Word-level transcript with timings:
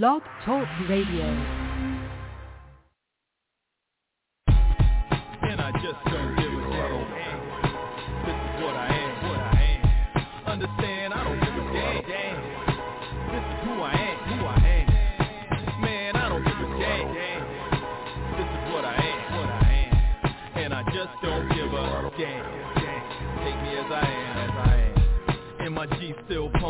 Blog 0.00 0.22
Talk 0.46 0.66
Radio. 0.88 1.26
I 5.60 5.70
just 5.82 6.51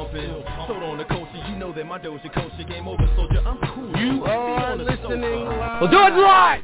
pumping. 0.03 0.45
Sold 0.66 0.82
on 0.82 0.98
the 0.98 1.05
culture, 1.05 1.43
you 1.48 1.57
know 1.57 1.73
that 1.73 1.84
my 1.84 1.98
Doja 1.98 2.32
culture 2.32 2.64
game 2.69 2.89
over, 2.89 3.09
soldier. 3.16 3.41
I'm 3.46 3.59
cool. 3.75 3.89
You 4.01 4.25
Be 4.25 4.30
are 4.30 4.73
on 4.73 4.79
listening 4.79 5.20
live. 5.20 5.80
We'll 5.80 5.91
do 5.91 5.98
it 5.98 6.20
live. 6.20 6.62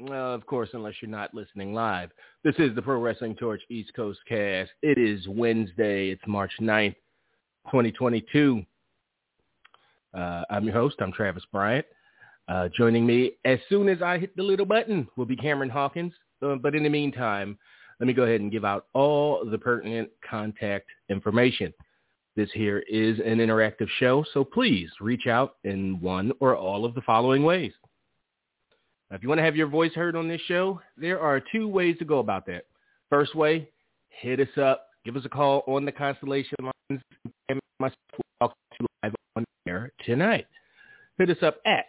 Well, 0.00 0.34
of 0.34 0.46
course, 0.46 0.70
unless 0.72 0.94
you're 1.02 1.10
not 1.10 1.34
listening 1.34 1.74
live. 1.74 2.10
This 2.42 2.54
is 2.58 2.74
the 2.74 2.80
Pro 2.80 3.00
Wrestling 3.00 3.34
Torch 3.36 3.60
East 3.68 3.92
Coast 3.94 4.18
cast. 4.26 4.70
It 4.82 4.96
is 4.96 5.28
Wednesday. 5.28 6.08
It's 6.08 6.22
March 6.26 6.52
9th, 6.60 6.94
2022. 7.66 8.64
Uh, 10.14 10.42
I'm 10.48 10.64
your 10.64 10.72
host. 10.72 10.96
I'm 11.00 11.12
Travis 11.12 11.44
Bryant. 11.52 11.84
Uh, 12.48 12.68
joining 12.74 13.06
me 13.06 13.32
as 13.44 13.58
soon 13.68 13.88
as 13.88 14.00
I 14.02 14.18
hit 14.18 14.34
the 14.36 14.42
little 14.42 14.66
button 14.66 15.06
will 15.16 15.26
be 15.26 15.36
Cameron 15.36 15.70
Hawkins. 15.70 16.14
Uh, 16.42 16.54
but 16.54 16.74
in 16.74 16.82
the 16.82 16.88
meantime, 16.88 17.58
let 18.00 18.06
me 18.06 18.14
go 18.14 18.22
ahead 18.22 18.40
and 18.40 18.50
give 18.50 18.64
out 18.64 18.86
all 18.94 19.44
the 19.44 19.58
pertinent 19.58 20.08
contact 20.28 20.86
information. 21.10 21.74
This 22.36 22.50
here 22.52 22.84
is 22.88 23.18
an 23.18 23.38
interactive 23.38 23.88
show, 23.98 24.24
so 24.32 24.44
please 24.44 24.88
reach 25.00 25.26
out 25.26 25.56
in 25.64 26.00
one 26.00 26.30
or 26.40 26.56
all 26.56 26.84
of 26.84 26.94
the 26.94 27.00
following 27.02 27.42
ways. 27.42 27.72
Now, 29.10 29.16
if 29.16 29.22
you 29.22 29.28
want 29.28 29.40
to 29.40 29.44
have 29.44 29.56
your 29.56 29.66
voice 29.66 29.92
heard 29.94 30.14
on 30.14 30.28
this 30.28 30.40
show, 30.42 30.80
there 30.96 31.20
are 31.20 31.42
two 31.52 31.66
ways 31.66 31.98
to 31.98 32.04
go 32.04 32.20
about 32.20 32.46
that. 32.46 32.66
First 33.08 33.34
way, 33.34 33.68
hit 34.08 34.38
us 34.38 34.56
up. 34.56 34.86
Give 35.04 35.16
us 35.16 35.24
a 35.24 35.28
call 35.28 35.64
on 35.66 35.84
the 35.84 35.90
Constellation 35.90 36.56
lines. 36.60 37.02
And 37.48 37.58
myself 37.80 37.96
will 38.12 38.22
talk 38.40 38.52
to 38.52 38.76
you 38.80 38.86
live 39.02 39.14
on 39.34 39.44
air 39.66 39.90
tonight. 40.06 40.46
Hit 41.18 41.30
us 41.30 41.42
up 41.42 41.56
at 41.66 41.86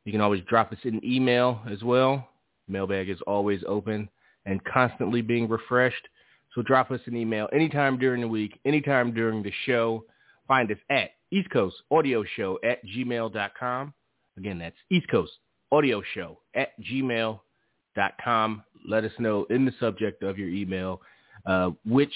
You 0.04 0.12
can 0.12 0.20
always 0.20 0.42
drop 0.48 0.72
us 0.72 0.78
an 0.84 1.00
email 1.04 1.60
as 1.70 1.82
well. 1.82 2.28
Mailbag 2.68 3.10
is 3.10 3.20
always 3.26 3.60
open 3.66 4.08
and 4.46 4.64
constantly 4.64 5.20
being 5.20 5.46
refreshed. 5.48 6.08
So 6.54 6.62
drop 6.62 6.90
us 6.90 7.00
an 7.06 7.16
email 7.16 7.48
anytime 7.52 7.98
during 7.98 8.22
the 8.22 8.28
week, 8.28 8.58
anytime 8.64 9.12
during 9.12 9.42
the 9.42 9.52
show. 9.66 10.04
Find 10.50 10.68
us 10.72 10.78
at 10.90 11.10
East 11.30 11.48
Coast 11.50 11.76
Audio 11.92 12.24
Show 12.34 12.58
at 12.64 12.84
gmail.com. 12.84 13.94
Again, 14.36 14.58
that's 14.58 14.74
East 14.90 15.06
Coast 15.08 15.30
Audio 15.70 16.02
Show 16.12 16.40
at 16.56 16.70
gmail.com. 16.82 18.64
Let 18.84 19.04
us 19.04 19.12
know 19.20 19.44
in 19.44 19.64
the 19.64 19.72
subject 19.78 20.24
of 20.24 20.38
your 20.38 20.48
email 20.48 21.02
uh, 21.46 21.70
which 21.86 22.12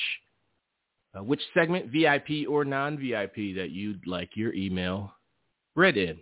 uh, 1.17 1.23
which 1.23 1.41
segment, 1.55 1.93
VIP 1.93 2.49
or 2.49 2.65
non-VIP, 2.65 3.55
that 3.55 3.69
you'd 3.71 4.05
like 4.05 4.31
your 4.35 4.53
email 4.53 5.13
read 5.77 5.97
in. 5.97 6.19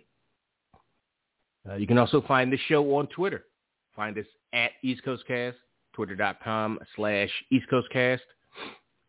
Uh, 1.67 1.77
you 1.77 1.87
can 1.87 1.97
also 1.97 2.21
find 2.27 2.53
the 2.53 2.59
show 2.67 2.95
on 2.95 3.07
Twitter. 3.07 3.45
Find 3.95 4.15
us 4.19 4.25
at 4.53 4.69
East 4.83 5.03
Coast 5.03 5.23
Cast, 5.27 5.57
twitter.com 5.93 6.77
slash 6.95 7.31
East 7.51 7.67
Coast 7.71 7.87
Cast. 7.91 8.21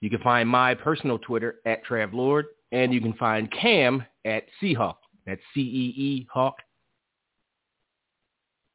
You 0.01 0.09
can 0.09 0.21
find 0.21 0.49
my 0.49 0.75
personal 0.75 1.19
Twitter 1.19 1.57
at 1.67 1.85
Trav 1.85 2.15
Lord, 2.15 2.47
and 2.75 2.93
you 2.93 3.01
can 3.01 3.13
find 3.15 3.51
Cam 3.53 4.05
at 4.25 4.45
CeeHawk. 4.61 4.97
That's 5.27 5.41
C-E-E 5.55 6.27
Hawk. 6.31 6.57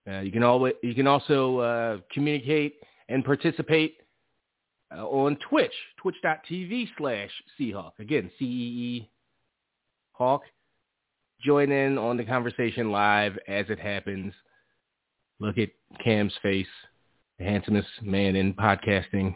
Uh, 0.10 0.22
you 0.22 0.32
can 0.32 0.42
always 0.42 0.74
you 0.82 0.96
can 0.96 1.06
also 1.06 1.60
uh, 1.60 1.98
communicate 2.12 2.76
and 3.10 3.24
participate 3.24 3.98
uh, 4.96 5.06
on 5.06 5.38
Twitch, 5.50 5.74
twitch.tv 5.98 6.88
slash 6.98 7.30
CeeHawk. 7.60 7.92
Again, 8.00 8.32
C-E-E 8.40 9.10
Hawk. 10.14 10.44
Join 11.44 11.72
in 11.72 11.98
on 11.98 12.18
the 12.18 12.24
conversation 12.24 12.92
live 12.92 13.38
as 13.48 13.66
it 13.70 13.80
happens. 13.80 14.34
Look 15.40 15.58
at 15.58 15.70
Cam's 16.04 16.34
face, 16.42 16.68
the 17.38 17.46
handsomest 17.46 17.88
man 18.02 18.36
in 18.36 18.54
podcasting. 18.54 19.36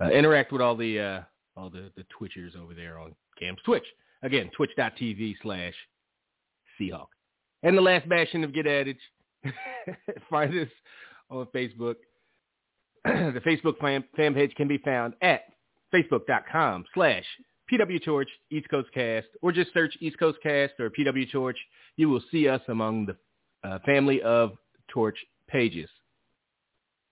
Uh, 0.00 0.10
interact 0.10 0.52
with 0.52 0.62
all 0.62 0.76
the 0.76 1.00
uh, 1.00 1.20
all 1.58 1.70
the, 1.70 1.90
the 1.96 2.04
Twitchers 2.04 2.56
over 2.56 2.74
there 2.74 2.98
on 2.98 3.14
Cam's 3.38 3.58
Twitch. 3.64 3.84
Again, 4.22 4.50
twitch.tv 4.56 5.34
slash 5.42 5.74
CeeHawk. 6.80 7.08
And 7.62 7.76
the 7.76 7.82
last 7.82 8.08
bastion 8.08 8.44
of 8.44 8.54
Get 8.54 8.66
Adage, 8.66 8.98
find 10.30 10.56
us 10.58 10.68
on 11.30 11.46
Facebook. 11.54 11.96
the 13.04 13.40
Facebook 13.46 13.78
fan, 13.78 14.04
fan 14.16 14.34
page 14.34 14.54
can 14.54 14.68
be 14.68 14.78
found 14.78 15.14
at 15.22 15.42
facebook.com 15.94 16.84
slash 16.94 17.24
PW 17.70 18.24
East 18.50 18.68
Coast 18.70 18.88
Cast, 18.94 19.26
or 19.42 19.52
just 19.52 19.72
search 19.72 19.96
East 20.00 20.18
Coast 20.18 20.38
Cast 20.42 20.74
or 20.78 20.90
PW 20.90 21.30
Torch. 21.30 21.58
You 21.96 22.08
will 22.08 22.22
see 22.30 22.48
us 22.48 22.62
among 22.68 23.06
the 23.06 23.16
uh, 23.68 23.78
family 23.84 24.22
of 24.22 24.52
Torch 24.88 25.16
pages. 25.48 25.88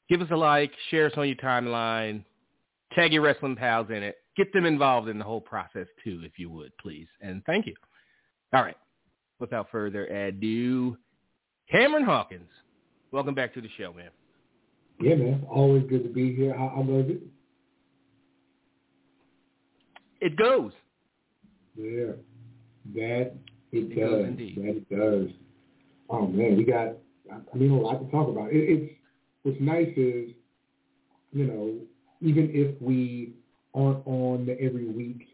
Give 0.09 0.21
us 0.23 0.29
a 0.31 0.37
like, 0.37 0.73
share 0.91 1.06
us 1.06 1.12
on 1.17 1.27
your 1.27 1.37
timeline, 1.37 2.25
tag 2.95 3.12
your 3.12 3.23
wrestling 3.23 3.56
pals 3.56 3.89
in 3.91 4.03
it. 4.03 4.17
Get 4.37 4.53
them 4.53 4.67
involved 4.67 5.09
in 5.09 5.19
the 5.19 5.25
whole 5.25 5.41
process 5.41 5.87
too, 6.05 6.21
if 6.25 6.39
you 6.39 6.51
would, 6.51 6.77
please. 6.79 7.07
And 7.21 7.43
thank 7.47 7.67
you. 7.67 7.75
All 8.53 8.63
right. 8.63 8.77
Without 9.39 9.69
further 9.71 10.07
ado, 10.07 10.97
Cameron 11.71 12.05
Hawkins, 12.05 12.49
welcome 13.13 13.35
back 13.35 13.53
to 13.55 13.61
the 13.61 13.69
show, 13.79 13.93
man. 13.93 14.11
Yeah, 15.01 15.15
man. 15.17 15.47
Always 15.51 15.85
good 15.89 16.03
to 16.05 16.09
be 16.09 16.35
here. 16.35 16.57
How, 16.57 16.73
how 16.75 16.83
goes 16.83 17.07
it? 17.11 17.23
It 20.21 20.37
goes. 20.37 20.73
Yeah. 21.77 22.13
That 22.95 23.35
it, 23.73 23.93
It 23.93 23.99
does. 23.99 24.11
goes 24.11 24.25
indeed. 24.27 24.57
That 24.57 24.77
it 24.77 24.89
does. 24.89 25.31
Oh 26.09 26.27
man, 26.27 26.57
we 26.57 26.65
got. 26.65 26.97
I 27.31 27.56
mean, 27.56 27.73
a 27.73 27.81
lot 27.81 27.99
to 28.05 28.11
talk 28.11 28.29
about. 28.29 28.53
It, 28.53 28.56
it's 28.56 28.94
what's 29.43 29.61
nice 29.61 29.93
is, 29.97 30.31
you 31.32 31.44
know, 31.47 31.75
even 32.21 32.50
if 32.55 32.81
we 32.81 33.35
aren't 33.76 34.06
on 34.06 34.46
the 34.46 34.61
every 34.61 34.87
week, 34.87 35.28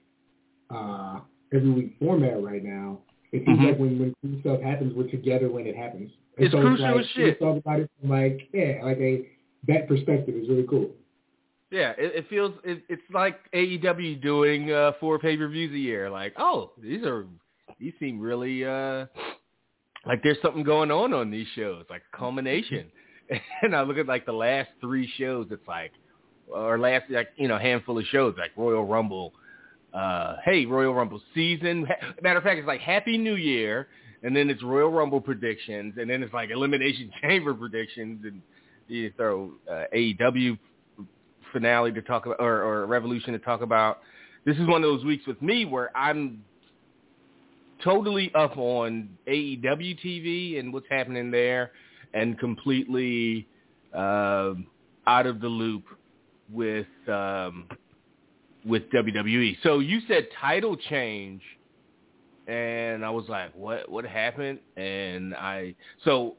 uh, 0.70 1.20
every 1.52 1.70
week 1.70 1.94
format 1.98 2.42
right 2.42 2.64
now, 2.64 2.98
it 3.32 3.44
seems 3.46 3.58
Mhm. 3.58 3.66
like 3.68 3.78
when 3.78 3.98
when 3.98 4.14
cool 4.22 4.40
stuff 4.40 4.60
happens, 4.60 4.92
we're 4.94 5.08
together 5.08 5.48
when 5.48 5.66
it 5.66 5.76
happens. 5.76 6.10
And 6.36 6.46
It's 6.46 6.52
so 6.52 6.60
crucial 6.60 6.86
like, 6.86 7.00
as 7.00 7.06
shit. 7.10 7.38
Talk 7.38 7.58
about 7.58 7.80
it 7.80 7.90
from 8.00 8.10
like 8.10 8.48
yeah, 8.52 8.80
like 8.82 8.98
a 8.98 9.28
that 9.68 9.86
perspective 9.88 10.34
is 10.34 10.48
really 10.48 10.66
cool. 10.66 10.90
Yeah, 11.70 11.92
it, 11.96 12.16
it 12.16 12.28
feels 12.28 12.52
it, 12.64 12.82
it's 12.88 13.02
like 13.12 13.38
AEW 13.52 14.20
doing 14.20 14.70
uh, 14.70 14.92
four 15.00 15.18
pay 15.18 15.36
per 15.36 15.48
views 15.48 15.72
a 15.72 15.78
year. 15.78 16.10
Like, 16.10 16.34
oh, 16.36 16.72
these 16.78 17.04
are 17.04 17.26
these 17.78 17.94
seem 17.98 18.20
really 18.20 18.64
uh, 18.64 19.06
like 20.06 20.22
there's 20.22 20.40
something 20.42 20.64
going 20.64 20.90
on 20.90 21.14
on 21.14 21.30
these 21.30 21.46
shows, 21.54 21.84
like 21.88 22.02
a 22.12 22.16
culmination. 22.16 22.90
and 23.62 23.74
I 23.74 23.82
look 23.82 23.96
at 23.98 24.06
like 24.06 24.26
the 24.26 24.32
last 24.32 24.68
three 24.80 25.06
shows, 25.16 25.46
it's 25.50 25.66
like, 25.66 25.92
or 26.48 26.78
last 26.78 27.10
like 27.10 27.28
you 27.36 27.48
know 27.48 27.58
handful 27.58 27.98
of 27.98 28.04
shows 28.06 28.34
like 28.38 28.52
Royal 28.56 28.84
Rumble. 28.84 29.32
Uh, 29.92 30.36
hey, 30.44 30.64
Royal 30.64 30.94
Rumble 30.94 31.20
season. 31.34 31.86
Matter 32.22 32.38
of 32.38 32.44
fact, 32.44 32.58
it's 32.58 32.66
like 32.66 32.80
Happy 32.80 33.18
New 33.18 33.34
Year. 33.34 33.88
and 34.22 34.34
then 34.34 34.48
it's 34.50 34.62
Royal 34.62 34.90
Rumble 34.90 35.20
predictions, 35.20 35.94
and 35.98 36.08
then 36.08 36.22
it's 36.22 36.32
like 36.32 36.50
Elimination 36.50 37.10
Chamber 37.22 37.54
predictions, 37.54 38.24
and 38.24 38.40
you 38.88 39.12
throw 39.16 39.52
uh, 39.70 39.84
AEW 39.94 40.58
finale 41.52 41.92
to 41.92 42.02
talk 42.02 42.26
about, 42.26 42.40
or, 42.40 42.62
or 42.62 42.86
Revolution 42.86 43.32
to 43.32 43.38
talk 43.38 43.62
about. 43.62 44.00
This 44.44 44.56
is 44.56 44.66
one 44.66 44.82
of 44.82 44.90
those 44.90 45.04
weeks 45.04 45.26
with 45.26 45.40
me 45.42 45.64
where 45.64 45.96
I'm 45.96 46.44
totally 47.84 48.32
up 48.34 48.56
on 48.56 49.08
AEW 49.26 49.98
TV 50.04 50.58
and 50.58 50.72
what's 50.72 50.86
happening 50.90 51.30
there, 51.30 51.72
and 52.14 52.38
completely 52.38 53.46
uh, 53.94 54.54
out 55.06 55.26
of 55.26 55.40
the 55.40 55.48
loop 55.48 55.84
with 56.52 56.86
um, 57.08 57.66
with 58.64 58.82
WWE. 58.90 59.56
So 59.62 59.78
you 59.80 60.00
said 60.06 60.28
title 60.40 60.76
change, 60.76 61.42
and 62.46 63.04
I 63.04 63.10
was 63.10 63.28
like, 63.28 63.52
"What? 63.54 63.90
What 63.90 64.04
happened?" 64.04 64.58
And 64.76 65.34
I 65.34 65.74
so 66.04 66.36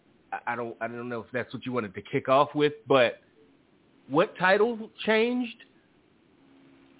I 0.48 0.56
don't 0.56 0.76
I 0.82 0.88
don't 0.88 1.10
know 1.10 1.22
if 1.22 1.28
that's 1.34 1.54
what 1.54 1.66
you 1.66 1.72
wanted 1.72 1.94
to 1.96 2.02
kick 2.02 2.30
off 2.30 2.54
with, 2.56 2.74
but 2.88 3.20
what 4.10 4.38
title 4.38 4.90
changed? 5.06 5.56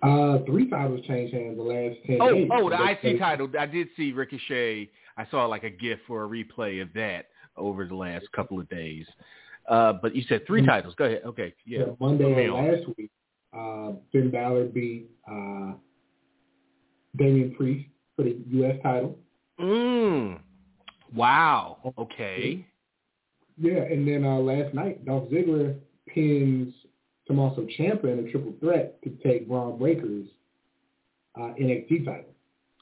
Uh, 0.02 0.40
three 0.46 0.70
titles 0.70 1.06
changed 1.08 1.34
hands 1.34 1.56
the 1.56 1.64
last 1.64 1.96
ten 2.06 2.18
Oh, 2.22 2.34
days. 2.34 2.50
oh, 2.52 2.70
the 2.70 2.76
IC 3.12 3.20
title. 3.20 3.50
I 3.58 3.66
did 3.66 3.88
see 3.96 4.12
Ricochet. 4.12 4.90
I 5.16 5.26
saw 5.32 5.46
like 5.46 5.64
a 5.64 5.70
GIF 5.70 6.00
for 6.08 6.26
a 6.26 6.28
replay 6.28 6.82
of 6.82 6.90
that 6.96 7.28
over 7.56 7.86
the 7.86 7.96
last 7.96 8.26
couple 8.34 8.60
of 8.60 8.68
days. 8.70 9.06
Uh, 9.68 9.94
but 9.94 10.16
you 10.16 10.24
said 10.24 10.46
3 10.46 10.62
Mm. 10.62 10.66
titles. 10.68 10.96
Go 10.96 11.06
ahead. 11.06 11.22
Okay, 11.26 11.54
yeah. 11.66 11.86
Monday 12.00 12.26
Put 12.34 12.50
of 12.50 12.56
on. 12.56 12.68
last 12.72 12.98
week, 12.98 13.12
uh, 13.58 13.92
Finn 14.12 14.30
Balor 14.30 14.66
beat 14.66 15.10
uh, 15.30 15.74
Damian 17.18 17.54
Priest 17.56 17.88
for 18.16 18.24
the 18.24 18.38
U.S. 18.52 18.78
title. 18.84 19.18
Mm. 19.60 20.40
Wow. 21.16 21.94
Okay. 21.98 22.66
Yeah, 23.58 23.82
and 23.84 24.08
then 24.08 24.26
uh, 24.26 24.38
last 24.40 24.74
night, 24.74 25.06
Dolph 25.06 25.30
Ziggler 25.30 25.76
pins 26.08 26.74
Tommaso 27.28 27.68
Ciampa 27.78 28.06
in 28.06 28.26
a 28.28 28.32
triple 28.32 28.54
threat 28.60 29.02
to 29.04 29.12
take 29.24 29.48
Bron 29.48 29.78
Breakker's 29.78 30.28
uh, 31.40 31.54
NXT 31.62 32.06
title. 32.06 32.26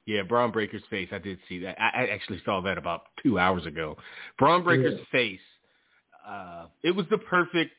Yeah, 0.05 0.23
Bron 0.23 0.51
Breakker's 0.51 0.81
face. 0.89 1.09
I 1.11 1.19
did 1.19 1.37
see 1.47 1.59
that. 1.59 1.79
I, 1.79 2.03
I 2.03 2.07
actually 2.07 2.41
saw 2.45 2.61
that 2.61 2.77
about 2.77 3.03
two 3.21 3.37
hours 3.37 3.65
ago. 3.65 3.97
Bron 4.39 4.63
Breakker's 4.63 4.97
Yeah. 4.97 5.05
face. 5.11 5.39
Uh, 6.27 6.65
it 6.83 6.91
was 6.91 7.05
the 7.09 7.17
perfect 7.17 7.71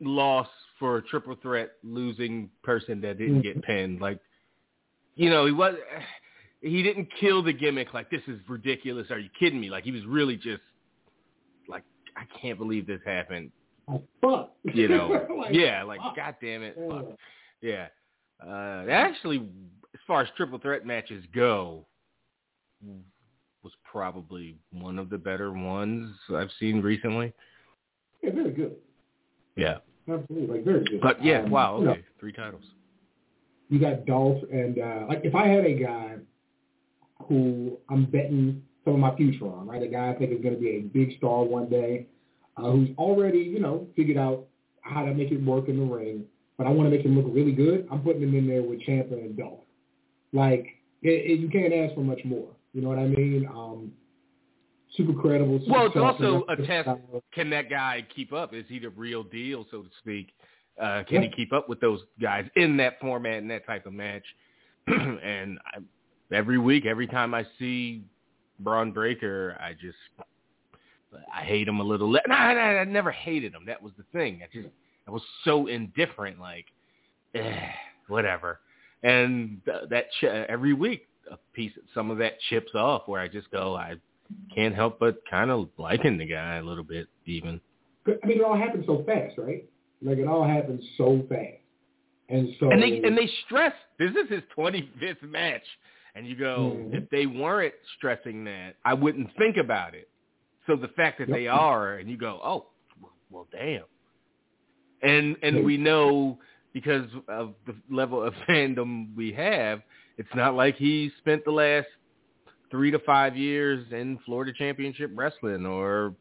loss 0.00 0.48
for 0.78 0.96
a 0.96 1.02
triple 1.02 1.36
threat 1.40 1.72
losing 1.82 2.50
person 2.62 3.00
that 3.00 3.18
didn't 3.18 3.42
get 3.42 3.62
pinned. 3.62 4.00
Like, 4.00 4.18
you 5.14 5.30
know, 5.30 5.46
he 5.46 5.52
was. 5.52 5.74
He 6.60 6.82
didn't 6.82 7.08
kill 7.18 7.42
the 7.42 7.52
gimmick. 7.52 7.92
Like, 7.92 8.08
this 8.08 8.22
is 8.28 8.38
ridiculous. 8.48 9.10
Are 9.10 9.18
you 9.18 9.30
kidding 9.38 9.60
me? 9.60 9.68
Like, 9.68 9.82
he 9.82 9.90
was 9.90 10.04
really 10.06 10.36
just 10.36 10.62
like, 11.68 11.82
I 12.16 12.22
can't 12.40 12.56
believe 12.56 12.86
this 12.86 13.00
happened. 13.04 13.50
Oh, 13.88 14.02
fuck. 14.20 14.52
You 14.62 14.88
know? 14.88 15.26
Like, 15.42 15.54
yeah. 15.54 15.82
Like, 15.82 16.00
fuck. 16.00 16.14
god 16.14 16.36
damn 16.40 16.62
it. 16.62 16.76
Yeah. 16.78 16.88
Fuck. 16.88 17.06
Yeah. 17.60 17.86
Uh, 18.46 18.86
actually, 18.88 19.38
as 19.92 20.00
far 20.06 20.22
as 20.22 20.28
triple 20.36 20.60
threat 20.60 20.86
matches 20.86 21.24
go, 21.34 21.84
was 23.62 23.72
probably 23.90 24.56
one 24.72 24.98
of 24.98 25.08
the 25.10 25.18
better 25.18 25.52
ones 25.52 26.14
I've 26.34 26.50
seen 26.58 26.80
recently. 26.82 27.32
Yeah, 28.22 28.30
very 28.32 28.50
good. 28.50 28.76
Yeah. 29.56 29.78
Absolutely, 30.08 30.56
like 30.56 30.64
very 30.64 30.84
good. 30.84 31.00
But 31.00 31.24
yeah, 31.24 31.42
Um, 31.42 31.50
wow, 31.50 31.78
you 31.78 31.84
know, 31.84 31.90
okay. 31.92 32.04
Three 32.18 32.32
titles. 32.32 32.64
you 33.68 33.78
got 33.78 34.04
Dolph 34.04 34.42
and 34.52 34.78
uh 34.78 35.06
like 35.08 35.20
if 35.24 35.34
I 35.34 35.46
had 35.46 35.64
a 35.64 35.74
guy 35.74 36.16
who 37.28 37.78
I'm 37.88 38.06
betting 38.06 38.62
some 38.84 38.94
of 38.94 39.00
my 39.00 39.14
future 39.16 39.46
on, 39.46 39.66
right? 39.68 39.82
A 39.82 39.86
guy 39.86 40.10
I 40.10 40.14
think 40.14 40.32
is 40.32 40.42
gonna 40.42 40.56
be 40.56 40.70
a 40.70 40.80
big 40.80 41.16
star 41.18 41.44
one 41.44 41.68
day, 41.68 42.06
uh, 42.56 42.70
who's 42.70 42.88
already, 42.98 43.38
you 43.38 43.60
know, 43.60 43.86
figured 43.94 44.18
out 44.18 44.46
how 44.82 45.04
to 45.04 45.14
make 45.14 45.30
it 45.30 45.42
work 45.44 45.68
in 45.68 45.78
the 45.78 45.84
ring, 45.84 46.24
but 46.58 46.66
I 46.66 46.70
want 46.70 46.90
to 46.90 46.96
make 46.96 47.06
him 47.06 47.16
look 47.16 47.32
really 47.32 47.52
good, 47.52 47.86
I'm 47.92 48.00
putting 48.02 48.22
him 48.22 48.34
in 48.34 48.48
there 48.48 48.62
with 48.62 48.80
Ciampa 48.80 49.12
and 49.12 49.36
Dolph. 49.36 49.60
Like 50.32 50.66
it, 51.02 51.30
it, 51.30 51.38
you 51.40 51.48
can't 51.48 51.72
ask 51.72 51.94
for 51.94 52.00
much 52.00 52.20
more. 52.24 52.48
You 52.72 52.82
know 52.82 52.88
what 52.88 52.98
I 52.98 53.06
mean? 53.06 53.46
Um 53.46 53.92
super 54.96 55.12
credible. 55.12 55.58
Super 55.60 55.72
Well, 55.72 55.86
it's 55.86 55.96
also 55.96 56.44
a 56.48 56.56
test. 56.56 56.88
Can 57.34 57.50
that 57.50 57.70
guy 57.70 58.06
keep 58.14 58.32
up? 58.32 58.54
Is 58.54 58.64
he 58.68 58.78
the 58.78 58.90
real 58.90 59.22
deal, 59.22 59.66
so 59.70 59.82
to 59.82 59.88
speak? 59.98 60.28
Uh, 60.80 61.02
can 61.06 61.22
he 61.22 61.28
keep 61.28 61.52
up 61.52 61.68
with 61.68 61.80
those 61.80 62.00
guys 62.20 62.48
in 62.56 62.76
that 62.78 62.98
format 63.00 63.38
and 63.38 63.50
that 63.50 63.66
type 63.66 63.86
of 63.86 63.92
match? 63.92 64.24
and 64.86 65.58
I, 65.66 65.78
every 66.34 66.58
week, 66.58 66.86
every 66.86 67.06
time 67.06 67.34
I 67.34 67.46
see 67.58 68.04
Bron 68.58 68.90
Breakker, 68.90 69.56
I 69.60 69.74
just 69.74 69.98
I 71.32 71.42
hate 71.42 71.68
him 71.68 71.80
a 71.80 71.84
little. 71.84 72.10
Le- 72.10 72.20
no, 72.26 72.34
no, 72.34 72.60
I 72.60 72.84
never 72.84 73.10
hated 73.10 73.54
him. 73.54 73.64
That 73.66 73.82
was 73.82 73.92
the 73.96 74.04
thing. 74.12 74.40
I 74.42 74.48
just 74.52 74.68
I 75.06 75.10
was 75.10 75.22
so 75.44 75.66
indifferent. 75.66 76.40
Like, 76.40 76.66
eh, 77.34 77.68
whatever. 78.08 78.60
And 79.02 79.60
th- 79.64 79.88
that 79.90 80.06
ch- 80.20 80.24
every 80.24 80.72
week, 80.72 81.08
a 81.30 81.38
piece, 81.54 81.72
some 81.94 82.10
of 82.10 82.18
that 82.18 82.40
chips 82.48 82.74
off. 82.74 83.02
Where 83.06 83.20
I 83.20 83.28
just 83.28 83.50
go, 83.50 83.76
I 83.76 83.96
can't 84.54 84.74
help 84.74 84.98
but 84.98 85.18
kind 85.30 85.50
of 85.50 85.68
liking 85.78 86.18
the 86.18 86.26
guy 86.26 86.56
a 86.56 86.62
little 86.62 86.84
bit, 86.84 87.08
even. 87.26 87.60
I 88.06 88.26
mean, 88.26 88.38
it 88.38 88.44
all 88.44 88.56
happened 88.56 88.84
so 88.86 89.04
fast, 89.04 89.38
right? 89.38 89.64
Like 90.02 90.18
it 90.18 90.26
all 90.26 90.44
happened 90.44 90.82
so 90.96 91.24
fast, 91.28 91.60
and 92.28 92.48
so 92.58 92.70
And 92.72 92.82
they 92.82 93.00
and 93.04 93.16
they 93.16 93.28
stress 93.46 93.72
this 93.98 94.10
is 94.10 94.28
his 94.28 94.42
25th 94.56 95.22
match, 95.22 95.62
and 96.14 96.26
you 96.26 96.34
go, 96.34 96.72
Mhm. 96.76 96.94
if 96.94 97.08
they 97.10 97.26
weren't 97.26 97.74
stressing 97.96 98.44
that, 98.44 98.76
I 98.84 98.94
wouldn't 98.94 99.34
think 99.36 99.56
about 99.56 99.94
it. 99.94 100.08
So 100.66 100.76
the 100.76 100.88
fact 100.88 101.18
that 101.18 101.28
Yep. 101.28 101.36
they 101.36 101.46
are, 101.46 101.94
and 101.98 102.10
you 102.10 102.16
go, 102.16 102.40
oh, 102.42 102.66
well 103.30 103.46
damn. 103.52 103.84
And 105.02 105.36
and 105.42 105.64
we 105.64 105.76
know 105.76 106.38
because 106.72 107.08
of 107.28 107.54
the 107.66 107.74
level 107.90 108.22
of 108.22 108.34
fandom 108.48 109.14
we 109.14 109.32
have, 109.32 109.82
it's 110.18 110.34
not 110.34 110.54
like 110.54 110.76
he 110.76 111.10
spent 111.18 111.44
the 111.44 111.50
last 111.50 111.86
three 112.70 112.90
to 112.90 112.98
five 113.00 113.36
years 113.36 113.84
in 113.92 114.18
Florida 114.24 114.52
Championship 114.56 115.10
Wrestling 115.14 115.66
or 115.66 116.14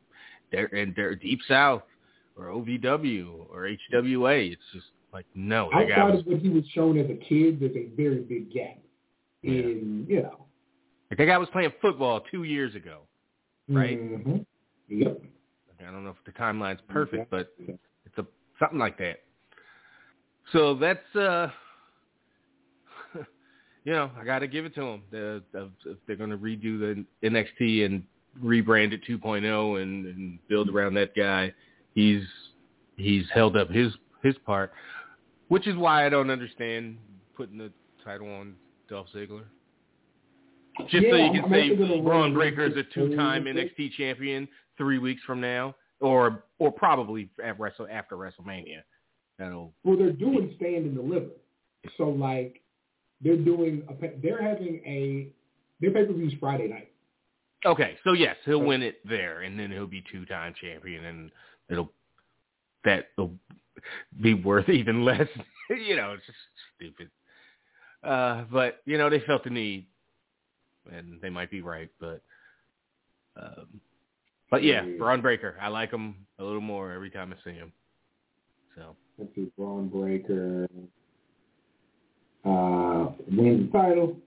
there 0.51 0.67
in 0.67 0.93
their 0.95 1.15
Deep 1.15 1.39
South 1.47 1.83
or 2.35 2.45
OVW 2.47 3.47
or 3.49 3.69
HWA. 3.93 4.51
It's 4.53 4.61
just 4.73 4.87
like 5.13 5.25
no, 5.35 5.69
that 5.73 5.87
guy 5.87 5.95
outside 5.95 6.13
was 6.13 6.19
of 6.21 6.27
what 6.27 6.41
he 6.41 6.49
was 6.49 6.63
shown 6.73 6.97
as 6.97 7.09
a 7.09 7.15
kid, 7.15 7.59
there's 7.59 7.75
a 7.75 7.89
very 7.95 8.19
big 8.19 8.51
gap 8.53 8.77
in 9.43 10.05
you 10.07 10.21
know. 10.21 10.45
like 11.09 11.17
that 11.17 11.25
guy 11.25 11.37
was 11.37 11.49
playing 11.51 11.71
football 11.81 12.21
two 12.31 12.43
years 12.43 12.75
ago. 12.75 12.99
Right. 13.69 13.99
Mhm. 13.99 14.45
Yep. 14.89 15.21
I 15.79 15.91
don't 15.91 16.03
know 16.03 16.11
if 16.11 16.23
the 16.25 16.31
timeline's 16.31 16.81
perfect, 16.89 17.29
but 17.31 17.53
it's 18.05 18.17
a 18.17 18.25
something 18.59 18.79
like 18.79 18.97
that. 18.99 19.21
So 20.51 20.75
that's 20.75 21.15
uh 21.15 21.49
you 23.83 23.93
know, 23.93 24.11
I 24.19 24.23
got 24.23 24.39
to 24.39 24.47
give 24.47 24.65
it 24.65 24.75
to 24.75 24.81
them. 24.81 25.03
The, 25.11 25.43
the, 25.51 25.69
if 25.85 25.97
they're 26.05 26.15
going 26.15 26.29
to 26.29 26.37
redo 26.37 26.79
the 26.79 27.05
NXT 27.27 27.85
and 27.85 28.03
rebrand 28.43 28.93
it 28.93 29.01
2.0 29.09 29.81
and, 29.81 30.05
and 30.05 30.39
build 30.47 30.69
around 30.69 30.93
that 30.95 31.15
guy, 31.15 31.53
he's 31.95 32.23
he's 32.97 33.25
held 33.33 33.57
up 33.57 33.69
his 33.69 33.93
his 34.23 34.35
part, 34.45 34.71
which 35.47 35.67
is 35.67 35.75
why 35.75 36.05
I 36.05 36.09
don't 36.09 36.29
understand 36.29 36.97
putting 37.35 37.57
the 37.57 37.71
title 38.03 38.31
on 38.31 38.55
Dolph 38.89 39.07
Ziggler. 39.15 39.43
Just 40.89 41.05
so 41.09 41.15
you 41.15 41.31
can 41.31 41.45
I'm 41.45 41.51
say 41.51 42.01
Bron 42.01 42.33
Breakker 42.33 42.65
is 42.65 42.77
a 42.77 42.83
two-time. 42.93 43.43
NXT 43.45 43.91
champion 43.97 44.47
three 44.77 44.99
weeks 44.99 45.21
from 45.25 45.41
now, 45.41 45.75
or 45.99 46.43
or 46.59 46.71
probably 46.71 47.29
at 47.43 47.59
Wrestle 47.59 47.87
after 47.91 48.15
WrestleMania. 48.15 48.81
That'll 49.37 49.73
Well, 49.83 49.97
they're 49.97 50.11
doing 50.11 50.53
stand 50.57 50.85
and 50.85 50.95
deliver, 50.95 51.31
so 51.97 52.09
like 52.09 52.60
they're 53.23 53.37
doing 53.37 53.83
a, 53.89 53.93
pa- 53.93 54.15
they're 54.21 54.41
having 54.41 54.81
a 54.85 55.27
their 55.79 55.91
pay 55.91 56.05
per 56.05 56.13
views 56.13 56.33
Friday 56.39 56.67
night. 56.67 56.91
okay. 57.65 57.97
So 58.03 58.13
yes, 58.13 58.35
he'll 58.45 58.61
win 58.61 58.81
it 58.83 58.99
there, 59.07 59.41
and 59.41 59.59
then 59.59 59.71
he'll 59.71 59.87
be 59.87 60.03
two-time 60.11 60.53
champion, 60.59 61.05
and 61.05 61.31
it'll 61.69 61.91
that'll 62.83 63.33
be 64.21 64.33
worth 64.33 64.69
even 64.81 65.03
less. 65.05 65.27
you 65.69 65.95
know, 65.95 66.13
it's 66.13 66.25
just 66.25 66.37
stupid. 66.75 67.09
Uh, 68.03 68.43
but 68.51 68.81
you 68.85 68.97
know, 68.97 69.09
they 69.09 69.19
felt 69.21 69.43
the 69.43 69.49
need, 69.49 69.87
and 70.91 71.19
they 71.21 71.29
might 71.29 71.51
be 71.51 71.61
right, 71.61 71.89
but. 71.99 72.21
Um, 73.37 73.79
but 74.49 74.63
yeah, 74.63 74.83
Yeah. 74.83 74.97
Bron 74.97 75.21
Breakker, 75.21 75.55
I 75.61 75.69
like 75.69 75.91
him 75.91 76.15
a 76.37 76.43
little 76.43 76.59
more 76.59 76.91
every 76.91 77.09
time 77.09 77.33
I 77.33 77.41
see 77.49 77.55
him. 77.55 77.71
So 78.75 78.97
Let's 79.17 79.33
see, 79.33 79.49
Bron 79.57 79.87
Breakker 79.87 80.67
uh, 82.45 83.11
wins 83.29 83.71
the 83.71 83.77
title. 83.77 84.17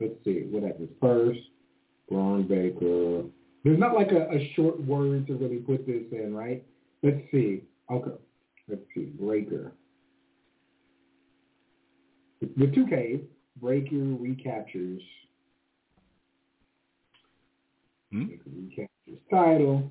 Let's 0.00 0.14
see 0.24 0.46
what 0.50 0.62
happens 0.62 0.90
first. 1.00 1.40
Bron 2.08 2.46
Breakker. 2.46 3.24
There's 3.64 3.78
not 3.78 3.94
like 3.94 4.10
a, 4.10 4.28
a 4.30 4.52
short 4.56 4.82
word 4.84 5.26
to 5.28 5.34
really 5.34 5.58
put 5.58 5.86
this 5.86 6.02
in, 6.10 6.34
right? 6.34 6.64
Let's 7.02 7.20
see. 7.30 7.62
Okay. 7.90 8.10
Let's 8.68 8.82
see. 8.94 9.04
Breakker. 9.18 9.72
With 12.40 12.74
two 12.74 12.86
Ks, 12.86 13.24
Breakker 13.60 14.16
recaptures 14.18 15.00
Hmm? 18.12 18.26
Recapture 18.28 18.88
his 19.06 19.18
title. 19.30 19.90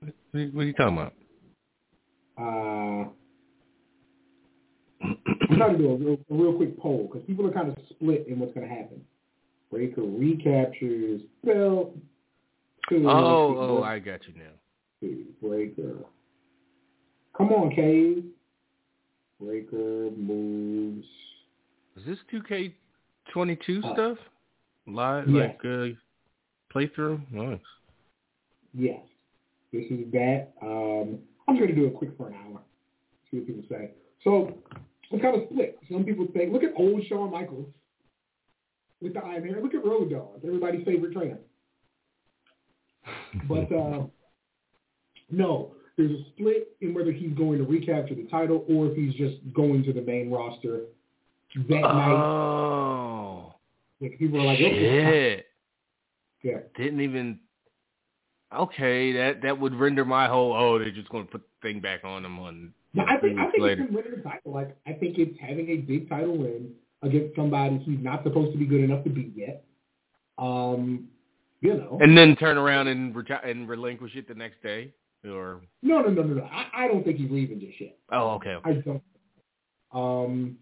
What, 0.00 0.14
what 0.52 0.62
are 0.62 0.64
you 0.64 0.72
talking 0.74 0.98
about? 0.98 1.14
Uh, 2.36 3.08
I'm 5.02 5.56
trying 5.56 5.72
to 5.72 5.78
do 5.78 5.90
a 5.90 5.96
real, 5.96 6.18
a 6.30 6.34
real 6.34 6.52
quick 6.54 6.78
poll 6.78 7.08
because 7.10 7.26
people 7.26 7.46
are 7.46 7.52
kind 7.52 7.68
of 7.68 7.76
split 7.90 8.26
in 8.28 8.38
what's 8.38 8.54
going 8.54 8.68
to 8.68 8.74
happen. 8.74 9.00
Breakker 9.70 10.02
recaptures 10.02 11.22
belt. 11.44 11.96
Oh, 12.90 12.98
oh, 13.06 13.82
I 13.82 13.98
got 13.98 14.20
you 14.26 14.34
now. 14.34 15.16
Breakker. 15.40 15.96
Come 17.36 17.50
on, 17.50 17.74
Cave. 17.74 18.24
Breakker 19.40 20.10
moves. 20.16 21.06
Is 21.96 22.04
this 22.06 22.18
2K22 22.32 23.84
Uh, 23.84 23.92
stuff? 23.94 24.18
Live, 24.86 25.28
yes. 25.28 25.56
like 25.62 25.64
uh, 25.64 25.86
playthrough? 26.74 27.20
Nice. 27.30 27.58
Yes, 28.74 29.00
this 29.72 29.84
is 29.90 30.10
that. 30.12 30.48
Um, 30.60 31.18
I'm 31.46 31.56
going 31.56 31.68
to 31.68 31.74
do 31.74 31.86
it 31.86 31.94
quick 31.94 32.10
for 32.16 32.28
an 32.28 32.34
hour. 32.34 32.60
See 33.30 33.38
what 33.38 33.46
people 33.46 33.64
say. 33.68 33.90
So 34.24 34.54
it's 35.12 35.22
kind 35.22 35.36
of 35.36 35.42
split. 35.50 35.78
Some 35.90 36.04
people 36.04 36.26
think, 36.34 36.52
look 36.52 36.62
at 36.64 36.72
old 36.76 37.04
Shawn 37.06 37.30
Michaels 37.30 37.66
with 39.00 39.14
the 39.14 39.20
iron 39.24 39.46
hair. 39.46 39.60
Look 39.62 39.74
at 39.74 39.84
Road 39.84 40.10
Dogg, 40.10 40.44
everybody's 40.44 40.84
favorite 40.84 41.12
trainer. 41.12 41.38
But 43.48 43.72
uh, 43.72 44.04
no, 45.30 45.72
there's 45.96 46.10
a 46.12 46.24
split 46.34 46.76
in 46.80 46.94
whether 46.94 47.10
he's 47.12 47.32
going 47.32 47.58
to 47.58 47.64
recapture 47.64 48.14
the 48.14 48.24
title 48.30 48.64
or 48.68 48.88
if 48.88 48.96
he's 48.96 49.14
just 49.14 49.36
going 49.54 49.82
to 49.84 49.92
the 49.92 50.02
main 50.02 50.30
roster 50.30 50.82
that 51.68 51.80
night. 51.80 52.12
Oh, 52.12 53.54
Like, 54.00 54.18
people 54.18 54.40
are 54.40 54.44
like, 54.46 54.58
shit. 54.58 55.46
yeah. 56.42 56.58
Didn't 56.76 57.00
even. 57.00 57.38
Okay, 58.54 59.12
that 59.12 59.42
that 59.42 59.58
would 59.58 59.74
render 59.74 60.04
my 60.04 60.28
whole. 60.28 60.52
Oh, 60.52 60.78
they're 60.78 60.90
just 60.90 61.08
going 61.08 61.24
to 61.24 61.30
put 61.32 61.40
the 61.42 61.68
thing 61.68 61.80
back 61.80 62.04
on 62.04 62.22
them 62.22 62.38
on. 62.38 62.72
No, 62.94 63.04
I 63.08 63.16
think 63.18 63.38
I 63.38 63.50
think 63.50 63.62
later. 63.62 63.82
it's 63.82 63.88
him 63.90 63.94
winning 63.94 64.12
the 64.16 64.22
title. 64.22 64.52
Like 64.52 64.76
I 64.86 64.92
think 64.92 65.18
it's 65.18 65.38
having 65.40 65.68
a 65.70 65.76
big 65.78 66.08
title 66.08 66.36
win 66.36 66.72
against 67.02 67.34
somebody 67.36 67.78
he's 67.78 67.98
not 68.00 68.22
supposed 68.22 68.52
to 68.52 68.58
be 68.58 68.66
good 68.66 68.80
enough 68.82 69.02
to 69.04 69.10
beat 69.10 69.32
yet. 69.34 69.64
Um, 70.38 71.08
you 71.60 71.74
know, 71.74 71.98
And 72.00 72.16
then 72.16 72.36
turn 72.36 72.58
around 72.58 72.88
and 72.88 73.14
reti- 73.14 73.48
and 73.48 73.68
relinquish 73.68 74.16
it 74.16 74.26
the 74.28 74.34
next 74.34 74.62
day, 74.62 74.92
or 75.24 75.60
no, 75.82 76.00
no, 76.02 76.08
no, 76.10 76.22
no, 76.22 76.34
no. 76.34 76.44
I, 76.44 76.84
I 76.84 76.88
don't 76.88 77.04
think 77.04 77.18
he's 77.18 77.30
leaving 77.30 77.60
just 77.60 77.80
yet. 77.80 77.96
oh, 78.10 78.30
okay. 78.32 78.50
okay. 78.56 78.70
I 78.70 78.74
don't. 78.74 79.02
Um, 79.92 80.56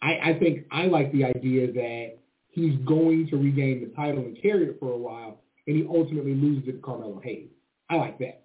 I, 0.00 0.30
I 0.30 0.38
think 0.38 0.66
I 0.70 0.86
like 0.86 1.12
the 1.12 1.24
idea 1.24 1.72
that 1.72 2.18
he's 2.50 2.76
going 2.86 3.26
to 3.28 3.36
regain 3.36 3.80
the 3.80 3.94
title 3.94 4.20
and 4.24 4.40
carry 4.40 4.64
it 4.66 4.76
for 4.80 4.92
a 4.92 4.96
while, 4.96 5.40
and 5.66 5.76
he 5.76 5.86
ultimately 5.88 6.34
loses 6.34 6.68
it 6.68 6.72
to 6.72 6.78
Carmelo 6.78 7.20
Hayes. 7.22 7.48
I 7.90 7.96
like 7.96 8.18
that 8.20 8.42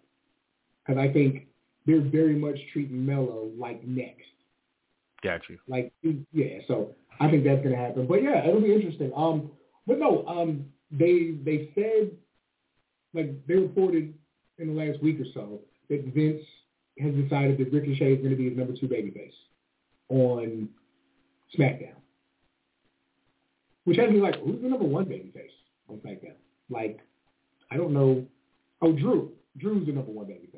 because 0.86 1.00
I 1.00 1.12
think 1.14 1.48
they're 1.86 2.02
very 2.02 2.36
much 2.36 2.58
treating 2.72 3.06
Melo 3.06 3.50
like 3.58 3.84
next. 3.86 4.22
Got 5.24 5.42
you. 5.50 5.58
Like, 5.68 5.92
yeah, 6.32 6.60
so 6.68 6.96
I 7.20 7.30
think 7.30 7.44
that's 7.44 7.64
going 7.64 7.76
to 7.76 7.82
happen. 7.82 8.08
But 8.08 8.24
yeah, 8.24 8.46
it'll 8.46 8.62
be 8.62 8.74
interesting. 8.74 9.12
Um, 9.16 9.52
but 9.88 10.00
no, 10.00 10.26
um, 10.28 10.66
they 10.92 11.36
they 11.44 11.72
said, 11.76 12.12
like 13.14 13.36
they 13.48 13.56
reported 13.56 14.14
in 14.60 14.76
the 14.76 14.82
last 14.82 15.02
week 15.02 15.20
or 15.20 15.26
so 15.34 15.60
that 15.90 16.04
Vince 16.14 16.44
has 17.00 17.14
decided 17.14 17.58
that 17.58 17.72
Ricochet 17.72 18.14
is 18.14 18.18
going 18.20 18.32
to 18.32 18.36
be 18.36 18.50
his 18.50 18.58
number 18.58 18.74
two 18.74 18.88
babyface 18.88 19.34
on 20.10 20.70
SmackDown, 21.58 21.96
which 23.86 23.98
has 23.98 24.12
me 24.12 24.20
like, 24.20 24.36
who's 24.44 24.62
the 24.62 24.68
number 24.68 24.86
one 24.86 25.06
babyface 25.06 25.50
on 25.90 25.98
SmackDown? 25.98 26.36
Like, 26.70 27.00
I 27.72 27.78
don't 27.78 27.94
know. 27.94 28.26
Oh, 28.82 28.92
Drew. 28.92 29.32
Drew's 29.58 29.86
the 29.86 29.94
number 29.94 30.12
one 30.12 30.28
babyface. 30.28 30.53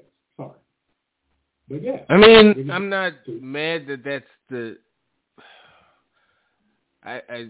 But 1.69 1.81
yeah. 1.81 2.01
I 2.09 2.17
mean, 2.17 2.69
I'm 2.71 2.89
not 2.89 3.13
mad 3.27 3.87
that 3.87 4.03
that's 4.03 4.25
the. 4.49 4.77
I 7.03 7.21
I 7.29 7.47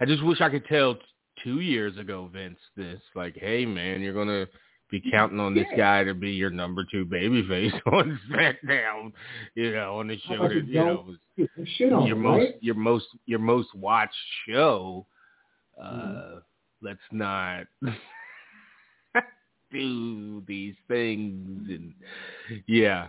I 0.00 0.04
just 0.06 0.22
wish 0.24 0.40
I 0.40 0.48
could 0.50 0.66
tell 0.66 0.96
two 1.44 1.60
years 1.60 1.96
ago, 1.98 2.28
Vince, 2.32 2.58
this 2.76 3.00
like, 3.14 3.36
hey 3.36 3.66
man, 3.66 4.00
you're 4.00 4.14
gonna 4.14 4.46
be 4.90 5.02
counting 5.10 5.40
on 5.40 5.54
this 5.54 5.66
Yeah. 5.72 5.76
guy 5.76 6.04
to 6.04 6.14
be 6.14 6.30
your 6.30 6.50
number 6.50 6.84
two 6.90 7.04
babyface 7.04 7.72
on 7.92 8.18
SmackDown, 8.30 9.12
you 9.54 9.72
know, 9.72 9.98
on 9.98 10.06
the 10.08 10.18
show 10.28 10.48
that 10.48 10.54
you 10.66 10.74
know 10.74 11.04
was 11.36 11.48
shit 11.76 11.92
on, 11.92 12.06
your 12.06 12.16
most 12.16 12.38
right? 12.38 12.54
your 12.62 12.74
most 12.76 13.06
your 13.26 13.38
most 13.40 13.74
watched 13.74 14.14
show. 14.48 15.06
Uh, 15.80 15.84
Mhm. 15.86 16.42
Let's 16.82 17.00
not 17.10 17.66
do 19.72 20.42
these 20.46 20.74
things, 20.88 21.68
and 21.68 21.94
yeah. 22.66 23.08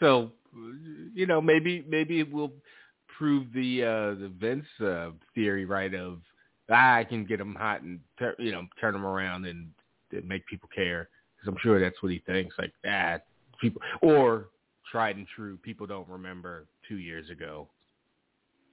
So 0.00 0.32
you 1.14 1.26
know, 1.26 1.40
maybe 1.40 1.84
maybe 1.88 2.20
it 2.20 2.30
will 2.32 2.52
prove 3.16 3.46
the 3.52 3.82
uh, 3.82 4.20
the 4.20 4.32
Vince 4.38 4.66
uh, 4.80 5.10
theory 5.34 5.64
right 5.64 5.94
of 5.94 6.20
ah, 6.70 6.96
I 6.96 7.04
can 7.04 7.24
get 7.24 7.40
him 7.40 7.54
hot 7.54 7.82
and 7.82 8.00
tur- 8.18 8.36
you 8.38 8.52
know 8.52 8.66
turn 8.80 8.94
him 8.94 9.04
around 9.04 9.46
and, 9.46 9.68
and 10.12 10.26
make 10.26 10.46
people 10.46 10.68
care 10.74 11.08
because 11.36 11.52
I'm 11.52 11.60
sure 11.60 11.80
that's 11.80 12.02
what 12.02 12.12
he 12.12 12.22
thinks. 12.26 12.54
Like 12.58 12.72
ah, 12.86 13.18
people 13.60 13.82
or 14.02 14.48
tried 14.90 15.16
and 15.16 15.26
true. 15.34 15.56
People 15.58 15.86
don't 15.86 16.08
remember 16.08 16.66
two 16.88 16.98
years 16.98 17.28
ago, 17.30 17.68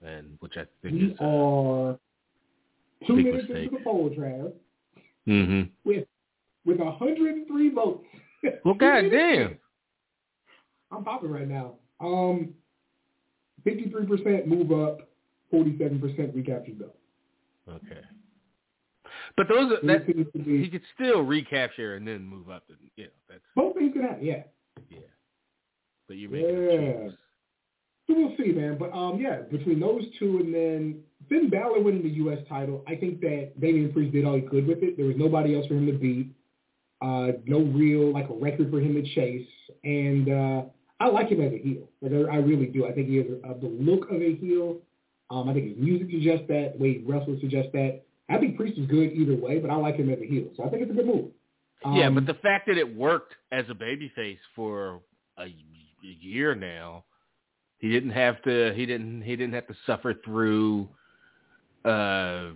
and 0.05 0.37
which 0.39 0.53
I 0.57 0.65
think 0.81 0.95
We 0.95 1.11
is. 1.11 1.17
Are 1.19 1.97
two 3.07 3.15
minutes 3.15 3.47
mistake. 3.47 3.65
into 3.65 3.77
the 3.77 3.83
poll, 3.83 4.09
Trav, 4.11 4.53
hmm 5.25 5.61
with 5.83 6.05
with 6.65 6.79
103 6.79 7.69
votes. 7.71 8.05
Well, 8.63 8.73
goddamn. 8.79 9.57
I'm 10.95 11.03
popping 11.03 11.31
right 11.31 11.47
now. 11.47 11.73
Um, 11.99 12.53
53% 13.65 14.45
move 14.47 14.71
up, 14.71 15.09
47% 15.53 16.35
recapture 16.35 16.71
go. 16.73 16.91
Okay. 17.69 18.01
But 19.37 19.47
those 19.49 19.71
are, 19.71 19.85
that 19.87 20.05
seems 20.05 20.27
he 20.45 20.69
could 20.69 20.83
still 20.93 21.21
recapture 21.21 21.95
and 21.95 22.07
then 22.07 22.23
move 22.25 22.49
up. 22.49 22.63
And, 22.69 22.77
you 22.95 23.05
know, 23.05 23.09
that's 23.27 23.41
both 23.55 23.75
things 23.75 23.93
can 23.93 24.03
happen, 24.03 24.25
yeah. 24.25 24.43
yeah. 24.89 24.99
But 26.07 26.17
you're 26.17 26.29
making 26.29 26.49
Yeah. 26.49 26.69
a 26.69 27.09
choice. 27.09 27.17
So 28.07 28.13
we'll 28.15 28.37
see, 28.37 28.51
man. 28.51 28.77
But 28.77 28.93
um, 28.93 29.19
yeah, 29.19 29.41
between 29.51 29.79
those 29.79 30.03
two 30.19 30.37
and 30.37 30.53
then 30.53 31.01
Finn 31.27 31.49
Balor 31.49 31.81
winning 31.81 32.03
the 32.03 32.09
U.S. 32.09 32.37
title, 32.47 32.83
I 32.87 32.95
think 32.95 33.19
that 33.21 33.59
Damian 33.59 33.91
Priest 33.91 34.13
did 34.13 34.25
all 34.25 34.35
he 34.35 34.41
could 34.41 34.67
with 34.67 34.83
it. 34.83 34.95
There 34.95 35.07
was 35.07 35.15
nobody 35.17 35.55
else 35.55 35.65
for 35.65 35.73
him 35.73 35.87
to 35.87 35.93
beat. 35.93 36.31
Uh, 37.01 37.33
no 37.45 37.61
real 37.61 38.13
like 38.13 38.29
a 38.29 38.33
record 38.33 38.69
for 38.69 38.79
him 38.79 38.93
to 38.93 39.03
chase, 39.15 39.47
and 39.83 40.29
uh, 40.29 40.61
I 40.99 41.07
like 41.07 41.29
him 41.29 41.41
as 41.41 41.51
a 41.51 41.57
heel. 41.57 41.89
Like 42.01 42.11
I, 42.13 42.35
I 42.35 42.37
really 42.37 42.67
do. 42.67 42.85
I 42.85 42.91
think 42.93 43.09
he 43.09 43.17
has 43.17 43.25
a, 43.27 43.59
the 43.59 43.67
look 43.67 44.09
of 44.09 44.21
a 44.21 44.35
heel. 44.35 44.77
Um, 45.29 45.49
I 45.49 45.53
think 45.53 45.75
his 45.75 45.77
music 45.77 46.07
suggests 46.11 46.45
that. 46.47 46.73
The 46.77 46.83
way 46.83 46.93
he 46.93 47.03
wrestles 47.05 47.41
suggests 47.41 47.71
that. 47.73 48.01
I 48.29 48.37
think 48.37 48.57
Priest 48.57 48.77
is 48.79 48.87
good 48.87 49.11
either 49.11 49.35
way, 49.35 49.59
but 49.59 49.69
I 49.69 49.75
like 49.75 49.95
him 49.95 50.09
as 50.09 50.19
a 50.19 50.25
heel. 50.25 50.45
So 50.57 50.63
I 50.63 50.69
think 50.69 50.83
it's 50.83 50.91
a 50.91 50.95
good 50.95 51.05
move. 51.05 51.25
yeah, 51.93 52.07
Um, 52.07 52.15
but 52.15 52.25
the 52.25 52.35
fact 52.35 52.67
that 52.67 52.77
it 52.77 52.95
worked 52.95 53.33
as 53.51 53.65
a 53.69 53.73
babyface 53.73 54.39
for 54.55 55.01
a, 55.37 55.43
a 55.43 55.53
year 56.01 56.55
now, 56.55 57.03
he 57.79 57.89
didn't 57.89 58.11
have 58.11 58.41
to. 58.43 58.73
He 58.73 58.85
didn't. 58.85 59.21
He 59.21 59.35
didn't 59.35 59.53
have 59.53 59.67
to 59.67 59.75
suffer 59.85 60.13
through. 60.23 60.87
Uh, 61.83 62.51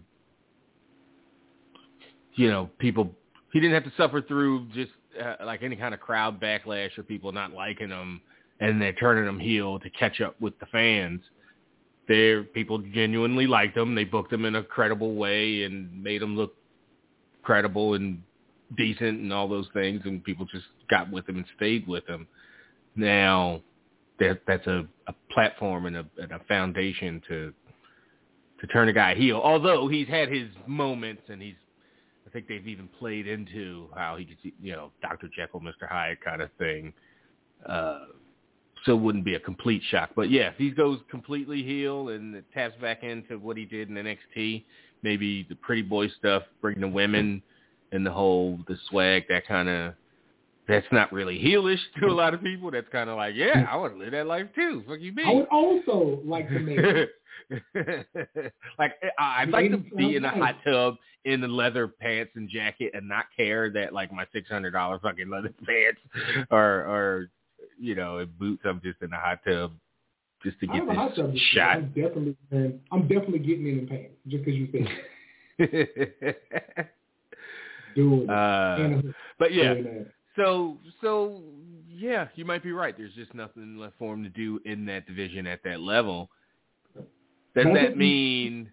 you 2.36 2.50
know, 2.50 2.70
people. 2.80 3.12
He 3.52 3.60
didn't 3.60 3.74
have 3.74 3.84
to 3.84 3.94
suffer 3.98 4.22
through 4.22 4.68
just 4.74 4.92
uh, 5.20 5.46
like 5.46 5.64
any 5.64 5.76
kind 5.76 5.94
of 5.94 6.00
crowd 6.00 6.40
backlash 6.40 6.98
or 6.98 7.04
people 7.04 7.32
not 7.32 7.54
liking 7.54 7.90
him 7.90 8.22
and 8.60 8.82
they're 8.82 8.94
turning 8.94 9.28
him 9.28 9.40
heel 9.40 9.80
to 9.80 9.90
catch 9.92 10.22
up 10.22 10.40
with 10.42 10.58
the 10.60 10.66
fans. 10.68 11.22
There, 12.08 12.44
people 12.44 12.80
genuinely 12.94 13.48
liked 13.48 13.78
him. 13.78 13.96
They 13.96 14.04
booked 14.04 14.34
him 14.34 14.46
in 14.46 14.56
a 14.56 14.64
credible 14.64 15.16
way 15.16 15.64
and 15.64 16.04
made 16.04 16.22
him 16.22 16.36
look 16.36 16.56
credible 17.44 17.94
and 17.94 18.22
decent 18.78 19.20
and 19.20 19.32
all 19.32 19.48
those 19.48 19.68
things, 19.74 20.02
and 20.06 20.24
people 20.24 20.46
just 20.52 20.66
got 20.90 21.10
with 21.12 21.28
him 21.30 21.38
and 21.38 21.46
stayed 21.56 21.88
with 21.88 22.06
him. 22.08 22.28
Now, 22.96 23.62
that 24.20 24.42
that's 24.48 24.68
a, 24.68 24.86
a 25.08 25.14
platform 25.32 25.86
and 25.86 25.98
a, 25.98 26.06
and 26.18 26.32
a 26.32 26.40
foundation 26.48 27.22
to 27.30 27.54
to 28.60 28.68
turn 28.68 28.90
a 28.90 28.94
guy 28.94 29.16
heel. 29.16 29.40
Although 29.42 29.88
he's 29.88 30.08
had 30.08 30.30
his 30.30 30.50
moments, 30.68 31.22
and 31.30 31.42
he's 31.42 31.56
I 32.30 32.32
think 32.32 32.48
they've 32.48 32.68
even 32.68 32.88
played 33.00 33.28
into 33.28 33.88
how 33.96 34.16
he 34.18 34.26
gets 34.26 34.40
you 34.62 34.74
know 34.74 34.92
Dr. 35.02 35.30
Jekyll, 35.36 35.62
Mr. 35.62 35.88
Hyde 35.90 36.18
kind 36.24 36.42
of 36.42 36.50
thing. 36.60 36.94
Uh, 37.66 38.00
so 38.86 38.94
it 38.94 39.02
wouldn't 39.02 39.26
be 39.26 39.36
a 39.36 39.40
complete 39.40 39.82
shock. 39.90 40.12
But 40.16 40.30
yeah, 40.30 40.50
if 40.50 40.56
he 40.56 40.70
goes 40.70 41.00
completely 41.10 41.64
heel 41.64 42.10
and 42.10 42.42
taps 42.54 42.76
back 42.80 43.04
into 43.04 43.38
what 43.38 43.58
he 43.58 43.66
did 43.66 43.90
in 43.90 43.96
NXT, 43.96 44.64
maybe 45.02 45.46
the 45.50 45.56
pretty 45.56 45.82
boy 45.82 46.08
stuff, 46.10 46.44
bringing 46.62 46.82
the 46.82 46.88
women 46.88 47.42
and 47.92 48.06
the 48.06 48.12
whole 48.12 48.60
the 48.68 48.78
swag, 48.90 49.24
that 49.30 49.48
kind 49.48 49.68
of 49.68 49.94
that's 50.70 50.86
not 50.92 51.12
really 51.12 51.38
heelish 51.38 51.80
to 52.00 52.06
a 52.08 52.14
lot 52.14 52.34
of 52.34 52.42
people. 52.42 52.70
That's 52.72 52.88
kind 52.90 53.10
of 53.10 53.18
like, 53.18 53.34
yeah, 53.36 53.66
I 53.70 53.76
want 53.76 53.94
to 53.94 54.00
live 54.00 54.12
that 54.12 54.28
life 54.28 54.48
too. 54.56 54.84
Fuck 54.88 55.00
you, 55.02 55.14
I 55.26 55.34
would 55.34 55.48
also 55.52 56.22
like 56.24 56.48
to 56.50 56.60
make 56.60 57.10
like 58.78 58.94
I- 59.18 59.42
I'd 59.42 59.50
like 59.50 59.72
to 59.72 59.78
be 59.78 60.16
in 60.16 60.24
a 60.24 60.30
hot 60.30 60.56
tub 60.64 60.96
in 61.26 61.42
the 61.42 61.48
leather 61.48 61.88
pants 61.88 62.32
and 62.36 62.48
jacket 62.48 62.92
and 62.94 63.08
not 63.10 63.26
care 63.36 63.70
that 63.72 63.94
like 63.94 64.14
my 64.14 64.26
six 64.32 64.48
hundred 64.48 64.72
dollar 64.72 65.00
fucking 65.00 65.30
leather 65.30 65.52
pants 65.66 66.00
or 66.52 66.86
or 66.86 67.30
you 67.80 67.96
know 67.96 68.20
in 68.20 68.30
boots. 68.40 68.62
I'm 68.66 68.80
just 68.84 69.02
in 69.02 69.12
a 69.12 69.18
hot 69.18 69.40
tub 69.46 69.72
just 70.44 70.60
to 70.60 70.68
get 70.68 70.86
this 70.88 70.96
shot. 71.54 71.78
I'm 71.78 71.88
definitely, 71.88 72.36
I'm 72.92 73.02
definitely 73.08 73.40
getting 73.40 73.68
in 73.68 73.80
in 73.80 73.88
pants 73.88 74.14
just 74.28 74.46
because 74.46 74.58
you 74.60 74.68
said 74.72 74.88
it. 75.58 76.90
uh, 78.30 79.02
but 79.40 79.54
yeah. 79.54 79.74
So 80.40 80.78
so 81.02 81.42
yeah, 81.90 82.28
you 82.36 82.46
might 82.46 82.64
be 82.64 82.72
right. 82.72 82.96
There's 82.98 83.14
just 83.14 83.34
nothing 83.34 83.78
left 83.78 83.96
for 84.00 84.14
him 84.14 84.24
to 84.24 84.30
do 84.30 84.60
in 84.66 84.86
that 84.86 85.06
division 85.06 85.46
at 85.46 85.62
that 85.64 85.82
level. 85.82 86.30
Does 87.56 87.66
I 87.68 87.74
that 87.74 87.98
mean 87.98 88.72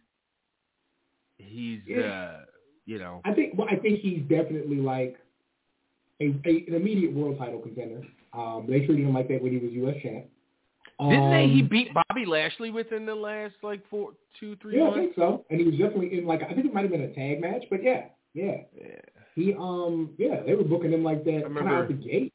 he's 1.39 1.81
Yeah. 1.87 2.03
uh 2.03 2.45
you 2.87 2.99
know 2.99 3.21
I 3.25 3.33
think 3.33 3.55
well, 3.59 3.69
I 3.71 3.77
think 3.77 4.01
he's 4.01 4.23
definitely 4.23 4.77
like 4.77 5.19
a, 6.21 6.27
a 6.47 6.65
an 6.69 6.75
immediate 6.75 7.13
world 7.13 7.39
title 7.39 7.61
contender. 7.61 8.03
Um, 8.33 8.67
they 8.69 8.81
treated 8.87 9.05
him 9.07 9.15
like 9.15 9.29
that 9.29 9.43
when 9.43 9.53
he 9.53 9.59
was 9.59 9.73
U.S. 9.73 9.97
champ. 10.03 10.27
didn't 11.01 11.31
they 11.31 11.49
he 11.49 11.63
Um, 11.63 11.69
beat 11.69 11.89
Bobby 11.95 12.27
Lashley 12.27 12.71
within 12.71 13.07
the 13.07 13.15
last 13.15 13.55
like 13.63 13.83
four 13.89 14.13
two 14.39 14.57
three 14.57 14.79
Yeah, 14.79 14.91
I 14.91 14.95
think 14.95 15.15
so. 15.17 15.45
And 15.51 15.59
he 15.59 15.67
was 15.67 15.75
definitely 15.77 16.19
in 16.19 16.27
like 16.27 16.43
I 16.43 16.53
think 16.55 16.67
it 16.67 16.75
might 16.75 16.83
have 16.83 16.91
been 16.91 17.03
a 17.03 17.15
tag 17.15 17.41
match, 17.41 17.65
but 17.71 17.83
yeah, 17.83 18.07
yeah. 18.35 18.59
Yeah. 18.79 19.01
He 19.37 19.55
um 19.55 20.11
yeah 20.19 20.41
they 20.45 20.55
were 20.57 20.65
booking 20.65 20.93
him 20.93 21.05
like 21.05 21.25
that 21.25 21.45
remember- 21.45 21.77
out 21.77 21.89
the 21.89 21.95
gate. 21.95 22.33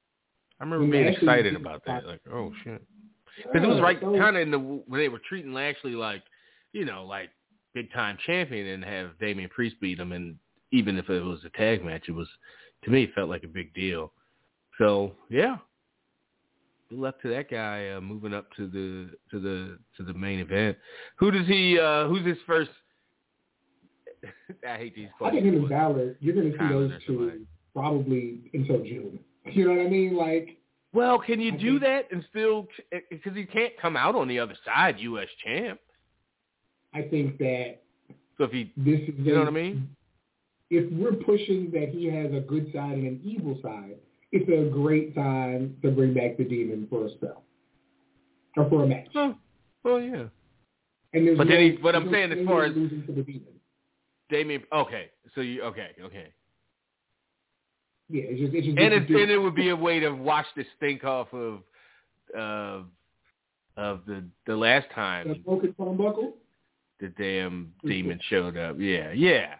I 0.60 0.64
remember 0.64 0.86
being 0.92 1.06
Lashley 1.06 1.28
excited 1.28 1.56
about 1.56 1.84
that. 1.88 2.06
Like, 2.06 2.22
oh 2.32 2.54
shit. 2.64 2.82
Because 3.38 3.64
it 3.64 3.68
was 3.68 3.82
right 3.82 3.98
so- 4.00 4.16
kind 4.18 4.36
of 4.38 4.44
in 4.44 4.52
the 4.52 4.60
when 4.60 5.00
they 5.02 5.10
were 5.10 5.22
treating 5.28 5.52
Lashley 5.54 5.94
like, 5.94 6.22
you 6.72 6.86
know, 6.86 7.04
like 7.04 7.30
big 7.74 7.92
time 7.92 8.18
champion 8.26 8.68
and 8.68 8.86
have 8.86 9.18
Damian 9.20 9.50
Priest 9.50 9.76
beat 9.82 10.00
him, 10.00 10.12
and 10.12 10.36
even 10.72 10.98
if 11.00 11.10
it 11.10 11.24
was 11.24 11.40
a 11.46 11.50
tag 11.58 11.84
match, 11.84 12.04
it 12.08 12.12
was 12.12 12.28
to 12.84 12.92
me 12.92 13.04
it 13.06 13.14
felt 13.16 13.30
like 13.30 13.44
a 13.44 13.48
big 13.48 13.74
deal. 13.74 14.14
So 14.78 15.14
yeah, 15.30 15.58
good 16.92 17.00
luck 17.00 17.20
to 17.24 17.30
that 17.30 17.50
guy 17.50 17.90
uh, 17.90 18.02
moving 18.02 18.34
up 18.36 18.46
to 18.58 18.68
the 18.68 19.10
to 19.32 19.40
the 19.40 19.80
to 19.98 20.04
the 20.04 20.14
main 20.14 20.40
event. 20.40 20.78
Who 21.18 21.32
does 21.32 21.48
he? 21.48 21.80
uh 21.80 22.08
Who's 22.08 22.26
his 22.26 22.38
first? 22.46 22.70
I 24.68 24.78
hate 24.78 24.96
these 24.96 25.08
I 25.24 25.32
think 25.32 25.46
him 25.46 25.56
and 25.56 25.70
Balor, 25.70 26.16
you're 26.20 26.36
going 26.36 26.52
to 26.52 26.58
see 26.58 26.68
those 26.74 26.92
two 27.08 27.46
probably 27.74 28.40
until 28.54 28.80
June. 28.84 29.20
You 29.46 29.66
know 29.68 29.76
what 29.76 29.88
I 29.88 29.90
mean? 29.90 30.16
Like, 30.16 30.58
Well, 30.94 31.18
can 31.18 31.42
you 31.42 31.54
I 31.54 31.58
do 31.58 31.80
think- 31.80 31.82
that 31.82 32.12
and 32.12 32.24
still 32.30 32.68
because 33.10 33.36
he 33.36 33.46
can't 33.46 33.74
come 33.82 33.98
out 33.98 34.14
on 34.16 34.28
the 34.28 34.38
other 34.40 34.54
side, 34.64 35.00
U.S. 35.00 35.28
champ. 35.44 35.80
I 36.94 37.02
think 37.02 37.40
that 37.40 37.82
So 38.38 38.44
if 38.44 38.52
he, 38.52 38.72
this 38.78 39.00
is 39.00 39.16
you 39.18 39.34
know 39.34 39.40
what 39.40 39.48
I 39.48 39.52
mean? 39.52 39.90
If 40.70 40.92
we're 40.94 41.14
pushing 41.14 41.72
that 41.72 41.90
he 41.90 42.06
has 42.06 42.32
a 42.34 42.40
good 42.40 42.72
side 42.72 42.94
and 42.94 43.08
an 43.08 43.22
evil 43.24 43.58
side, 43.64 43.96
it's 44.32 44.48
a 44.50 44.70
great 44.72 45.16
time 45.16 45.76
to 45.82 45.90
bring 45.90 46.14
back 46.14 46.38
the 46.38 46.44
demon 46.44 46.86
for 46.90 47.06
a 47.06 47.10
spell 47.12 47.44
or 48.58 48.70
for 48.70 48.84
a 48.84 48.88
match. 48.88 49.08
Oh, 49.16 49.36
well, 49.84 50.00
yeah. 50.00 50.26
And 51.14 51.26
there's 51.28 51.38
But 51.38 51.48
then 51.48 51.58
no- 51.58 51.72
he- 51.72 51.78
but 51.78 51.96
I'm 51.96 52.12
saying 52.12 52.32
as 52.32 52.46
far 52.46 52.66
as- 52.66 52.76
losing 52.76 53.06
to 53.08 53.12
the 53.12 53.24
demon. 53.24 53.48
Damien. 54.32 54.64
Okay, 54.74 55.12
so 55.36 55.42
you 55.42 55.62
okay, 55.64 55.90
okay. 56.02 56.28
Yeah, 58.10 58.24
it's 58.26 58.40
just 58.42 58.54
it's 58.56 58.66
just 58.66 58.78
And 58.80 58.94
it's 58.94 59.10
it 59.12 59.16
and 59.22 59.30
it 59.32 59.38
would 59.38 59.54
be 59.56 59.70
a 59.70 59.76
way 59.76 60.00
to 60.00 60.10
wash 60.12 60.48
the 60.56 60.66
stink 60.78 61.04
off 61.04 61.28
of 61.34 61.60
uh, 62.36 62.82
of 63.78 64.02
the 64.08 64.24
the 64.48 64.56
last 64.56 64.88
time 64.96 65.44
broken 65.46 65.74
turnbuckle. 65.74 66.32
the 67.00 67.10
damn 67.10 67.72
demon 67.86 68.20
showed 68.30 68.58
up. 68.58 68.78
Yeah, 68.80 69.12
yeah. 69.12 69.56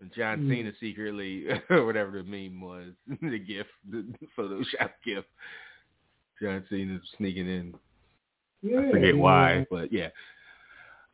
And 0.00 0.12
John 0.14 0.40
Mm. 0.40 0.48
Cena 0.50 0.72
secretly, 0.80 1.46
or 1.70 1.86
whatever 1.86 2.22
the 2.22 2.24
meme 2.24 2.60
was, 2.60 2.92
the 3.22 3.38
gif, 3.38 3.66
the 3.88 4.04
Photoshop 4.36 4.90
gif. 5.04 5.24
John 6.40 6.64
Cena 6.68 6.98
sneaking 7.16 7.46
in. 7.48 7.74
Yeah, 8.62 8.80
I 8.80 8.90
forget 8.90 9.14
you 9.14 9.18
why, 9.18 9.66
but 9.70 9.92
yeah. 9.92 10.08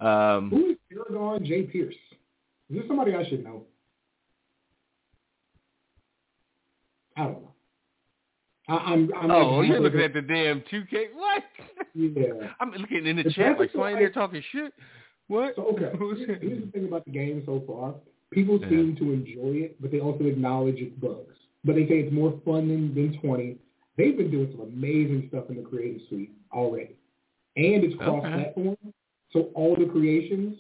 Um, 0.01 0.51
Who 0.51 0.71
is 0.71 0.77
Paragon 0.91 1.45
J. 1.45 1.63
Pierce? 1.65 1.95
Is 2.71 2.77
this 2.77 2.85
somebody 2.87 3.15
I 3.15 3.29
should 3.29 3.45
know? 3.45 3.63
I 7.17 7.25
don't 7.25 7.43
know. 7.43 7.55
I, 8.69 8.75
I'm, 8.75 9.11
I'm 9.19 9.31
oh, 9.31 9.63
you're 9.63 9.81
looking 9.81 10.01
at 10.01 10.13
the 10.13 10.21
damn 10.21 10.61
2K. 10.61 11.15
What? 11.15 11.43
Yeah. 11.95 12.49
I'm 12.61 12.71
looking 12.73 13.07
in 13.07 13.17
the 13.17 13.33
chat 13.33 13.59
like 13.59 13.73
somebody 13.73 13.97
there 13.97 14.11
talking 14.11 14.43
shit. 14.53 14.75
What? 15.29 15.55
So 15.57 15.67
okay, 15.69 15.91
here's, 16.41 16.65
the 16.65 16.71
thing 16.73 16.87
about 16.87 17.05
the 17.07 17.11
game 17.11 17.43
so 17.47 17.63
far. 17.67 17.95
People 18.31 18.61
Yeah. 18.61 18.69
seem 18.69 18.97
to 18.97 19.13
enjoy 19.13 19.65
it, 19.65 19.81
but 19.81 19.91
they 19.91 20.01
also 20.01 20.25
acknowledge 20.25 20.77
its 20.77 20.95
bugs. 20.97 21.35
But 21.65 21.77
they 21.77 21.87
say 21.89 22.01
it's 22.01 22.13
more 22.13 22.39
fun 22.45 22.69
than, 22.69 22.95
than 22.95 23.19
20. 23.21 23.57
They've 23.97 24.17
been 24.17 24.31
doing 24.31 24.53
some 24.53 24.61
amazing 24.61 25.27
stuff 25.29 25.45
in 25.49 25.57
the 25.57 25.63
creative 25.63 26.03
suite 26.09 26.33
already. 26.53 26.97
And 27.57 27.83
it's 27.83 27.97
cross-platform, 27.97 28.77
so 29.33 29.51
all 29.55 29.75
the 29.75 29.87
creations 29.87 30.59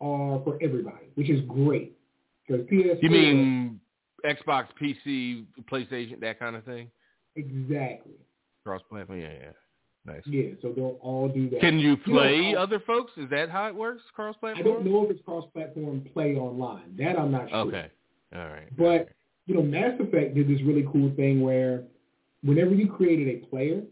are 0.00 0.40
for 0.44 0.58
everybody, 0.62 1.06
which 1.14 1.30
is 1.30 1.40
great. 1.48 1.96
Because 2.46 2.66
PS4, 2.66 3.02
You 3.02 3.10
mean 3.10 3.80
Xbox, 4.24 4.66
PC, 4.80 5.44
PlayStation, 5.70 6.20
that 6.20 6.38
kind 6.38 6.56
of 6.56 6.64
thing? 6.64 6.90
exactly? 7.36 8.12
Cross 8.64 8.82
platform? 8.88 9.20
Yeah, 9.20 9.32
yeah. 9.32 9.50
Nice. 10.06 10.20
Yeah, 10.26 10.50
so 10.60 10.72
they'll 10.76 10.98
all 11.00 11.28
do 11.28 11.48
that. 11.50 11.60
Can 11.60 11.78
you 11.78 11.90
know, 11.92 12.02
play 12.04 12.54
I- 12.54 12.60
other 12.60 12.78
folks? 12.80 13.12
Is 13.16 13.28
that 13.30 13.48
how 13.48 13.66
it 13.68 13.74
works? 13.74 14.02
Cross 14.14 14.36
platform? 14.36 14.66
I 14.66 14.70
don't 14.70 14.84
know 14.84 15.04
if 15.04 15.10
it's 15.10 15.22
cross-platform 15.24 16.06
play 16.12 16.36
online. 16.36 16.94
That 16.98 17.18
I'm 17.18 17.30
not 17.32 17.48
sure. 17.48 17.58
Okay. 17.60 17.86
All 18.34 18.48
right. 18.48 18.76
But 18.76 19.08
you 19.46 19.54
know, 19.54 19.62
Mass 19.62 19.98
Effect 20.00 20.34
did 20.34 20.48
this 20.48 20.60
really 20.62 20.86
cool 20.92 21.10
thing 21.16 21.40
where 21.40 21.84
whenever 22.42 22.74
you 22.74 22.88
created 22.88 23.28
a 23.28 23.46
player, 23.46 23.82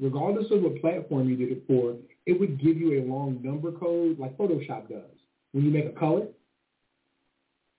regardless 0.00 0.50
of 0.50 0.62
what 0.62 0.80
platform 0.80 1.28
you 1.28 1.36
did 1.36 1.52
it 1.52 1.62
for, 1.68 1.94
it 2.26 2.38
would 2.38 2.60
give 2.60 2.76
you 2.76 3.00
a 3.00 3.06
long 3.06 3.40
number 3.42 3.70
code 3.70 4.18
like 4.18 4.36
Photoshop 4.36 4.88
does 4.88 5.02
when 5.52 5.64
you 5.64 5.70
make 5.70 5.86
a 5.86 5.98
color. 5.98 6.26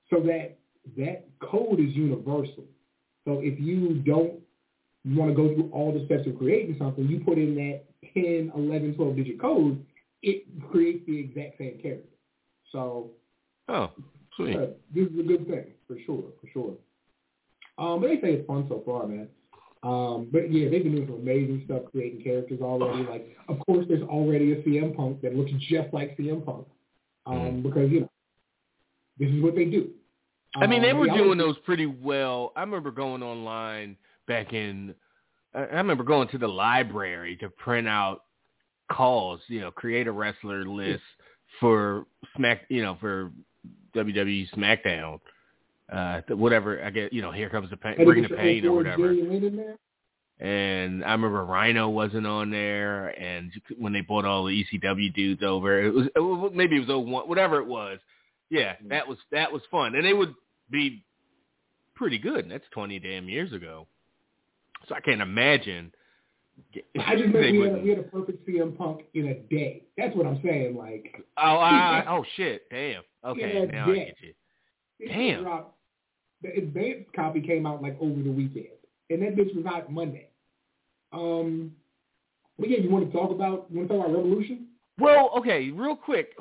So 0.10 0.20
that 0.22 0.58
that 0.98 1.26
code 1.40 1.80
is 1.80 1.94
universal. 1.94 2.66
So 3.26 3.40
if 3.44 3.60
you 3.60 3.96
don't 4.06 4.34
want 5.06 5.30
to 5.32 5.36
go 5.36 5.54
through 5.54 5.70
all 5.72 5.92
the 5.94 6.06
steps 6.06 6.28
of 6.28 6.38
creating 6.38 6.76
something, 6.78 7.08
you 7.08 7.20
put 7.22 7.38
in 7.38 7.56
that 7.56 7.84
10, 8.14 8.52
11, 8.56 8.96
12 8.96 9.16
digit 9.16 9.40
code, 9.42 9.84
it 10.22 10.44
creates 10.70 11.06
the 11.06 11.20
exact 11.20 11.58
same 11.58 11.80
character. 11.82 12.10
So 12.72 13.12
Oh, 13.68 13.92
sweet. 14.36 14.56
yeah, 14.56 14.66
this 14.94 15.08
is 15.08 15.20
a 15.20 15.24
good 15.24 15.48
thing 15.48 15.66
for 15.88 15.98
sure, 16.06 16.24
for 16.42 16.48
sure. 16.52 16.74
Um, 17.78 18.02
but 18.02 18.08
they 18.08 18.20
say 18.22 18.34
it's 18.34 18.48
fun 18.48 18.66
so 18.68 18.84
far, 18.86 19.08
man. 19.08 19.28
Um, 19.84 20.30
but 20.32 20.52
yeah, 20.52 20.70
they've 20.70 20.84
been 20.84 20.96
doing 20.96 21.08
some 21.08 21.22
amazing 21.22 21.64
stuff, 21.66 21.84
creating 21.92 22.24
characters 22.24 22.60
already. 22.62 23.04
Like, 23.04 23.36
of 23.48 23.58
course, 23.66 23.86
there's 23.88 24.04
already 24.04 24.54
a 24.54 24.62
CM 24.62 24.96
Punk 24.96 25.22
that 25.22 25.36
looks 25.36 25.52
just 25.70 25.92
like 25.94 26.18
CM 26.18 26.46
Punk, 26.46 26.68
um, 27.26 27.38
Mm. 27.38 27.64
because 27.64 27.92
you 27.92 28.02
know 28.02 28.10
this 29.18 29.30
is 29.30 29.42
what 29.42 29.56
they 29.56 29.66
do. 29.66 29.90
I 30.56 30.68
mean, 30.68 30.82
they 30.82 30.92
Um, 30.92 30.98
were 30.98 31.08
doing 31.08 31.38
those 31.38 31.58
pretty 31.60 31.86
well. 31.86 32.52
I 32.56 32.62
remember 32.62 32.92
going 32.92 33.24
online 33.24 33.96
back 34.28 34.54
in. 34.54 34.94
I 35.54 35.62
remember 35.78 36.04
going 36.04 36.28
to 36.30 36.38
the 36.38 36.48
library 36.48 37.36
to 37.38 37.50
print 37.50 37.88
out 37.88 38.24
calls. 38.92 39.42
You 39.48 39.62
know, 39.62 39.72
create 39.72 40.08
a 40.08 40.12
wrestler 40.12 40.66
list 40.66 41.04
for 41.60 42.06
Smack. 42.36 42.66
You 42.70 42.82
know, 42.84 42.96
for 43.00 43.32
WWE 43.96 44.50
SmackDown. 44.52 45.20
Uh, 45.92 46.22
whatever. 46.30 46.84
I 46.84 46.90
get. 46.90 47.14
You 47.14 47.22
know, 47.22 47.32
here 47.32 47.50
comes 47.50 47.70
the 47.70 47.78
pain, 47.78 47.96
bringing 48.04 48.24
the 48.30 48.36
pain 48.36 48.66
or 48.66 48.74
whatever. 48.74 49.14
And 50.42 51.06
I 51.06 51.12
remember 51.12 51.46
Rhino 51.46 51.88
wasn't 51.90 52.26
on 52.26 52.50
there, 52.50 53.10
and 53.10 53.52
when 53.78 53.94
they 53.94 54.02
brought 54.02 54.26
all 54.26 54.46
the 54.46 54.66
ECW 54.66 55.14
dudes 55.14 55.44
over, 55.44 55.80
it 55.84 55.94
was, 55.94 56.08
it 56.16 56.20
was 56.20 56.52
maybe 56.56 56.78
it 56.78 56.88
was 56.88 56.90
01, 56.90 57.30
whatever 57.30 57.60
it 57.60 57.68
was. 57.68 58.00
Yeah, 58.50 58.74
mm-hmm. 58.74 58.90
that 58.90 59.08
was 59.08 59.20
that 59.32 59.52
was 59.52 59.62
fun, 59.70 59.94
and 59.94 60.04
they 60.04 60.14
would 60.14 60.34
be 60.72 61.04
pretty 61.96 62.18
good. 62.18 62.40
And 62.40 62.52
that's 62.52 62.66
twenty 62.72 62.98
damn 62.98 63.30
years 63.30 63.54
ago, 63.54 63.86
so 64.90 64.96
I 64.96 65.00
can't 65.00 65.22
imagine. 65.22 65.92
I 67.00 67.16
just 67.16 67.30
meant 67.30 67.52
we 67.52 67.62
had, 67.62 67.76
a, 67.76 67.78
we 67.78 67.90
had 67.90 68.00
a 68.00 68.04
perfect 68.04 68.48
CM 68.48 68.76
Punk 68.76 69.02
in 69.14 69.28
a 69.28 69.36
day. 69.36 69.84
That's 69.96 70.16
what 70.16 70.26
I'm 70.26 70.40
saying. 70.44 70.76
Like, 70.76 71.24
oh, 71.38 71.58
I, 71.58 72.04
oh 72.10 72.26
shit, 72.36 72.64
damn. 72.72 73.04
Okay, 73.24 73.70
now 73.72 73.92
I 73.92 73.96
get 73.96 74.16
you. 74.22 74.34
it 75.00 75.08
Damn. 75.08 75.44
dropped- 75.44 75.78
The 76.42 76.50
advanced 76.58 77.14
copy 77.16 77.42
came 77.42 77.68
out 77.68 77.84
like 77.84 77.96
over 78.02 78.22
the 78.22 78.32
weekend, 78.32 78.68
and 79.12 79.22
that 79.22 79.36
bitch 79.36 79.56
was 79.56 79.66
out 79.68 79.92
Monday. 79.92 80.28
Um, 81.12 81.74
yeah, 82.58 82.78
you 82.78 82.90
want 82.90 83.12
to 83.12 83.18
talk 83.18 83.32
about 83.32 83.68
you 83.70 83.78
want 83.78 83.90
to 83.90 83.98
talk 83.98 84.06
about 84.06 84.16
Revolution? 84.16 84.68
Well, 84.98 85.32
okay, 85.38 85.70
real 85.72 85.96
quick, 85.96 86.36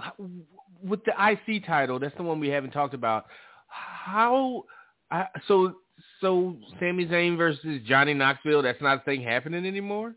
with 0.82 1.00
the 1.04 1.12
IC 1.12 1.64
title, 1.66 1.98
that's 1.98 2.16
the 2.16 2.22
one 2.22 2.40
we 2.40 2.48
haven't 2.48 2.72
talked 2.72 2.94
about. 2.94 3.26
How? 3.68 4.64
I, 5.10 5.26
so 5.48 5.76
so 6.20 6.56
Sami 6.78 7.06
Zayn 7.06 7.36
versus 7.36 7.80
Johnny 7.86 8.14
Knoxville, 8.14 8.62
that's 8.62 8.80
not 8.82 8.98
a 8.98 9.04
thing 9.04 9.22
happening 9.22 9.66
anymore? 9.66 10.14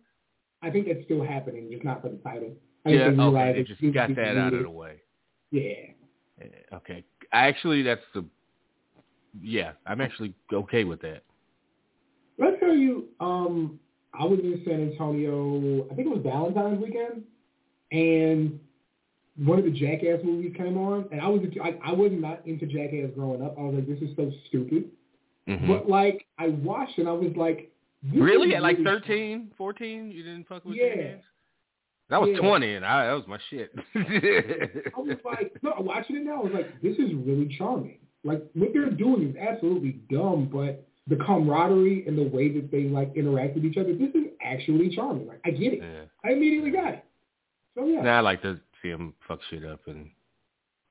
I 0.62 0.70
think 0.70 0.88
that's 0.88 1.04
still 1.06 1.24
happening, 1.24 1.70
just 1.72 1.84
not 1.84 2.02
for 2.02 2.10
the 2.10 2.18
title. 2.18 2.54
I 2.86 2.90
yeah, 2.90 3.06
okay. 3.08 3.54
They 3.54 3.64
just 3.64 3.94
got 3.94 4.16
that 4.16 4.38
out 4.38 4.54
of 4.54 4.64
the 4.64 4.70
way. 4.70 5.02
Yeah. 5.52 5.62
Yeah, 6.40 6.48
Okay. 6.78 7.04
Actually, 7.32 7.84
that's 7.84 8.02
the. 8.14 8.26
Yeah, 9.42 9.72
I'm 9.86 10.02
actually 10.02 10.36
okay 10.52 10.84
with 10.84 11.02
that. 11.02 11.24
Let's 12.38 12.60
tell 12.60 12.76
you, 12.76 13.08
um, 13.20 13.80
I 14.14 14.26
was 14.26 14.40
in 14.40 14.62
San 14.66 14.92
Antonio, 14.92 15.86
I 15.92 15.96
think 15.96 16.08
it 16.08 16.16
was 16.16 16.22
Valentine's 16.24 16.82
weekend, 16.84 17.24
and 17.92 18.60
one 19.44 19.58
of 19.58 19.66
the 19.66 19.72
Jackass 19.72 20.20
movies 20.24 20.54
came 20.56 20.78
on, 20.78 21.06
and 21.12 21.20
I 21.20 21.28
was 21.28 21.42
I, 21.64 21.78
I 21.84 21.92
was 21.94 22.12
not 22.14 22.46
into 22.46 22.66
Jackass 22.68 23.10
growing 23.16 23.42
up. 23.44 23.56
I 23.58 23.62
was 23.64 23.76
like, 23.76 23.88
this 23.88 24.00
is 24.08 24.16
so 24.16 24.32
stupid. 24.48 24.92
Mhm. 25.48 25.68
But 25.68 25.90
like, 25.90 26.26
I 26.38 26.50
watched 26.50 26.98
and 27.00 27.08
I 27.10 27.14
was 27.14 27.34
like, 27.36 27.72
this 28.04 28.22
Really? 28.22 28.56
At 28.56 28.62
like 28.62 28.78
really- 28.78 29.00
13, 29.02 29.52
14, 29.58 30.12
you 30.12 30.24
didn't 30.24 30.48
fuck 30.48 30.64
with 30.66 30.76
Yeah. 30.76 30.90
Jackass? 30.96 31.24
That 32.10 32.22
was 32.22 32.30
Yeah. 32.34 32.48
20, 32.48 32.74
and 32.76 32.86
I, 32.86 33.08
that 33.08 33.14
was 33.14 33.28
my 33.28 33.40
shit. 33.50 33.72
I 33.96 35.00
was 35.00 35.18
like, 35.26 35.54
no, 35.64 35.74
watching 35.80 36.18
it 36.18 36.24
now, 36.26 36.42
I 36.42 36.44
was 36.44 36.54
like, 36.54 36.82
this 36.82 36.98
is 36.98 37.14
really 37.16 37.48
charming. 37.58 37.98
Like 38.24 38.44
what 38.54 38.70
they're 38.74 38.90
doing 38.92 39.30
is 39.32 39.36
absolutely 39.36 40.00
dumb, 40.12 40.50
but 40.52 40.88
the 41.08 41.16
camaraderie 41.18 42.06
and 42.08 42.18
the 42.18 42.24
way 42.24 42.50
that 42.54 42.72
they 42.72 42.84
like 42.84 43.12
interact 43.16 43.56
with 43.56 43.66
each 43.66 43.78
other, 43.78 43.94
this 43.94 44.10
is 44.16 44.28
actually 44.42 44.96
charming. 44.96 45.28
Like 45.28 45.42
I 45.46 45.52
get 45.52 45.74
it. 45.74 45.80
yeah. 45.82 46.04
I 46.24 46.34
immediately 46.34 46.72
got 46.72 46.94
it. 46.94 47.06
So 47.76 47.86
yeah, 47.86 48.02
Now 48.02 48.18
I 48.18 48.22
like 48.22 48.42
to 48.44 48.60
see 48.82 48.90
them 48.92 49.14
fuck 49.28 49.40
shit 49.50 49.66
up 49.66 49.82
and 49.88 50.10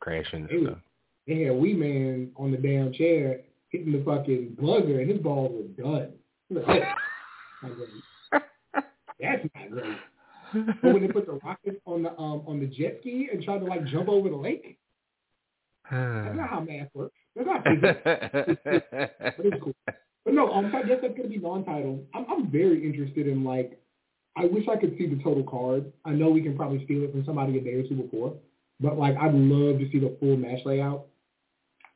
crashing 0.01 0.49
and 0.51 0.67
stuff. 0.67 0.79
they 1.27 1.43
had 1.43 1.55
Wee 1.57 1.75
Man 1.75 2.31
on 2.37 2.51
the 2.51 2.57
damn 2.59 2.93
chair 2.93 3.41
hitting 3.71 3.93
the 3.93 4.03
fucking 4.05 4.57
buzzer, 4.61 5.01
and 5.01 5.11
his 5.11 5.21
balls 5.21 5.53
were 5.53 5.83
done. 5.83 6.13
Like, 6.51 6.65
"Oh, 7.63 7.69
not 7.69 7.77
great. 7.77 8.43
That's 9.21 9.45
not 9.55 9.71
great. 9.71 9.97
But 10.83 10.93
when 10.93 11.01
they 11.07 11.09
put 11.09 11.25
the 11.25 11.41
rocket 11.43 11.81
on 11.87 12.03
the 12.03 12.11
um 12.19 12.43
on 12.47 12.61
the 12.61 12.67
jet 12.67 12.99
ski 13.01 13.31
and 13.33 13.43
tried 13.43 13.61
to 13.61 13.65
like 13.65 13.87
jump 13.87 14.09
over 14.11 14.29
the 14.29 14.37
lake, 14.37 14.77
that's 15.91 16.37
not 16.37 16.51
how 16.51 16.61
math 16.61 16.89
works. 16.93 17.15
That's 17.35 17.47
not 17.47 17.65
physics. 17.65 18.01
but 19.37 19.47
it's 19.47 19.63
cool. 19.63 19.75
But 20.25 20.35
no, 20.35 20.51
um, 20.53 20.73
I 20.75 20.83
guess 20.83 20.99
that's 21.03 21.17
gonna 21.17 21.29
be 21.29 21.39
non-title. 21.39 22.05
I'm 22.15 22.27
I'm 22.29 22.51
very 22.51 22.85
interested 22.85 23.27
in 23.27 23.45
like. 23.45 23.79
I 24.35 24.47
wish 24.47 24.65
I 24.67 24.77
could 24.77 24.97
see 24.97 25.07
the 25.07 25.23
total 25.23 25.45
card. 25.45 25.93
I 26.07 26.11
know 26.13 26.31
we 26.31 26.41
can 26.41 26.57
probably 26.57 26.83
steal 26.87 27.03
it 27.03 27.13
from 27.13 27.23
somebody 27.27 27.59
a 27.59 27.61
day 27.61 27.75
or 27.75 27.83
two 27.87 27.97
before, 27.97 28.35
but 28.81 28.99
like 28.99 29.17
I'd 29.17 29.35
love 29.35 29.79
to 29.79 29.89
see 29.93 29.99
the 29.99 30.17
full 30.21 30.37
match 30.37 30.61
layout. 30.65 31.07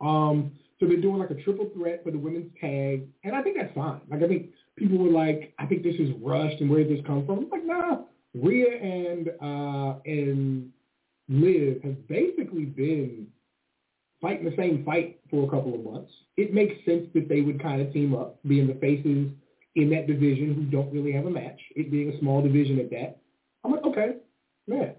Um, 0.03 0.53
so 0.79 0.87
they're 0.87 1.01
doing 1.01 1.18
like 1.18 1.31
a 1.31 1.42
triple 1.42 1.70
threat 1.75 2.05
for 2.05 2.11
the 2.11 2.18
women's 2.18 2.53
tag, 2.61 3.09
and 3.25 3.35
I 3.35 3.42
think 3.42 3.57
that's 3.57 3.75
fine. 3.75 4.01
Like 4.11 4.22
I 4.22 4.29
think 4.29 4.51
people 4.77 4.99
were 4.99 5.11
like, 5.11 5.55
I 5.59 5.64
think 5.64 5.83
this 5.83 5.94
is 5.94 6.11
rushed, 6.20 6.61
and 6.61 6.68
where 6.68 6.85
did 6.85 6.99
this 6.99 7.05
come 7.07 7.25
from? 7.25 7.38
I'm 7.38 7.51
like, 7.51 7.64
nah, 7.64 7.99
Rhea 8.35 8.77
and 8.77 9.29
uh 9.40 9.99
and 10.05 10.70
Liv 11.29 11.83
have 11.83 12.07
basically 12.07 12.66
been 12.66 13.29
fighting 14.20 14.48
the 14.48 14.57
same 14.57 14.85
fight 14.85 15.20
for 15.31 15.46
a 15.46 15.50
couple 15.50 15.74
of 15.74 15.85
months. 15.85 16.12
It 16.37 16.55
makes 16.55 16.85
sense 16.85 17.07
that 17.14 17.29
they 17.29 17.40
would 17.40 17.62
kind 17.62 17.81
of 17.83 17.92
team 17.92 18.14
up, 18.14 18.38
being 18.46 18.66
the 18.66 18.74
faces 18.74 19.29
in 19.74 19.90
that 19.90 20.07
division 20.07 20.55
who 20.55 20.64
don't 20.64 20.92
really 20.92 21.12
have 21.12 21.26
a 21.26 21.31
match, 21.31 21.61
it 21.76 21.90
being 21.90 22.11
a 22.11 22.18
small 22.18 22.42
division 22.42 22.79
at 22.81 22.90
that. 22.90 23.18
I'm 23.64 23.72
like, 23.72 23.85
okay, 23.85 24.16
man. 24.66 24.94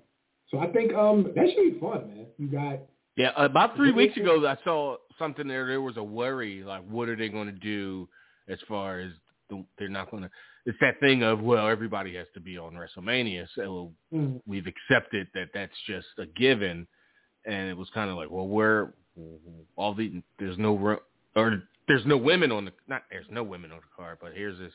So 0.51 0.60
I 0.60 0.67
think 0.67 0.93
um 0.93 1.32
that 1.36 1.45
should 1.49 1.73
be 1.73 1.80
fun, 1.80 2.08
man. 2.08 2.25
You 2.38 2.47
got 2.47 2.80
Yeah, 3.17 3.32
about 3.36 3.75
three 3.75 3.91
weeks 3.91 4.15
ago, 4.17 4.47
I 4.47 4.58
saw 4.63 4.97
something 5.17 5.47
there. 5.47 5.65
There 5.67 5.82
was 5.82 5.97
a 5.97 6.03
worry, 6.03 6.63
like, 6.63 6.84
what 6.88 7.10
are 7.10 7.15
they 7.15 7.30
going 7.30 7.47
to 7.47 7.51
do 7.51 8.08
as 8.47 8.60
far 8.67 8.99
as 8.99 9.12
the, 9.49 9.65
they're 9.77 9.89
not 9.89 10.12
going 10.12 10.23
to? 10.23 10.30
It's 10.65 10.77
that 10.82 10.99
thing 10.99 11.23
of 11.23 11.41
well, 11.41 11.67
everybody 11.67 12.15
has 12.15 12.27
to 12.36 12.39
be 12.39 12.58
on 12.58 12.73
WrestleMania, 12.73 13.47
so 13.56 13.93
mm, 14.13 14.39
we've 14.45 14.67
accepted 14.67 15.27
that 15.34 15.47
that's 15.53 15.75
just 15.88 16.08
a 16.19 16.25
given, 16.25 16.88
and 17.45 17.69
it 17.69 17.77
was 17.77 17.89
kind 17.93 18.10
of 18.10 18.17
like, 18.17 18.30
well, 18.30 18.47
where 18.47 18.93
all 19.75 19.93
the 19.93 20.21
there's 20.39 20.58
no 20.58 20.99
or 21.36 21.63
there's 21.88 22.06
no 22.06 22.17
women 22.17 22.51
on 22.51 22.65
the 22.65 22.73
not 22.88 23.03
there's 23.10 23.25
no 23.30 23.43
women 23.43 23.71
on 23.71 23.77
the 23.77 23.95
card, 23.95 24.17
but 24.21 24.34
here's 24.34 24.58
this 24.60 24.73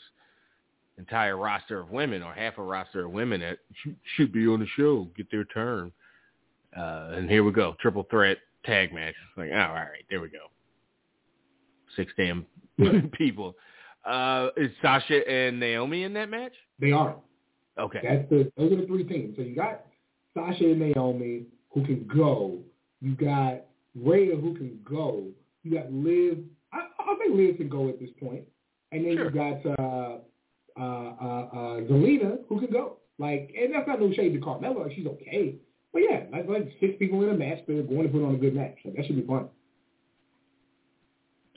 entire 0.98 1.36
roster 1.36 1.80
of 1.80 1.90
women 1.90 2.22
or 2.22 2.32
half 2.32 2.58
a 2.58 2.62
roster 2.62 3.06
of 3.06 3.12
women 3.12 3.40
that 3.40 3.58
should, 3.82 3.96
should 4.16 4.32
be 4.32 4.46
on 4.46 4.60
the 4.60 4.66
show, 4.76 5.08
get 5.16 5.30
their 5.30 5.44
turn. 5.44 5.90
Uh, 6.76 7.12
and 7.14 7.28
here 7.28 7.44
we 7.44 7.52
go, 7.52 7.74
triple 7.80 8.06
threat 8.10 8.38
tag 8.64 8.92
match. 8.92 9.14
Like, 9.36 9.50
oh, 9.52 9.58
all 9.58 9.74
right, 9.74 10.04
there 10.10 10.20
we 10.20 10.28
go. 10.28 10.50
Six 11.96 12.12
damn 12.16 12.46
people. 13.12 13.54
Uh, 14.04 14.48
is 14.56 14.70
Sasha 14.80 15.28
and 15.28 15.60
Naomi 15.60 16.02
in 16.02 16.12
that 16.14 16.28
match? 16.28 16.52
they 16.80 16.92
are. 16.92 17.16
Okay. 17.78 18.00
That's 18.02 18.28
the 18.28 18.52
those 18.56 18.72
are 18.72 18.76
the 18.76 18.86
three 18.86 19.04
teams. 19.04 19.36
So 19.36 19.42
you 19.42 19.54
got 19.54 19.86
Sasha 20.34 20.64
and 20.64 20.80
Naomi 20.80 21.44
who 21.70 21.84
can 21.84 22.08
go. 22.14 22.58
You 23.00 23.14
got 23.14 23.62
Rhea 23.94 24.36
who 24.36 24.54
can 24.54 24.78
go. 24.84 25.26
You 25.62 25.74
got 25.74 25.92
Liv. 25.92 26.38
I, 26.72 26.86
I 26.98 27.14
think 27.18 27.36
Liv 27.36 27.56
can 27.56 27.68
go 27.68 27.88
at 27.88 28.00
this 28.00 28.10
point. 28.20 28.44
And 28.90 29.04
then 29.04 29.16
Sure. 29.16 29.24
you 29.26 29.30
got 29.30 29.66
uh, 29.78 30.18
uh, 30.78 30.82
uh, 30.82 31.48
uh, 31.52 31.80
Zelina 31.82 32.38
who 32.48 32.60
can 32.60 32.70
go. 32.70 32.98
Like, 33.18 33.54
and 33.58 33.74
that's 33.74 33.86
not 33.86 34.00
no 34.00 34.12
shade 34.12 34.32
to 34.32 34.40
Carmella. 34.40 34.84
Like, 34.86 34.96
she's 34.96 35.06
okay. 35.06 35.56
But 35.92 36.02
yeah, 36.08 36.24
like, 36.32 36.48
like 36.48 36.72
six 36.80 36.94
people 36.98 37.22
in 37.22 37.30
a 37.30 37.34
match 37.34 37.58
that 37.66 37.78
are 37.78 37.82
going 37.82 38.04
to 38.04 38.08
put 38.08 38.24
on 38.24 38.34
a 38.34 38.38
good 38.38 38.54
match. 38.54 38.76
So 38.82 38.90
that 38.96 39.06
should 39.06 39.16
be 39.16 39.26
fun. 39.26 39.48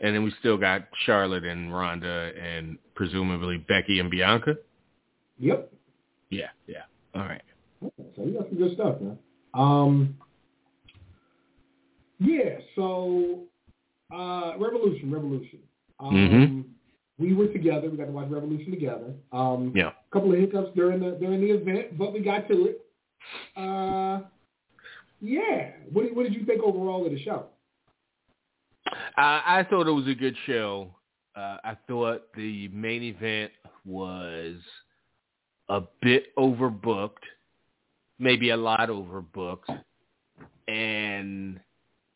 And 0.01 0.13
then 0.13 0.23
we 0.23 0.33
still 0.39 0.57
got 0.57 0.83
Charlotte 1.05 1.45
and 1.45 1.73
Ronda 1.73 2.31
and 2.39 2.77
presumably 2.95 3.57
Becky 3.57 3.99
and 3.99 4.11
Bianca. 4.11 4.57
Yep. 5.39 5.71
Yeah, 6.29 6.47
yeah. 6.67 6.83
All 7.13 7.21
right. 7.21 7.41
Okay, 7.83 8.09
so 8.15 8.23
you 8.25 8.33
got 8.33 8.49
some 8.49 8.57
good 8.57 8.73
stuff, 8.73 8.99
man. 8.99 9.17
Um, 9.53 10.17
yeah. 12.25 12.59
So, 12.75 13.43
uh, 14.13 14.53
Revolution, 14.57 15.11
Revolution. 15.11 15.59
Um, 15.99 16.15
Mhm. 16.15 16.65
We 17.17 17.33
were 17.33 17.47
together. 17.47 17.89
We 17.89 17.95
got 17.95 18.05
to 18.05 18.11
watch 18.11 18.29
Revolution 18.29 18.71
together. 18.71 19.13
Um, 19.31 19.71
Yeah. 19.73 19.89
A 19.89 20.11
couple 20.11 20.33
of 20.33 20.39
hiccups 20.39 20.75
during 20.75 20.99
the 20.99 21.11
during 21.11 21.39
the 21.39 21.51
event, 21.51 21.97
but 21.97 22.11
we 22.11 22.19
got 22.19 22.47
to 22.49 22.65
it. 22.65 22.85
Uh, 23.55 24.21
yeah. 25.21 25.71
What 25.93 26.03
did, 26.03 26.15
what 26.15 26.23
did 26.23 26.33
you 26.33 26.43
think 26.45 26.61
overall 26.61 27.05
of 27.05 27.11
the 27.11 27.19
show? 27.19 27.47
Uh, 29.17 29.41
I 29.45 29.65
thought 29.69 29.87
it 29.87 29.91
was 29.91 30.07
a 30.07 30.13
good 30.13 30.35
show. 30.45 30.93
Uh, 31.35 31.57
I 31.63 31.75
thought 31.87 32.33
the 32.33 32.67
main 32.69 33.01
event 33.03 33.51
was 33.85 34.57
a 35.69 35.81
bit 36.01 36.35
overbooked, 36.35 37.23
maybe 38.19 38.49
a 38.49 38.57
lot 38.57 38.89
overbooked. 38.89 39.83
And 40.67 41.59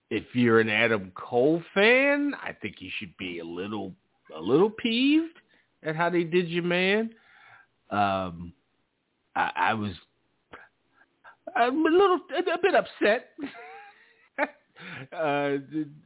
if 0.10 0.24
you're 0.34 0.60
an 0.60 0.70
Adam 0.70 1.12
Cole 1.16 1.62
fan, 1.74 2.34
I 2.44 2.54
think 2.54 2.76
you 2.80 2.90
should 2.98 3.16
be 3.18 3.40
a 3.40 3.46
little 3.46 3.94
a 4.36 4.40
little 4.42 4.70
peeved 4.70 5.38
at 5.84 5.96
how 5.96 6.10
they 6.10 6.24
did 6.24 6.48
your 6.50 6.64
man. 6.64 7.12
Um, 7.90 8.54
I, 9.36 9.52
I 9.56 9.74
was 9.74 9.92
a 11.60 11.68
little 11.68 12.20
a 12.38 12.58
bit 12.62 12.76
upset 12.76 13.30
uh 15.14 15.58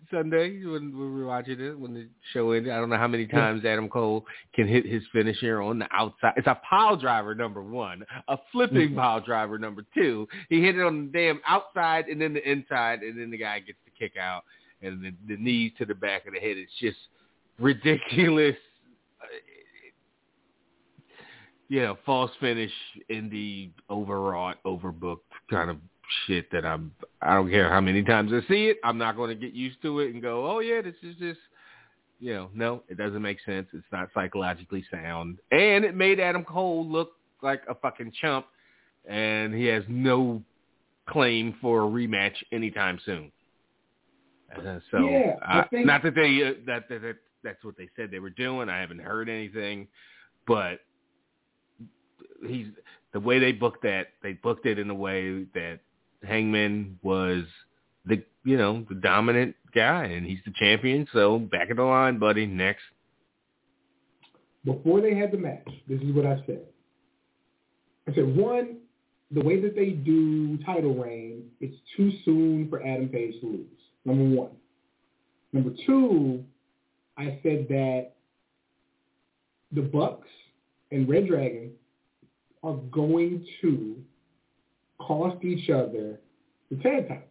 Sunday 0.10 0.64
when 0.66 0.98
we 0.98 1.10
were 1.10 1.26
watching 1.26 1.60
it 1.60 1.78
when 1.78 1.94
the 1.94 2.08
show 2.32 2.52
ended. 2.52 2.72
I 2.72 2.78
don't 2.78 2.90
know 2.90 2.98
how 2.98 3.08
many 3.08 3.26
times 3.28 3.66
Adam 3.66 3.90
Cole 3.90 4.26
can 4.54 4.68
hit 4.68 4.86
his 4.86 5.04
finisher 5.12 5.62
on 5.62 5.80
the 5.80 5.88
outside. 5.92 6.34
It's 6.38 6.48
a 6.48 6.60
pile 6.70 6.96
driver 6.96 7.36
number 7.36 7.62
one, 7.62 8.04
a 8.28 8.38
flipping 8.52 8.92
Mhm. 8.92 8.96
pile 8.96 9.22
driver 9.22 9.58
number 9.60 9.84
two. 9.94 10.28
He 10.50 10.62
hit 10.62 10.78
it 10.78 10.82
on 10.84 11.08
the 11.08 11.12
damn 11.12 11.42
outside 11.48 12.08
and 12.08 12.22
then 12.22 12.34
the 12.34 12.50
inside, 12.50 13.02
and 13.02 13.20
then 13.20 13.32
the 13.32 13.38
guy 13.38 13.60
gets 13.60 13.78
kick 14.04 14.18
out 14.18 14.44
and 14.82 15.02
the, 15.02 15.14
the 15.28 15.42
knees 15.42 15.72
to 15.78 15.86
the 15.86 15.96
back 15.96 16.28
of 16.28 16.34
the 16.34 16.40
head. 16.40 16.58
It's 16.58 16.72
just 16.80 16.98
ridiculous. 17.60 18.56
You 21.70 21.82
know, 21.82 21.98
false 22.06 22.30
finish 22.40 22.70
in 23.10 23.32
the 23.32 23.72
overwrought, 23.90 24.58
overbooked 24.64 25.22
kind 25.50 25.72
of 25.72 25.78
shit 26.28 26.52
that 26.52 26.66
I'm. 26.66 26.92
I 27.22 27.34
don't 27.36 27.50
care 27.50 27.72
how 27.72 27.82
many 27.82 28.04
times 28.04 28.32
I 28.32 28.48
see 28.48 28.68
it. 28.68 28.78
I'm 28.84 29.00
not 29.00 29.16
going 29.16 29.30
to 29.30 29.36
get 29.36 29.56
used 29.56 29.82
to 29.82 30.02
it 30.02 30.14
and 30.14 30.22
go, 30.22 30.46
oh 30.46 30.60
yeah, 30.60 30.82
this 30.82 30.94
is 31.02 31.16
just. 31.16 31.40
You 32.20 32.34
know, 32.34 32.50
no, 32.54 32.84
it 32.90 32.98
doesn't 32.98 33.22
make 33.22 33.40
sense. 33.44 33.68
It's 33.74 33.86
not 33.92 34.10
psychologically 34.14 34.86
sound, 34.92 35.40
and 35.52 35.84
it 35.84 35.96
made 35.96 36.20
Adam 36.20 36.44
Cole 36.44 36.86
look 36.86 37.14
like 37.42 37.64
a 37.68 37.74
fucking 37.74 38.12
chump, 38.22 38.46
and 39.08 39.52
he 39.54 39.66
has 39.66 39.84
no 39.88 40.44
claim 41.10 41.56
for 41.60 41.86
a 41.86 41.88
rematch 41.88 42.36
anytime 42.52 43.00
soon. 43.04 43.32
Uh, 44.58 44.80
so, 44.92 45.08
Yeah, 45.08 45.36
uh, 45.48 45.64
think- 45.70 45.86
not 45.86 46.04
that 46.04 46.16
they 46.16 46.44
uh, 46.44 46.54
that, 46.66 46.90
that 46.90 47.02
that 47.02 47.16
that's 47.44 47.64
what 47.64 47.78
they 47.78 47.90
said 47.96 48.12
they 48.12 48.20
were 48.20 48.30
doing. 48.30 48.70
I 48.70 48.80
haven't 48.80 49.00
heard 49.00 49.30
anything, 49.30 49.88
but 50.48 50.80
he's 52.48 52.68
the 53.14 53.20
way 53.20 53.40
they 53.40 53.52
booked 53.52 53.84
that. 53.84 54.08
They 54.22 54.34
booked 54.34 54.66
it 54.66 54.80
in 54.80 54.90
a 54.90 54.96
way 54.96 55.44
that 55.54 55.80
Hangman 56.24 57.00
was 57.04 57.44
the 58.06 58.24
you 58.44 58.58
know 58.58 58.86
the 58.90 58.96
dominant 58.96 59.56
guy, 59.74 60.06
and 60.06 60.26
he's 60.26 60.40
the 60.46 60.54
champion. 60.56 61.08
So 61.14 61.40
back 61.40 61.70
in 61.70 61.78
the 61.78 61.84
line, 61.84 62.20
buddy. 62.20 62.46
Next, 62.46 62.84
before 64.66 65.02
they 65.02 65.16
had 65.16 65.32
the 65.32 65.38
match, 65.38 65.68
this 65.88 66.02
is 66.02 66.14
what 66.14 66.26
I 66.26 66.42
said. 66.46 66.62
I 68.08 68.14
said, 68.14 68.36
one, 68.36 68.78
the 69.32 69.42
way 69.42 69.60
that 69.62 69.76
they 69.76 69.92
do 69.92 70.58
title 70.66 70.94
reign, 70.96 71.46
it's 71.62 71.76
too 71.96 72.12
soon 72.26 72.70
for 72.70 72.82
Adam 72.86 73.08
Page 73.10 73.40
to 73.42 73.48
lose. 73.48 73.68
Number 74.06 74.36
one. 74.36 74.52
Number 75.54 75.72
two, 75.86 76.44
I 77.18 77.40
said 77.44 77.68
that 77.70 78.14
the 79.72 79.82
Bucks 79.82 80.28
and 80.92 81.08
Red 81.08 81.28
Dragon 81.28 81.72
are 82.64 82.76
going 82.92 83.46
to 83.62 83.96
cost 85.00 85.44
each 85.44 85.70
other 85.70 86.20
the 86.70 86.78
tag 86.78 87.08
titles. 87.08 87.30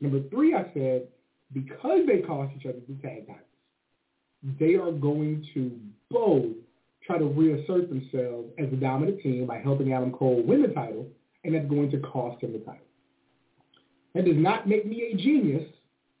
Number 0.00 0.20
three, 0.28 0.54
I 0.54 0.70
said, 0.74 1.08
because 1.52 2.00
they 2.06 2.18
cost 2.18 2.52
each 2.56 2.66
other 2.66 2.78
the 2.88 2.94
tag 3.02 3.26
titles, 3.26 3.40
they 4.58 4.74
are 4.74 4.92
going 4.92 5.46
to 5.54 5.72
both 6.10 6.52
try 7.06 7.18
to 7.18 7.26
reassert 7.26 7.88
themselves 7.88 8.50
as 8.58 8.66
a 8.72 8.76
dominant 8.76 9.20
team 9.22 9.46
by 9.46 9.58
helping 9.58 9.92
Adam 9.92 10.12
Cole 10.12 10.42
win 10.42 10.62
the 10.62 10.68
title, 10.68 11.06
and 11.44 11.54
that's 11.54 11.68
going 11.68 11.90
to 11.90 11.98
cost 12.00 12.42
him 12.42 12.52
the 12.52 12.58
title. 12.60 12.80
That 14.14 14.24
does 14.24 14.36
not 14.36 14.68
make 14.68 14.86
me 14.86 15.10
a 15.12 15.16
genius. 15.16 15.68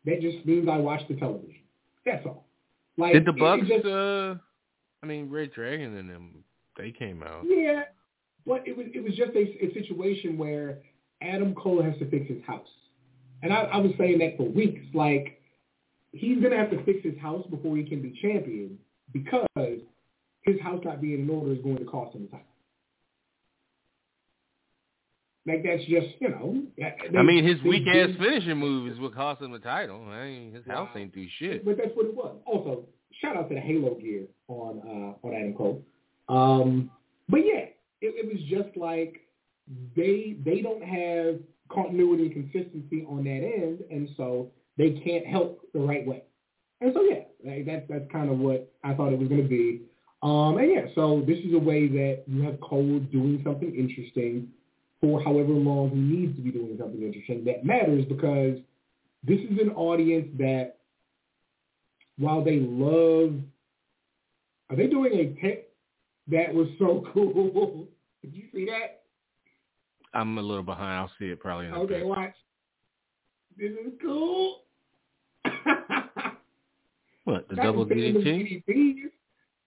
That 0.04 0.20
just 0.20 0.44
means 0.44 0.68
I 0.68 0.76
watch 0.76 1.00
the 1.08 1.14
television. 1.14 1.62
That's 2.04 2.24
all. 2.26 2.44
Like, 2.96 3.14
Did 3.14 3.24
the 3.24 3.32
Bucks? 3.32 3.62
Just, 3.66 3.86
uh, 3.86 4.34
I 5.02 5.06
mean, 5.06 5.30
Red 5.30 5.52
Dragon 5.52 5.96
and 5.96 6.08
them, 6.08 6.44
they 6.76 6.90
came 6.90 7.22
out. 7.22 7.44
Yeah, 7.44 7.84
but 8.46 8.66
it 8.66 8.76
was 8.76 8.86
it 8.94 9.02
was 9.02 9.14
just 9.14 9.32
a, 9.34 9.64
a 9.64 9.72
situation 9.74 10.36
where 10.36 10.78
Adam 11.22 11.54
Cole 11.54 11.82
has 11.82 11.96
to 11.98 12.10
fix 12.10 12.28
his 12.28 12.42
house, 12.46 12.68
and 13.42 13.52
I, 13.52 13.62
I 13.62 13.76
was 13.78 13.92
saying 13.98 14.18
that 14.18 14.36
for 14.36 14.44
weeks. 14.44 14.84
Like, 14.92 15.40
he's 16.12 16.42
gonna 16.42 16.56
have 16.56 16.70
to 16.70 16.84
fix 16.84 17.02
his 17.02 17.18
house 17.18 17.44
before 17.48 17.76
he 17.76 17.84
can 17.84 18.02
be 18.02 18.18
champion 18.20 18.78
because 19.12 19.80
his 20.42 20.60
house 20.60 20.82
not 20.84 21.00
being 21.00 21.20
in 21.20 21.30
order 21.30 21.52
is 21.52 21.58
going 21.62 21.78
to 21.78 21.84
cost 21.84 22.14
him 22.14 22.22
the 22.22 22.28
title. 22.28 22.46
Like 25.46 25.62
that's 25.62 25.82
just 25.84 26.06
you 26.20 26.30
know. 26.30 26.62
They, 26.78 27.18
I 27.18 27.22
mean, 27.22 27.44
his 27.44 27.62
weak 27.62 27.86
ass 27.86 28.10
finishing 28.18 28.56
move 28.56 28.90
is 28.90 28.98
what 28.98 29.14
cost 29.14 29.42
him 29.42 29.52
the 29.52 29.58
title. 29.58 30.02
I 30.10 30.24
mean, 30.26 30.52
his 30.54 30.64
house 30.66 30.88
Wow. 30.94 31.00
ain't 31.00 31.14
do 31.14 31.26
shit. 31.38 31.64
But 31.64 31.76
that's 31.76 31.90
what 31.94 32.06
it 32.06 32.14
was. 32.14 32.36
Also, 32.46 32.84
shout 33.20 33.36
out 33.36 33.48
to 33.50 33.54
the 33.54 33.60
Halo 33.60 33.94
gear 33.96 34.22
on 34.48 34.80
uh, 34.86 35.26
on 35.26 35.34
Adam 35.34 35.54
Cole. 35.54 35.82
Um, 36.30 36.90
but 37.28 37.38
yeah, 37.38 37.66
it, 37.66 37.74
it 38.00 38.26
was 38.26 38.42
just 38.48 38.74
like 38.76 39.20
they 39.94 40.36
they 40.44 40.62
don't 40.62 40.82
have 40.82 41.40
continuity 41.70 42.26
and 42.26 42.50
consistency 42.50 43.04
on 43.08 43.24
that 43.24 43.30
end, 43.30 43.80
and 43.90 44.08
so 44.16 44.50
they 44.78 44.92
can't 45.04 45.26
help 45.26 45.60
the 45.74 45.80
right 45.80 46.06
way. 46.06 46.22
And 46.80 46.92
so 46.94 47.02
yeah, 47.02 47.20
like, 47.44 47.66
that's 47.66 47.84
that's 47.88 48.10
kind 48.10 48.30
of 48.30 48.38
what 48.38 48.72
I 48.82 48.94
thought 48.94 49.12
it 49.12 49.18
was 49.18 49.28
going 49.28 49.42
to 49.42 49.48
be. 49.48 49.82
Um, 50.22 50.56
and 50.56 50.70
yeah, 50.72 50.86
so 50.94 51.22
this 51.26 51.38
is 51.40 51.52
a 51.52 51.58
way 51.58 51.86
that 51.86 52.24
you 52.26 52.42
have 52.44 52.58
Cole 52.62 52.98
doing 53.12 53.42
something 53.44 53.74
interesting 53.74 54.48
for 55.04 55.22
however 55.22 55.52
long 55.52 55.90
he 55.90 55.96
needs 55.96 56.34
to 56.34 56.40
be 56.40 56.50
doing 56.50 56.76
something 56.80 57.02
interesting 57.02 57.44
that 57.44 57.62
matters 57.62 58.06
because 58.06 58.56
this 59.22 59.38
is 59.38 59.58
an 59.60 59.70
audience 59.76 60.26
that 60.38 60.78
while 62.16 62.42
they 62.42 62.58
love, 62.60 63.34
are 64.70 64.76
they 64.76 64.86
doing 64.86 65.12
a 65.12 65.46
tech 65.46 65.64
that 66.28 66.54
was 66.54 66.68
so 66.78 67.04
cool? 67.12 67.86
Did 68.22 68.34
you 68.34 68.44
see 68.54 68.64
that? 68.64 69.02
I'm 70.14 70.38
a 70.38 70.40
little 70.42 70.62
behind. 70.62 70.94
I'll 71.00 71.10
see 71.18 71.26
it 71.26 71.38
probably 71.38 71.66
in 71.66 71.74
a 71.74 71.80
Okay, 71.80 72.02
watch. 72.02 72.32
This 73.58 73.72
is 73.72 73.92
cool. 74.00 74.60
What, 77.24 77.48
the 77.48 77.56
Not 77.56 77.62
double 77.62 77.86
to 77.86 77.94
send 77.94 78.16
them 78.16 78.22
DDT? 78.22 78.64
DDTs, 78.68 79.10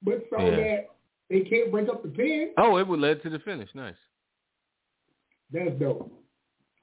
but 0.04 0.24
so 0.30 0.46
Yeah. 0.46 0.58
that 0.58 0.86
they 1.28 1.40
can't 1.42 1.72
break 1.72 1.90
up 1.90 2.04
the 2.04 2.10
pin. 2.10 2.52
Oh, 2.56 2.78
it 2.78 2.88
would 2.88 3.00
led 3.00 3.24
to 3.24 3.32
the 3.32 3.40
finish. 3.40 3.74
Nice. 3.74 3.96
That's 5.52 5.80
dope. 5.80 6.12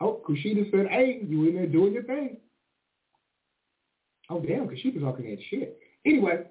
Oh, 0.00 0.20
Kushida 0.28 0.70
said, 0.70 0.88
hey, 0.88 1.20
you 1.26 1.48
in 1.48 1.54
there 1.54 1.66
doing 1.66 1.92
your 1.92 2.02
thing. 2.02 2.38
Oh, 4.30 4.40
damn, 4.40 4.68
Kushida 4.68 5.00
talking 5.00 5.30
that 5.30 5.38
shit. 5.50 5.78
Anyway, 6.06 6.44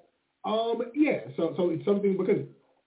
um, 0.44 0.82
yeah, 0.94 1.20
so 1.36 1.54
so 1.56 1.70
it's 1.70 1.84
something 1.84 2.16
because 2.16 2.40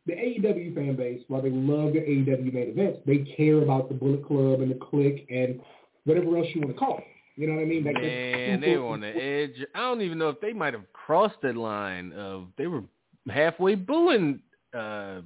the 0.05 0.13
AEW 0.13 0.75
fan 0.75 0.95
base, 0.95 1.21
while 1.27 1.41
they 1.41 1.49
love 1.49 1.93
the 1.93 1.99
AEW 1.99 2.53
main 2.53 2.69
events, 2.69 2.99
they 3.05 3.19
care 3.35 3.61
about 3.61 3.89
the 3.89 3.95
Bullet 3.95 4.25
Club 4.25 4.61
and 4.61 4.71
the 4.71 4.75
Click 4.75 5.25
and 5.29 5.59
whatever 6.05 6.37
else 6.37 6.47
you 6.53 6.61
want 6.61 6.73
to 6.73 6.79
call 6.79 6.99
it. 6.99 7.03
You 7.35 7.47
know 7.47 7.53
what 7.53 7.61
I 7.61 7.65
mean? 7.65 7.83
Like, 7.83 7.95
Man, 7.95 8.61
they 8.61 8.77
were 8.77 8.87
on 8.87 9.01
the 9.01 9.15
edge. 9.15 9.63
I 9.75 9.79
don't 9.79 10.01
even 10.01 10.17
know 10.17 10.29
if 10.29 10.41
they 10.41 10.53
might 10.53 10.73
have 10.73 10.91
crossed 10.93 11.39
that 11.43 11.55
line 11.55 12.11
of 12.13 12.47
they 12.57 12.67
were 12.67 12.83
halfway 13.29 13.75
booing 13.75 14.39
uh 14.73 15.21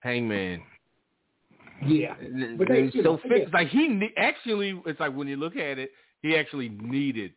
Hangman. 0.00 0.62
Yeah. 1.86 2.14
But 2.58 2.68
they- 2.68 2.90
so 2.90 3.00
know, 3.00 3.20
yeah. 3.24 3.44
Like 3.52 3.68
he 3.68 3.88
ne- 3.88 4.12
actually, 4.16 4.80
it's 4.86 5.00
like 5.00 5.14
when 5.14 5.28
you 5.28 5.36
look 5.36 5.56
at 5.56 5.78
it, 5.78 5.90
he 6.22 6.36
actually 6.36 6.68
needed 6.68 7.32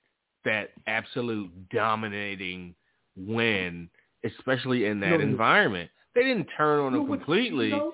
that 0.46 0.72
absolute 0.88 1.50
dominating 1.70 2.76
win, 3.16 3.90
especially 4.24 4.86
in 4.86 5.00
that 5.02 5.12
No, 5.12 5.20
environment. 5.22 5.90
They 6.16 6.24
didn't 6.24 6.48
turn 6.58 6.80
on 6.80 6.94
him 6.94 7.08
completely, 7.08 7.68
you 7.70 7.78
know? 7.78 7.94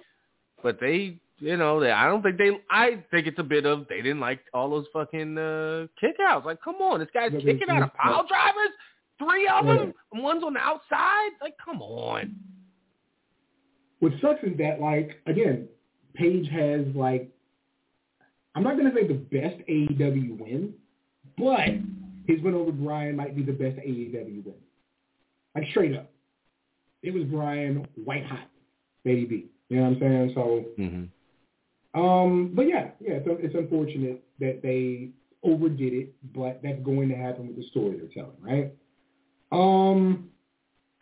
but 0.64 0.80
they, 0.80 1.20
you 1.38 1.56
know, 1.58 1.80
they, 1.80 1.92
I 1.92 2.08
don't 2.08 2.22
think 2.24 2.38
they. 2.38 2.52
I 2.70 3.04
think 3.12 3.28
it's 3.28 3.40
a 3.40 3.44
bit 3.44 3.66
of 3.66 3.88
they 3.88 4.02
didn't 4.02 4.20
like 4.20 4.40
all 4.54 4.70
those 4.70 4.88
fucking 4.92 5.38
uh, 5.38 5.88
kickouts. 6.02 6.46
Like, 6.46 6.62
come 6.62 6.76
on, 6.78 7.00
this 7.00 7.10
guy's 7.14 7.32
No, 7.32 7.40
kicking 7.40 7.70
out 7.70 7.84
of 7.84 7.94
pile 7.94 8.26
drivers, 8.28 8.72
three 9.20 9.48
of 9.48 9.66
them, 9.66 9.94
one's 10.14 10.44
on 10.44 10.54
the 10.56 10.60
outside. 10.60 11.30
Like, 11.42 11.54
come 11.64 11.82
on. 11.82 12.36
What 14.00 14.14
sucks 14.22 14.44
is 14.44 14.58
that, 14.58 14.80
like, 14.82 15.22
again, 15.28 15.68
Page 16.14 16.50
has, 16.50 16.86
like, 16.96 17.30
I'm 18.56 18.64
not 18.64 18.78
going 18.78 18.92
to 18.92 18.96
say 18.96 19.08
the 19.08 19.14
best 19.14 19.58
AEW 19.70 20.40
win, 20.40 20.74
but 21.38 21.70
his 22.28 22.42
win 22.42 22.54
over 22.54 22.72
Brian 22.72 23.16
might 23.16 23.36
be 23.36 23.44
the 23.44 23.52
best 23.52 23.78
AEW 23.78 24.46
win. 24.46 24.56
Like, 25.56 25.66
straight 25.72 25.96
up. 25.96 26.12
It 27.02 27.14
was 27.14 27.24
Brian 27.24 27.88
white 28.04 28.26
hot, 28.26 28.50
baby 29.04 29.26
B. 29.26 29.46
You 29.70 29.78
know 29.78 29.84
what 29.84 29.94
I'm 29.94 30.00
saying? 30.00 30.32
So, 30.36 30.66
hmm 30.78 31.04
um, 31.96 32.52
but 32.54 32.64
yeah, 32.68 32.92
yeah, 33.00 33.14
it's, 33.14 33.26
it's 33.28 33.56
unfortunate 33.56 34.24
that 34.40 34.62
they 34.62 35.10
overdid 35.44 35.94
it, 35.94 36.14
but 36.36 36.60
that's 36.62 36.80
going 36.84 37.10
to 37.10 37.16
happen 37.16 37.48
with 37.48 37.58
the 37.58 37.64
story 37.72 37.98
they're 37.98 38.24
telling, 38.24 38.38
right? 38.42 38.74
Um, 39.52 40.30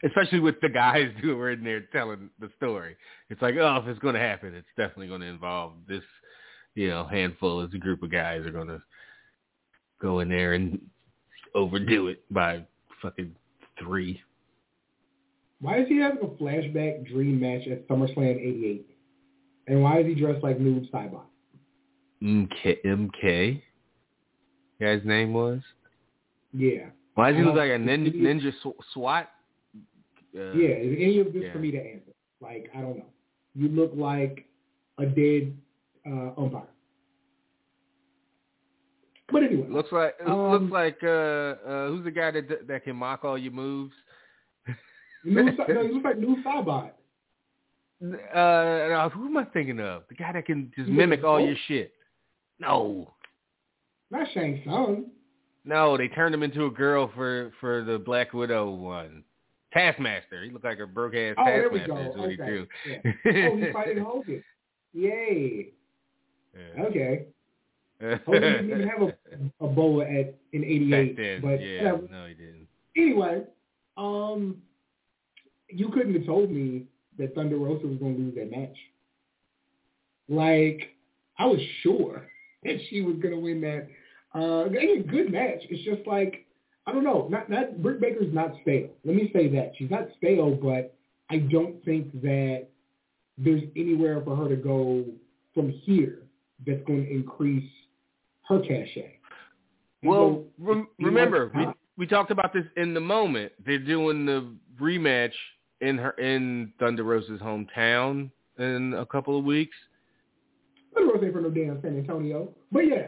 especially 0.03 0.39
with 0.39 0.59
the 0.61 0.69
guys 0.69 1.11
who 1.21 1.35
were 1.35 1.51
in 1.51 1.63
there 1.63 1.81
telling 1.91 2.29
the 2.39 2.49
story. 2.57 2.95
It's 3.29 3.41
like, 3.41 3.55
oh, 3.59 3.77
if 3.77 3.87
it's 3.87 3.99
going 3.99 4.15
to 4.15 4.19
happen, 4.21 4.53
it's 4.53 4.67
definitely 4.77 5.07
going 5.07 5.21
to 5.21 5.27
involve 5.27 5.73
this, 5.87 6.03
you 6.75 6.89
know, 6.89 7.05
handful. 7.05 7.61
As 7.61 7.69
a 7.73 7.77
group 7.77 8.03
of 8.03 8.11
guys 8.11 8.45
are 8.45 8.51
going 8.51 8.67
to 8.67 8.81
go 10.01 10.19
in 10.19 10.29
there 10.29 10.53
and 10.53 10.79
overdo 11.55 12.07
it 12.07 12.23
by 12.31 12.65
fucking 13.01 13.35
three. 13.79 14.21
Why 15.59 15.79
is 15.79 15.87
he 15.87 15.97
having 15.97 16.19
a 16.21 16.27
flashback 16.41 17.07
dream 17.11 17.39
match 17.39 17.67
at 17.67 17.87
SummerSlam 17.87 18.35
88? 18.37 18.85
And 19.67 19.81
why 19.81 19.99
is 19.99 20.05
he 20.05 20.13
dressed 20.15 20.43
like 20.43 20.59
Noob 20.59 20.89
Saibot? 20.91 21.21
MK, 22.23 22.77
MK, 22.85 23.61
guy's 24.79 25.01
name 25.03 25.33
was. 25.33 25.61
Yeah. 26.53 26.85
Why 27.15 27.31
does 27.31 27.39
he 27.39 27.43
look 27.43 27.55
Uh, 27.55 27.57
like 27.57 27.71
a 27.71 27.77
ninja, 27.77 28.15
ninja 28.15 28.51
SWAT? 28.93 29.29
Uh, 30.35 30.51
Yeah, 30.53 30.75
is 30.75 30.95
any 30.99 31.19
of 31.19 31.33
this 31.33 31.43
yeah. 31.45 31.53
for 31.53 31.59
me 31.59 31.71
to 31.71 31.77
answer? 31.79 32.11
Like, 32.41 32.69
I 32.75 32.81
don't 32.81 32.97
know. 32.97 33.05
You 33.55 33.69
look 33.69 33.91
like 33.95 34.45
a 34.99 35.05
dead 35.05 35.55
uh, 36.05 36.31
umpire. 36.37 36.63
But 39.31 39.43
anyway, 39.43 39.67
Looks 39.69 39.91
like 39.91 40.15
Um, 40.25 40.51
looks 40.51 40.71
like 40.71 40.99
uh, 41.03 41.07
uh, 41.67 41.87
who's 41.89 42.03
the 42.05 42.11
guy 42.11 42.31
that 42.31 42.67
that 42.67 42.83
can 42.85 42.95
mock 42.95 43.25
all 43.25 43.37
your 43.37 43.51
moves? 43.51 43.93
Sa- 44.65 44.73
no, 45.25 45.81
you 45.81 45.95
look 45.95 46.03
like 46.05 46.17
Noob 46.17 46.43
Saibot. 46.43 46.91
Uh, 48.01 49.09
who 49.09 49.25
am 49.25 49.37
I 49.37 49.45
thinking 49.45 49.79
of? 49.79 50.03
The 50.07 50.15
guy 50.15 50.31
that 50.31 50.45
can 50.45 50.71
just 50.75 50.87
You 50.87 50.93
mimic 50.93 51.23
all 51.23 51.39
your 51.41 51.55
shit. 51.67 51.93
No, 52.59 53.13
Not 54.11 54.27
Shang 54.33 54.61
Tsung. 54.63 55.05
no, 55.65 55.97
they 55.97 56.07
turned 56.07 56.33
him 56.33 56.43
into 56.43 56.65
a 56.65 56.71
girl 56.71 57.11
for 57.13 57.51
for 57.59 57.83
the 57.83 57.97
Black 57.99 58.33
Widow 58.33 58.69
one. 58.71 59.23
Taskmaster. 59.73 60.43
He 60.43 60.51
looked 60.51 60.65
like 60.65 60.79
a 60.79 60.87
broke 60.87 61.13
ass 61.15 61.35
Oh, 61.37 61.45
there 61.45 61.69
we 61.69 61.79
Taskmaster. 61.79 62.03
go. 62.05 62.11
Is 62.11 62.17
what 62.17 62.29
he 62.29 62.41
Okay. 62.41 62.67
Yeah. 63.25 63.47
Oh, 63.51 63.57
he's 63.57 63.73
fighting 63.73 63.97
Hogan. 64.03 64.43
Yay. 64.93 65.67
Yeah. 66.55 66.83
Okay. 66.83 67.25
Hogan 68.25 68.41
didn't 68.41 68.69
even 68.69 68.87
have 68.87 69.01
a, 69.01 69.65
a 69.65 69.67
boa 69.67 70.05
at 70.05 70.35
in 70.53 70.63
'88, 70.63 71.41
but 71.41 71.49
yeah, 71.61 71.81
whatever. 71.91 72.07
no, 72.11 72.25
he 72.27 72.33
didn't. 72.35 72.67
Anyway, 72.95 73.41
um, 73.97 74.57
you 75.69 75.89
couldn't 75.89 76.13
have 76.13 76.25
told 76.25 76.51
me 76.51 76.85
that 77.17 77.33
Thunder 77.35 77.57
Rosa 77.57 77.87
was 77.87 77.97
going 77.97 78.15
to 78.15 78.21
lose 78.21 78.35
that 78.35 78.51
match. 78.51 78.75
Like, 80.29 80.95
I 81.39 81.45
was 81.45 81.59
sure 81.81 82.27
that 82.63 82.77
she 82.89 83.01
was 83.01 83.15
going 83.17 83.33
to 83.33 83.39
win 83.39 83.61
that. 83.61 83.87
Uh, 84.35 84.65
a 84.65 85.03
good 85.03 85.31
match. 85.31 85.61
It's 85.69 85.83
just 85.83 86.07
like 86.07 86.45
I 86.87 86.93
don't 86.93 87.03
know. 87.03 87.27
Not 87.29 87.49
not 87.49 87.83
Britt 87.83 87.99
Baker's 87.99 88.33
not 88.33 88.53
stale. 88.61 88.89
Let 89.03 89.15
me 89.15 89.29
say 89.33 89.49
that 89.49 89.73
she's 89.77 89.91
not 89.91 90.07
stale, 90.17 90.55
but 90.55 90.95
I 91.29 91.39
don't 91.39 91.83
think 91.83 92.11
that 92.21 92.67
there's 93.37 93.61
anywhere 93.75 94.21
for 94.23 94.35
her 94.35 94.47
to 94.47 94.55
go 94.55 95.05
from 95.53 95.69
here 95.69 96.19
that's 96.65 96.81
going 96.87 97.05
to 97.05 97.11
increase 97.11 97.69
her 98.47 98.61
cachet. 98.61 99.19
Well, 100.01 100.45
rem- 100.57 100.87
remember 100.99 101.51
we 101.53 101.67
we 101.97 102.07
talked 102.07 102.31
about 102.31 102.53
this 102.53 102.63
in 102.77 102.93
the 102.93 103.01
moment. 103.01 103.51
They're 103.65 103.79
doing 103.79 104.25
the 104.25 104.55
rematch 104.81 105.33
in 105.81 105.97
her 105.97 106.11
in 106.11 106.71
Thunder 106.79 107.03
Rosa's 107.03 107.41
hometown 107.41 108.31
in 108.57 108.93
a 108.93 109.05
couple 109.05 109.37
of 109.37 109.43
weeks. 109.43 109.75
Thunder 110.93 111.13
Rosa 111.13 111.25
ain't 111.25 111.33
from 111.33 111.43
no 111.43 111.49
damn 111.49 111.81
San 111.81 111.97
Antonio, 111.97 112.49
but 112.71 112.87
yeah. 112.87 113.07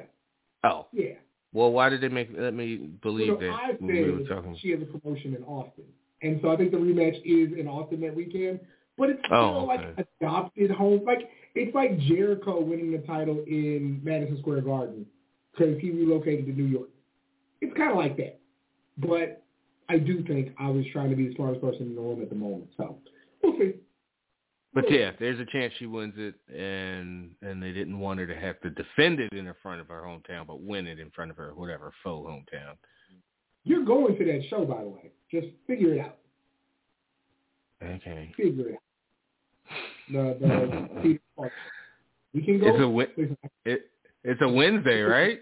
Oh. 0.66 0.88
Yeah. 0.92 1.14
Well, 1.52 1.72
why 1.72 1.90
did 1.90 2.02
they 2.02 2.10
make 2.10 2.30
let 2.36 2.54
me 2.54 2.78
believe 3.02 3.28
no, 3.30 3.40
that 3.40 3.50
I 3.50 3.68
said 3.72 3.82
we 3.82 4.12
were 4.12 4.24
talking? 4.24 4.58
she 4.62 4.72
has 4.72 4.82
a 4.82 4.86
promotion 4.86 5.36
in 5.36 5.44
Austin, 5.44 5.86
and 6.22 6.40
so 6.42 6.52
I 6.52 6.58
think 6.58 6.72
the 6.72 6.78
rematch 6.78 7.18
is 7.26 7.58
in 7.58 7.68
Austin 7.68 8.02
that 8.02 8.16
weekend. 8.16 8.60
But 8.98 9.12
it's 9.12 9.22
oh, 9.26 9.28
still 9.28 9.62
Oh, 9.62 9.64
like 9.66 10.08
adopted 10.22 10.72
home. 10.72 11.04
Like 11.06 11.30
it's 11.56 11.74
like 11.74 11.98
Jericho 12.00 12.60
winning 12.62 12.92
the 12.92 13.00
title 13.00 13.44
in 13.48 14.02
Madison 14.04 14.38
Square 14.40 14.62
Garden 14.62 15.06
because 15.52 15.80
he 15.80 15.90
relocated 15.92 16.46
to 16.46 16.52
New 16.52 16.66
York. 16.66 16.90
It's 17.62 17.76
kind 17.76 17.92
of 17.92 17.98
like 17.98 18.18
that. 18.18 18.40
But 18.98 19.44
I 19.90 19.98
do 19.98 20.24
think 20.26 20.54
I 20.60 20.70
was 20.70 20.86
trying 20.94 21.10
to 21.10 21.16
be 21.16 21.30
the 21.30 21.36
smartest 21.36 21.62
person 21.62 21.84
in 21.84 21.96
the 21.96 22.02
room 22.02 22.22
at 22.22 22.30
the 22.30 22.36
moment. 22.36 22.70
So 22.78 23.00
we'll 23.42 23.58
see. 23.58 23.74
But 24.74 24.90
yeah, 24.92 25.12
there's 25.20 25.40
a 25.40 25.46
chance 25.46 25.74
she 25.80 25.88
wins 25.88 26.14
it, 26.18 26.36
and 26.56 27.32
and 27.42 27.62
they 27.62 27.72
didn't 27.72 28.00
want 28.00 28.20
her 28.20 28.28
to 28.28 28.36
have 28.36 28.60
to 28.62 28.70
defend 28.70 29.20
it 29.20 29.34
in 29.34 29.46
the 29.46 29.56
front 29.64 29.82
of 29.82 29.88
her 29.88 30.02
hometown, 30.02 30.46
but 30.46 30.62
win 30.62 30.86
it 30.86 31.00
in 31.00 31.10
front 31.10 31.32
of 31.32 31.38
her 31.38 31.54
whatever 31.56 31.92
faux 32.04 32.30
hometown. 32.30 32.76
You're 33.64 33.84
going 33.84 34.16
to 34.18 34.26
that 34.26 34.42
show, 34.50 34.66
by 34.66 34.82
the 34.84 34.90
way. 34.90 35.12
Just 35.32 35.48
figure 35.68 35.94
it 35.96 36.00
out. 36.00 36.18
Okay. 37.84 38.32
Figure 38.38 38.70
it 38.70 38.74
out. 38.76 38.80
The 40.12 40.38
the 40.40 40.90
Peter 41.02 41.20
Park. 41.36 41.52
We 42.34 42.44
can 42.44 42.60
go. 42.60 42.68
It's 42.68 42.80
a 42.82 42.88
win- 42.90 43.38
It 43.66 43.90
it's 44.24 44.42
a 44.42 44.48
Wednesday, 44.50 45.02
right? 45.02 45.42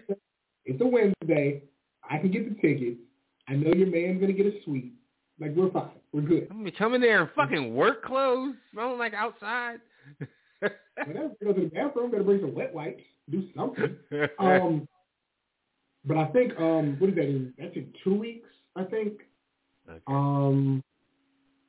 It's 0.64 0.80
a 0.80 0.86
Wednesday. 0.86 1.62
I 2.08 2.18
can 2.18 2.30
get 2.30 2.48
the 2.48 2.60
tickets. 2.60 2.98
I 3.46 3.54
know 3.54 3.72
your 3.74 3.88
man's 3.88 4.20
gonna 4.20 4.32
get 4.32 4.46
a 4.46 4.62
suite. 4.64 4.94
Like 5.40 5.54
we're 5.54 5.70
fine. 5.70 5.90
We're 6.12 6.22
good. 6.22 6.48
I'm 6.50 6.58
gonna 6.58 6.72
come 6.72 6.94
in 6.94 7.00
there 7.00 7.22
in 7.22 7.28
fucking 7.36 7.74
work 7.74 8.04
clothes, 8.04 8.54
smelling 8.72 8.98
like 8.98 9.14
outside. 9.14 9.78
Whatever. 10.60 11.30
Go 11.42 11.52
to 11.52 11.60
the 11.60 11.66
bathroom. 11.66 12.10
Better 12.10 12.24
bring 12.24 12.40
some 12.40 12.54
wet 12.54 12.74
wipes. 12.74 13.02
Do 13.30 13.44
something. 13.56 13.96
Um, 14.38 14.88
but 16.04 16.16
I 16.16 16.26
think 16.28 16.58
um, 16.58 16.96
what 16.98 17.10
is 17.10 17.16
that? 17.16 17.24
In, 17.24 17.52
that's 17.58 17.76
in 17.76 17.92
two 18.02 18.14
weeks. 18.14 18.48
I 18.76 18.84
think. 18.84 19.20
Okay. 19.88 20.00
Um, 20.06 20.82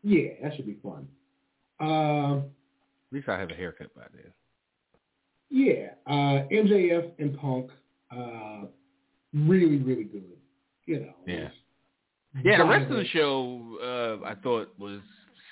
yeah, 0.04 0.30
that 0.42 0.56
should 0.56 0.66
be 0.66 0.78
fun. 0.82 1.08
Uh, 1.82 2.38
At 2.38 2.44
least 3.12 3.28
I 3.30 3.40
have 3.40 3.50
a 3.52 3.54
haircut 3.54 3.94
by 3.96 4.04
then. 4.14 4.32
yeah, 5.50 5.90
uh, 6.08 6.46
MJF 6.52 7.12
and 7.20 7.38
Punk, 7.38 7.72
uh, 8.16 8.66
really, 9.34 9.78
really 9.78 10.04
good. 10.04 10.24
You 10.86 11.00
know. 11.02 11.14
Yeah. 11.26 11.50
Yeah, 12.44 12.60
the 12.60 12.66
rest 12.66 12.92
of 12.92 12.98
the 12.98 13.08
show 13.08 13.78
uh, 13.82 14.26
I 14.26 14.36
thought 14.36 14.70
was 14.78 15.00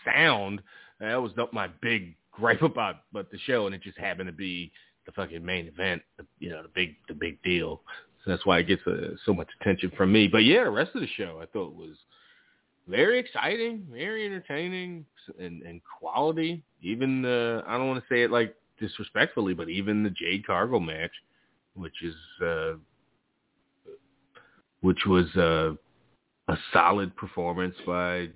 sound. 0.06 0.62
That 1.00 1.22
was 1.22 1.32
not 1.36 1.54
my 1.54 1.68
big 1.82 2.16
gripe 2.32 2.62
about 2.64 2.98
but 3.12 3.32
the 3.32 3.40
show, 3.40 3.66
and 3.66 3.76
it 3.76 3.82
just 3.82 3.98
happened 3.98 4.28
to 4.28 4.34
be 4.34 4.72
the 5.06 5.12
fucking 5.14 5.44
main 5.44 5.68
event. 5.68 6.02
The, 6.18 6.26
you 6.40 6.50
know, 6.50 6.62
the 6.62 6.70
big 6.70 6.96
the 7.08 7.14
big 7.14 7.42
deal. 7.42 7.82
So 8.24 8.32
that's 8.32 8.46
why 8.46 8.60
it 8.60 8.68
gets 8.68 8.86
uh, 8.86 9.16
so 9.26 9.34
much 9.34 9.48
attention 9.62 9.92
from 9.98 10.12
me. 10.12 10.28
But 10.28 10.40
yeah, 10.44 10.66
the 10.66 10.70
rest 10.70 10.92
of 10.96 11.02
the 11.02 11.08
show 11.08 11.40
I 11.42 11.46
thought 11.48 11.74
was 11.74 11.96
very 12.88 13.20
exciting, 13.20 13.86
very 13.92 14.26
entertaining, 14.26 15.06
and, 15.40 15.62
and 15.64 15.82
quality. 16.00 16.64
Even 16.82 17.22
the 17.22 17.64
I 17.68 17.78
don't 17.78 17.88
want 17.88 18.04
to 18.04 18.14
say 18.14 18.24
it 18.24 18.32
like 18.32 18.56
disrespectfully, 18.80 19.54
but 19.54 19.70
even 19.70 20.04
the 20.04 20.10
Jade 20.12 20.46
Cargill 20.46 20.80
match, 20.80 21.12
which 21.74 22.04
is 22.04 22.16
uh, 22.46 22.74
which 24.82 25.06
was 25.06 25.26
uh, 25.36 25.74
a 26.48 26.58
solid 26.74 27.16
performance 27.16 27.76
by 27.86 28.30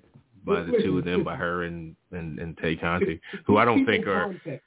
by 0.44 0.62
the 0.62 0.72
two 0.82 0.98
of 0.98 1.04
them, 1.04 1.22
by 1.24 1.36
her 1.36 1.64
and 1.64 1.94
and, 2.10 2.38
and 2.38 2.56
Tay 2.58 2.76
Conti, 2.76 3.20
who 3.46 3.56
I 3.56 3.64
don't 3.64 3.86
think 3.86 4.06
are 4.06 4.24
context. 4.26 4.66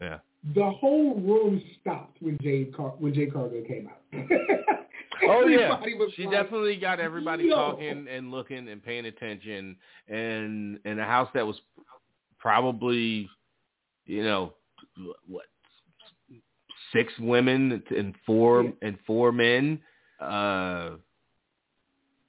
yeah. 0.00 0.18
The 0.54 0.70
whole 0.70 1.14
room 1.20 1.62
stopped 1.80 2.16
when 2.20 2.38
Jade 2.40 2.74
Car- 2.76 2.94
when 2.98 3.12
Jade 3.14 3.32
Cargill 3.32 3.64
came 3.64 3.88
out. 3.88 4.28
Oh 5.24 5.46
yeah, 5.48 5.80
she 6.14 6.26
like, 6.26 6.32
definitely 6.32 6.76
got 6.76 7.00
everybody 7.00 7.44
Yo. 7.46 7.56
talking 7.56 8.06
and 8.08 8.30
looking 8.30 8.68
and 8.68 8.80
paying 8.82 9.06
attention, 9.06 9.74
and 10.06 10.78
in 10.84 10.98
a 11.00 11.04
house 11.04 11.28
that 11.34 11.44
was 11.44 11.56
probably, 12.38 13.28
you 14.06 14.22
know, 14.22 14.54
what 15.26 15.46
six 16.92 17.12
women 17.18 17.82
and 17.96 18.14
four 18.24 18.62
Yeah. 18.62 18.70
and 18.82 18.98
four 19.06 19.32
men. 19.32 19.80
Uh, 20.20 20.90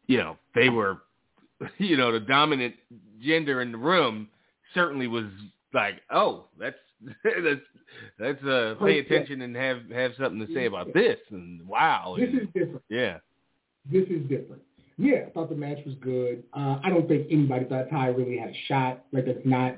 you 0.10 0.17
know, 0.17 0.38
they 0.56 0.69
were, 0.69 0.98
you 1.78 1.95
know, 1.95 2.12
the 2.12 2.19
dominant 2.19 2.74
gender 3.22 3.62
in 3.62 3.72
the 3.72 3.78
room 3.78 4.28
certainly 4.74 5.08
was 5.08 5.26
like, 5.74 6.02
oh, 6.12 6.45
that's 6.60 6.76
that's 7.24 7.62
that's 8.17 8.43
uh, 8.43 8.76
pay 8.84 9.00
attention 9.00 9.41
and 9.43 9.56
have 9.56 9.89
have 9.91 10.12
something 10.19 10.45
to 10.45 10.54
say 10.54 10.65
about 10.65 10.93
this, 10.93 11.17
and 11.30 11.65
wow, 11.67 12.15
This 12.17 12.30
and- 12.30 12.41
is 12.41 12.48
different. 12.54 12.82
yeah. 12.89 13.17
This 13.89 14.08
is 14.10 14.22
different. 14.28 14.62
Yeah, 14.98 15.26
I 15.28 15.30
thought 15.30 15.50
the 15.50 15.56
match 15.56 15.78
was 15.86 15.95
good. 16.02 16.43
Uh, 16.54 16.80
I 16.84 16.89
don't 16.89 17.08
think 17.08 17.28
anybody 17.32 17.65
thought 17.65 17.89
Ty 17.89 18.08
really 18.08 18.38
had 18.38 18.50
a 18.50 18.58
shot. 18.67 19.06
Like 19.13 19.26
that's 19.26 19.39
not 19.45 19.78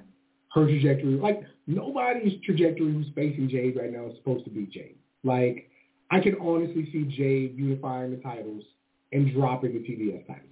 her 0.54 0.66
trajectory. 0.66 1.14
Like 1.18 1.44
nobody's 1.68 2.42
trajectory 2.44 2.92
who's 2.92 3.06
facing 3.16 3.48
Jade 3.50 3.76
right 3.78 3.92
now 3.92 4.08
is 4.08 4.18
supposed 4.18 4.46
to 4.46 4.50
be 4.50 4.66
Jade. 4.66 4.96
Like 5.24 5.70
I 6.10 6.20
can 6.22 6.36
honestly 6.42 6.90
see 6.92 7.04
Jade 7.04 7.56
unifying 7.58 8.12
the 8.12 8.18
titles 8.18 8.64
and 9.12 9.34
dropping 9.34 9.74
the 9.74 9.80
TBS 9.80 10.26
title. 10.28 10.44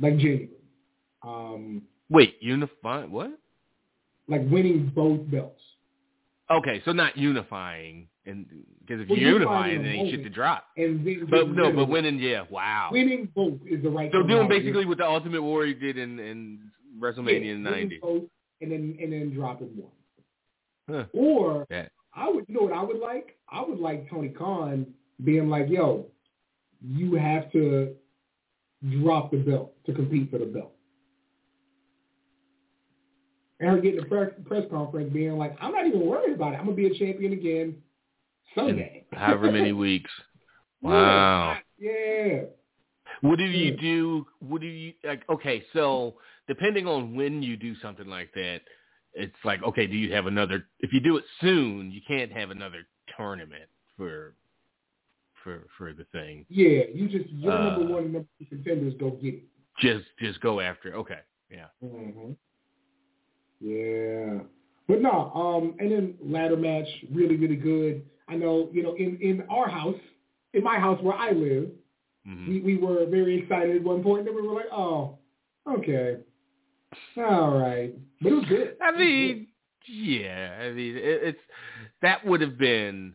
Like 0.00 0.16
genuinely. 0.18 0.50
Um, 1.22 1.82
Wait, 2.08 2.36
unifying 2.40 3.10
what? 3.10 3.30
like 4.28 4.42
winning 4.50 4.90
both 4.94 5.28
belts. 5.30 5.60
Okay, 6.50 6.80
so 6.84 6.92
not 6.92 7.16
unifying, 7.16 8.08
and 8.24 8.46
because 8.80 9.00
if 9.02 9.08
Well, 9.08 9.18
you 9.18 9.28
unifying 9.28 9.72
unify, 9.72 9.88
then 9.88 9.96
ain't 9.98 10.10
shit 10.10 10.22
to 10.24 10.30
drop. 10.30 10.64
And 10.76 11.04
then 11.06 11.26
But 11.28 11.48
no, 11.48 11.72
but 11.72 11.88
winning, 11.88 12.18
yeah, 12.20 12.44
wow. 12.50 12.90
winning 12.92 13.28
both 13.34 13.54
is 13.68 13.82
the 13.82 13.90
right 13.90 14.10
thing. 14.12 14.20
So 14.22 14.26
doing 14.26 14.48
basically 14.48 14.84
what 14.84 14.98
the 14.98 15.06
Ultimate 15.06 15.42
Warrior 15.42 15.74
did 15.74 15.96
in, 15.98 16.18
in 16.20 16.70
WrestleMania 17.00 17.46
Yeah, 17.64 17.70
'90. 17.70 17.98
both 18.00 18.22
and 18.60 18.70
then 18.72 18.96
and 19.00 19.12
then 19.12 19.34
dropping 19.34 19.68
one. 19.76 19.90
Huh. 20.88 21.04
Or 21.12 21.66
Yeah. 21.70 21.88
I 22.14 22.28
would, 22.30 22.44
you 22.48 22.54
know 22.54 22.62
what 22.62 22.72
I 22.72 22.82
would 22.82 22.98
like? 22.98 23.36
I 23.48 23.60
would 23.62 23.78
like 23.78 24.08
Tony 24.08 24.28
Khan 24.28 24.86
being 25.24 25.48
like, 25.50 25.68
yo, 25.68 26.06
you 26.80 27.14
have 27.14 27.50
to 27.52 27.94
drop 29.00 29.30
the 29.30 29.38
belt 29.38 29.72
to 29.86 29.92
compete 29.92 30.30
for 30.30 30.38
the 30.38 30.46
belt. 30.46 30.72
And 33.58 33.70
her 33.70 33.80
getting 33.80 34.00
a 34.00 34.04
press, 34.04 34.30
press 34.44 34.64
conference 34.70 35.12
being 35.12 35.38
like, 35.38 35.56
I'm 35.60 35.72
not 35.72 35.86
even 35.86 36.06
worried 36.06 36.34
about 36.34 36.52
it. 36.52 36.56
I'm 36.56 36.66
going 36.66 36.76
to 36.76 36.88
be 36.88 36.94
a 36.94 36.98
champion 36.98 37.32
again 37.32 37.76
Sunday. 38.54 39.06
However 39.12 39.50
many 39.50 39.72
weeks. 39.72 40.10
Wow. 40.82 41.56
Yeah. 41.78 42.42
What 43.22 43.38
do 43.38 43.44
you 43.44 43.76
do? 43.76 44.26
What 44.40 44.60
do 44.60 44.66
you 44.66 44.92
like? 45.04 45.22
Okay, 45.30 45.64
so 45.72 46.16
depending 46.48 46.86
on 46.86 47.16
when 47.16 47.42
you 47.42 47.56
do 47.56 47.74
something 47.76 48.06
like 48.06 48.32
that, 48.34 48.60
it's 49.14 49.34
like 49.44 49.62
okay, 49.62 49.86
do 49.86 49.96
you 49.96 50.12
have 50.12 50.26
another? 50.26 50.66
If 50.80 50.92
you 50.92 51.00
do 51.00 51.16
it 51.16 51.24
soon, 51.40 51.90
you 51.90 52.00
can't 52.06 52.30
have 52.32 52.50
another 52.50 52.86
tournament 53.16 53.64
for 53.96 54.34
for 55.46 55.66
for 55.78 55.92
the 55.92 56.04
thing. 56.10 56.44
Yeah. 56.48 56.82
You 56.92 57.08
just, 57.08 57.30
your 57.30 57.52
Uh, 57.52 57.62
number 57.70 57.92
one 57.94 58.04
and 58.04 58.12
number 58.14 58.28
two 58.38 58.46
contenders 58.46 58.94
go 58.98 59.10
get 59.10 59.34
it. 59.34 59.44
Just 59.80 60.06
just 60.18 60.40
go 60.40 60.60
after. 60.60 60.88
it. 60.90 60.94
Okay, 60.94 61.20
yeah. 61.50 61.68
hmm 61.80 62.32
Yeah. 63.60 64.40
But 64.88 65.00
no, 65.02 65.32
um, 65.34 65.74
and 65.80 65.90
then 65.92 66.14
ladder 66.22 66.56
match, 66.56 66.86
really, 67.12 67.36
really 67.36 67.56
good. 67.56 68.04
I 68.28 68.36
know, 68.36 68.68
you 68.72 68.82
know, 68.82 68.94
in, 68.96 69.18
in 69.20 69.42
our 69.50 69.68
house, 69.68 70.00
in 70.54 70.62
my 70.62 70.78
house 70.78 71.00
where 71.02 71.16
I 71.16 71.30
live, 71.32 71.70
hmm 72.24 72.48
we, 72.48 72.60
we 72.60 72.76
were 72.76 73.06
very 73.06 73.38
excited 73.40 73.76
at 73.76 73.82
one 73.82 74.02
point, 74.02 74.20
and 74.20 74.28
then 74.28 74.34
we 74.36 74.42
were 74.48 74.54
like, 74.54 74.72
oh, 74.72 75.18
okay. 75.68 76.18
All 77.18 77.58
right. 77.58 77.94
But 78.20 78.32
it 78.32 78.34
was 78.34 78.44
good. 78.48 78.76
I 78.80 78.96
mean, 78.96 79.48
yeah. 79.88 80.58
I 80.62 80.70
mean, 80.72 80.96
it, 80.96 81.20
it's 81.28 81.38
that 82.02 82.24
would 82.24 82.40
have 82.40 82.56
been 82.58 83.14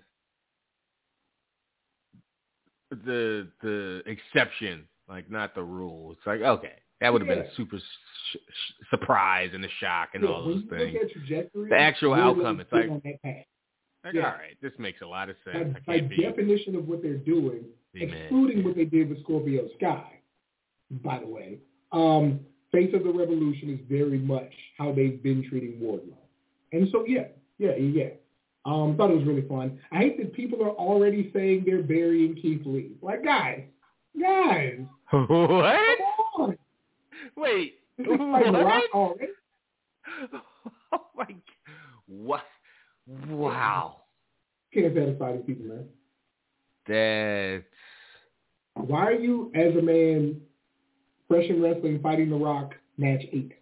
the 2.91 3.47
the 3.61 4.03
exception, 4.05 4.83
like 5.09 5.29
not 5.31 5.55
the 5.55 5.63
rule. 5.63 6.11
It's 6.13 6.25
like 6.25 6.41
okay, 6.41 6.73
that 6.99 7.11
would 7.11 7.21
have 7.21 7.27
been 7.29 7.39
a 7.45 7.55
super 7.55 7.77
sh- 7.79 7.81
sh- 8.35 8.71
surprise 8.89 9.51
and 9.53 9.63
a 9.65 9.69
shock 9.79 10.09
and 10.13 10.23
Yeah, 10.23 10.29
all 10.29 10.45
those 10.45 10.63
things. 10.69 10.97
The 11.53 11.69
actual 11.77 12.13
outcome, 12.13 12.59
it's 12.59 12.71
like- 12.71 12.89
on 12.89 13.01
that 13.05 13.21
path. 13.23 13.45
Like, 14.03 14.15
Yeah. 14.15 14.25
all 14.31 14.31
right, 14.37 14.57
this 14.61 14.73
makes 14.79 15.01
a 15.01 15.05
lot 15.05 15.29
of 15.29 15.35
By, 15.45 15.53
sense. 15.53 15.77
By 15.85 15.99
be, 16.01 16.17
definition 16.17 16.75
of 16.75 16.87
what 16.87 17.03
they're 17.03 17.17
doing, 17.17 17.65
excluding 17.93 18.63
what 18.63 18.75
they 18.75 18.85
did 18.85 19.09
with 19.09 19.21
Scorpio 19.21 19.67
Sky, 19.77 20.19
by 20.89 21.19
the 21.19 21.27
way. 21.27 21.59
Um, 21.91 22.39
face 22.71 22.93
of 22.95 23.03
the 23.03 23.11
revolution 23.11 23.69
is 23.69 23.79
very 23.87 24.17
much 24.17 24.51
how 24.77 24.91
they've 24.91 25.21
been 25.21 25.43
treating 25.47 25.79
Wardlow. 25.79 26.17
And 26.71 26.89
so 26.89 27.05
yeah, 27.05 27.27
yeah, 27.59 27.75
yeah. 27.75 28.09
Um, 28.65 28.95
thought 28.95 29.09
it 29.09 29.17
was 29.17 29.25
really 29.25 29.47
fun. 29.47 29.79
I 29.91 29.97
hate 29.97 30.17
that 30.19 30.33
people 30.33 30.63
are 30.63 30.69
already 30.71 31.31
saying 31.33 31.63
they're 31.65 31.81
burying 31.81 32.35
Keith 32.35 32.61
Lee. 32.65 32.91
Like 33.01 33.23
guys, 33.23 33.63
guys, 34.19 34.79
what? 35.11 35.27
come 35.29 36.25
on. 36.37 36.57
Wait, 37.35 37.75
This 37.97 38.07
is 38.07 38.19
like 38.19 38.45
rock 38.51 38.83
already. 38.93 39.31
Oh 40.93 41.05
my! 41.15 41.25
g- 41.25 41.37
What? 42.07 42.43
Wow. 43.29 44.01
Can't 44.73 44.93
satisfy 44.93 45.37
these 45.37 45.45
people, 45.45 45.65
man. 45.65 45.85
That's 46.87 47.63
Why 48.89 49.05
are 49.07 49.13
you, 49.13 49.51
as 49.55 49.75
a 49.75 49.81
man, 49.81 50.41
fresh 51.27 51.45
in 51.49 51.61
wrestling, 51.61 51.99
fighting 52.01 52.29
The 52.29 52.35
Rock, 52.35 52.73
match 52.97 53.21
eight? 53.31 53.53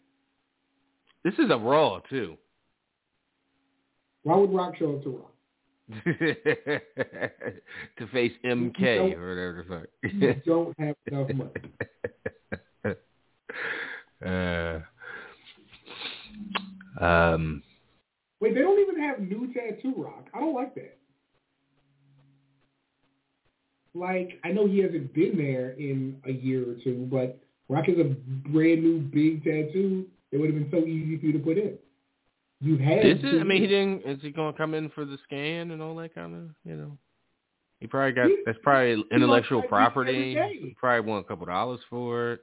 this 1.24 1.34
is 1.36 1.52
a 1.52 1.58
Raw 1.58 2.00
too. 2.10 2.36
Why 4.24 4.36
would 4.36 4.54
Rock 4.54 4.76
show 4.78 4.96
up 4.96 5.04
to 5.04 5.10
Raw? 5.10 5.26
to 7.98 8.08
face 8.12 8.34
MK 8.46 9.16
or 9.16 9.30
whatever 9.30 9.88
the 10.02 10.10
You 10.10 10.36
don't 10.46 10.80
have 10.80 10.96
enough 11.08 11.30
money. 11.34 11.52
uh, 17.00 17.04
um, 17.04 17.64
Wait, 18.40 18.54
they 18.54 18.62
don't 18.62 18.80
even 18.80 19.02
have 19.02 19.20
new 19.20 19.52
tattoo 19.54 19.94
Rock. 19.98 20.28
I 20.34 20.40
don't 20.40 20.54
like 20.54 20.76
that. 20.76 20.98
Like, 23.96 24.40
I 24.44 24.52
know 24.52 24.68
he 24.68 24.80
hasn't 24.80 25.14
been 25.14 25.36
there 25.38 25.72
in 25.72 26.22
a 26.26 26.32
year 26.32 26.62
or 26.62 26.76
two, 26.84 27.08
but 27.12 27.40
Rock 27.68 27.90
is 27.90 27.98
a 28.00 28.16
brand 28.50 28.84
new 28.84 29.00
big 29.00 29.44
tattoo. 29.44 30.06
It 30.32 30.38
would 30.38 30.54
have 30.54 30.60
been 30.60 30.70
so 30.72 30.86
easy 30.86 31.18
for 31.18 31.26
you 31.26 31.34
to 31.34 31.40
put 31.40 31.58
in. 31.58 31.78
You 32.62 32.78
had. 32.78 33.06
is 33.06 33.20
it? 33.24 33.40
I 33.40 33.44
mean, 33.44 33.62
he 33.62 33.68
didn't. 33.68 34.02
Is 34.06 34.22
he 34.22 34.32
going 34.32 34.52
to 34.54 34.58
come 34.58 34.74
in 34.74 34.90
for 34.90 35.06
the 35.06 35.18
scan 35.24 35.72
and 35.72 35.82
all 35.82 35.96
that 35.96 36.14
kind 36.14 36.36
of? 36.36 36.50
You 36.66 36.76
know, 36.76 36.98
he 37.80 37.88
probably 37.88 38.12
got. 38.12 38.28
He- 38.28 38.44
That's 38.46 38.60
probably 38.62 39.04
intellectual 39.12 39.62
property. 39.64 40.36
He 40.62 40.76
probably 40.78 41.10
want 41.10 41.26
a 41.26 41.28
couple 41.28 41.46
dollars 41.46 41.80
for 41.90 42.34
it. 42.34 42.42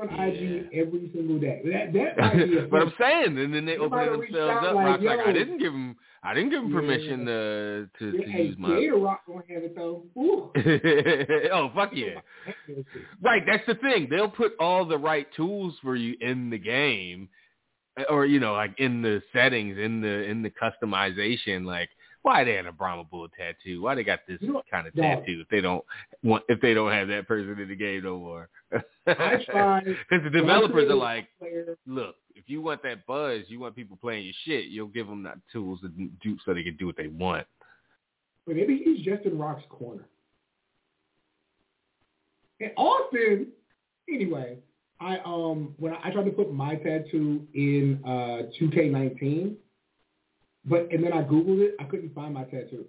on 0.00 0.08
Yeah. 0.08 0.24
IG 0.24 0.68
every 0.74 1.10
single 1.14 1.38
day. 1.38 1.60
That 1.66 1.92
that 1.92 2.68
but 2.70 2.80
I'm 2.80 2.92
saying, 2.98 3.36
and 3.38 3.52
then 3.54 3.66
they 3.66 3.76
open 3.76 3.98
themselves 3.98 4.66
up. 4.66 4.74
like, 4.74 4.86
Rock's 4.86 5.02
like, 5.02 5.20
I 5.26 5.32
didn't 5.32 5.58
give 5.58 5.72
him. 5.74 5.96
I 6.24 6.32
didn't 6.34 6.50
give 6.50 6.62
him 6.62 6.70
Yeah. 6.70 6.76
permission 6.80 7.26
to 7.26 7.88
to, 7.98 8.04
Yeah, 8.16 8.24
to 8.24 8.30
hey, 8.32 8.42
use 8.44 8.56
my. 8.58 8.68
Gator 8.80 8.96
Rock 8.96 9.22
gonna 9.26 9.42
have 9.50 9.64
it 9.64 9.76
though. 9.76 10.04
Oh 11.52 11.70
fuck 11.74 11.90
yeah! 11.92 12.20
Right, 13.20 13.42
that's 13.46 13.66
the 13.66 13.74
thing. 13.74 14.08
They'll 14.10 14.30
put 14.30 14.52
all 14.58 14.86
the 14.86 14.96
right 14.98 15.26
tools 15.36 15.74
for 15.82 15.94
you 15.96 16.16
in 16.22 16.48
the 16.48 16.58
game, 16.58 17.28
Uh, 17.98 18.04
or 18.10 18.24
you 18.26 18.40
know, 18.40 18.54
like 18.54 18.74
in 18.78 19.02
the 19.02 19.22
settings, 19.32 19.76
in 19.78 20.00
the 20.00 20.24
in 20.24 20.42
the 20.42 20.50
customization. 20.50 21.64
Like, 21.66 21.90
why 22.22 22.44
they 22.44 22.54
had 22.54 22.66
a 22.66 22.72
Brahma 22.72 23.04
Bull 23.04 23.28
tattoo? 23.36 23.82
Why 23.82 23.94
they 23.94 24.04
got 24.04 24.20
this 24.26 24.38
You 24.40 24.52
know- 24.54 24.62
kind 24.70 24.86
of 24.86 24.94
dog. 24.94 25.04
tattoo 25.20 25.40
if 25.42 25.48
they 25.48 25.60
don't 25.60 25.84
want 26.22 26.44
if 26.48 26.60
they 26.60 26.72
don't 26.74 26.92
have 26.92 27.08
that 27.08 27.26
person 27.28 27.58
in 27.60 27.68
the 27.68 27.76
game 27.76 28.02
no 28.04 28.18
more? 28.18 28.48
Because 28.70 28.84
the 30.24 30.30
developers 30.32 30.88
are 30.90 30.94
like, 30.94 31.28
look, 31.86 32.14
if 32.34 32.44
you 32.48 32.62
want 32.62 32.82
that 32.84 33.04
buzz, 33.06 33.42
you 33.48 33.60
want 33.60 33.74
people 33.76 33.98
playing 34.00 34.24
your 34.24 34.34
shit, 34.44 34.66
you'll 34.70 34.86
give 34.88 35.06
them 35.06 35.22
the 35.22 35.34
tools 35.52 35.80
to 35.82 35.88
do 36.22 36.38
so 36.44 36.54
they 36.54 36.62
can 36.62 36.76
do 36.76 36.86
what 36.86 36.96
they 36.96 37.08
want. 37.08 37.46
but 38.46 38.56
maybe 38.56 38.80
he's 38.82 39.04
just 39.04 39.24
in 39.26 39.38
Rock's 39.38 39.64
corner. 39.68 40.06
And 42.60 42.70
Austin, 42.76 43.48
anyway, 44.08 44.56
I 45.02 45.18
um 45.24 45.74
when 45.78 45.92
I, 45.92 46.08
I 46.08 46.10
tried 46.10 46.24
to 46.24 46.30
put 46.30 46.52
my 46.52 46.76
tattoo 46.76 47.46
in 47.54 48.00
uh 48.04 48.48
2K19, 48.60 49.54
but 50.64 50.88
and 50.92 51.04
then 51.04 51.12
I 51.12 51.22
googled 51.22 51.60
it, 51.60 51.74
I 51.80 51.84
couldn't 51.84 52.14
find 52.14 52.32
my 52.34 52.44
tattoo. 52.44 52.86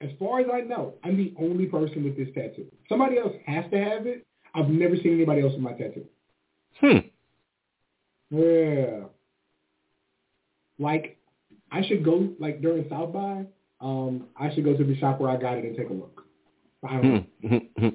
As 0.00 0.10
far 0.18 0.40
as 0.40 0.46
I 0.52 0.60
know, 0.60 0.94
I'm 1.04 1.16
the 1.16 1.34
only 1.38 1.66
person 1.66 2.04
with 2.04 2.16
this 2.16 2.28
tattoo. 2.34 2.66
Somebody 2.88 3.18
else 3.18 3.32
has 3.46 3.64
to 3.70 3.78
have 3.82 4.06
it. 4.06 4.26
I've 4.54 4.68
never 4.68 4.96
seen 4.96 5.14
anybody 5.14 5.42
else 5.42 5.52
with 5.52 5.62
my 5.62 5.72
tattoo. 5.72 6.04
Hmm. 6.80 6.98
Yeah. 8.30 9.04
Like, 10.78 11.18
I 11.72 11.82
should 11.86 12.04
go, 12.04 12.28
like, 12.38 12.60
during 12.60 12.86
South 12.90 13.12
by, 13.14 13.46
um, 13.80 14.26
I 14.38 14.54
should 14.54 14.64
go 14.64 14.76
to 14.76 14.84
the 14.84 14.96
shop 14.98 15.18
where 15.18 15.30
I 15.30 15.36
got 15.38 15.56
it 15.56 15.64
and 15.64 15.74
take 15.74 15.88
a 15.88 15.94
look. 15.94 16.24
I 16.86 17.00
don't 17.00 17.26
know. 17.42 17.92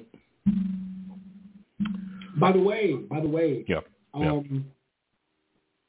Hmm. 2.42 2.52
By 2.52 2.58
the 2.58 2.62
way, 2.62 2.94
by 2.94 3.20
the 3.20 3.28
way, 3.28 3.64
Yep. 3.68 3.86
um, 4.14 4.66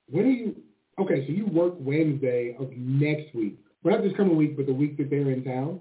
when 0.09 0.25
are 0.25 0.29
you, 0.29 0.55
okay, 0.99 1.25
so 1.25 1.33
you 1.33 1.47
work 1.47 1.73
Wednesday 1.79 2.55
of 2.59 2.71
next 2.75 3.33
week. 3.33 3.57
Well, 3.83 3.95
not 3.95 4.03
this 4.03 4.13
coming 4.15 4.37
week, 4.37 4.55
but 4.55 4.65
the 4.65 4.73
week 4.73 4.97
that 4.97 5.09
they're 5.09 5.31
in 5.31 5.43
town. 5.43 5.79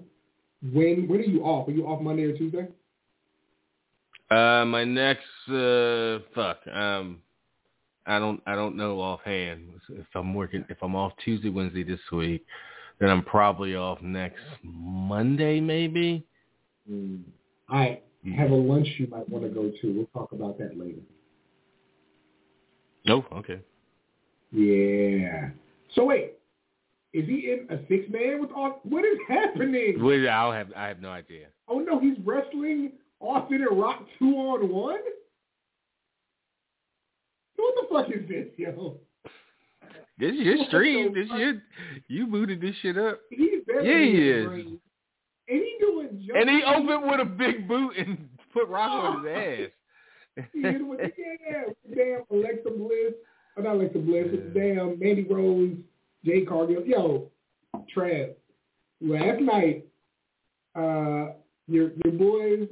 When, 0.73 1.07
when 1.07 1.19
are 1.19 1.23
you 1.23 1.43
off? 1.43 1.67
Are 1.67 1.71
you 1.71 1.85
off 1.87 2.01
Monday 2.01 2.23
or 2.23 2.37
Tuesday? 2.37 2.67
Uh, 4.31 4.65
my 4.65 4.83
next 4.83 5.27
uh, 5.49 6.19
fuck. 6.33 6.65
Um, 6.67 7.21
I 8.05 8.19
don't 8.19 8.41
I 8.45 8.55
don't 8.55 8.75
know 8.75 8.99
offhand 8.99 9.69
if 9.89 10.07
I'm 10.15 10.33
working 10.33 10.65
if 10.69 10.77
I'm 10.81 10.95
off 10.95 11.13
Tuesday 11.23 11.49
Wednesday 11.49 11.83
this 11.83 11.99
week, 12.11 12.45
then 12.99 13.09
I'm 13.09 13.23
probably 13.23 13.75
off 13.75 14.01
next 14.01 14.41
Monday 14.63 15.61
maybe. 15.61 16.25
I 18.25 18.29
have 18.35 18.51
a 18.51 18.55
lunch 18.55 18.87
you 18.97 19.07
might 19.07 19.27
want 19.27 19.43
to 19.43 19.49
go 19.49 19.71
to. 19.81 19.93
We'll 19.93 20.05
talk 20.13 20.31
about 20.31 20.57
that 20.59 20.77
later. 20.77 20.99
No, 23.05 23.25
okay. 23.33 23.59
Yeah. 24.51 25.49
So 25.93 26.05
wait, 26.05 26.33
is 27.11 27.27
he 27.27 27.51
in 27.51 27.67
a 27.69 27.79
six 27.87 28.09
man 28.09 28.39
with 28.39 28.51
all? 28.55 28.79
What 28.83 29.03
is 29.03 29.17
happening? 29.27 30.01
Well, 30.01 30.29
I'll 30.29 30.51
have 30.53 30.71
I 30.75 30.87
have 30.87 31.01
no 31.01 31.09
idea. 31.09 31.47
Oh 31.67 31.79
no, 31.79 31.99
he's 31.99 32.17
wrestling 32.23 32.93
Austin 33.19 33.65
and 33.69 33.79
Rock 33.79 34.05
two 34.19 34.31
on 34.35 34.69
one. 34.69 34.99
What 37.57 37.75
the 37.75 37.87
fuck 37.89 38.07
is 38.09 38.27
this, 38.27 38.47
yo? 38.57 38.97
This 40.17 40.33
is 40.33 40.41
your 40.41 40.57
stream. 40.67 41.13
This 41.13 41.27
your 41.35 41.61
you 42.07 42.27
booted 42.27 42.61
this 42.61 42.75
shit 42.81 42.97
up. 42.97 43.19
He's 43.29 43.61
Yeah, 43.67 43.99
he 43.99 44.29
is. 44.29 44.45
brain. 44.47 44.79
And 45.47 45.59
he 45.59 45.75
doing 45.79 46.29
And 46.35 46.49
he 46.49 46.63
opened 46.63 47.09
with 47.09 47.19
a 47.19 47.25
big 47.25 47.67
boot 47.67 47.93
and 47.97 48.29
put 48.53 48.67
rock 48.67 48.91
on 48.91 49.25
his 49.25 49.33
ass. 50.37 50.45
He 50.53 50.61
hit 50.61 50.75
him 50.75 50.87
with 50.87 50.99
the, 50.99 51.11
yeah, 51.17 51.63
damn 51.95 52.23
Alexa 52.31 52.69
Bliss. 52.69 53.13
Oh, 53.57 53.61
not 53.61 53.75
Alexa 53.75 53.99
Bliss. 53.99 54.27
The 54.31 54.37
damn 54.59 54.99
Mandy 54.99 55.23
Rose, 55.29 55.75
Jay 56.25 56.41
Cargill. 56.41 56.83
Yo, 56.85 57.29
Trav. 57.95 58.33
Last 59.01 59.41
night, 59.41 59.85
uh, 60.75 61.33
your 61.67 61.91
your 62.03 62.13
boys 62.13 62.67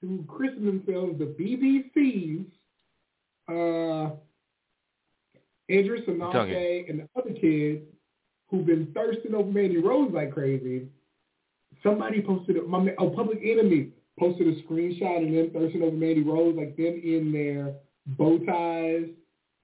who 0.00 0.22
christened 0.28 0.84
themselves 0.84 1.18
the 1.18 1.24
BBCs, 1.24 2.44
uh, 3.48 4.14
Idris 5.70 6.02
Anante 6.06 6.88
and 6.88 7.00
the 7.00 7.08
other 7.18 7.32
kid 7.32 7.86
who've 8.50 8.66
been 8.66 8.92
thirsting 8.94 9.34
over 9.34 9.50
Mandy 9.50 9.78
Rose 9.78 10.12
like 10.12 10.32
crazy. 10.32 10.86
Somebody 11.82 12.20
posted 12.22 12.56
a, 12.56 12.62
my 12.62 12.92
oh 12.98 13.10
Public 13.10 13.38
Enemy 13.42 13.90
posted 14.18 14.46
a 14.48 14.62
screenshot 14.62 15.24
of 15.26 15.32
them 15.32 15.50
thirsting 15.52 15.82
over 15.82 15.96
Mandy 15.96 16.22
Rose, 16.22 16.54
like 16.56 16.76
them 16.76 17.00
in 17.02 17.32
their 17.32 17.74
bow 18.18 18.38
ties 18.38 19.06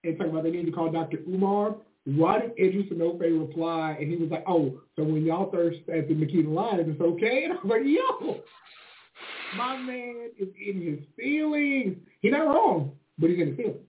and 0.04 0.16
talking 0.16 0.32
about 0.32 0.44
they 0.44 0.50
need 0.50 0.66
to 0.66 0.72
call 0.72 0.90
Dr. 0.90 1.18
Umar. 1.28 1.76
Why 2.04 2.38
did 2.40 2.52
Edris 2.52 2.86
Enofé 2.92 3.38
reply? 3.38 3.96
And 4.00 4.08
he 4.08 4.16
was 4.16 4.30
like, 4.30 4.44
oh, 4.46 4.80
so 4.94 5.02
when 5.02 5.24
y'all 5.24 5.50
thirst 5.50 5.80
at 5.92 6.06
the 6.08 6.14
Nikita 6.14 6.48
Lyons, 6.48 6.84
it's 6.88 7.00
okay? 7.00 7.44
And 7.50 7.52
I 7.52 7.56
was 7.56 7.64
like, 7.64 7.82
yo, 7.84 8.40
my 9.56 9.76
man 9.76 10.30
is 10.38 10.48
in 10.64 10.80
his 10.82 11.00
feelings. 11.16 11.96
He's 12.20 12.32
not 12.32 12.46
wrong, 12.46 12.92
but 13.18 13.30
he's 13.30 13.40
in 13.40 13.48
his 13.48 13.56
feelings. 13.56 13.80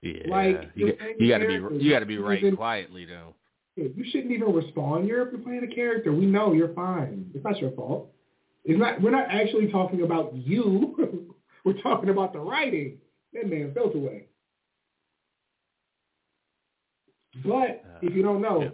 Yeah, 0.00 0.30
Like, 0.30 0.70
you, 0.74 0.92
got- 0.92 1.20
you 1.20 1.28
got 1.28 1.38
to 1.38 1.46
be 1.46 1.84
you 1.84 1.90
got 1.92 1.98
to 2.00 2.06
be 2.06 2.18
right 2.18 2.38
Even- 2.38 2.56
quietly 2.56 3.04
though. 3.04 3.34
You 3.78 4.04
shouldn't 4.10 4.32
even 4.32 4.52
respond. 4.52 5.06
You're, 5.06 5.30
you're 5.30 5.40
playing 5.40 5.68
a 5.70 5.74
character. 5.74 6.12
We 6.12 6.26
know 6.26 6.52
you're 6.52 6.74
fine. 6.74 7.30
It's 7.34 7.44
not 7.44 7.60
your 7.60 7.70
fault. 7.72 8.10
It's 8.64 8.78
not. 8.78 9.00
We're 9.00 9.12
not 9.12 9.28
actually 9.30 9.70
talking 9.70 10.02
about 10.02 10.34
you. 10.34 11.34
we're 11.64 11.80
talking 11.80 12.08
about 12.10 12.32
the 12.32 12.40
writing. 12.40 12.98
That 13.34 13.48
man 13.48 13.72
felt 13.74 13.94
away. 13.94 14.26
But 17.44 17.50
Uh, 17.84 17.98
if 18.02 18.14
you 18.14 18.22
don't 18.22 18.40
know, 18.40 18.62
yeah. 18.62 18.68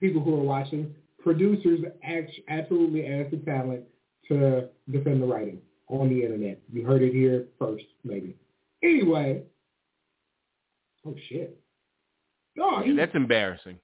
people 0.00 0.22
who 0.22 0.34
are 0.40 0.44
watching, 0.44 0.94
producers 1.18 1.80
act, 2.02 2.30
absolutely 2.48 3.06
ask 3.06 3.30
the 3.30 3.38
talent 3.38 3.84
to 4.28 4.68
defend 4.90 5.20
the 5.22 5.26
writing 5.26 5.60
on 5.88 6.08
the 6.08 6.22
internet. 6.22 6.60
You 6.72 6.86
heard 6.86 7.02
it 7.02 7.12
here 7.12 7.46
first, 7.58 7.84
maybe. 8.04 8.36
Anyway. 8.82 9.42
Oh 11.04 11.14
shit. 11.28 11.58
Oh, 12.60 12.80
he, 12.82 12.94
That's 12.94 13.14
embarrassing. 13.14 13.78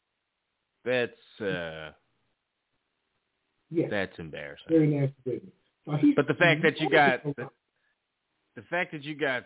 That's 0.89 1.41
uh 1.47 1.91
yeah. 3.70 3.86
that's 3.91 4.18
embarrassing. 4.18 4.66
Very 4.70 4.86
nasty 4.86 5.14
business. 5.24 5.53
But 6.16 6.26
the 6.26 6.34
fact 6.34 6.62
that 6.62 6.80
you 6.80 6.89
got 6.89 7.22
the, 7.24 7.49
the 8.57 8.62
fact 8.70 8.93
that 8.93 9.05
you 9.05 9.14
got 9.14 9.45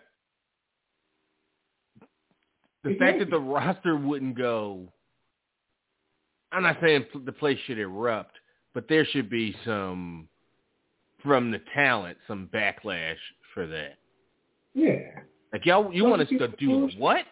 the 2.85 2.95
fact 2.95 3.19
that 3.19 3.29
the 3.29 3.39
roster 3.39 3.97
wouldn't 3.97 4.37
go. 4.37 4.87
I'm 6.53 6.63
not 6.63 6.77
saying 6.81 7.05
the 7.25 7.31
place 7.31 7.57
should 7.65 7.79
erupt, 7.79 8.35
but 8.73 8.87
there 8.87 9.05
should 9.05 9.29
be 9.29 9.55
some 9.65 10.27
from 11.23 11.51
the 11.51 11.59
talent, 11.73 12.17
some 12.27 12.49
backlash 12.53 13.15
for 13.53 13.65
that. 13.67 13.97
Yeah, 14.75 14.99
Like 15.51 15.65
y'all, 15.65 15.93
you 15.93 16.03
Well, 16.03 16.11
want 16.11 16.23
us 16.23 16.29
to 16.29 16.47
do 16.59 16.89
what? 16.97 17.25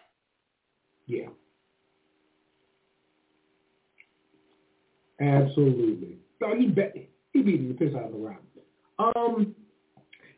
yeah, 1.06 1.26
absolutely. 5.22 6.16
So 6.38 6.54
he 6.56 6.66
bet 6.68 6.94
he 7.32 7.42
beat 7.42 7.68
the 7.68 7.74
piss 7.74 7.94
out 7.94 8.04
of 8.04 8.12
the 8.12 8.18
round. 8.18 8.38
Um, 8.98 9.54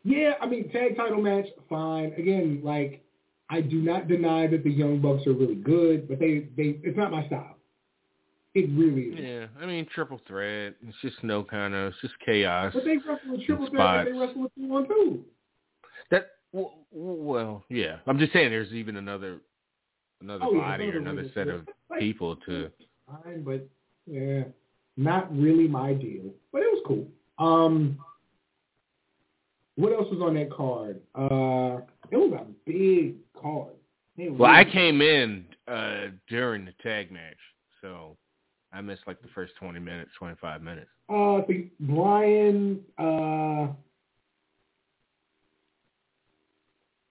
yeah, 0.03 0.33
I 0.41 0.47
mean 0.47 0.69
tag 0.69 0.95
title 0.95 1.21
match, 1.21 1.47
fine. 1.69 2.13
Again, 2.13 2.61
like 2.63 3.03
I 3.49 3.61
do 3.61 3.81
not 3.81 4.07
deny 4.07 4.47
that 4.47 4.63
the 4.63 4.71
Young 4.71 4.99
Bucks 5.01 5.25
are 5.27 5.33
really 5.33 5.55
good, 5.55 6.07
but 6.07 6.19
they 6.19 6.47
they 6.55 6.79
it's 6.83 6.97
not 6.97 7.11
my 7.11 7.25
style. 7.27 7.57
It 8.53 8.69
really 8.71 9.01
is. 9.01 9.19
Yeah, 9.19 9.61
I 9.61 9.65
mean 9.65 9.85
triple 9.93 10.21
threat. 10.27 10.75
It's 10.87 10.97
just 11.01 11.23
no 11.23 11.43
kind 11.43 11.73
of. 11.73 11.93
It's 11.93 12.01
just 12.01 12.13
chaos. 12.25 12.71
But 12.73 12.85
they 12.85 12.97
wrestle 12.97 13.31
with 13.31 13.45
triple 13.45 13.69
threat 13.69 14.05
they 14.05 14.11
wrestle 14.11 14.43
with 14.43 14.51
two 14.55 14.73
on 14.73 14.87
two. 14.87 15.25
That 16.11 16.27
well, 16.91 17.63
yeah. 17.69 17.97
I'm 18.07 18.17
just 18.17 18.31
saying 18.31 18.49
there's 18.49 18.71
even 18.71 18.95
another 18.95 19.39
another 20.21 20.45
Oh, 20.45 20.53
yeah, 20.53 20.61
body 20.61 20.85
or 20.85 20.97
another 20.97 21.19
another 21.19 21.21
way 21.21 21.27
to 21.27 21.33
set 21.33 21.47
of 21.49 21.67
people 21.99 22.35
to. 22.47 22.71
fine, 23.07 23.43
but 23.43 23.67
yeah, 24.05 24.43
not 24.97 25.35
really 25.35 25.67
my 25.67 25.93
deal. 25.93 26.31
But 26.51 26.61
it 26.61 26.71
was 26.71 26.83
cool. 26.85 27.07
Um, 27.37 27.97
what 29.75 29.91
else 29.91 30.07
was 30.09 30.21
on 30.21 30.35
that 30.35 30.51
card? 30.51 31.01
Uh, 31.13 31.83
it 32.11 32.17
was 32.17 32.31
a 32.39 32.45
big 32.65 33.15
card. 33.39 33.73
Well, 34.17 34.49
I 34.49 34.63
came 34.63 35.01
in 35.01 35.45
uh 35.67 36.07
during 36.29 36.63
the 36.63 36.71
tag 36.81 37.11
match, 37.11 37.35
so 37.81 38.15
I 38.71 38.79
missed 38.79 39.01
like 39.07 39.21
the 39.21 39.27
first 39.35 39.53
20 39.59 39.79
minutes, 39.79 40.11
25 40.17 40.61
minutes. 40.61 40.87
Uh, 41.09 41.35
I 41.35 41.41
think 41.41 41.71
Bryan. 41.79 42.79
Uh, 42.97 43.67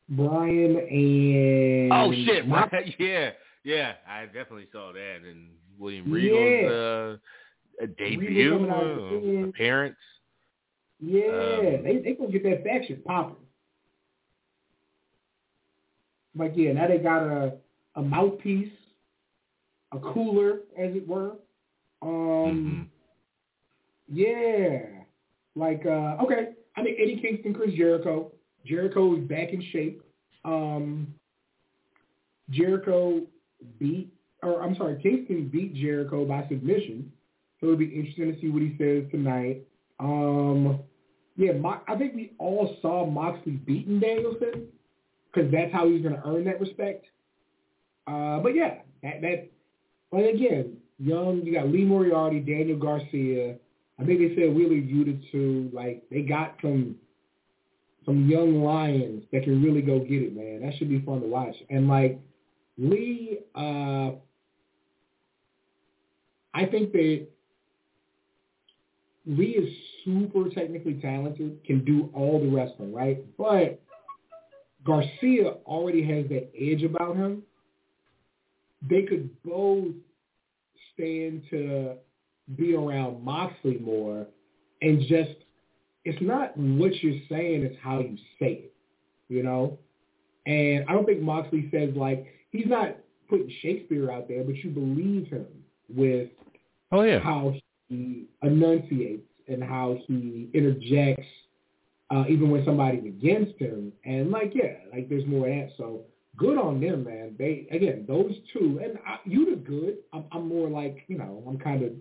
Bryan 0.08 0.76
and 0.78 1.92
Oh 1.92 2.12
shit! 2.12 2.44
Yeah, 2.98 3.30
yeah. 3.64 3.92
I 4.08 4.26
definitely 4.26 4.68
saw 4.72 4.92
that 4.92 5.20
and 5.26 5.48
William 5.78 6.10
Regal's 6.10 7.18
uh, 7.82 7.86
debut 7.98 8.50
coming 8.52 8.70
out 8.70 8.82
of 8.84 8.96
the 9.10 9.42
uh, 9.44 9.48
appearance. 9.48 9.96
Yeah, 11.00 11.22
Um, 11.26 11.84
they 11.84 12.00
they 12.02 12.14
gonna 12.14 12.32
get 12.32 12.44
that 12.44 12.64
faction 12.64 13.02
popping. 13.04 13.36
But 16.34 16.56
yeah, 16.56 16.72
now 16.72 16.88
they 16.88 16.98
got 16.98 17.22
a 17.22 17.54
a 17.96 18.02
mouthpiece, 18.02 18.72
a 19.92 19.98
cooler, 19.98 20.60
as 20.78 20.94
it 20.94 21.06
were. 21.06 21.32
Um, 22.02 22.90
yeah, 24.08 24.80
like 25.54 25.84
uh, 25.86 26.16
okay. 26.22 26.50
I 26.76 26.82
mean 26.82 26.96
Eddie 26.98 27.20
Kingston, 27.20 27.54
Chris 27.54 27.74
Jericho. 27.74 28.32
Jericho 28.66 29.14
is 29.16 29.24
back 29.24 29.52
in 29.52 29.62
shape. 29.72 30.02
Um, 30.44 31.14
Jericho 32.50 33.22
beat, 33.78 34.12
or 34.42 34.62
I'm 34.62 34.74
sorry, 34.76 35.00
Kingston 35.02 35.48
beat 35.48 35.74
Jericho 35.74 36.24
by 36.24 36.46
submission. 36.48 37.12
So 37.60 37.66
it'll 37.66 37.78
be 37.78 37.86
interesting 37.86 38.32
to 38.32 38.40
see 38.40 38.48
what 38.48 38.62
he 38.62 38.76
says 38.78 39.10
tonight. 39.10 39.62
Um, 40.00 40.80
yeah, 41.36 41.52
Mo- 41.52 41.80
I 41.88 41.96
think 41.96 42.14
we 42.14 42.32
all 42.38 42.76
saw 42.82 43.06
Moxley 43.06 43.52
beating 43.52 44.00
Danielson 44.00 44.66
because 45.32 45.50
that's 45.50 45.72
how 45.72 45.88
he's 45.88 46.02
going 46.02 46.14
to 46.14 46.22
earn 46.26 46.44
that 46.44 46.60
respect. 46.60 47.06
Uh, 48.06 48.38
but 48.40 48.54
yeah, 48.54 48.78
that 49.02 49.20
that. 49.22 49.50
But 50.10 50.28
again, 50.28 50.76
young, 50.98 51.42
you 51.44 51.54
got 51.54 51.68
Lee 51.68 51.84
Moriarty, 51.84 52.40
Daniel 52.40 52.78
Garcia. 52.78 53.56
I 53.98 54.04
think 54.04 54.20
they 54.20 54.34
said 54.34 54.54
Wheeler 54.54 54.74
Yuta 54.74 55.20
too. 55.32 55.70
Like 55.72 56.02
they 56.10 56.22
got 56.22 56.56
some 56.62 56.96
some 58.04 58.28
young 58.28 58.62
lions 58.62 59.24
that 59.32 59.44
can 59.44 59.62
really 59.62 59.80
go 59.80 59.98
get 60.00 60.22
it, 60.22 60.36
man. 60.36 60.60
That 60.62 60.76
should 60.78 60.88
be 60.88 61.00
fun 61.00 61.20
to 61.22 61.26
watch. 61.26 61.54
And 61.70 61.88
like 61.88 62.20
Lee, 62.76 63.38
uh, 63.54 64.10
I 66.52 66.66
think 66.66 66.92
that 66.92 67.26
Lee 69.26 69.56
is 69.56 69.74
super 70.04 70.50
technically 70.50 70.94
talented, 70.94 71.64
can 71.64 71.84
do 71.84 72.10
all 72.14 72.38
the 72.40 72.48
wrestling, 72.48 72.92
right? 72.92 73.24
But 73.38 73.80
Garcia 74.84 75.54
already 75.66 76.04
has 76.06 76.28
that 76.28 76.50
edge 76.58 76.82
about 76.82 77.16
him. 77.16 77.42
They 78.88 79.02
could 79.02 79.30
both 79.42 79.94
stand 80.92 81.42
to 81.50 81.94
be 82.56 82.74
around 82.74 83.24
Moxley 83.24 83.78
more 83.78 84.26
and 84.82 85.00
just 85.00 85.30
it's 86.04 86.20
not 86.20 86.54
what 86.56 86.92
you're 87.02 87.20
saying, 87.30 87.62
it's 87.62 87.76
how 87.82 88.00
you 88.00 88.18
say 88.38 88.64
it, 88.64 88.74
you 89.28 89.42
know? 89.42 89.78
And 90.44 90.84
I 90.86 90.92
don't 90.92 91.06
think 91.06 91.22
Moxley 91.22 91.68
says 91.70 91.90
like 91.96 92.26
he's 92.50 92.66
not 92.66 92.96
putting 93.30 93.50
Shakespeare 93.62 94.10
out 94.10 94.28
there, 94.28 94.44
but 94.44 94.56
you 94.56 94.70
believe 94.70 95.28
him 95.28 95.46
with 95.88 96.28
Oh 96.92 97.02
yeah. 97.02 97.20
how 97.20 97.54
he 97.88 98.24
enunciates 98.42 99.22
and 99.48 99.62
how 99.62 99.98
he 100.06 100.48
interjects, 100.54 101.26
uh, 102.10 102.24
even 102.28 102.50
when 102.50 102.64
somebody's 102.64 103.04
against 103.04 103.58
him. 103.58 103.92
And 104.04 104.30
like, 104.30 104.52
yeah, 104.54 104.74
like 104.92 105.08
there's 105.08 105.26
more 105.26 105.46
that. 105.48 105.70
So 105.76 106.02
good 106.36 106.58
on 106.58 106.80
them, 106.80 107.04
man. 107.04 107.34
They 107.38 107.66
again, 107.70 108.04
those 108.08 108.32
two, 108.52 108.80
and 108.82 108.98
I, 109.06 109.18
Yuta's 109.28 109.66
good. 109.66 109.98
I'm, 110.12 110.24
I'm 110.32 110.48
more 110.48 110.68
like, 110.68 111.04
you 111.08 111.18
know, 111.18 111.42
I'm 111.46 111.58
kind 111.58 111.82
of 111.82 111.92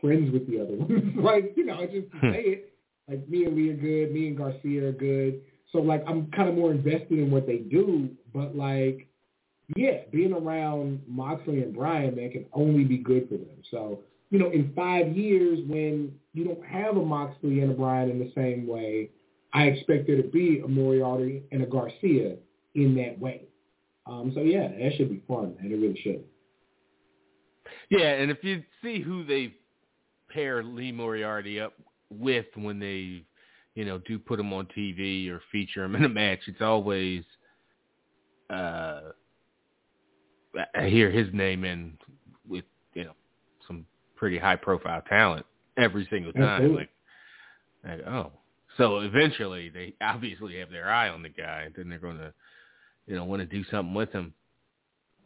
friends 0.00 0.32
with 0.32 0.48
the 0.48 0.60
other 0.60 0.74
ones. 0.76 1.14
like, 1.16 1.52
you 1.56 1.64
know, 1.66 1.80
I 1.80 1.86
just 1.86 2.08
Hmm. 2.20 2.32
say 2.32 2.40
it. 2.42 2.68
Like 3.08 3.28
me 3.28 3.44
and 3.44 3.56
Lee 3.56 3.70
are 3.70 3.74
good. 3.74 4.12
Me 4.12 4.28
and 4.28 4.36
Garcia 4.38 4.88
are 4.88 4.92
good. 4.92 5.40
So 5.72 5.78
like, 5.78 6.04
I'm 6.06 6.30
kind 6.30 6.48
of 6.48 6.54
more 6.54 6.70
invested 6.70 7.18
in 7.18 7.30
what 7.30 7.46
they 7.46 7.58
do. 7.58 8.08
But 8.32 8.54
like, 8.56 9.08
yeah, 9.76 10.02
being 10.10 10.32
around 10.32 11.00
Moxley 11.06 11.62
and 11.62 11.74
Bryan, 11.74 12.14
man, 12.14 12.30
can 12.30 12.46
only 12.52 12.84
be 12.84 12.98
good 12.98 13.28
for 13.28 13.36
them. 13.36 13.56
So, 13.70 14.00
you 14.32 14.38
know, 14.38 14.50
in 14.50 14.72
five 14.74 15.14
years 15.14 15.58
when 15.68 16.10
you 16.32 16.44
don't 16.44 16.64
have 16.64 16.96
a 16.96 17.04
Moxley 17.04 17.60
and 17.60 17.70
a 17.70 17.74
Bryan 17.74 18.10
in 18.10 18.18
the 18.18 18.32
same 18.34 18.66
way, 18.66 19.10
I 19.52 19.64
expect 19.64 20.06
there 20.06 20.16
to 20.16 20.28
be 20.28 20.60
a 20.64 20.66
Moriarty 20.66 21.42
and 21.52 21.62
a 21.62 21.66
Garcia 21.66 22.36
in 22.74 22.94
that 22.96 23.18
way. 23.20 23.42
Um, 24.06 24.32
so 24.34 24.40
yeah, 24.40 24.68
that 24.68 24.92
should 24.96 25.10
be 25.10 25.22
fun, 25.28 25.54
and 25.60 25.70
it 25.70 25.76
really 25.76 26.00
should. 26.02 26.24
Yeah, 27.90 28.08
and 28.08 28.30
if 28.30 28.42
you 28.42 28.62
see 28.82 29.02
who 29.02 29.22
they 29.22 29.54
pair 30.30 30.62
Lee 30.64 30.92
Moriarty 30.92 31.60
up 31.60 31.74
with 32.10 32.46
when 32.54 32.78
they, 32.78 33.24
you 33.74 33.84
know, 33.84 33.98
do 33.98 34.18
put 34.18 34.40
him 34.40 34.54
on 34.54 34.66
TV 34.76 35.28
or 35.28 35.42
feature 35.52 35.84
him 35.84 35.94
in 35.94 36.04
a 36.04 36.08
match, 36.08 36.40
it's 36.46 36.62
always 36.62 37.22
uh 38.48 39.00
I 40.74 40.88
hear 40.88 41.10
his 41.10 41.28
name 41.34 41.64
in 41.64 41.98
with, 42.48 42.64
you 42.94 43.04
know, 43.04 43.14
some 43.66 43.86
pretty 44.22 44.38
high 44.38 44.54
profile 44.54 45.02
talent 45.08 45.44
every 45.76 46.06
single 46.08 46.32
time. 46.32 46.76
Like, 46.76 46.90
like 47.84 48.06
oh. 48.06 48.30
So 48.76 49.00
eventually 49.00 49.68
they 49.68 49.94
obviously 50.00 50.60
have 50.60 50.70
their 50.70 50.88
eye 50.88 51.08
on 51.08 51.24
the 51.24 51.28
guy, 51.28 51.66
then 51.76 51.88
they're 51.88 51.98
gonna, 51.98 52.32
you 53.08 53.16
know, 53.16 53.24
want 53.24 53.40
to 53.40 53.46
do 53.46 53.64
something 53.68 53.94
with 53.94 54.12
him. 54.12 54.32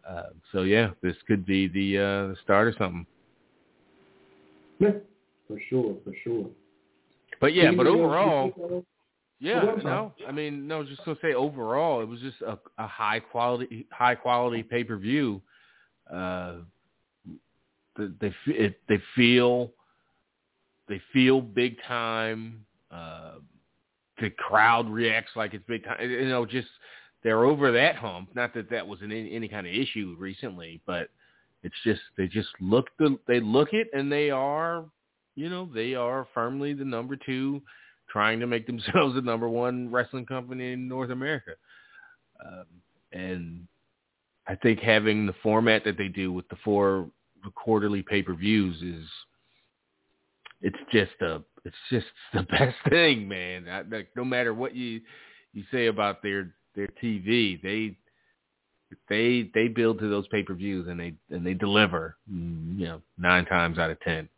Uh, 0.09 0.30
so 0.51 0.62
yeah, 0.62 0.92
this 1.03 1.14
could 1.28 1.44
be 1.44 1.68
the 1.68 1.99
uh, 1.99 2.26
the 2.28 2.36
start 2.42 2.68
of 2.68 2.74
something. 2.78 3.05
Yeah, 4.78 4.92
for 5.47 5.59
sure, 5.68 5.97
for 6.03 6.14
sure. 6.24 6.47
But 7.38 7.53
yeah, 7.53 7.72
but 7.72 7.86
Anything 7.86 7.86
else 7.86 7.97
you 7.97 8.05
overall, 8.05 8.84
yeah, 9.40 9.61
Oh, 9.62 9.76
no, 9.76 10.14
I 10.26 10.32
mean, 10.32 10.66
no, 10.66 10.84
just 10.84 11.05
to 11.05 11.18
say 11.20 11.34
overall, 11.34 12.01
it 12.01 12.09
was 12.09 12.20
just 12.20 12.40
a, 12.40 12.59
a 12.78 12.86
high 12.86 13.20
quality, 13.20 13.86
high 13.90 14.14
quality 14.14 14.62
pay 14.62 14.84
per 14.84 14.97
view. 14.97 15.42
Uh, 16.11 16.61
they 17.99 18.34
it, 18.47 18.80
they 18.88 19.01
feel 19.14 19.72
they 20.88 21.01
feel 21.12 21.40
big 21.40 21.76
time. 21.86 22.64
Uh, 22.90 23.34
the 24.20 24.30
crowd 24.30 24.88
reacts 24.88 25.32
like 25.36 25.55
it's 25.55 25.64
big 25.66 25.84
time. 25.84 25.99
You 26.01 26.28
know, 26.28 26.47
just 26.47 26.68
they're 27.22 27.44
over 27.44 27.72
that 27.72 27.97
hump. 27.97 28.30
Not 28.34 28.55
that 28.55 28.70
that 28.70 28.86
was 28.86 29.01
an, 29.03 29.12
any, 29.12 29.49
kind 29.49 29.66
of 29.66 29.72
issue 29.72 30.16
recently, 30.18 30.80
but 30.86 31.09
it's 31.62 31.74
just 31.84 32.01
they 32.16 32.28
just 32.28 32.49
look 32.61 32.86
the 32.99 33.18
they 33.26 33.40
look 33.40 33.72
it 33.72 33.88
and 33.92 34.11
they 34.11 34.30
are, 34.30 34.84
you 35.34 35.49
know, 35.51 35.68
they 35.74 35.94
are 35.94 36.28
firmly 36.32 36.72
the 36.72 36.84
number 36.84 37.16
two, 37.16 37.62
trying 38.09 38.40
to 38.40 38.47
make 38.47 38.66
themselves 38.68 39.14
the 39.14 39.22
number 39.22 39.49
one 39.49 39.90
wrestling 39.90 40.26
company 40.26 40.72
in 40.72 40.88
North 40.88 41.11
America. 41.11 41.53
Um, 42.44 42.66
and 43.12 43.66
I 44.47 44.55
think 44.55 44.80
having 44.80 45.26
the 45.26 45.34
format 45.42 45.84
that 45.84 45.99
they 45.99 46.09
do 46.09 46.32
with 46.32 46.49
the 46.49 46.57
four 46.64 47.09
quarterly 47.51 48.03
pay 48.03 48.22
per 48.22 48.34
views 48.34 48.80
is 48.82 49.09
it's 50.62 50.78
just 50.92 51.12
a 51.20 51.42
it's 51.64 51.76
just 51.90 52.07
the 52.34 52.42
best 52.44 52.76
thing, 52.88 53.28
man. 53.28 53.68
I, 53.68 53.82
like 53.82 54.09
no 54.16 54.24
matter 54.24 54.55
what 54.55 54.74
you 54.74 55.01
you 55.53 55.64
say 55.72 55.86
about 55.86 56.22
their 56.22 56.55
their 56.74 56.88
TV, 57.03 57.61
they 57.62 57.97
they 59.09 59.51
they 59.55 59.68
build 59.68 59.99
to 59.99 60.09
those 60.09 60.28
pay 60.28 60.42
per 60.42 60.55
views 60.55 60.88
and 60.88 60.99
they 60.99 61.14
and 61.30 61.47
they 61.47 61.55
deliver. 61.55 62.16
mm, 62.32 62.78
You 62.78 62.86
know, 62.86 63.03
nine 63.18 63.44
times 63.47 63.78
out 63.78 63.90
of 63.90 64.01
ten. 64.01 64.28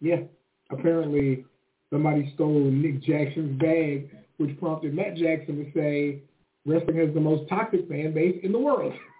Yeah. 0.00 0.22
Apparently, 0.70 1.44
somebody 1.90 2.32
stole 2.34 2.64
Nick 2.64 3.02
Jackson's 3.02 3.60
bag, 3.60 4.10
which 4.38 4.58
prompted 4.58 4.94
Matt 4.94 5.16
Jackson 5.16 5.56
to 5.64 5.72
say, 5.72 6.22
"Wrestling 6.66 6.96
has 6.96 7.14
the 7.14 7.20
most 7.20 7.48
toxic 7.48 7.88
fan 7.88 8.12
base 8.12 8.40
in 8.42 8.52
the 8.52 8.58
world." 8.58 8.94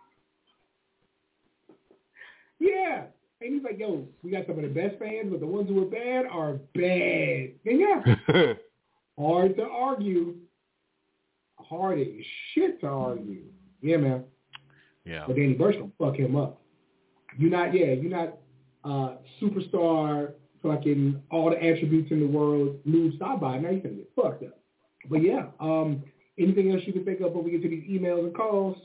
yeah. 2.63 3.05
And 3.41 3.55
he's 3.55 3.63
like, 3.65 3.79
"Yo, 3.79 4.07
we 4.23 4.31
got 4.31 4.47
some 4.47 4.57
of 4.57 4.63
the 4.63 4.69
best 4.69 4.99
fans, 4.99 5.29
but 5.31 5.41
the 5.41 5.47
ones 5.47 5.69
who 5.69 5.83
are 5.83 5.91
bad 5.91 6.27
are 6.31 6.55
bad." 6.75 7.53
And 7.67 7.81
yeah, 7.81 8.55
hard 9.19 9.57
to 9.57 9.65
argue. 9.65 10.37
Hard 11.59 12.01
as 12.01 12.07
shit 12.55 12.81
to 12.81 12.87
argue. 12.87 13.43
Yeah, 13.81 13.97
man. 13.97 14.25
yeah. 15.05 15.25
But 15.27 15.37
Danny 15.37 15.55
Burch 15.55 15.77
gonna 15.77 15.91
fuck 15.99 16.17
him 16.17 16.37
up. 16.37 16.61
You're 17.39 17.51
not, 17.51 17.75
yeah, 17.75 17.93
you're 17.93 18.11
not 18.11 18.37
uh, 18.85 19.17
superstar, 19.41 20.33
fucking 20.63 21.21
all 21.31 21.51
the 21.51 21.57
attributes 21.57 22.11
in 22.11 22.21
the 22.21 22.27
world, 22.27 22.77
move 22.85 23.15
side 23.19 23.41
by. 23.41 23.59
Now 23.59 23.71
you're 23.71 23.81
gonna 23.81 23.95
get 23.95 24.11
fucked 24.15 24.45
up. 24.45 24.59
But 25.09 25.23
yeah, 25.23 25.47
um, 25.61 26.05
anything 26.39 26.73
else 26.73 26.83
you 26.87 26.93
can 26.93 27.05
think 27.05 27.21
of 27.21 27.29
before 27.29 27.43
we 27.43 27.51
get 27.51 27.63
to 27.63 27.69
these 27.69 27.89
emails 27.89 28.21
and 28.25 28.35
calls? 28.35 28.77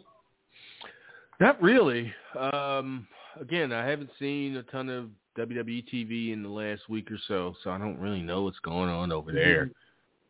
Not 1.39 1.61
really. 1.61 2.11
Um, 2.39 3.07
again, 3.39 3.71
I 3.71 3.85
haven't 3.87 4.09
seen 4.19 4.57
a 4.57 4.63
ton 4.63 4.89
of 4.89 5.09
WWE 5.37 5.85
TV 5.93 6.33
in 6.33 6.43
the 6.43 6.49
last 6.49 6.89
week 6.89 7.11
or 7.11 7.19
so, 7.27 7.55
so 7.63 7.69
I 7.69 7.77
don't 7.77 7.99
really 7.99 8.21
know 8.21 8.43
what's 8.43 8.59
going 8.59 8.89
on 8.89 9.11
over 9.11 9.31
there. 9.31 9.71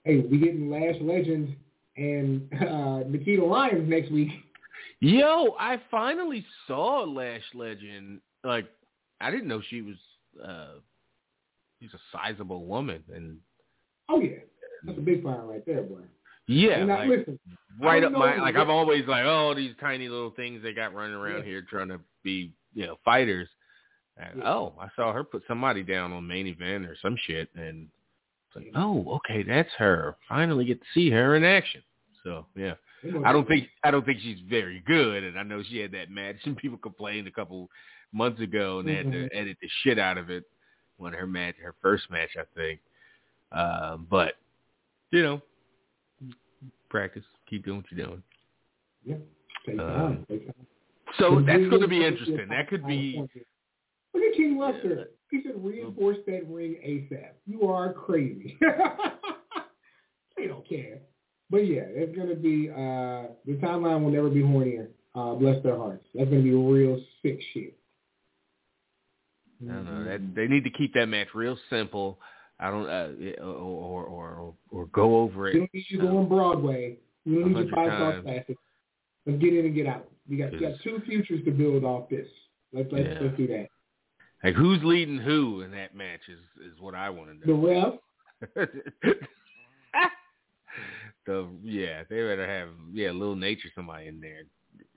Hey, 0.04 0.20
we 0.20 0.38
getting 0.38 0.70
Lash 0.70 0.96
Legend 1.02 1.56
and 1.98 2.50
uh, 2.62 3.00
Nikita 3.08 3.44
Lyons 3.44 3.90
next 3.90 4.12
week. 4.12 4.30
Yo, 5.00 5.56
I 5.60 5.82
finally 5.92 6.46
saw 6.66 7.04
Lash 7.04 7.44
Legend. 7.54 8.22
Like, 8.44 8.66
I 9.22 9.32
didn't 9.32 9.48
know 9.48 9.62
she 9.70 9.82
was. 9.82 9.96
uh 10.44 10.80
She's 11.80 11.94
a 11.94 12.00
sizable 12.12 12.66
woman, 12.66 13.04
and 13.14 13.38
Oh 14.10 14.20
yeah, 14.20 14.38
that's 14.84 14.98
a 14.98 15.02
big 15.02 15.24
fire 15.24 15.46
right 15.46 15.64
there, 15.66 15.84
boy. 15.84 16.02
Yeah, 16.48 16.84
like, 16.86 17.28
right 17.80 18.04
up 18.04 18.12
my 18.12 18.38
like 18.38 18.56
I've 18.56 18.70
always 18.70 19.06
like 19.08 19.24
oh 19.26 19.54
these 19.54 19.74
tiny 19.80 20.08
little 20.10 20.32
things 20.32 20.64
they 20.64 20.74
got 20.74 20.94
running 20.94 21.16
around 21.16 21.40
Yeah. 21.40 21.46
here 21.46 21.62
trying 21.70 21.90
to 21.90 22.00
be 22.24 22.52
you 22.74 22.86
know 22.88 22.98
fighters. 23.06 23.48
And, 24.18 24.40
Yeah. 24.40 24.50
Oh, 24.52 24.74
I 24.80 24.88
saw 24.96 25.14
her 25.14 25.24
put 25.24 25.44
somebody 25.48 25.84
down 25.84 26.12
on 26.12 26.26
main 26.26 26.48
event 26.48 26.86
or 26.86 26.96
some 27.02 27.16
shit, 27.28 27.50
and 27.56 27.88
it's 28.48 28.56
like 28.56 28.72
oh 28.76 29.18
okay 29.18 29.44
that's 29.44 29.72
her. 29.78 30.16
Finally 30.28 30.66
get 30.66 30.80
to 30.82 30.88
see 30.94 31.10
her 31.12 31.36
in 31.36 31.44
action. 31.44 31.84
So 32.24 32.46
yeah, 32.56 32.74
I 33.26 33.32
don't 33.32 33.48
think 33.48 33.68
I 33.84 33.92
don't 33.92 34.06
think 34.06 34.20
she's 34.22 34.40
very 34.50 34.82
good, 34.88 35.24
and 35.24 35.38
I 35.38 35.44
know 35.44 35.62
she 35.64 35.78
had 35.78 35.92
that 35.92 36.10
match, 36.10 36.38
and 36.46 36.58
people 36.58 36.78
complained 36.78 37.28
a 37.28 37.32
couple 37.32 37.70
months 38.14 38.42
ago, 38.42 38.80
and 38.80 38.88
they 38.88 38.96
had 38.96 39.06
Mhm. 39.08 39.30
to 39.30 39.36
edit 39.36 39.58
the 39.62 39.70
shit 39.84 40.00
out 40.00 40.18
of 40.18 40.30
it. 40.30 40.46
One 40.98 41.14
of 41.14 41.20
her 41.20 41.28
match, 41.28 41.56
her 41.62 41.76
first 41.82 42.10
match, 42.10 42.32
I 42.40 42.46
think. 42.56 42.80
Uh, 43.52 43.98
but 43.98 44.36
you 45.12 45.22
know, 45.24 45.42
practice, 46.90 47.24
keep 47.50 47.66
doing 47.66 47.78
what 47.78 47.86
you're 47.92 48.06
doing. 48.06 48.24
Yeah, 49.04 49.16
take 49.66 49.80
Um, 49.80 49.88
time. 49.88 50.26
Take 50.30 50.46
time. 50.46 50.68
So 51.20 51.36
But 51.36 51.46
that's 51.46 51.70
going 51.70 51.82
to 51.82 51.88
be 51.88 52.04
interesting. 52.06 52.48
That 52.50 52.68
could 52.70 52.86
be. 52.86 53.16
point 53.18 53.32
here. 53.34 53.44
Look 54.14 54.24
at 54.24 54.36
King 54.36 54.58
Lester. 54.58 55.10
He 55.32 55.42
said 55.44 55.54
reinforce 55.64 56.18
that 56.28 56.48
ring 56.48 56.76
ASAP. 56.86 57.32
You 57.46 57.68
are 57.68 57.94
crazy. 57.94 58.58
they 60.38 60.48
don't 60.48 60.68
care. 60.68 61.00
But 61.50 61.66
yeah, 61.68 61.84
it's 61.88 62.16
going 62.16 62.30
to 62.30 62.36
be, 62.36 62.70
uh, 62.70 63.32
the 63.46 63.54
timeline 63.62 64.04
will 64.04 64.12
never 64.12 64.30
be 64.30 64.42
hornier. 64.42 64.88
Uh, 65.16 65.34
bless 65.36 65.62
their 65.64 65.78
hearts. 65.78 66.06
That's 66.14 66.30
going 66.30 66.44
to 66.44 66.50
be 66.50 66.56
real 66.56 67.00
sick 67.22 67.40
shit. 67.54 67.78
I 69.64 69.74
don't 69.74 69.86
know. 69.86 70.04
That 70.04 70.36
they 70.36 70.48
need 70.48 70.64
to 70.66 70.70
keep 70.70 70.94
that 70.94 71.08
match 71.08 71.30
real 71.34 71.58
simple. 71.70 72.20
I 72.60 72.72
don't, 72.72 72.88
uh, 72.90 73.10
or, 73.44 74.04
or 74.06 74.06
or 74.06 74.54
or 74.72 74.86
go 74.88 75.18
over 75.20 75.50
You 75.50 75.56
it. 75.56 75.60
don't 75.60 75.74
need 75.74 75.86
you 75.90 76.02
going 76.02 76.28
Broadway. 76.28 76.98
You 77.26 77.42
don't 77.42 77.54
need 77.54 77.68
your 77.68 77.76
five 77.76 77.88
star 77.88 78.12
times. 78.14 78.24
classic. 78.24 78.58
Let's 79.26 79.40
get 79.40 79.54
in 79.54 79.66
and 79.66 79.76
get 79.76 79.86
out. 79.88 80.08
You 80.28 80.38
got 80.44 80.54
you 80.54 80.60
got 80.62 80.80
two 80.84 81.00
futures 81.06 81.44
to 81.46 81.52
build 81.52 81.84
off 81.84 82.10
this. 82.10 82.28
Let's 82.74 82.92
let's, 82.92 83.06
Yeah. 83.08 83.20
let's 83.22 83.38
do 83.38 83.48
that. 83.48 83.68
Like 84.44 84.56
who's 84.56 84.80
leading 84.84 85.18
who 85.18 85.62
in 85.62 85.72
that 85.72 85.96
match 85.96 86.22
is 86.30 86.40
is 86.66 86.80
what 86.80 86.96
I 86.96 87.10
want 87.10 87.30
to 87.42 87.48
know. 87.48 87.62
The 87.62 88.54
ref, 88.56 89.16
the 91.26 91.48
yeah, 91.64 92.04
they 92.10 92.16
better 92.22 92.48
have 92.48 92.70
yeah, 92.94 93.12
little 93.12 93.36
nature 93.36 93.70
somebody 93.76 94.08
in 94.08 94.20
there 94.20 94.44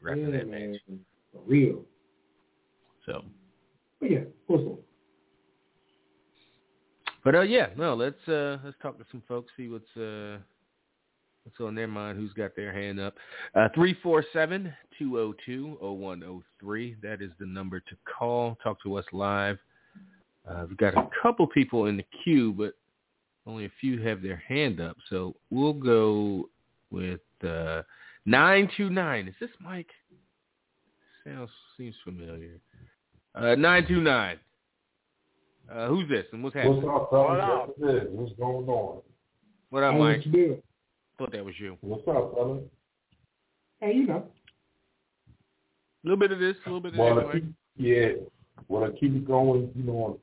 wrapping 0.01 0.27
yeah, 0.27 0.39
that 0.39 0.49
man, 0.49 0.73
match. 0.73 0.81
for 1.33 1.41
real. 1.47 1.83
So, 3.07 3.23
But 4.01 4.11
yeah, 4.11 4.19
of 4.21 4.47
course. 4.47 4.79
But 7.25 7.35
uh, 7.35 7.41
yeah, 7.43 7.69
no, 7.77 7.95
let's 7.95 8.29
uh 8.29 8.59
let's 8.65 8.77
talk 8.83 8.99
to 8.99 9.05
some 9.11 9.23
folks, 9.29 9.51
see 9.57 9.69
what's 9.69 9.97
uh 9.97 10.39
what's 11.45 11.61
on 11.61 11.75
their 11.75 11.89
mind, 11.89 12.19
who's 12.19 12.33
got 12.33 12.55
their 12.57 12.73
hand 12.73 13.01
up. 13.01 13.15
Uh 13.55 13.69
three 13.75 13.97
four 14.03 14.25
seven 14.33 14.73
two 14.99 15.19
oh 15.19 15.35
two 15.45 15.79
oh 15.81 15.93
one 15.93 16.23
oh 16.23 16.43
three. 16.61 16.97
That 17.03 17.23
is 17.23 17.31
the 17.39 17.47
number 17.47 17.81
to 17.81 17.97
call. 18.19 18.57
Talk 18.63 18.83
to 18.83 18.97
us 18.97 19.05
live. 19.13 19.59
Uh, 20.49 20.65
we've 20.69 20.79
got 20.79 20.97
a 20.97 21.09
couple 21.23 21.47
people 21.47 21.87
in 21.87 21.97
the 21.97 22.05
queue, 22.25 22.53
but 22.53 22.75
only 23.47 23.67
a 23.67 23.73
few 23.81 24.01
have 24.03 24.23
their 24.23 24.43
hand 24.49 24.81
up. 24.81 24.97
So 25.09 25.37
we'll 25.51 25.73
go 25.73 26.49
with 26.91 27.21
uh, 27.43 27.83
929. 28.27 29.29
Is 29.29 29.35
this 29.41 29.51
Mike? 29.61 29.91
Sounds 31.25 31.51
seems 31.77 31.95
familiar. 32.05 32.59
Uh, 33.35 33.55
929. 33.55 34.39
Uh, 35.73 35.87
who's 35.89 36.09
this 36.09 36.27
and 36.33 36.43
what's 36.43 36.55
happening? 36.57 36.83
What's 36.83 37.03
up, 37.03 37.11
fellas? 37.11 37.45
Yes, 37.79 37.91
it 37.91 38.03
is. 38.03 38.09
What's 38.11 38.33
going 38.39 38.69
on? 38.69 39.03
What 39.71 39.83
up, 39.85 39.93
Hey, 39.93 39.99
Mike? 39.99 40.17
what 40.19 40.27
you? 40.27 40.63
Thought 41.19 41.33
that 41.33 41.45
was 41.45 41.55
you. 41.59 41.77
What's 41.81 42.07
up, 42.09 42.35
fellas? 42.35 42.63
Hey, 43.81 43.95
you 43.95 44.07
know. 44.07 44.27
A 45.27 46.03
little 46.03 46.19
bit 46.19 46.33
of 46.33 46.39
this, 46.41 46.57
a 46.67 46.69
little 46.69 46.81
bit 46.81 46.95
of 46.95 46.99
Well, 46.99 47.15
that. 47.17 47.27
I 47.27 47.33
keep, 47.35 47.45
yeah, 47.77 48.09
well, 48.69 48.85
I 48.85 48.91
keep 48.99 49.15
it 49.15 49.27
going, 49.27 49.71
you 49.77 49.83
know, 49.85 50.19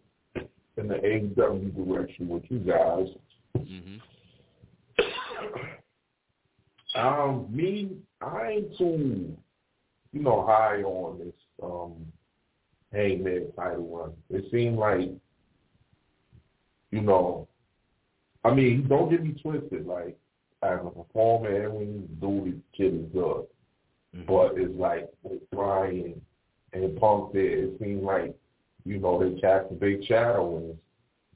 in 0.78 0.88
the 0.88 0.96
AEW 0.96 1.76
direction 1.76 2.28
with 2.28 2.44
you 2.50 2.60
guys. 2.60 3.08
hmm 3.56 3.98
Um, 6.96 7.46
me, 7.52 7.92
I 8.22 8.48
ain't 8.54 8.76
too, 8.78 9.38
you 10.14 10.20
know, 10.24 10.44
high 10.48 10.82
on 10.82 11.20
this 11.20 11.34
um 11.62 11.94
Hangman 12.92 13.52
title 13.56 13.88
run. 13.88 14.14
It 14.32 14.50
seemed 14.52 14.80
like, 14.80 15.10
you 16.92 17.02
know, 17.02 17.48
I 18.44 18.54
mean, 18.54 18.88
don't 18.88 19.10
get 19.10 19.24
me 19.24 19.34
twisted. 19.42 19.86
Like 19.86 20.18
as 20.64 20.80
a 20.86 20.90
performer, 20.90 21.64
everything 21.64 22.08
do, 22.22 22.44
this 22.52 22.62
kid 22.76 22.94
is 22.96 23.06
good. 23.14 23.46
Mm-hmm. 24.16 24.26
But 24.28 24.54
it's 24.58 24.78
like 24.78 25.10
with 25.24 25.50
Bryan 25.52 26.22
and 26.74 27.00
Punk 27.00 27.34
there, 27.34 27.66
it 27.66 27.78
seemed 27.80 28.04
like, 28.04 28.36
you 28.86 29.00
know, 29.00 29.20
they 29.20 29.40
cast 29.40 29.72
a 29.72 29.74
big 29.74 30.04
shadow 30.06 30.58
and 30.58 30.78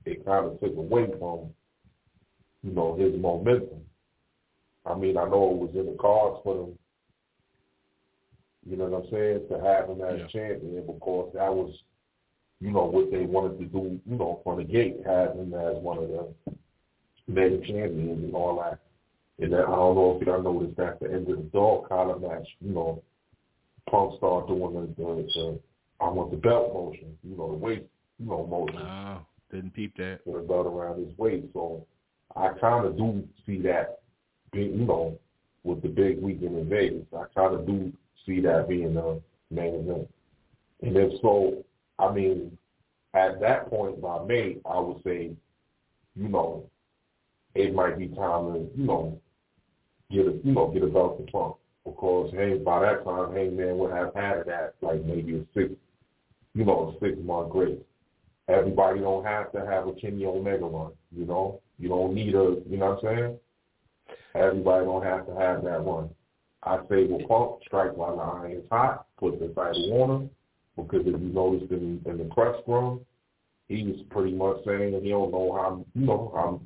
it 0.06 0.26
kind 0.26 0.46
of 0.46 0.60
took 0.60 0.76
away 0.76 1.08
from, 1.20 1.50
you 2.64 2.72
know, 2.72 2.96
his 2.96 3.20
momentum. 3.20 3.82
I 4.86 4.96
mean, 4.96 5.18
I 5.18 5.26
know 5.26 5.52
it 5.52 5.58
was 5.58 5.72
in 5.76 5.86
the 5.86 5.98
cards 6.00 6.40
for 6.44 6.56
them, 6.56 6.80
you 8.68 8.78
know 8.78 8.86
what 8.86 9.04
I'm 9.06 9.12
saying, 9.12 9.48
to 9.50 9.60
have 9.64 9.90
him 9.90 10.02
as 10.02 10.20
Yeah. 10.22 10.28
champion 10.28 10.86
because 10.88 11.34
that 11.34 11.54
was, 11.54 11.76
you 12.62 12.72
know, 12.72 12.86
what 12.86 13.12
they 13.12 13.26
wanted 13.26 13.58
to 13.60 13.66
do, 13.66 14.00
you 14.06 14.16
know, 14.18 14.40
from 14.44 14.58
the 14.58 14.64
gate, 14.64 14.98
have 15.06 15.32
him 15.36 15.54
as 15.54 15.76
one 15.78 15.98
of 15.98 16.08
the 16.10 16.28
main 17.28 17.62
champions 17.66 18.24
and 18.24 18.36
all 18.36 18.58
that. 18.62 18.80
And 19.44 19.52
then 19.52 19.62
I 19.62 19.66
don't 19.66 19.96
know 19.96 20.20
if 20.22 20.28
y'all 20.28 20.42
noticed 20.42 20.80
at 20.80 21.00
the 21.00 21.08
end 21.12 21.28
of 21.30 21.38
the 21.38 21.44
dog 21.52 21.90
collar 21.90 22.20
match, 22.20 22.48
you 22.60 22.72
know, 22.74 23.02
Punk 23.90 24.14
started 24.18 24.48
doing 24.48 24.74
the, 24.96 25.04
the, 25.04 25.28
the 25.34 25.60
I 26.00 26.10
want 26.10 26.32
the 26.32 26.38
belt 26.38 26.74
motion, 26.74 27.18
you 27.24 27.36
know, 27.36 27.48
the 27.50 27.58
waist, 27.58 27.84
you 28.20 28.28
know, 28.28 28.46
motion 28.46 28.78
Oh, 28.80 29.26
didn't 29.52 29.74
peep 29.74 29.98
that. 29.98 30.20
with 30.26 30.44
a 30.44 30.48
belt 30.48 30.68
around 30.68 31.06
his 31.06 31.18
waist. 31.18 31.48
So 31.54 31.86
I 32.36 32.50
kind 32.60 32.86
of 32.86 32.96
do 32.98 33.28
see 33.46 33.60
that, 33.64 34.00
being, 34.54 34.80
you 34.80 34.86
know, 34.86 35.18
with 35.64 35.82
the 35.82 35.90
big 35.90 36.22
weekend 36.22 36.58
in 36.58 36.70
Vegas. 36.70 37.06
I 37.14 37.24
kind 37.36 37.56
of 37.56 37.66
do 37.66 37.92
see 38.26 38.40
that 38.42 38.68
being 38.70 38.94
the 38.94 39.20
main 39.50 39.76
event. 39.76 40.08
And 40.84 40.96
if 40.96 41.20
so, 41.22 41.64
I 42.00 42.12
mean, 42.12 42.58
at 43.14 43.40
that 43.42 43.70
point 43.70 44.02
by 44.02 44.24
May, 44.26 44.58
I 44.66 44.80
would 44.80 45.04
say, 45.04 45.32
you 46.16 46.28
know, 46.28 46.70
it 47.56 47.74
might 47.74 47.98
be 47.98 48.08
time 48.10 48.54
to, 48.54 48.70
you 48.76 48.86
know, 48.86 49.20
get 50.10 50.28
a, 50.28 50.40
you 50.44 50.54
know, 50.54 50.72
get 50.72 50.84
a 50.84 50.88
belt 50.88 51.26
to 51.26 51.32
Punk. 51.32 51.56
Because 51.84 52.32
hey, 52.34 52.58
by 52.58 52.82
that 52.82 53.04
time, 53.04 53.34
Hangman 53.34 53.78
would 53.78 53.92
have 53.92 54.14
had 54.14 54.46
that 54.46 54.76
like 54.82 55.04
maybe 55.04 55.36
a 55.38 55.46
six, 55.54 55.74
you 56.54 56.64
know, 56.64 56.96
a 56.96 57.06
six 57.06 57.18
month 57.24 57.50
grace. 57.52 57.80
Everybody 58.48 59.00
don't 59.00 59.26
have 59.26 59.52
to 59.54 59.66
have 59.66 59.88
a 59.88 59.94
Kenny 59.94 60.26
Omega 60.26 60.66
run, 60.66 60.92
you 61.16 61.26
know. 61.26 61.62
You 61.80 61.90
don't 61.90 62.14
need 62.14 62.36
a, 62.36 62.58
you 62.70 62.78
know 62.78 62.92
what 62.92 63.06
I'm 63.06 63.18
saying? 63.18 63.38
Everybody 64.36 64.86
don't 64.86 65.04
have 65.04 65.26
to 65.26 65.36
have 65.36 65.64
that 65.64 65.84
one. 65.84 66.10
I 66.64 66.78
say 66.90 67.06
well 67.08 67.28
Punk 67.28 67.64
strike 67.66 67.96
while 67.98 68.18
the 68.18 68.22
iron 68.22 68.52
is 68.52 68.64
hot, 68.72 69.08
put 69.20 69.40
the 69.40 69.48
title 69.48 70.02
on 70.04 70.10
him. 70.22 70.30
Because 70.78 71.02
if 71.02 71.08
you 71.22 71.30
noticed 71.34 71.72
in, 71.72 72.02
in 72.06 72.18
the 72.18 72.26
press 72.34 72.56
room, 72.68 73.02
he 73.68 73.84
was 73.84 73.98
pretty 74.10 74.32
much 74.32 74.58
saying 74.66 74.94
that 74.94 75.04
he 75.04 75.10
don't 75.10 75.32
know 75.32 75.54
how 75.54 75.86
you 75.94 76.06
know 76.06 76.32
how 76.36 76.62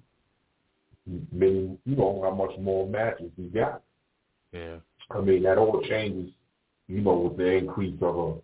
many 1.31 1.77
you 1.85 1.95
know 1.95 2.21
how 2.23 2.31
much 2.33 2.57
more 2.59 2.87
matches 2.87 3.31
he 3.35 3.43
got. 3.47 3.81
Yeah. 4.51 4.77
I 5.11 5.21
mean 5.21 5.43
that 5.43 5.57
all 5.57 5.81
changes, 5.87 6.31
you 6.87 7.01
know, 7.01 7.15
with 7.15 7.37
the 7.37 7.45
increase 7.45 7.97
of 8.01 8.15
a 8.17 8.35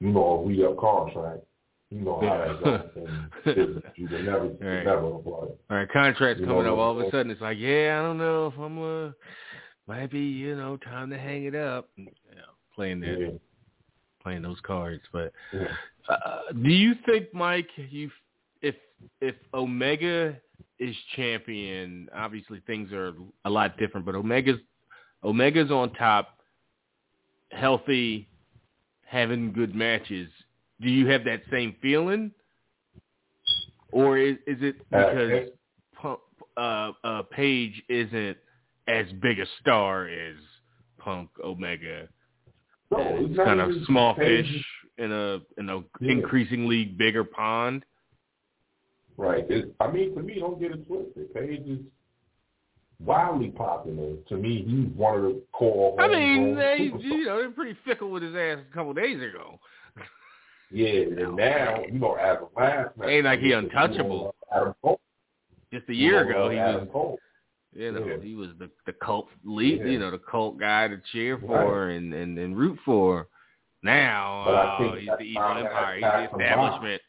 you 0.00 0.12
know, 0.12 0.24
a 0.24 0.46
re 0.46 0.64
up 0.64 0.76
contract. 0.78 1.44
You 1.90 2.00
know 2.02 2.20
how 2.20 2.38
that 2.62 2.94
goes. 2.94 3.06
And 3.56 3.82
you 3.96 4.08
can 4.08 4.26
never 4.26 4.44
you 4.44 4.58
Right. 4.60 4.84
never 4.84 5.06
apply. 5.06 5.32
All 5.32 5.56
right, 5.70 5.88
contracts 5.90 6.40
You 6.40 6.46
coming 6.46 6.64
know, 6.64 6.74
up. 6.74 6.78
All 6.78 7.00
of 7.00 7.06
a 7.06 7.10
sudden, 7.10 7.30
it's 7.30 7.40
like, 7.40 7.56
yeah, 7.58 7.98
I 7.98 8.02
don't 8.06 8.18
know 8.18 8.48
if 8.48 8.58
I'm 8.58 8.78
uh, 9.08 9.12
might 9.86 10.10
be, 10.10 10.20
you 10.20 10.54
know, 10.54 10.76
time 10.76 11.08
to 11.10 11.18
hang 11.18 11.44
it 11.44 11.54
up. 11.54 11.88
You 11.96 12.04
know, 12.04 12.42
playing 12.74 13.00
that, 13.00 13.18
Yeah. 13.18 13.28
Playing 14.28 14.42
those 14.42 14.60
cards. 14.62 15.02
But 15.10 15.32
uh, 16.08 16.52
do 16.62 16.68
you 16.70 16.94
think, 17.06 17.32
Mike, 17.32 17.68
you 17.90 18.10
if 18.60 18.74
if 19.20 19.34
Omega 19.54 20.36
is 20.78 20.94
champion, 21.16 22.08
obviously 22.14 22.60
things 22.66 22.92
are 22.92 23.14
a 23.46 23.50
lot 23.50 23.78
different. 23.78 24.04
But 24.04 24.14
Omega's 24.14 24.60
Omega's 25.22 25.70
on 25.70 25.92
top, 25.94 26.38
healthy, 27.50 28.28
having 29.06 29.52
good 29.52 29.74
matches. 29.74 30.28
Do 30.80 30.90
you 30.90 31.06
have 31.08 31.24
that 31.24 31.40
same 31.50 31.74
feeling, 31.80 32.30
or 33.92 34.18
is 34.18 34.36
is 34.46 34.58
it 34.60 34.76
Uh, 34.92 35.10
because 35.10 35.48
Punk, 35.94 36.20
uh, 36.56 36.92
uh, 37.02 37.22
Page 37.30 37.82
isn't 37.88 38.36
as 38.86 39.06
big 39.22 39.38
a 39.40 39.46
star 39.60 40.06
as 40.06 40.36
Punk 40.98 41.30
Omega? 41.42 42.08
No, 42.90 42.98
it's 43.00 43.30
it's 43.30 43.36
kind 43.36 43.60
of 43.60 43.70
small 43.86 44.14
fish 44.14 44.46
in 44.98 45.12
a 45.12 45.40
in 45.58 45.68
a 45.68 45.78
Yeah. 46.00 46.12
increasingly 46.12 46.84
bigger 46.84 47.24
pond. 47.24 47.84
Right. 49.16 49.44
It, 49.50 49.74
I 49.80 49.90
mean, 49.90 50.14
to 50.14 50.22
me, 50.22 50.38
don't 50.38 50.60
get 50.60 50.70
it 50.72 50.86
twisted. 50.86 51.34
Page 51.34 51.66
is 51.66 51.80
wildly 53.04 53.50
popular. 53.50 54.14
To 54.28 54.36
me, 54.36 54.64
he's 54.66 54.96
one 54.96 55.16
of 55.16 55.22
the 55.22 55.42
core. 55.52 56.00
I 56.00 56.08
mean, 56.08 56.54
they 56.54 56.90
you 56.98 57.24
know 57.26 57.38
they're 57.38 57.50
pretty 57.50 57.76
fickle 57.84 58.10
with 58.10 58.22
his 58.22 58.34
ass 58.34 58.58
a 58.70 58.74
couple 58.74 58.92
days 58.94 59.20
ago. 59.22 59.58
Yeah, 60.70 61.24
and 61.24 61.36
now, 61.36 61.82
you 61.84 61.98
know, 61.98 62.14
as 62.14 62.38
of 62.40 62.48
last 62.56 62.90
Ain't 63.04 63.24
like 63.24 63.40
he 63.40 63.52
untouchable. 63.52 64.34
Just 65.72 65.88
a 65.88 65.94
year 65.94 66.28
ago, 66.28 66.48
he 66.50 66.58
Adam 66.58 66.82
was 66.82 66.88
Cole. 66.92 67.18
You 67.78 67.92
know 67.92 68.04
Yeah. 68.06 68.16
he 68.22 68.34
was 68.34 68.50
the 68.58 68.68
the 68.86 68.92
cult 68.92 69.28
lead, 69.44 69.78
Yeah. 69.80 69.86
you 69.86 69.98
know, 69.98 70.10
the 70.10 70.18
cult 70.18 70.58
guy 70.58 70.88
to 70.88 71.00
cheer 71.12 71.38
for 71.38 71.88
and, 71.90 72.12
and 72.12 72.38
and 72.38 72.56
root 72.56 72.78
for. 72.84 73.28
Now, 73.82 74.42
uh, 74.42 74.78
think 74.78 74.98
he's 74.98 75.08
the 75.18 75.24
evil 75.24 75.56
empire. 75.56 75.94
He's 75.94 76.02
the 76.02 76.24
establishment. 76.44 77.02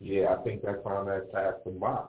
Yeah, 0.00 0.34
I 0.34 0.42
think 0.42 0.62
that 0.62 0.82
time 0.82 1.06
that 1.06 1.32
passed 1.32 1.66
him 1.66 1.78
by. 1.78 2.02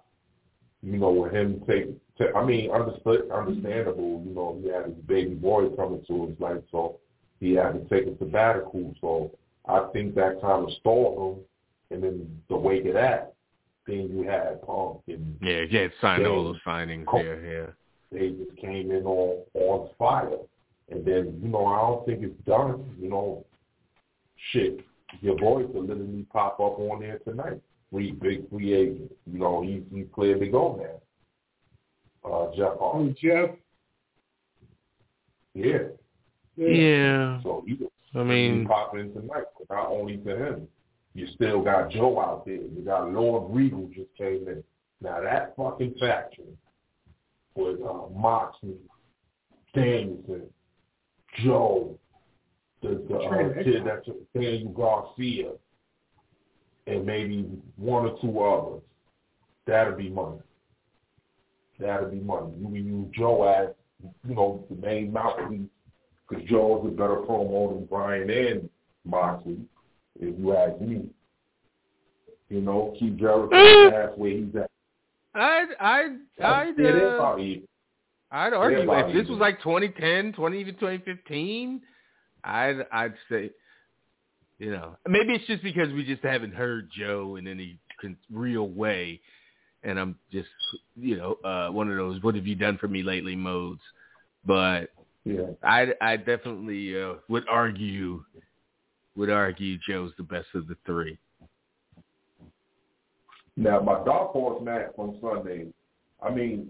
You 0.81 0.97
know, 0.97 1.11
with 1.11 1.33
him 1.33 1.61
take, 1.67 1.89
ta- 2.17 2.37
I 2.39 2.45
mean, 2.45 2.71
understood, 2.71 3.29
understandable. 3.29 4.23
You 4.25 4.33
know, 4.33 4.59
he 4.63 4.69
had 4.69 4.85
his 4.85 4.95
baby 5.05 5.35
boy 5.35 5.69
coming 5.75 6.03
to 6.07 6.27
his 6.27 6.39
life, 6.39 6.63
so 6.71 6.99
he 7.39 7.53
had 7.53 7.73
to 7.73 7.79
take 7.89 8.07
a 8.07 8.17
sabbatical. 8.17 8.95
So 9.01 9.31
I 9.67 9.87
think 9.93 10.15
that 10.15 10.41
kind 10.41 10.65
of 10.65 10.73
stalled 10.79 11.37
him. 11.37 11.43
And 11.91 12.01
then 12.03 12.41
the 12.47 12.55
wake 12.55 12.85
of 12.85 12.93
that, 12.93 13.30
then 13.87 14.09
you 14.15 14.23
had 14.27 14.61
Punk, 14.63 14.99
and 15.07 15.37
Yeah, 15.41 15.65
he 15.69 15.75
had 15.77 15.91
signed 16.01 16.25
all 16.27 16.43
James 16.53 16.59
those 16.65 16.73
signings 16.73 17.05
Cole. 17.05 17.23
there. 17.23 17.45
Yeah. 17.45 17.71
they 18.17 18.29
just 18.29 18.55
came 18.57 18.91
in 18.91 19.05
on 19.05 19.43
on 19.55 19.89
fire. 19.97 20.37
And 20.89 21.05
then, 21.05 21.39
you 21.41 21.47
know, 21.49 21.65
I 21.67 21.77
don't 21.79 22.05
think 22.05 22.21
it's 22.23 22.45
done. 22.45 22.83
You 22.99 23.09
know, 23.09 23.45
shit, 24.51 24.81
your 25.21 25.37
boys 25.37 25.67
will 25.73 25.83
literally 25.85 26.25
pop 26.33 26.59
up 26.59 26.77
on 26.79 26.99
there 26.99 27.19
tonight. 27.19 27.61
Free 27.91 28.11
big 28.11 28.49
free 28.49 28.73
agent. 28.73 29.11
You 29.31 29.39
know, 29.39 29.61
he's 29.61 29.83
he's 29.93 30.05
cleared 30.13 30.41
to 30.41 30.47
go 30.47 30.75
now. 32.23 32.29
Uh, 32.29 32.55
Jeff 32.55 32.73
Oh, 32.79 32.91
Hardy. 32.93 33.15
Jeff. 33.21 33.49
Yeah. 35.53 35.79
Yeah. 36.57 37.39
So 37.43 37.63
he 37.65 37.77
I 38.13 38.19
he 38.19 38.23
mean, 38.23 38.67
pop 38.67 38.95
in 38.95 39.13
tonight. 39.13 39.45
But 39.57 39.73
not 39.75 39.87
only 39.91 40.17
to 40.17 40.35
him, 40.35 40.67
you 41.13 41.27
still 41.35 41.61
got 41.61 41.91
Joe 41.91 42.19
out 42.19 42.45
there. 42.45 42.55
You 42.55 42.83
got 42.85 43.11
Lord 43.11 43.53
Regal 43.53 43.89
just 43.93 44.09
came 44.17 44.47
in. 44.47 44.63
Now 45.01 45.21
that 45.21 45.55
fucking 45.55 45.95
faction 45.99 46.45
with 47.55 47.81
uh, 47.81 48.07
Moxley, 48.15 48.75
Danielson, 49.73 50.43
Joe, 51.43 51.97
the, 52.81 53.03
the 53.09 53.15
uh, 53.15 53.63
kid 53.63 53.83
that's 53.85 54.07
Daniel 54.33 54.71
Garcia, 54.71 55.51
and 56.87 57.05
maybe 57.05 57.45
one 57.75 58.05
or 58.05 58.17
two 58.21 58.39
others. 58.39 58.81
That'll 59.67 59.97
be 59.97 60.09
money. 60.09 60.39
That'll 61.79 62.09
be 62.09 62.19
money. 62.19 62.53
You 62.59 62.65
can 62.65 62.75
use 62.75 63.07
Joe 63.15 63.43
as, 63.43 63.69
you 64.27 64.35
know, 64.35 64.65
the 64.69 64.75
main 64.75 65.11
mouthpiece 65.11 65.67
because 66.27 66.45
Joe's 66.45 66.87
a 66.87 66.91
better 66.91 67.17
promo 67.17 67.73
than 67.73 67.85
Bryan 67.85 68.29
and 68.29 68.69
Moxley, 69.05 69.57
if 70.21 70.39
you 70.39 70.55
ask 70.55 70.79
me. 70.81 71.09
You 72.49 72.61
know, 72.61 72.93
keep 72.99 73.17
Jericho 73.17 73.49
that's 73.89 74.17
where 74.17 74.31
he's 74.31 74.55
at. 74.55 74.69
I'd 75.33 75.67
I'd 75.79 76.17
I'd 76.43 76.67
Yeah, 76.67 76.73
they're 76.77 77.21
uh. 77.21 77.37
I'd 78.33 78.53
argue 78.53 78.91
if 78.93 79.13
this 79.13 79.27
was 79.27 79.39
like 79.39 79.61
2010, 79.61 80.33
20 80.33 80.59
even 80.59 80.73
2015, 80.75 81.81
I'd 82.43 82.85
I'd 82.91 83.13
say, 83.29 83.51
you 84.59 84.71
know, 84.71 84.95
maybe 85.07 85.33
it's 85.33 85.47
just 85.47 85.63
because 85.63 85.91
we 85.93 86.05
just 86.05 86.23
haven't 86.23 86.53
heard 86.53 86.89
Joe 86.91 87.35
in 87.37 87.47
any 87.47 87.77
real 88.31 88.69
way, 88.69 89.19
and 89.83 89.99
I'm 89.99 90.17
just, 90.31 90.49
you 90.95 91.17
know, 91.17 91.37
uh, 91.43 91.71
one 91.71 91.89
of 91.89 91.97
those 91.97 92.21
"What 92.21 92.35
have 92.35 92.47
you 92.47 92.55
done 92.55 92.77
for 92.77 92.87
me 92.87 93.03
lately?" 93.03 93.35
modes. 93.35 93.81
But 94.45 94.89
Yeah. 95.23 95.51
I 95.63 95.93
I 96.01 96.17
definitely 96.17 97.01
uh, 97.01 97.15
would 97.27 97.47
argue 97.49 98.23
would 99.15 99.29
argue 99.29 99.77
Joe's 99.87 100.11
the 100.17 100.23
best 100.23 100.47
of 100.53 100.67
the 100.67 100.75
three. 100.85 101.17
Now, 103.57 103.79
my 103.81 104.03
dark 104.05 104.31
horse 104.31 104.63
match 104.63 104.91
on 104.97 105.17
Sunday, 105.21 105.67
I 106.21 106.33
mean, 106.33 106.69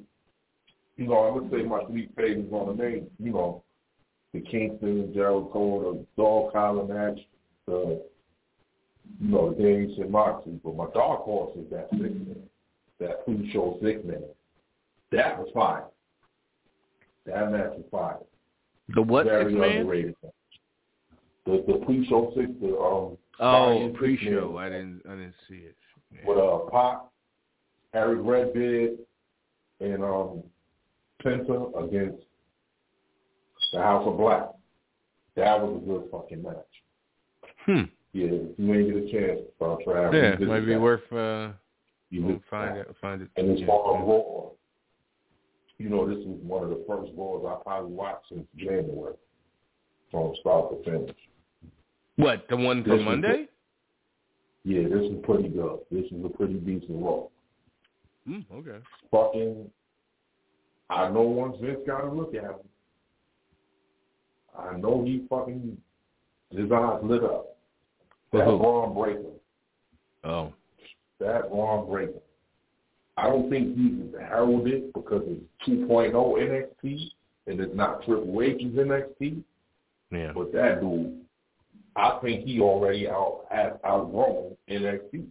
you 0.97 1.07
know, 1.07 1.17
I'm 1.19 1.49
gonna 1.49 1.63
say 1.63 1.67
my 1.67 1.83
three 1.85 2.09
favorites 2.15 2.49
on 2.51 2.75
the 2.75 2.83
main, 2.83 3.07
you 3.19 3.31
know, 3.31 3.63
the 4.33 4.41
Kingston 4.41 5.01
and 5.01 5.13
Jericho, 5.13 5.93
the 5.93 6.05
dog 6.21 6.53
collar 6.53 6.85
match, 6.85 7.19
the 7.67 8.03
you 9.19 9.27
know, 9.27 9.53
the 9.53 9.61
Daniels 9.63 9.99
and 9.99 10.11
Moxley. 10.11 10.59
But 10.63 10.75
my 10.75 10.85
dark 10.93 11.21
horse 11.21 11.55
is 11.57 11.69
that 11.71 11.89
six 11.91 12.01
man, 12.01 12.35
that 12.99 13.25
pre-show 13.25 13.77
six 13.83 14.03
man. 14.05 14.23
That 15.11 15.37
was 15.37 15.49
fire. 15.53 15.85
That 17.25 17.51
match 17.51 17.71
was 17.75 17.85
fire. 17.91 18.17
The 18.95 19.01
what 19.01 19.25
Very 19.25 19.53
six 19.53 19.59
man? 19.59 19.77
underrated. 19.81 20.15
match. 20.23 20.33
The 21.45 21.63
the 21.67 21.85
pre-show 21.85 22.31
six, 22.35 22.49
the 22.61 22.77
um. 22.77 23.17
Oh, 23.39 23.91
pre-show. 23.95 24.57
I 24.57 24.69
didn't 24.69 25.01
I 25.07 25.11
didn't 25.11 25.33
see 25.49 25.63
it. 25.65 25.75
with 26.25 26.37
uh 26.37 26.59
Pop, 26.69 27.11
Eric 27.93 28.19
Redbeard, 28.21 28.97
and 29.79 30.03
um 30.03 30.43
Penta 31.23 31.87
against 31.87 32.23
the 33.73 33.79
House 33.81 34.05
of 34.07 34.17
Black. 34.17 34.49
That 35.35 35.59
was 35.59 35.81
a 35.81 35.85
good 35.85 36.03
fucking 36.11 36.43
match. 36.43 36.55
Hmm. 37.65 37.89
Yeah, 38.13 38.27
if 38.31 38.59
you 38.59 38.73
ain't 38.73 38.93
get 38.93 38.97
a 38.97 39.11
chance, 39.11 39.39
uh, 39.61 39.77
Trav. 39.87 40.13
Yeah, 40.13 40.19
revisit 40.19 40.47
might 40.47 40.59
be 40.61 40.73
that. 40.73 40.81
worth 40.81 41.13
uh 41.13 41.53
You 42.09 42.25
we'll 42.25 42.41
find 42.49 42.77
it 42.77 42.95
find 42.99 43.21
it. 43.21 43.29
And 43.37 43.57
as 43.57 43.65
far 43.65 43.97
as 43.97 44.07
Raw, 44.07 44.49
you 45.79 45.89
know, 45.89 46.07
this 46.07 46.23
was 46.25 46.37
one 46.43 46.63
of 46.63 46.69
the 46.69 46.83
first 46.87 47.11
Raws 47.15 47.45
I 47.47 47.63
probably 47.63 47.93
watched 47.93 48.29
since 48.29 48.45
January, 48.57 49.15
from 50.11 50.33
start 50.41 50.71
to 50.71 50.83
finish. 50.91 51.15
What, 52.17 52.45
the 52.49 52.57
one 52.57 52.83
from 52.83 53.03
Monday? 53.03 53.47
Yeah, 54.63 54.83
this 54.83 55.11
is 55.11 55.17
pretty 55.23 55.49
good. 55.49 55.79
This 55.89 56.05
is 56.11 56.23
a 56.23 56.29
pretty 56.29 56.55
decent 56.55 57.01
Raw. 57.01 57.23
Hmm, 58.27 58.41
okay. 58.53 58.77
fucking 59.09 59.71
I 60.91 61.09
know 61.09 61.21
once 61.21 61.55
Vince 61.61 61.79
got 61.87 62.03
a 62.03 62.11
look 62.11 62.35
at 62.35 62.43
him, 62.43 62.53
I 64.57 64.75
know 64.77 65.03
he 65.05 65.25
fucking 65.29 65.77
his 66.51 66.71
eyes 66.71 66.99
lit 67.01 67.23
up. 67.23 67.55
That 68.33 68.45
Who? 68.45 68.59
Bron 68.59 68.93
Breakker. 68.93 69.29
Oh. 70.25 70.53
That 71.19 71.49
Bron 71.49 71.89
Breakker. 71.89 72.19
I 73.17 73.27
don't 73.27 73.49
think 73.49 73.77
he's 73.77 74.19
heralded 74.19 74.91
because 74.93 75.23
it's 75.25 75.69
2.0 75.69 76.13
NXT 76.13 77.09
and 77.47 77.59
it's 77.59 77.75
not 77.75 78.03
Triple 78.03 78.41
H's 78.41 78.75
NXT. 78.75 79.43
Yeah. 80.11 80.31
But 80.35 80.51
that 80.51 80.81
dude, 80.81 81.21
I 81.95 82.19
think 82.21 82.45
he 82.45 82.59
already 82.61 83.07
out 83.09 83.45
has 83.51 83.73
outgrown 83.85 84.55
NXT. 84.69 85.25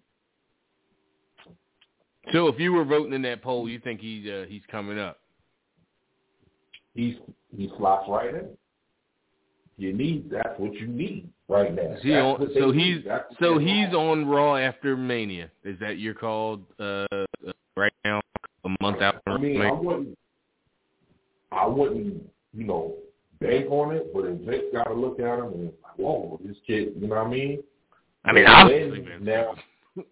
So 2.32 2.48
if 2.48 2.60
you 2.60 2.72
were 2.72 2.84
voting 2.84 3.14
in 3.14 3.22
that 3.22 3.42
poll, 3.42 3.68
you 3.68 3.80
think 3.80 4.00
he's 4.00 4.28
uh, 4.28 4.44
he's 4.48 4.62
coming 4.70 4.98
up? 4.98 5.20
he's 6.94 7.16
he 7.56 7.70
slots 7.78 8.08
right 8.08 8.34
in. 8.34 8.48
You 9.76 9.92
need 9.92 10.30
that's 10.30 10.58
what 10.58 10.74
you 10.74 10.86
need 10.86 11.28
right 11.48 11.74
now. 11.74 11.96
He 12.02 12.12
on, 12.12 12.48
so 12.54 12.72
he's 12.72 12.98
so 13.40 13.58
he's 13.58 13.88
want. 13.92 13.94
on 13.94 14.28
Raw 14.28 14.56
after 14.56 14.96
Mania. 14.96 15.50
Is 15.64 15.78
that 15.80 15.98
you're 15.98 16.14
called 16.14 16.62
uh, 16.78 17.06
right 17.76 17.92
now? 18.04 18.20
A 18.64 18.68
month 18.82 19.00
out 19.00 19.22
I 19.26 19.38
mean, 19.38 19.62
I 19.62 19.72
wouldn't, 19.72 20.18
I 21.50 21.66
wouldn't, 21.66 22.22
you 22.52 22.64
know, 22.64 22.94
bank 23.40 23.70
on 23.70 23.96
it, 23.96 24.12
but 24.12 24.26
if 24.26 24.38
Vince 24.40 24.64
got 24.70 24.84
to 24.84 24.92
look 24.92 25.18
at 25.18 25.38
him 25.38 25.46
and 25.54 25.72
whoa, 25.96 26.40
this 26.44 26.56
kid, 26.66 26.92
you 26.98 27.08
know 27.08 27.16
what 27.16 27.26
I 27.26 27.30
mean? 27.30 27.62
I 28.24 28.32
mean, 28.32 28.46
obviously, 28.46 29.00
Vince. 29.00 29.22
now, 29.24 29.54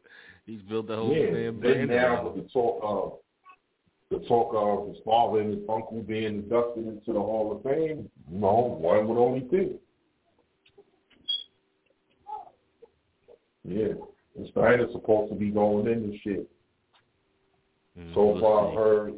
He's 0.47 0.63
built 0.63 0.87
the 0.89 0.97
whole 0.97 1.15
yeah, 1.15 1.27
damn 1.27 1.61
then 1.61 1.87
brand. 1.87 1.89
now 1.91 2.29
with 2.29 2.43
the 2.45 2.51
talk 2.51 2.81
of 2.83 3.19
the 4.11 4.27
talk 4.27 4.53
of 4.55 4.89
his 4.89 4.97
father 5.05 5.41
and 5.43 5.51
his 5.59 5.63
uncle 5.69 6.03
being 6.03 6.25
inducted 6.25 6.87
into 6.87 7.13
the 7.13 7.21
Hall 7.21 7.53
of 7.55 7.63
Fame, 7.63 8.09
you 8.33 8.39
know, 8.39 8.79
one 8.81 9.07
would 9.07 9.19
only 9.19 9.47
think. 9.51 9.73
Yeah, 13.65 13.93
and 14.37 14.49
Steiner's 14.53 14.93
supposed 14.93 15.31
to 15.33 15.39
be 15.39 15.51
going 15.51 15.87
in 15.89 16.11
this 16.11 16.21
shit. 16.23 16.51
Mm, 17.99 18.15
So 18.15 18.27
we'll 18.27 18.41
far, 18.41 18.65
see. 18.65 18.69
I've 18.71 18.79
heard 18.79 19.15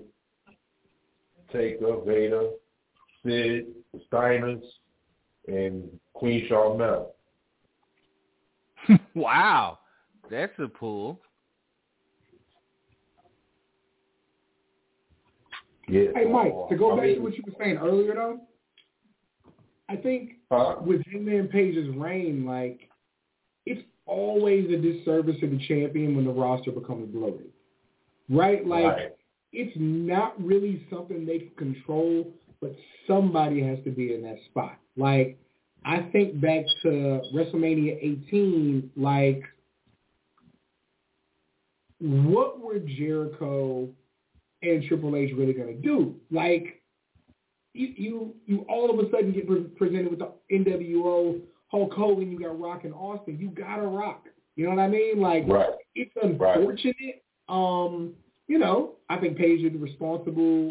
Taker, 1.52 1.96
Vader, 2.04 2.48
Sid, 3.24 3.66
the 3.92 4.00
Steiners, 4.10 4.62
and 5.46 5.88
Queen 6.14 6.46
Sharmell. 6.50 7.08
wow, 9.14 9.78
that's 10.30 10.52
a 10.58 10.68
pull. 10.68 11.20
Yeah. 15.88 16.10
Hey, 16.14 16.24
Mike, 16.24 16.52
to 16.68 16.76
go 16.76 16.92
I 16.92 16.96
back 16.96 17.04
mean, 17.06 17.16
to 17.16 17.20
what 17.22 17.36
you 17.36 17.42
were 17.44 17.52
saying 17.58 17.78
earlier, 17.78 18.14
though, 18.14 18.40
I 19.88 19.96
think 19.96 20.34
huh? 20.50 20.76
with 20.80 21.02
Hangman 21.10 21.48
Page's 21.48 21.88
reign, 21.96 22.44
like, 22.46 22.88
it's 23.66 23.82
always 24.06 24.70
a 24.72 24.76
disservice 24.76 25.36
to 25.40 25.48
the 25.48 25.58
champion 25.66 26.14
when 26.14 26.24
the 26.24 26.32
roster 26.32 26.70
becomes 26.70 27.12
bloated. 27.12 27.50
Right? 28.28 28.64
Like, 28.64 28.84
right. 28.84 29.16
it's 29.52 29.76
not 29.76 30.40
really 30.40 30.86
something 30.90 31.26
they 31.26 31.38
can 31.38 31.50
control, 31.56 32.28
but 32.60 32.72
somebody 33.08 33.60
has 33.64 33.78
to 33.84 33.90
be 33.90 34.14
in 34.14 34.22
that 34.22 34.38
spot. 34.48 34.78
Like, 34.96 35.38
I 35.84 36.00
think 36.12 36.40
back 36.40 36.64
to 36.82 37.22
WrestleMania 37.34 37.96
18, 38.28 38.90
like, 38.96 39.42
what 42.00 42.60
were 42.60 42.78
Jericho 42.78 43.88
and 44.62 44.84
Triple 44.84 45.16
H 45.16 45.32
really 45.36 45.52
going 45.52 45.74
to 45.74 45.80
do? 45.80 46.16
Like, 46.30 46.82
you, 47.72 47.92
you 47.96 48.34
you 48.46 48.66
all 48.68 48.90
of 48.90 48.98
a 49.04 49.10
sudden 49.10 49.32
get 49.32 49.46
pre- 49.46 49.62
presented 49.62 50.10
with 50.10 50.18
the 50.18 50.32
NWO, 50.52 51.40
Hulk 51.68 51.92
Hogan, 51.92 52.30
you 52.30 52.38
got 52.40 52.58
Rock 52.60 52.84
and 52.84 52.92
Austin. 52.92 53.38
You 53.38 53.48
got 53.48 53.76
to 53.76 53.82
rock. 53.82 54.26
You 54.56 54.64
know 54.64 54.70
what 54.74 54.80
I 54.82 54.88
mean? 54.88 55.20
Like, 55.20 55.44
Right. 55.46 55.70
it's 55.94 56.10
unfortunate. 56.20 57.22
Um, 57.48 58.14
you 58.48 58.58
know, 58.58 58.96
I 59.08 59.18
think 59.18 59.38
Page 59.38 59.62
did 59.62 59.74
the 59.74 59.78
responsible 59.78 60.70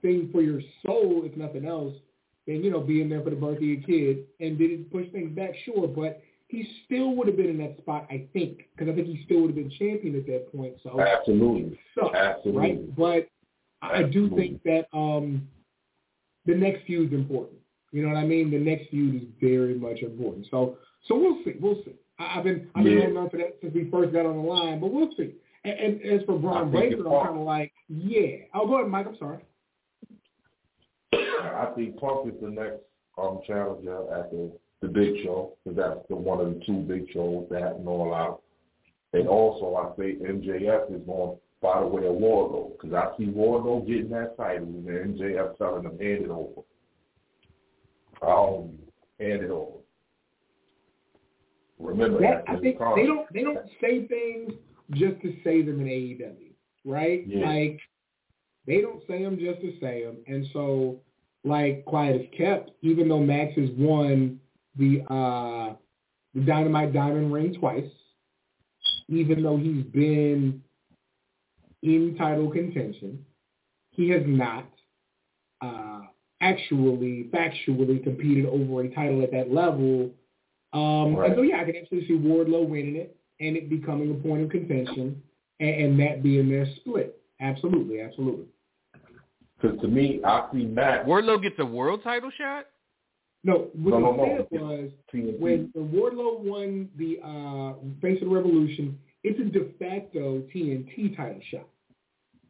thing 0.00 0.30
for 0.32 0.40
your 0.40 0.60
soul, 0.86 1.22
if 1.24 1.36
nothing 1.36 1.66
else, 1.66 1.94
than, 2.46 2.62
you 2.64 2.70
know, 2.70 2.80
being 2.80 3.08
there 3.08 3.22
for 3.22 3.30
the 3.30 3.36
birth 3.36 3.58
of 3.58 3.62
your 3.62 3.80
kid. 3.82 4.24
And 4.40 4.58
did 4.58 4.70
it 4.70 4.92
push 4.92 5.08
things 5.12 5.34
back? 5.36 5.50
Sure. 5.64 5.86
But 5.86 6.22
he 6.48 6.68
still 6.84 7.14
would 7.16 7.26
have 7.28 7.36
been 7.36 7.48
in 7.48 7.58
that 7.58 7.78
spot, 7.78 8.06
I 8.10 8.26
think, 8.32 8.68
because 8.76 8.92
I 8.92 8.94
think 8.94 9.06
he 9.06 9.22
still 9.24 9.40
would 9.42 9.48
have 9.48 9.56
been 9.56 9.70
champion 9.78 10.16
at 10.16 10.26
that 10.26 10.52
point. 10.54 10.74
So 10.82 11.00
Absolutely. 11.00 11.78
sucks, 11.94 12.14
Absolutely. 12.14 12.60
right? 12.60 12.96
But 12.96 13.28
I 13.80 14.02
do 14.02 14.28
think 14.36 14.62
that 14.64 14.86
um, 14.92 15.48
the 16.46 16.54
next 16.54 16.84
feud 16.86 17.12
is 17.12 17.18
important. 17.18 17.58
You 17.90 18.02
know 18.02 18.08
what 18.08 18.18
I 18.18 18.24
mean? 18.24 18.50
The 18.50 18.58
next 18.58 18.90
feud 18.90 19.22
is 19.22 19.28
very 19.40 19.74
much 19.74 19.98
important. 20.00 20.46
So 20.50 20.78
so 21.08 21.16
we'll 21.16 21.38
see. 21.44 21.54
We'll 21.60 21.82
see. 21.84 21.94
I, 22.18 22.38
I've 22.38 22.44
been 22.44 22.68
I've 22.74 22.84
been 22.84 22.94
Yeah. 22.94 23.00
holding 23.00 23.16
on 23.18 23.30
to 23.30 23.36
that 23.38 23.56
since 23.60 23.74
we 23.74 23.90
first 23.90 24.12
got 24.12 24.24
on 24.26 24.36
the 24.36 24.42
line, 24.42 24.80
but 24.80 24.92
we'll 24.92 25.10
see. 25.16 25.34
And, 25.64 25.78
and 25.78 26.02
as 26.02 26.24
for 26.26 26.38
Bron 26.38 26.70
Breakker, 26.70 26.96
I'm 27.06 27.26
kind 27.26 27.38
of 27.38 27.44
like, 27.44 27.72
yeah. 27.88 28.44
Oh, 28.54 28.66
go 28.66 28.76
ahead, 28.80 28.90
Mike. 28.90 29.06
I'm 29.08 29.16
sorry. 29.18 29.38
I 31.62 31.74
think 31.74 31.98
Punk 31.98 32.28
is 32.28 32.40
the 32.40 32.48
next 32.50 32.80
um, 33.18 33.40
challenger 33.46 34.12
at 34.12 34.30
the, 34.30 34.52
Big 34.88 35.22
Show, 35.22 35.56
because 35.62 35.76
that's 35.76 36.08
the 36.08 36.16
one 36.16 36.40
of 36.40 36.52
the 36.52 36.60
two 36.66 36.78
big 36.78 37.06
shows 37.12 37.46
that 37.50 37.76
and 37.76 37.86
all 37.86 38.12
out. 38.12 38.42
And 39.12 39.28
also, 39.28 39.76
I 39.76 39.96
say 39.96 40.16
MJF 40.16 40.92
is 40.92 41.06
going 41.06 41.38
by 41.62 41.78
the 41.78 41.86
way 41.86 42.04
of 42.04 42.14
Wardlow, 42.14 42.72
because 42.72 42.92
I 42.92 43.16
see 43.16 43.26
Wardlow 43.26 43.86
getting 43.86 44.10
that 44.10 44.36
title, 44.36 44.64
and 44.64 44.84
MJF 44.84 45.56
telling 45.56 45.84
him, 45.84 45.98
hand 46.00 46.24
it 46.24 46.30
over. 46.30 46.62
Um, 48.22 48.72
hand 49.20 49.44
it 49.44 49.50
over. 49.50 49.78
Remember 51.78 52.20
That, 52.20 52.44
that. 52.46 52.56
I 52.56 52.60
think 52.60 52.78
they 52.96 53.06
don't 53.06 53.32
they 53.32 53.42
don't 53.42 53.68
say 53.80 54.08
things 54.08 54.52
just 54.94 55.20
to 55.22 55.36
say 55.44 55.62
them 55.62 55.80
in 55.80 55.86
AEW, 55.86 56.52
right? 56.84 57.24
Yeah. 57.26 57.48
Like 57.48 57.80
they 58.66 58.80
don't 58.80 59.02
say 59.06 59.22
them 59.22 59.38
just 59.38 59.60
to 59.60 59.78
say 59.80 60.04
them, 60.04 60.16
and 60.26 60.46
so 60.52 61.00
like 61.44 61.84
quiet 61.84 62.20
is 62.20 62.26
kept. 62.36 62.70
Even 62.82 63.08
though 63.08 63.20
Max 63.20 63.54
has 63.56 63.70
won 63.76 64.40
the 64.76 65.02
uh 65.12 65.74
the 66.34 66.40
Dynamite 66.40 66.92
Diamond 66.92 67.32
ring 67.32 67.54
twice, 67.58 67.84
even 69.08 69.42
though 69.42 69.56
he's 69.56 69.84
been 69.84 70.62
in 71.82 72.16
title 72.16 72.50
contention, 72.50 73.24
he 73.90 74.08
has 74.10 74.22
not 74.26 74.66
uh, 75.60 76.00
actually, 76.40 77.28
factually 77.32 78.02
competed 78.02 78.46
over 78.46 78.82
a 78.82 78.94
title 78.94 79.22
at 79.22 79.30
that 79.32 79.52
level. 79.52 80.10
Um, 80.72 81.14
Right. 81.14 81.30
And 81.30 81.36
so, 81.36 81.42
yeah, 81.42 81.60
I 81.60 81.64
can 81.64 81.76
actually 81.76 82.06
see 82.06 82.14
Wardlow 82.14 82.66
winning 82.68 82.96
it 82.96 83.16
and 83.40 83.56
it 83.56 83.68
becoming 83.68 84.10
a 84.10 84.14
point 84.14 84.42
of 84.42 84.50
contention 84.50 85.22
and, 85.60 85.70
and 85.70 86.00
that 86.00 86.22
being 86.22 86.48
their 86.48 86.66
split. 86.76 87.20
Absolutely, 87.40 88.00
absolutely. 88.00 88.46
Because 89.62 89.80
to 89.80 89.88
me, 89.88 90.20
I 90.24 90.48
see 90.52 90.64
Matt. 90.66 91.06
Wardlow 91.06 91.40
gets 91.40 91.56
a 91.60 91.64
world 91.64 92.02
title 92.02 92.30
shot. 92.36 92.66
No, 93.44 93.68
what 93.74 93.90
No, 93.92 93.98
no, 93.98 94.12
no. 94.16 94.46
said 94.50 94.60
was 94.60 94.90
TNT. 95.12 95.38
when, 95.40 95.70
when 95.74 95.88
Wardlow 95.88 96.38
won 96.40 96.88
the 96.96 97.18
uh, 97.20 97.74
Face 98.00 98.20
of 98.22 98.28
the 98.28 98.34
Revolution, 98.34 98.98
it's 99.24 99.38
a 99.40 99.44
de 99.44 99.68
facto 99.78 100.40
TNT 100.54 101.16
title 101.16 101.40
shot. 101.50 101.68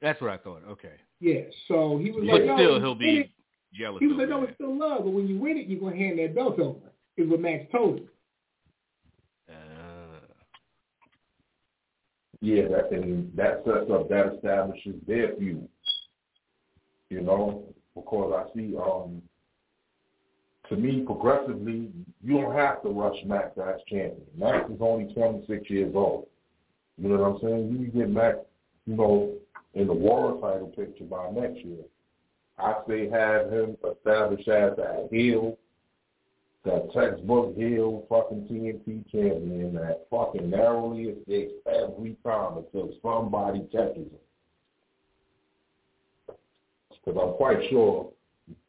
That's 0.01 0.21
what 0.21 0.31
I 0.31 0.37
thought. 0.39 0.63
Okay, 0.69 0.95
Yeah, 1.21 1.43
so 1.69 1.99
he 1.99 2.11
was 2.11 2.25
but 2.27 2.33
like, 2.41 2.45
no, 2.45 2.57
still, 2.57 2.73
when 2.75 2.83
he'll 2.83 2.95
be 2.95 3.19
it- 3.21 3.31
jealous. 3.75 4.01
He 4.01 4.07
was 4.07 4.15
over 4.15 4.23
like, 4.23 4.31
no, 4.31 4.43
it's 4.45 4.55
still 4.55 4.79
love, 4.79 5.05
but 5.05 5.11
when 5.13 5.27
you 5.29 5.39
win 5.39 5.57
it, 5.59 5.67
you're 5.67 5.81
going 5.81 5.97
to 5.99 6.05
hand 6.05 6.19
that 6.19 6.35
belt 6.35 6.59
over, 6.59 6.79
is 7.17 7.29
what 7.29 7.41
Max 7.41 7.65
told 7.73 7.99
him. 8.01 8.09
Uh, 9.49 10.19
Yeah, 12.41 12.69
that 12.69 12.91
and 12.93 13.35
that 13.37 13.63
sets 13.65 13.91
up 13.91 14.09
that 14.11 14.35
establishes 14.35 14.97
their 15.07 15.37
feud. 15.37 15.69
You 17.13 17.21
know, 17.21 17.63
because 17.95 18.33
I 18.35 18.57
see 18.57 18.75
um 18.75 19.21
to 20.71 20.77
me 20.77 21.03
progressively 21.05 21.91
you 22.25 22.41
don't 22.41 22.57
have 22.57 22.83
to 22.85 22.89
rush 22.89 23.19
Max 23.27 23.51
as 23.59 23.83
champion. 23.87 24.23
Max 24.35 24.71
is 24.71 24.79
only 24.81 25.13
twenty 25.13 25.47
six 25.47 25.69
years 25.69 25.93
old. 25.95 26.27
You 26.97 27.11
know 27.11 27.19
what 27.19 27.35
I'm 27.35 27.41
saying? 27.43 27.69
You 27.71 27.91
can 27.91 28.01
get 28.01 28.09
Max, 28.09 28.39
you 28.87 28.97
know, 28.97 29.35
in 29.75 29.89
the 29.89 29.93
world 29.93 30.41
title 30.41 30.73
picture 30.75 31.05
by 31.05 31.31
next 31.33 31.59
year. 31.59 31.85
I 32.59 32.77
say 32.89 33.11
have 33.11 33.53
him 33.53 33.77
established 33.95 34.49
as 34.49 34.75
that 34.77 35.09
heel, 35.11 35.59
that 36.65 36.95
textbook 36.95 37.55
heel 37.59 38.07
fucking 38.09 38.49
TNT 38.51 39.05
champion 39.13 39.75
that 39.75 40.07
fucking 40.11 40.49
narrowly 40.49 41.11
escapes 41.11 41.53
every 41.67 42.17
time 42.25 42.57
until 42.57 42.91
somebody 43.03 43.69
catches 43.71 43.97
him. 43.97 44.19
Because 47.05 47.21
I'm 47.23 47.35
quite 47.35 47.59
sure 47.71 48.11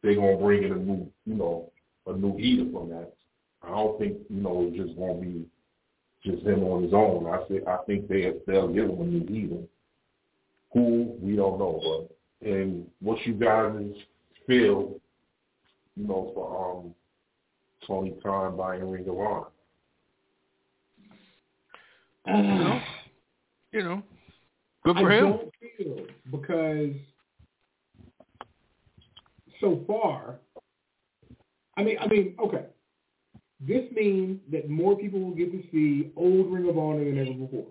they're 0.02 0.16
gonna 0.16 0.38
bring 0.38 0.64
in 0.64 0.72
a 0.72 0.76
new, 0.76 1.10
you 1.26 1.36
know, 1.36 1.72
a 2.08 2.14
new 2.14 2.36
heater 2.38 2.70
from 2.72 2.90
that. 2.90 3.14
I 3.62 3.70
don't 3.70 3.98
think, 4.00 4.18
you 4.30 4.42
know, 4.42 4.68
it's 4.68 4.78
just 4.78 4.98
gonna 4.98 5.16
be 5.16 5.46
just 6.24 6.44
him 6.44 6.64
on 6.64 6.84
his 6.84 6.94
own. 6.94 7.28
I 7.28 7.48
say 7.48 7.62
I 7.68 7.78
think 7.86 8.08
they 8.08 8.32
they'll 8.48 8.68
give 8.74 8.90
him 8.90 9.02
a 9.02 9.06
new 9.06 9.26
heater. 9.28 9.62
Who 10.74 11.16
we 11.22 11.36
don't 11.36 11.60
know, 11.60 12.08
but 12.42 12.50
and 12.50 12.88
what 13.02 13.24
you 13.26 13.34
guys 13.34 13.74
feel, 14.48 14.96
you 15.96 16.08
know, 16.08 16.32
for 16.34 16.78
um 16.80 16.96
Tony 17.86 18.16
Khan 18.24 18.58
buying 18.58 18.90
Ring 18.90 19.08
of 19.08 19.18
Honor. 19.20 19.46
know, 22.26 22.82
you 23.72 23.84
know, 23.84 24.04
good 24.84 24.98
for 24.98 25.12
I 25.12 25.18
him. 25.18 25.26
don't 25.26 25.52
feel 25.78 26.06
because 26.32 26.96
so 29.64 29.84
far, 29.88 30.40
I 31.78 31.84
mean, 31.84 31.98
I 32.00 32.08
mean, 32.08 32.36
okay, 32.44 32.66
this 33.66 33.90
means 33.96 34.40
that 34.52 34.70
more 34.70 34.98
people 34.98 35.22
will 35.22 35.34
get 35.34 35.52
to 35.52 35.64
see 35.72 36.12
old 36.18 36.52
Ring 36.52 36.68
of 36.68 36.78
Honor 36.78 37.06
than 37.06 37.18
ever 37.18 37.34
before. 37.34 37.68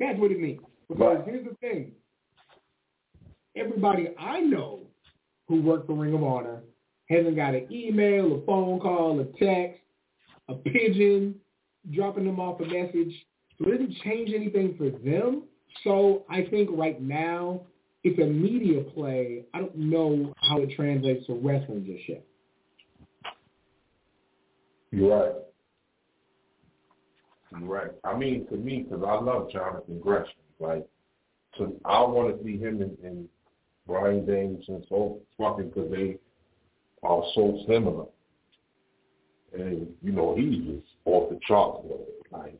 That's 0.00 0.18
what 0.18 0.30
it 0.30 0.40
means. 0.40 0.62
Because 0.88 1.18
Right. 1.18 1.26
here's 1.26 1.44
the 1.44 1.54
thing: 1.56 1.92
everybody 3.54 4.14
I 4.18 4.40
know 4.40 4.80
who 5.46 5.60
work 5.60 5.86
for 5.86 5.94
Ring 5.94 6.14
of 6.14 6.24
Honor 6.24 6.62
hasn't 7.10 7.36
got 7.36 7.54
an 7.54 7.66
email, 7.70 8.34
a 8.34 8.46
phone 8.46 8.80
call, 8.80 9.20
a 9.20 9.24
text, 9.38 9.80
a 10.48 10.54
pigeon, 10.54 11.38
dropping 11.92 12.24
them 12.24 12.40
off 12.40 12.60
a 12.60 12.64
message. 12.64 13.14
So 13.58 13.68
it 13.68 13.72
doesn't 13.72 13.96
change 14.04 14.32
anything 14.34 14.76
for 14.76 14.90
them. 14.90 15.44
So 15.84 16.24
I 16.30 16.46
think 16.46 16.70
right 16.72 17.00
now 17.00 17.62
it's 18.06 18.20
a 18.20 18.26
media 18.26 18.82
play. 18.82 19.42
I 19.52 19.58
don't 19.58 19.76
know 19.76 20.32
how 20.36 20.60
it 20.60 20.70
translates 20.76 21.26
to 21.26 21.34
wrestling 21.34 21.84
just 21.84 22.08
yet. 22.08 22.24
You're 24.92 25.18
right. 25.18 25.34
You're 27.58 27.68
right. 27.68 27.90
I 28.04 28.16
mean, 28.16 28.46
to 28.46 28.56
me, 28.56 28.86
because 28.88 29.04
I 29.04 29.20
love 29.20 29.50
Jonathan 29.50 29.98
Gresham. 29.98 30.34
Like, 30.60 30.86
to 31.58 31.74
I 31.84 32.00
want 32.02 32.38
to 32.38 32.44
see 32.44 32.58
him 32.58 32.80
and, 32.80 32.96
and 33.02 33.28
Bryan 33.88 34.24
Danielson 34.24 34.84
so 34.88 35.18
fucking 35.36 35.70
because 35.70 35.90
they 35.90 36.16
are 37.02 37.24
so 37.34 37.58
similar. 37.66 38.06
And 39.52 39.88
you 40.00 40.12
know, 40.12 40.36
he's 40.36 40.76
just 40.76 40.86
off 41.06 41.30
the 41.30 41.40
charts. 41.46 41.88
Like, 42.30 42.56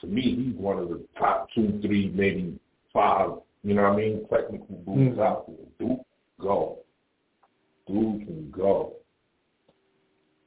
to 0.00 0.06
me, 0.08 0.22
he's 0.22 0.56
one 0.56 0.78
of 0.78 0.88
the 0.88 1.00
top 1.16 1.46
two, 1.54 1.78
three, 1.80 2.10
maybe 2.12 2.58
five. 2.92 3.30
You 3.62 3.74
know 3.74 3.82
what 3.82 3.92
I 3.92 3.96
mean? 3.96 4.26
Technical 4.30 4.76
dudes 4.86 5.18
mm 5.18 5.24
out 5.24 5.46
there. 5.46 5.88
Dude, 5.88 5.98
go. 6.40 6.78
Dude 7.86 8.26
can 8.26 8.50
go. 8.50 8.94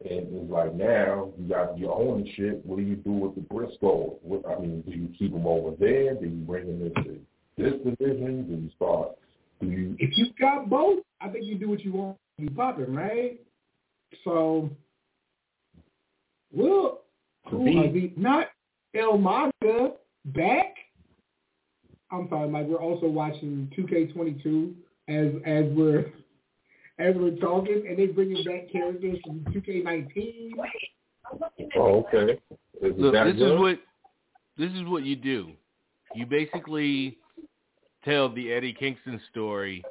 And 0.04 0.36
it's 0.36 0.52
like 0.52 0.74
now 0.74 1.32
you 1.38 1.48
got 1.48 1.78
your 1.78 1.96
ownership. 1.96 2.62
What 2.66 2.78
do 2.78 2.84
you 2.84 2.96
do 2.96 3.12
with 3.12 3.36
the 3.36 3.42
Briscoe? 3.42 4.18
What, 4.24 4.44
I 4.50 4.60
mean, 4.60 4.82
do 4.82 4.92
you 4.92 5.10
keep 5.18 5.32
them 5.32 5.46
over 5.46 5.76
there? 5.80 6.16
Do 6.16 6.26
you 6.26 6.44
bring 6.46 6.66
them 6.66 6.92
into 6.96 7.20
this 7.58 7.74
division? 7.84 8.48
Do 8.48 8.64
you 8.64 8.72
start? 8.76 9.10
Do 9.60 9.68
you? 9.68 9.96
If 10.00 10.18
you 10.18 10.28
got 10.40 10.70
both, 10.70 11.00
I 11.20 11.30
think 11.30 11.46
you 11.46 11.56
do 11.56 11.70
what 11.70 11.82
you 11.82 11.94
want. 11.94 12.18
You 12.38 12.50
popping, 12.50 12.96
right? 12.96 13.40
So, 14.24 14.72
well, 16.52 17.02
who 17.50 17.80
are 17.80 17.92
the, 17.92 18.12
not 18.18 18.48
El 18.96 19.20
Manga 19.20 19.92
back? 20.26 20.76
I'm 22.12 22.28
sorry, 22.30 22.50
Mike. 22.50 22.68
We're 22.68 22.82
also 22.82 23.08
watching 23.08 23.72
2K22 23.78 24.74
as 25.08 25.32
as 25.46 25.66
we're 25.76 26.00
as 27.00 27.16
we're 27.16 27.38
talking, 27.38 27.86
and 27.88 27.98
they're 27.98 28.14
bringing 28.14 28.44
back 28.44 28.72
characters 28.72 29.18
from 29.26 29.40
2K19. 29.46 30.52
Oh, 31.78 32.06
okay. 32.14 32.40
Is 32.82 32.94
Look, 32.98 33.14
this 33.14 33.36
good? 33.36 33.54
is 33.54 33.60
what 33.60 33.80
this 34.58 34.72
is 34.72 34.84
what 34.86 35.04
you 35.04 35.16
do. 35.16 35.52
You 36.14 36.26
basically 36.26 37.18
tell 38.04 38.34
the 38.34 38.52
Eddie 38.52 38.74
Kingston 38.74 39.22
story 39.32 39.84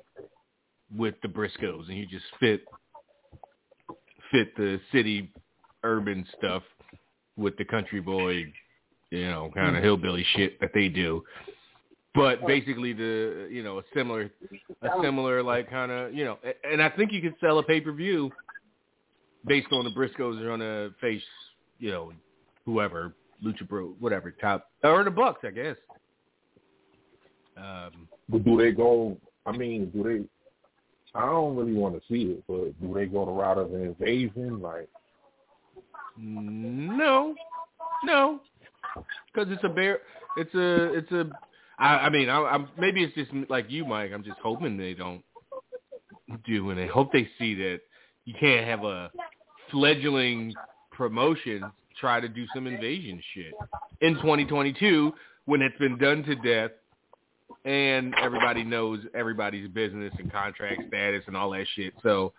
with 0.95 1.15
the 1.23 1.29
Briscoes, 1.29 1.89
and 1.89 1.97
you 1.97 2.07
just 2.07 2.27
fit 2.39 2.65
fit 4.31 4.55
the 4.57 4.79
city 4.93 5.33
urban 5.83 6.27
stuff 6.37 6.63
with 7.37 7.57
the 7.57 7.65
country 7.65 8.01
boy, 8.01 8.45
you 9.11 9.31
know, 9.31 9.51
kind 9.55 9.69
of 9.69 9.77
hmm. 9.77 9.83
hillbilly 9.83 10.27
shit 10.37 10.61
that 10.61 10.73
they 10.75 10.89
do 10.89 11.25
but 12.15 12.45
basically 12.47 12.93
the 12.93 13.49
you 13.51 13.63
know 13.63 13.79
a 13.79 13.83
similar 13.95 14.31
a 14.83 14.89
similar 15.03 15.43
like 15.43 15.71
kind 15.71 15.93
of 15.93 16.15
you 16.15 16.25
know 16.25 16.39
and 16.65 16.83
I 16.83 16.89
think 16.91 17.13
you 17.13 17.23
could 17.23 17.35
sell 17.41 17.59
a 17.59 17.63
pay 17.63 17.81
per 17.81 17.93
view 17.93 18.31
based 19.47 19.69
on 19.73 19.85
the 19.85 19.91
Briscoes 19.91 20.41
are 20.41 20.47
going 20.47 20.61
to 20.61 20.93
face 21.01 21.23
you 21.79 21.91
know 21.91 22.13
whoever 22.67 23.15
Lucha 23.45 23.69
Bro 23.69 23.95
whatever 24.01 24.31
top 24.31 24.71
or 24.83 25.05
the 25.05 25.11
Bucks 25.11 25.41
I 25.45 25.51
guess. 25.51 25.77
Um, 27.57 28.09
but 28.29 28.45
do 28.45 28.57
they 28.57 28.73
go? 28.73 29.17
I 29.47 29.53
mean, 29.53 29.91
do 29.91 30.03
they? 30.03 31.19
I 31.19 31.27
don't 31.27 31.57
really 31.57 31.75
want 31.75 31.95
to 31.95 32.01
see 32.09 32.33
it, 32.33 32.45
but 32.47 32.81
do 32.81 32.95
they 32.95 33.07
go 33.07 33.25
the 33.27 33.33
route 33.33 33.59
of 33.59 33.75
an 33.75 33.83
invasion? 33.83 34.61
Like, 34.61 34.89
no, 36.17 37.35
no, 38.05 38.41
because 39.33 39.53
it's 39.53 39.65
a 39.65 39.69
bear. 39.69 40.01
It's 40.37 40.55
a 40.55 40.95
it's 40.95 41.13
a 41.13 41.31
I, 41.81 41.97
I 41.97 42.11
mean, 42.11 42.29
I, 42.29 42.39
I'm 42.43 42.69
maybe 42.79 43.03
it's 43.03 43.15
just 43.15 43.31
like 43.51 43.71
you, 43.71 43.85
Mike. 43.85 44.13
I'm 44.15 44.23
just 44.23 44.39
hoping 44.39 44.77
they 44.77 44.95
don't 44.95 45.23
do, 46.47 46.71
and 46.71 46.79
I 46.79 46.87
hope 46.87 47.13
they 47.13 47.29
see 47.39 47.55
that 47.57 47.81
you 48.25 48.35
can't 48.39 48.67
have 48.67 48.85
a 48.85 49.11
fledgling 49.71 50.55
promotion 50.93 51.65
try 51.99 52.21
to 52.21 52.29
do 52.29 52.47
some 52.55 52.67
invasion 52.67 53.21
shit 53.35 53.53
in 54.01 54.15
2022 54.17 55.13
when 55.47 55.63
it's 55.63 55.77
been 55.79 55.99
done 55.99 56.23
to 56.25 56.35
death 56.37 56.71
and 57.65 58.15
everybody 58.23 58.65
knows 58.65 59.01
everybody's 59.15 59.69
business 59.69 60.13
and 60.19 60.33
contract 60.33 60.83
status 60.89 61.25
and 61.27 61.37
all 61.37 61.51
that 61.51 61.67
shit. 61.75 61.93
So 62.03 62.33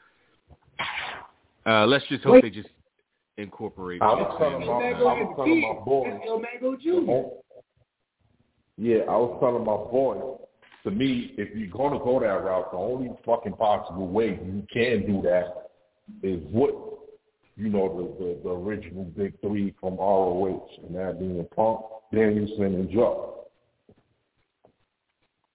uh, 1.65 1.85
let's 1.85 2.05
just 2.07 2.23
hope 2.23 2.33
Wait. 2.33 2.43
they 2.43 2.49
just 2.49 2.69
incorporate. 3.37 4.01
I 4.01 4.05
was 4.05 4.35
telling 4.39 4.65
my, 4.65 4.73
I 4.73 4.93
was 5.21 5.33
telling 5.35 5.61
my 5.61 5.73
boy. 5.83 7.40
El 8.82 8.88
Mago 8.88 8.88
Jr. 8.88 8.88
Yeah, 8.88 9.03
I 9.03 9.15
was 9.17 9.38
telling 9.39 9.65
my 9.65 9.77
boy, 9.91 10.38
to 10.84 10.91
me, 10.91 11.34
if 11.38 11.55
you're 11.55 11.69
going 11.69 11.93
to 11.93 11.99
go 12.03 12.19
that 12.19 12.25
route, 12.25 12.71
the 12.71 12.77
only 12.77 13.11
fucking 13.25 13.53
possible 13.53 14.07
way 14.07 14.39
you 14.43 14.65
can 14.71 15.05
do 15.05 15.21
that 15.21 15.69
is 16.23 16.41
what, 16.51 16.73
you 17.55 17.69
know, 17.69 18.15
the, 18.19 18.25
the, 18.25 18.39
the 18.43 18.49
original 18.49 19.03
big 19.05 19.39
three 19.41 19.75
from 19.79 19.95
ROH, 19.95 20.67
and 20.86 20.95
that 20.95 21.19
being 21.19 21.45
Punk, 21.55 21.82
Danielson, 22.13 22.75
and 22.75 22.89
Joe. 22.89 23.45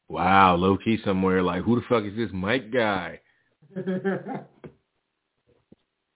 Wow, 0.08 0.54
Low 0.54 0.78
Ki 0.78 0.98
somewhere 1.04 1.42
like, 1.42 1.64
who 1.64 1.76
the 1.76 1.86
fuck 1.88 2.04
is 2.04 2.16
this 2.16 2.30
Mike 2.32 2.72
guy? 2.72 3.20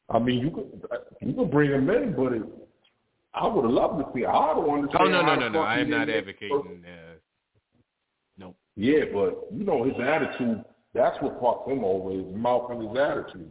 I 0.08 0.18
mean, 0.18 0.38
you 0.40 0.50
could 0.50 0.66
you 1.20 1.34
could 1.34 1.50
bring 1.50 1.70
him 1.70 1.90
in, 1.90 2.14
but 2.16 2.32
it, 2.32 2.42
I 3.32 3.46
would 3.46 3.64
have 3.64 3.72
loved 3.72 3.98
to 4.00 4.10
see. 4.12 4.24
I 4.24 4.54
don't 4.54 4.68
understand. 4.68 4.98
Oh 5.00 5.10
no 5.10 5.22
no 5.22 5.34
no 5.36 5.48
no! 5.48 5.60
I 5.60 5.78
am 5.78 5.90
not 5.90 6.08
advocating. 6.08 6.84
Uh, 6.84 7.14
nope. 8.38 8.56
Yeah, 8.76 9.04
but 9.12 9.46
you 9.52 9.64
know 9.64 9.84
his 9.84 9.94
attitude. 10.02 10.64
That's 10.94 11.16
what 11.22 11.40
fucked 11.40 11.70
him 11.70 11.84
over. 11.84 12.10
His 12.10 12.26
mouth 12.34 12.70
and 12.70 12.88
his 12.88 12.98
attitude. 12.98 13.50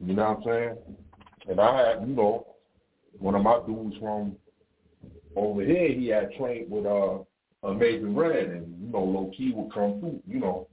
You 0.00 0.14
know 0.14 0.24
what 0.24 0.38
I'm 0.38 0.42
saying? 0.44 0.76
And 1.48 1.60
I 1.60 1.88
had, 1.88 2.08
you 2.08 2.14
know, 2.14 2.46
one 3.18 3.34
of 3.34 3.42
my 3.42 3.60
dudes 3.66 3.96
from 3.98 4.36
over 5.36 5.62
here. 5.62 5.92
He 5.92 6.08
had 6.08 6.32
trained 6.38 6.70
with 6.70 6.86
uh 6.86 7.18
Amazing 7.62 8.14
Red, 8.14 8.48
and 8.48 8.82
you 8.82 8.92
know, 8.92 9.02
Low 9.02 9.30
Ki 9.36 9.52
would 9.54 9.72
come 9.72 10.00
through. 10.00 10.22
You 10.26 10.40
know, 10.40 10.68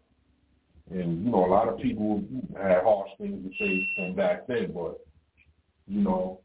and 0.89 1.25
you 1.25 1.31
know, 1.31 1.45
a 1.45 1.47
lot 1.47 1.67
of 1.67 1.79
people 1.79 2.23
had 2.55 2.83
harsh 2.83 3.09
things 3.17 3.43
to 3.43 3.51
say 3.59 3.87
from 3.95 4.15
back 4.15 4.47
then, 4.47 4.71
but 4.73 4.99
you 5.87 6.01
know, 6.01 6.39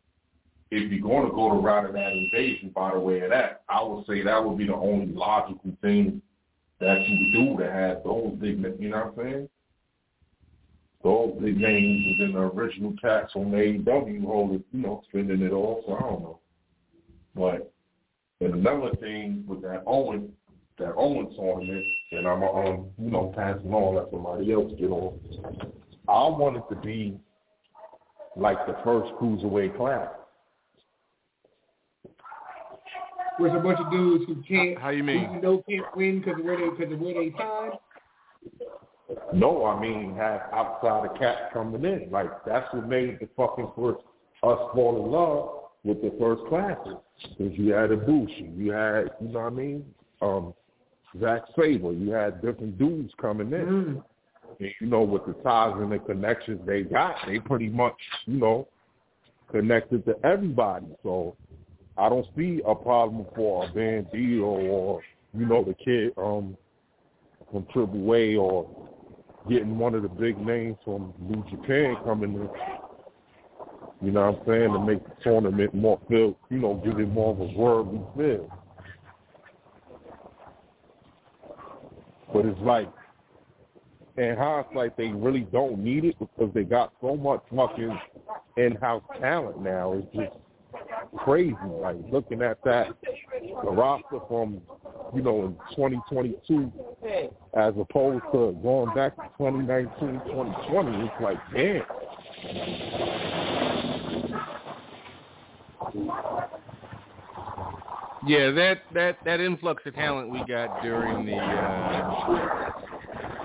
if 0.70 0.90
you're 0.92 1.00
going 1.00 1.28
to 1.28 1.34
go 1.34 1.54
the 1.54 1.60
route 1.60 1.86
of 1.86 1.94
that 1.94 2.12
invasion 2.12 2.70
by 2.74 2.92
the 2.92 2.98
way 2.98 3.20
of 3.20 3.30
that, 3.30 3.62
I 3.68 3.82
would 3.82 4.06
say 4.06 4.22
that 4.22 4.44
would 4.44 4.58
be 4.58 4.66
the 4.66 4.74
only 4.74 5.06
logical 5.06 5.72
thing 5.80 6.20
that 6.80 7.08
you 7.08 7.32
do 7.32 7.58
to 7.58 7.70
have 7.70 8.04
those 8.04 8.34
big, 8.38 8.62
you 8.78 8.90
know 8.90 9.12
what 9.12 9.26
I'm 9.26 9.32
saying? 9.32 9.48
Those 11.02 11.34
big 11.40 11.56
names 11.58 12.18
within 12.18 12.34
the 12.34 12.40
original 12.40 12.94
cats 13.00 13.32
on 13.34 13.50
AEW 13.52 14.24
holding, 14.24 14.64
you 14.72 14.80
know, 14.80 15.02
spending 15.08 15.42
it 15.42 15.52
all, 15.52 15.82
so 15.86 15.96
I 15.96 16.00
don't 16.00 16.22
know. 16.22 16.38
But 17.34 17.72
and 18.40 18.54
another 18.54 18.94
thing 18.96 19.44
with 19.46 19.62
that 19.62 19.82
Owen, 19.86 20.32
that 20.78 20.94
Owens 20.96 21.36
on 21.38 21.66
this, 21.66 21.84
and 22.12 22.26
I'm 22.26 22.42
um, 22.42 22.86
you 22.98 23.10
know, 23.10 23.32
passing 23.34 23.72
on, 23.72 23.96
let 23.96 24.10
somebody 24.10 24.52
else 24.52 24.72
get 24.78 24.90
on. 24.90 25.18
I 26.08 26.28
want 26.28 26.56
it 26.56 26.62
to 26.70 26.80
be 26.80 27.18
like 28.36 28.64
the 28.66 28.76
first 28.84 29.12
cruiserweight 29.14 29.76
class. 29.76 30.08
With 33.38 33.54
a 33.54 33.60
bunch 33.60 33.78
of 33.78 33.90
dudes 33.90 34.24
who 34.26 34.42
can't, 34.42 34.78
how 34.78 34.90
you 34.90 35.04
mean? 35.04 35.24
Who 35.26 35.34
you 35.36 35.40
know 35.40 35.64
can't 35.68 35.96
win 35.96 36.18
because 36.20 36.38
of 36.38 36.44
where 36.44 36.56
they 36.56 36.70
because 36.70 36.92
of 36.92 37.00
where 37.00 37.14
they 37.14 37.32
signed. 37.38 37.72
No, 39.32 39.64
I 39.64 39.80
mean 39.80 40.14
have 40.16 40.42
outside 40.52 41.08
the 41.08 41.18
cat 41.18 41.52
coming 41.52 41.84
in. 41.84 42.08
Like 42.10 42.44
that's 42.44 42.72
what 42.74 42.88
made 42.88 43.18
the 43.20 43.28
fucking 43.36 43.70
first 43.76 44.00
us 44.42 44.58
fall 44.74 45.04
in 45.04 45.10
love 45.10 45.70
with 45.84 46.02
the 46.02 46.16
first 46.18 46.46
classes. 46.48 46.96
Because 47.36 47.56
you 47.58 47.72
had 47.72 47.90
a 47.90 47.96
Ibushi, 47.96 48.56
you 48.56 48.72
had 48.72 49.10
you 49.20 49.28
know 49.28 49.40
what 49.40 49.46
I 49.46 49.50
mean, 49.50 49.84
um, 50.20 50.54
Zack 51.20 51.42
Sabre, 51.56 51.92
you 51.92 52.10
had 52.10 52.42
different 52.42 52.78
dudes 52.78 53.12
coming 53.20 53.52
in. 53.52 53.66
Mm. 53.66 54.04
And, 54.60 54.70
you 54.80 54.86
know, 54.86 55.02
with 55.02 55.26
the 55.26 55.34
ties 55.44 55.74
and 55.76 55.92
the 55.92 55.98
connections 55.98 56.60
they 56.66 56.82
got, 56.82 57.16
they 57.26 57.38
pretty 57.38 57.68
much, 57.68 57.94
you 58.26 58.38
know, 58.38 58.68
connected 59.50 60.04
to 60.06 60.14
everybody. 60.24 60.86
So 61.02 61.36
I 61.98 62.08
don't 62.08 62.26
see 62.36 62.60
a 62.66 62.74
problem 62.74 63.26
for 63.34 63.64
a 63.64 63.68
Bandido 63.68 64.42
or 64.42 65.02
you 65.34 65.46
know 65.46 65.64
the 65.64 65.74
kid 65.74 66.12
um 66.16 66.56
from 67.50 67.66
Triple 67.72 68.14
A 68.14 68.36
or 68.36 68.68
getting 69.48 69.78
one 69.78 69.94
of 69.94 70.02
the 70.02 70.08
big 70.08 70.38
names 70.38 70.76
from 70.84 71.12
New 71.18 71.44
Japan 71.50 71.96
coming 72.04 72.34
in. 72.34 72.48
You 74.00 74.12
know 74.12 74.30
what 74.30 74.40
I'm 74.40 74.46
saying 74.46 74.72
to 74.72 74.78
make 74.78 75.04
the 75.04 75.24
tournament 75.24 75.74
more 75.74 75.98
feel, 76.08 76.36
you 76.50 76.58
know, 76.58 76.80
give 76.84 77.00
it 77.00 77.08
more 77.08 77.32
of 77.32 77.40
a 77.40 77.52
worldly 77.58 78.00
feel. 78.16 78.48
But 82.32 82.46
it's 82.46 82.60
like 82.60 82.88
in 84.16 84.36
hindsight, 84.36 84.96
they 84.96 85.08
really 85.08 85.48
don't 85.52 85.78
need 85.78 86.04
it 86.04 86.16
because 86.18 86.52
they 86.54 86.64
got 86.64 86.92
so 87.00 87.16
much 87.16 87.42
fucking 87.54 87.98
in-house 88.56 89.02
talent 89.20 89.62
now. 89.62 89.94
It's 89.94 90.06
just 90.14 90.36
crazy. 91.16 91.56
Like 91.80 91.96
looking 92.10 92.42
at 92.42 92.62
that, 92.64 92.88
the 93.64 93.70
roster 93.70 94.20
from 94.28 94.60
you 95.14 95.22
know 95.22 95.46
in 95.46 95.52
2022 95.76 96.72
as 97.54 97.74
opposed 97.78 98.24
to 98.32 98.58
going 98.62 98.94
back 98.94 99.16
to 99.16 99.22
2019, 99.38 100.20
2020. 100.26 101.06
It's 101.06 101.14
like 101.20 101.38
damn. 101.54 101.82
Yeah, 108.26 108.50
that 108.50 108.82
that 108.94 109.18
that 109.24 109.40
influx 109.40 109.82
of 109.86 109.94
talent 109.94 110.30
we 110.30 110.44
got 110.44 110.82
during 110.82 111.24
the 111.24 111.36
uh, 111.36 112.70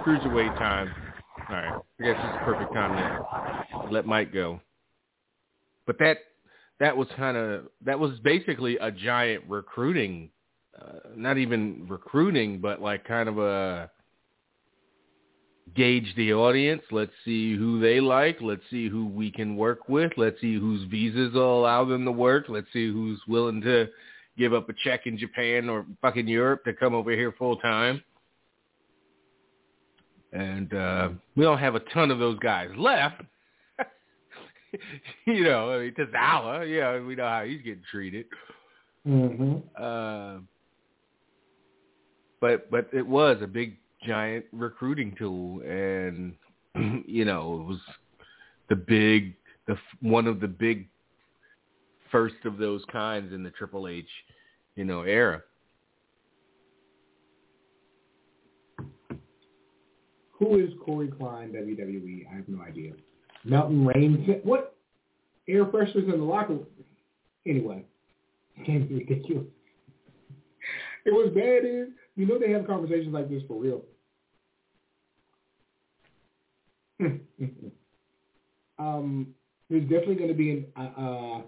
cruiserweight 0.04 0.58
time. 0.58 0.92
All 1.50 1.56
right, 1.56 1.82
I 2.00 2.04
guess 2.04 2.18
it's 2.18 2.34
the 2.34 2.46
perfect 2.46 2.74
time 2.74 2.98
to 2.98 3.90
let 3.92 4.06
Mike 4.06 4.34
go. 4.34 4.60
But 5.86 6.00
that 6.00 6.18
that 6.84 6.98
was 6.98 7.08
kind 7.16 7.38
of 7.38 7.68
that 7.86 7.98
was 7.98 8.20
basically 8.26 8.78
a 8.80 8.92
giant 8.92 9.42
recruiting, 9.48 10.30
uh, 10.78 11.00
not 11.16 11.38
even 11.38 11.86
recruiting, 11.88 12.60
but 12.60 12.82
like 12.82 13.08
kind 13.08 13.30
of 13.30 13.38
a 13.38 13.90
gauge 15.78 16.14
the 16.18 16.34
audience. 16.34 16.82
Let's 16.92 17.14
see 17.24 17.56
who 17.56 17.80
they 17.80 18.02
like. 18.02 18.40
Let's 18.42 18.64
see 18.70 18.90
who 18.90 19.08
we 19.08 19.32
can 19.32 19.56
work 19.56 19.88
with. 19.88 20.12
Let's 20.18 20.42
see 20.42 20.60
whose 20.60 20.86
visas 20.90 21.34
will 21.34 21.62
allow 21.62 21.86
them 21.86 22.04
to 22.04 22.12
work. 22.12 22.48
Let's 22.50 22.68
see 22.74 22.92
who's 22.92 23.22
willing 23.30 23.62
to 23.62 23.88
give 24.38 24.54
up 24.54 24.68
a 24.68 24.74
check 24.84 25.08
in 25.08 25.18
Japan 25.18 25.70
or 25.70 25.86
fucking 26.02 26.28
Europe 26.28 26.66
to 26.66 26.74
come 26.74 26.94
over 26.94 27.12
here 27.12 27.34
full 27.40 27.56
time. 27.56 28.04
And 30.34 30.74
uh, 30.74 31.10
we 31.38 31.46
don't 31.46 31.60
have 31.60 31.76
a 31.76 31.82
ton 31.94 32.12
of 32.12 32.20
those 32.20 32.40
guys 32.40 32.72
left. 32.76 33.22
you 35.26 35.44
know, 35.44 35.72
I 35.72 35.80
mean, 35.80 35.94
Tozawa, 35.94 36.70
yeah, 36.70 37.00
we 37.06 37.16
know 37.16 37.28
how 37.28 37.44
he's 37.44 37.62
getting 37.62 37.84
treated. 37.90 38.26
Mm-hmm. 39.08 39.58
Uh, 39.82 40.40
but 42.40 42.70
but 42.72 42.90
it 42.94 43.06
was 43.06 43.38
a 43.42 43.48
big 43.48 43.78
giant 44.06 44.46
recruiting 44.52 45.16
tool, 45.18 45.62
and 45.62 46.34
you 47.06 47.26
know 47.26 47.62
it 47.62 47.68
was 47.68 47.80
the 48.70 48.76
big 48.76 49.36
the 49.68 49.78
one 50.02 50.28
of 50.28 50.40
the 50.40 50.48
big 50.48 50.88
first 52.12 52.36
of 52.46 52.58
those 52.58 52.84
kinds 52.92 53.34
in 53.34 53.44
the 53.44 53.50
Triple 53.50 53.88
H, 53.88 54.08
you 54.76 54.86
know, 54.86 55.02
era. 55.02 55.42
Who 60.34 60.60
is 60.60 60.70
Corey 60.86 61.08
Klein, 61.08 61.52
WWE? 61.54 62.28
I 62.32 62.36
have 62.36 62.48
no 62.48 62.62
idea. 62.62 62.94
Mountain 63.44 63.86
Rain. 63.86 64.42
What? 64.44 64.76
Air 65.48 65.66
fresheners 65.66 66.12
in 66.12 66.20
the 66.20 66.26
locker. 66.26 66.60
Anyway. 67.46 67.86
It 71.06 71.12
was 71.12 71.32
bad 71.34 71.66
is, 71.66 71.90
you 72.16 72.26
know 72.26 72.40
they 72.40 72.52
have 72.52 72.66
conversations 72.66 73.14
like 73.14 73.30
this 73.30 73.44
for 73.48 73.62
real. 73.62 73.82
um, 78.80 79.28
there's 79.70 79.84
definitely 79.84 80.16
going 80.16 80.30
to 80.30 80.36
be 80.36 80.52
an, 80.52 80.66
uh, 80.78 81.02
uh, 81.02 81.42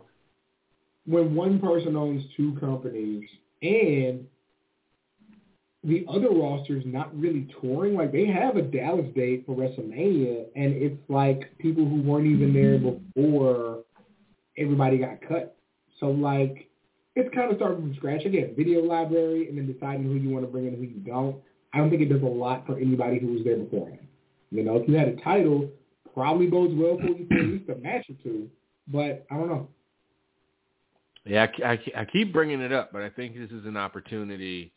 when 1.06 1.36
one 1.36 1.60
person 1.60 1.96
owns 1.96 2.24
two 2.36 2.58
companies 2.60 3.24
and 3.62 4.28
the 5.86 6.06
other 6.10 6.30
roster's 6.30 6.84
not 6.86 7.18
really 7.18 7.48
touring. 7.62 7.96
Like 7.96 8.12
they 8.12 8.26
have 8.26 8.58
a 8.58 8.62
Dallas 8.62 9.06
date 9.16 9.46
for 9.46 9.56
WrestleMania, 9.56 10.46
and 10.56 10.74
it's 10.74 11.00
like 11.10 11.56
people 11.60 11.88
who 11.88 12.02
weren't 12.02 12.26
even 12.26 12.54
there 12.54 12.80
mm-hmm. 12.80 13.22
before 13.22 13.84
everybody 14.58 14.98
got 14.98 15.22
cut. 15.28 15.56
So 16.00 16.08
like 16.08 16.70
it's 17.16 17.34
kind 17.34 17.52
of 17.52 17.58
starting 17.58 17.82
from 17.82 17.96
scratch 17.96 18.26
again. 18.26 18.54
Video 18.58 18.82
library, 18.82 19.48
and 19.48 19.58
then 19.58 19.72
deciding 19.72 20.04
who 20.04 20.16
you 20.16 20.30
want 20.30 20.44
to 20.44 20.52
bring 20.52 20.68
in 20.68 20.74
and 20.74 20.84
who 20.84 20.90
you 20.90 21.00
don't. 21.00 21.38
I 21.74 21.78
don't 21.78 21.90
think 21.90 22.02
it 22.02 22.10
does 22.10 22.22
a 22.22 22.26
lot 22.26 22.66
for 22.66 22.78
anybody 22.78 23.20
who 23.20 23.28
was 23.28 23.44
there 23.44 23.58
beforehand. 23.58 24.08
You 24.50 24.64
know, 24.64 24.78
if 24.78 24.88
you 24.88 24.96
had 24.96 25.10
a 25.10 25.16
title, 25.18 25.70
probably 26.14 26.48
bodes 26.48 26.74
well 26.76 26.98
for 26.98 27.08
you 27.08 27.28
for 27.28 27.38
at 27.38 27.46
least 27.46 27.70
a 27.70 27.76
match 27.76 28.06
or 28.10 28.16
two. 28.24 28.50
But 28.88 29.26
I 29.30 29.36
don't 29.36 29.50
know. 29.50 29.68
Yeah, 31.26 31.48
I, 31.64 31.68
I, 31.68 32.02
I 32.02 32.06
keep 32.06 32.32
bringing 32.32 32.62
it 32.62 32.72
up, 32.72 32.92
but 32.92 33.02
I 33.02 33.10
think 33.10 33.36
this 33.36 33.50
is 33.50 33.66
an 33.66 33.78
opportunity 33.78 34.72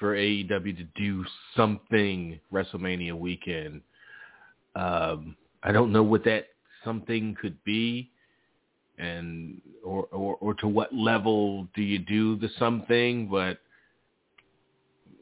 for 0.00 0.16
AEW 0.16 0.76
to 0.78 0.84
do 0.96 1.24
something 1.56 2.40
WrestleMania 2.52 3.16
weekend. 3.16 3.82
Um, 4.74 5.36
I 5.62 5.70
don't 5.72 5.92
know 5.92 6.02
what 6.02 6.24
that 6.24 6.46
something 6.84 7.36
could 7.40 7.62
be, 7.64 8.10
and 8.98 9.60
or, 9.84 10.06
or 10.10 10.36
or 10.40 10.54
to 10.54 10.66
what 10.68 10.92
level 10.94 11.68
do 11.76 11.82
you 11.82 11.98
do 11.98 12.36
the 12.36 12.48
something? 12.58 13.28
But 13.28 13.58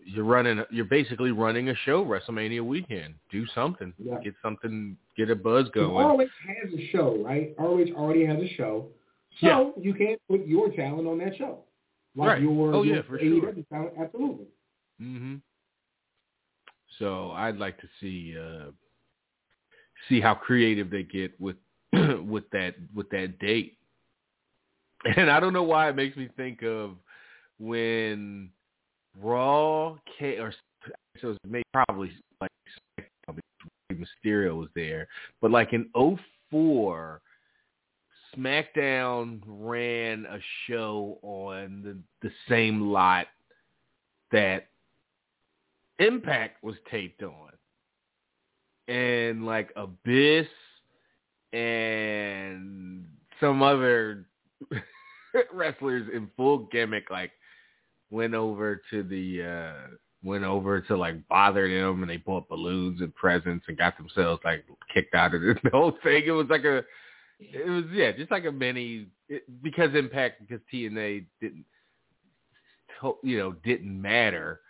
you're 0.05 0.25
running, 0.25 0.63
you're 0.71 0.85
basically 0.87 1.33
running 1.33 1.69
a 1.69 1.75
show 1.85 2.05
WrestleMania 2.05 2.65
weekend. 2.65 3.15
Do 3.31 3.47
something, 3.55 3.93
Yeah. 3.99 4.19
get 4.25 4.35
something, 4.43 4.97
get 5.17 5.29
a 5.31 5.37
buzz 5.37 5.69
going. 5.75 6.07
ROH 6.07 6.27
has 6.47 6.73
a 6.73 6.87
show, 6.89 7.23
right? 7.23 7.55
ROH 7.59 7.93
already 7.95 8.25
has 8.25 8.41
a 8.43 8.49
show, 8.55 8.87
so 9.41 9.47
Yeah. 9.47 9.83
you 9.83 9.93
can't 9.95 10.21
put 10.29 10.47
your 10.47 10.71
talent 10.71 11.07
on 11.09 11.19
that 11.19 11.37
show. 11.37 11.59
Like 12.17 12.29
Right. 12.29 12.43
Your, 12.43 12.75
Oh, 12.75 12.83
your 12.83 12.97
yeah, 12.97 13.03
for 13.03 13.19
AEW 13.19 13.41
sure. 13.55 13.65
talent, 13.71 13.93
absolutely. 13.99 14.47
Hmm 14.99 15.37
So 16.99 17.31
I'd 17.33 17.57
like 17.57 17.79
to 17.81 17.89
see 18.01 18.35
uh, 18.39 18.71
see 20.09 20.21
how 20.21 20.35
creative 20.35 20.91
they 20.91 21.03
get 21.03 21.39
with 21.41 21.57
with 21.93 22.49
that 22.53 22.75
with 22.95 23.09
that 23.11 23.39
date. 23.39 23.79
And 25.17 25.31
I 25.31 25.39
don't 25.39 25.53
know 25.53 25.63
why 25.63 25.89
it 25.89 25.97
makes 25.97 26.17
me 26.17 26.29
think 26.37 26.63
of 26.63 26.97
when 27.59 28.51
Raw 29.21 29.97
came, 30.19 30.41
or 30.41 30.53
so 31.21 31.31
it 31.31 31.39
maybe 31.47 31.65
probably 31.73 32.11
like 32.41 32.51
Mysterio 33.93 34.57
was 34.57 34.69
there, 34.75 35.09
but 35.41 35.51
like 35.51 35.73
in 35.73 35.89
'04, 36.51 37.21
SmackDown 38.37 39.41
ran 39.47 40.27
a 40.27 40.39
show 40.67 41.19
on 41.23 41.83
the 41.83 42.29
the 42.29 42.33
same 42.49 42.93
lot 42.93 43.27
that 44.31 44.69
Impact 45.99 46.63
was 46.63 46.77
taped 46.91 47.23
on. 47.23 47.51
And 48.89 49.45
like 49.45 49.71
Abyss 49.77 50.47
and 51.53 53.07
some 53.41 53.63
other 53.63 54.27
wrestlers 55.53 56.09
in 56.13 56.31
full 56.37 56.69
gimmick 56.71 57.11
like 57.11 57.33
went 58.11 58.35
over 58.35 58.81
to 58.91 59.03
the 59.03 59.43
uh 59.43 59.97
went 60.23 60.45
over 60.45 60.81
to 60.81 60.97
like 60.97 61.27
bother 61.29 61.69
them 61.69 62.03
and 62.03 62.11
they 62.11 62.17
bought 62.17 62.49
balloons 62.49 63.01
and 63.01 63.15
presents 63.15 63.65
and 63.69 63.79
got 63.79 63.97
themselves 63.97 64.41
like 64.45 64.65
kicked 64.93 65.15
out 65.15 65.35
of 65.35 65.43
the 65.43 65.55
whole 65.73 65.97
thing. 66.03 66.23
It 66.27 66.33
was 66.33 66.49
like 66.49 66.65
a 66.65 66.85
it 67.41 67.69
was 67.69 67.85
yeah, 67.93 68.13
just 68.13 68.31
like 68.31 68.45
a 68.45 68.53
mini 68.53 69.07
it, 69.29 69.45
because 69.63 69.95
Impact 69.95 70.41
because 70.41 70.61
TNA 70.73 71.27
didn't 71.41 71.65
you 73.23 73.39
know 73.39 73.53
didn't 73.65 74.01
matter. 74.01 74.61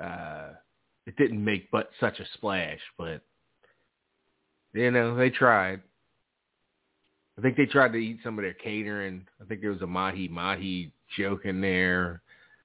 Uh, 0.00 0.50
it 1.06 1.16
didn't 1.16 1.42
make 1.42 1.70
but 1.70 1.90
such 2.00 2.20
a 2.20 2.24
splash, 2.34 2.80
but 2.96 3.22
you 4.74 4.90
know 4.90 5.16
they 5.16 5.30
tried. 5.30 5.80
I 7.38 7.40
think 7.40 7.56
they 7.56 7.66
tried 7.66 7.92
to 7.92 7.98
eat 7.98 8.18
some 8.24 8.38
of 8.38 8.42
their 8.42 8.54
catering. 8.54 9.26
I 9.40 9.44
think 9.44 9.60
there 9.60 9.70
was 9.70 9.82
a 9.82 9.86
mahi 9.86 10.28
mahi 10.28 10.92
joke 11.16 11.44
in 11.44 11.60
there. 11.60 12.22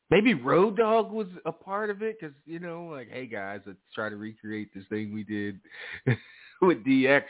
Maybe 0.10 0.34
Road 0.34 0.78
Dog 0.78 1.12
was 1.12 1.28
a 1.46 1.52
part 1.52 1.90
of 1.90 2.02
it 2.02 2.18
because 2.20 2.36
you 2.46 2.60
know, 2.60 2.86
like, 2.92 3.10
hey 3.10 3.26
guys, 3.26 3.62
let's 3.66 3.80
try 3.96 4.10
to 4.10 4.16
recreate 4.18 4.74
this 4.74 4.84
thing 4.90 5.14
we 5.14 5.24
did 5.24 5.60
with 6.62 6.86
DX 6.86 7.24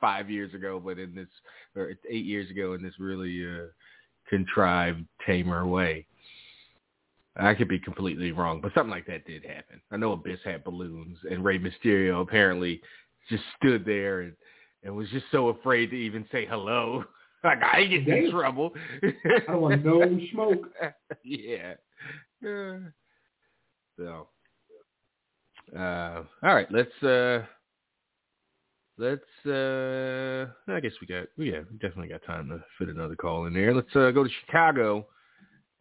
five 0.00 0.30
years 0.30 0.54
ago, 0.54 0.80
but 0.84 0.98
in 0.98 1.14
this 1.14 1.28
or 1.74 1.92
eight 2.08 2.24
years 2.24 2.50
ago 2.50 2.74
in 2.74 2.82
this 2.82 2.94
really 2.98 3.44
uh, 3.44 3.66
contrived, 4.28 5.04
tamer 5.26 5.66
way. 5.66 6.06
I 7.36 7.54
could 7.54 7.68
be 7.68 7.78
completely 7.78 8.32
wrong, 8.32 8.60
but 8.60 8.74
something 8.74 8.90
like 8.90 9.06
that 9.06 9.26
did 9.26 9.44
happen. 9.44 9.80
I 9.90 9.96
know 9.96 10.12
Abyss 10.12 10.40
had 10.44 10.64
balloons, 10.64 11.18
and 11.30 11.44
Rey 11.44 11.58
Mysterio 11.58 12.20
apparently 12.20 12.82
just 13.30 13.42
stood 13.56 13.84
there 13.84 14.20
and, 14.20 14.34
and 14.82 14.94
was 14.94 15.08
just 15.10 15.26
so 15.32 15.48
afraid 15.48 15.90
to 15.90 15.96
even 15.96 16.26
say 16.32 16.46
hello. 16.46 17.04
Like 17.44 17.60
I 17.60 17.80
ain't 17.80 18.06
getting 18.06 18.26
in 18.26 18.30
trouble. 18.30 18.70
I 19.02 19.40
don't 19.48 19.60
want 19.60 19.84
no 19.84 20.00
smoke. 20.30 20.68
yeah. 21.24 21.74
Uh, 22.40 22.78
so, 23.98 24.28
uh, 25.76 26.22
all 26.44 26.54
right, 26.54 26.68
let's 26.70 27.02
uh, 27.02 27.44
let's. 28.96 29.22
Uh, 29.44 30.46
I 30.68 30.78
guess 30.78 30.92
we 31.00 31.08
got. 31.08 31.26
Yeah, 31.36 31.62
we 31.68 31.78
definitely 31.80 32.10
got 32.10 32.22
time 32.24 32.48
to 32.50 32.62
fit 32.78 32.94
another 32.94 33.16
call 33.16 33.46
in 33.46 33.54
there. 33.54 33.74
Let's 33.74 33.90
uh, 33.96 34.12
go 34.12 34.22
to 34.22 34.30
Chicago 34.46 35.08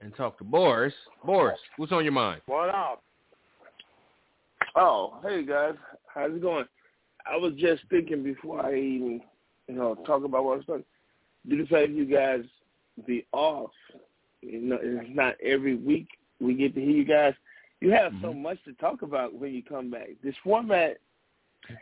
and 0.02 0.16
talk 0.16 0.38
to 0.40 0.44
Boris. 0.44 0.94
Boris, 1.26 1.60
what's 1.78 1.92
on 1.92 2.04
your 2.04 2.14
mind? 2.14 2.42
What 2.48 2.70
up? 2.70 3.04
Oh, 4.76 5.18
hey 5.24 5.46
guys, 5.46 5.76
how's 6.14 6.32
it 6.32 6.42
going? 6.42 6.66
I 7.32 7.38
was 7.38 7.54
just 7.58 7.84
thinking 7.90 8.24
before 8.24 8.66
I 8.66 8.74
even, 8.74 9.22
you 9.68 9.76
know, 9.76 9.96
talk 10.06 10.24
about 10.24 10.44
what 10.44 10.54
I 10.54 10.58
was 10.58 10.66
talking. 10.66 10.86
Do 11.48 11.58
the 11.58 11.68
fact 11.68 11.90
you 11.92 12.06
guys 12.06 12.42
be 13.06 13.26
off, 13.32 13.72
you 14.42 14.62
know, 14.62 14.80
it's 14.82 15.10
not 15.14 15.36
every 15.44 15.76
week 15.76 16.08
we 16.40 16.54
get 16.54 16.74
to 16.76 16.82
hear 16.82 16.92
you 16.92 17.06
guys. 17.06 17.34
You 17.80 17.92
have 17.92 18.14
so 18.22 18.28
Mm-hmm. 18.30 18.42
much 18.44 18.64
to 18.66 18.74
talk 18.74 19.02
about 19.02 19.34
when 19.34 19.54
you 19.54 19.64
come 19.64 19.90
back. 19.90 20.10
This 20.24 20.36
format 20.44 20.98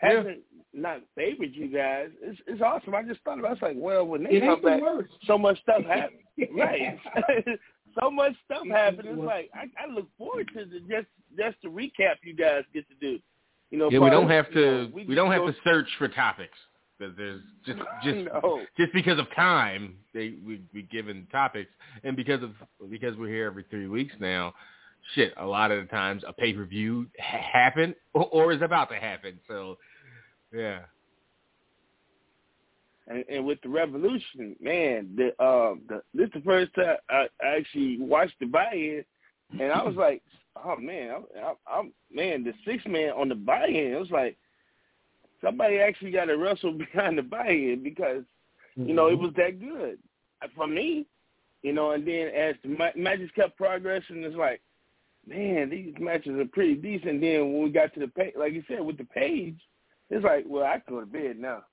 hasn't 0.01 0.39
not 0.73 1.01
favored 1.15 1.53
you 1.53 1.67
guys. 1.67 2.09
It's 2.21 2.39
it's 2.47 2.61
awesome. 2.61 2.95
I 2.95 3.03
just 3.03 3.21
thought 3.21 3.39
about. 3.39 3.51
it. 3.51 3.53
It's 3.53 3.61
like, 3.61 3.75
well, 3.77 4.05
when 4.05 4.23
they 4.23 4.31
It 4.31 4.41
come 4.41 4.61
back, 4.61 4.81
so 5.27 5.37
much 5.37 5.61
stuff 5.61 5.83
happens. 5.85 6.21
right. 6.57 6.97
so 8.01 8.09
much 8.11 8.33
stuff 8.45 8.61
It 8.65 8.71
happens. 8.71 9.07
It's 9.09 9.19
like 9.21 9.49
I, 9.53 9.65
I 9.83 9.91
look 9.91 10.07
forward 10.17 10.49
to 10.55 10.65
the 10.65 10.79
just 10.81 11.07
just 11.37 11.61
to 11.61 11.69
recap 11.69 12.15
you 12.23 12.35
guys 12.35 12.63
get 12.73 12.85
to 12.89 12.95
do. 12.99 13.19
You 13.71 13.77
know, 13.77 13.89
Yeah, 13.91 13.99
we 13.99 14.09
don't 14.09 14.27
part- 14.27 14.45
have 14.47 14.55
you 14.55 14.61
know, 14.65 14.87
to. 14.87 14.93
we 14.93 15.05
We 15.05 15.15
don't 15.15 15.31
have 15.31 15.45
to 15.45 15.55
search 15.63 15.87
for 15.97 16.07
topics 16.07 16.57
because 16.97 17.15
there's 17.17 17.41
just 17.65 17.79
just 18.03 18.17
no. 18.33 18.61
just 18.77 18.93
because 18.93 19.19
of 19.19 19.25
time 19.35 19.95
they 20.13 20.35
we 20.45 20.61
we 20.73 20.83
given 20.83 21.27
topics 21.31 21.69
and 22.03 22.15
because 22.15 22.41
of 22.43 22.51
because 22.89 23.15
we're 23.17 23.29
here 23.29 23.45
every 23.45 23.65
three 23.69 23.87
weeks 23.87 24.13
now. 24.19 24.53
Shit, 25.15 25.33
a 25.37 25.45
lot 25.45 25.71
of 25.71 25.81
the 25.81 25.87
times 25.89 26.23
a 26.27 26.33
pay 26.33 26.51
per 26.53 26.65
view 26.65 27.07
ha- 27.19 27.37
happened 27.53 27.95
or, 28.13 28.25
or 28.31 28.51
is 28.51 28.61
about 28.61 28.89
to 28.89 28.95
happen. 28.97 29.39
So, 29.47 29.77
yeah. 30.53 30.79
And, 33.09 33.25
and 33.27 33.45
with 33.45 33.59
the 33.61 33.69
revolution, 33.69 34.55
man, 34.61 35.09
the 35.17 35.27
um, 35.43 35.81
the 35.89 36.01
this 36.13 36.27
is 36.27 36.33
the 36.35 36.41
first 36.41 36.73
time 36.75 36.97
I, 37.09 37.27
I 37.43 37.57
actually 37.57 37.99
watched 37.99 38.35
the 38.39 38.45
buy-in, 38.45 39.03
and 39.59 39.71
I 39.71 39.83
was 39.83 39.95
like, 39.97 40.21
oh 40.63 40.77
man, 40.77 41.11
I, 41.35 41.39
I, 41.39 41.79
I'm 41.79 41.91
man, 42.11 42.43
the 42.43 42.53
six 42.65 42.83
man 42.85 43.11
on 43.11 43.29
the 43.29 43.35
buy-in. 43.35 43.93
It 43.93 43.99
was 43.99 44.11
like 44.11 44.37
somebody 45.43 45.79
actually 45.79 46.11
got 46.11 46.25
to 46.25 46.37
wrestle 46.37 46.73
behind 46.93 47.17
the 47.17 47.23
buy-in 47.23 47.83
because 47.83 48.23
you 48.75 48.93
know 48.93 49.07
it 49.07 49.19
was 49.19 49.33
that 49.35 49.59
good 49.59 49.97
for 50.55 50.67
me, 50.67 51.05
you 51.63 51.73
know. 51.73 51.91
And 51.91 52.07
then 52.07 52.27
as 52.27 52.55
the 52.63 52.69
ma- 52.69 52.95
matches 52.95 53.31
kept 53.35 53.57
progressing, 53.57 54.23
it's 54.23 54.35
like, 54.35 54.61
man, 55.27 55.71
these 55.71 55.93
matches 55.99 56.39
are 56.39 56.45
pretty 56.45 56.75
decent. 56.75 57.21
Then 57.21 57.51
when 57.51 57.63
we 57.63 57.69
got 57.71 57.93
to 57.95 57.99
the 58.01 58.07
page, 58.07 58.33
like 58.37 58.53
you 58.53 58.63
said, 58.67 58.81
with 58.81 58.97
the 58.99 59.05
page, 59.05 59.57
it's 60.11 60.23
like, 60.23 60.45
well, 60.47 60.63
I 60.63 60.79
can 60.79 60.93
go 60.93 60.99
to 60.99 61.05
bed 61.07 61.39
now 61.39 61.63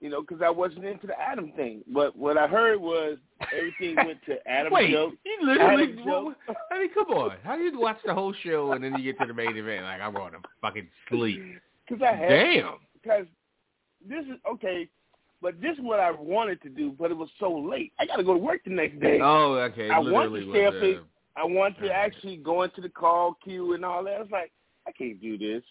you 0.00 0.08
know, 0.08 0.20
because 0.20 0.40
I 0.42 0.50
wasn't 0.50 0.84
into 0.84 1.06
the 1.06 1.20
Adam 1.20 1.52
thing. 1.56 1.82
But 1.92 2.16
what 2.16 2.38
I 2.38 2.46
heard 2.46 2.80
was 2.80 3.18
everything 3.56 3.96
went 4.06 4.18
to 4.26 4.36
Adam 4.48 4.72
Wait, 4.72 4.92
joke. 4.92 5.14
you 5.24 5.38
literally. 5.46 5.84
Adam 5.92 6.04
joke. 6.04 6.34
I 6.70 6.78
mean, 6.78 6.88
come 6.94 7.08
on. 7.08 7.36
How 7.42 7.56
do 7.56 7.62
you 7.62 7.78
watch 7.78 7.98
the 8.04 8.14
whole 8.14 8.34
show 8.44 8.72
and 8.72 8.82
then 8.82 8.94
you 8.96 9.04
get 9.12 9.18
to 9.20 9.26
the 9.26 9.34
main 9.34 9.56
event 9.56 9.84
like 9.84 10.00
I'm 10.00 10.14
going 10.14 10.32
to 10.32 10.38
fucking 10.60 10.88
sleep? 11.08 11.42
Because 11.88 12.02
I 12.02 12.14
had 12.14 12.28
Damn. 12.28 12.74
because 12.94 13.26
this 14.08 14.24
is 14.24 14.38
okay, 14.50 14.88
but 15.42 15.60
this 15.60 15.72
is 15.72 15.82
what 15.82 16.00
I 16.00 16.10
wanted 16.10 16.62
to 16.62 16.68
do, 16.68 16.94
but 16.98 17.10
it 17.10 17.16
was 17.16 17.30
so 17.40 17.52
late. 17.52 17.92
I 17.98 18.06
got 18.06 18.16
to 18.16 18.24
go 18.24 18.34
to 18.34 18.38
work 18.38 18.60
the 18.64 18.70
next 18.70 19.00
day. 19.00 19.18
Oh, 19.22 19.54
okay. 19.54 19.90
I 19.90 19.98
want 19.98 20.32
to 20.34 20.50
stay 20.50 20.66
up 20.66 20.74
uh, 20.74 21.02
I 21.40 21.44
want 21.44 21.78
to 21.80 21.90
actually 21.90 22.36
go 22.36 22.62
into 22.62 22.80
the 22.80 22.88
call 22.88 23.36
queue 23.44 23.74
and 23.74 23.84
all 23.84 24.02
that. 24.04 24.14
I 24.14 24.20
was 24.20 24.30
like, 24.30 24.52
I 24.86 24.92
can't 24.92 25.20
do 25.20 25.38
this. 25.38 25.62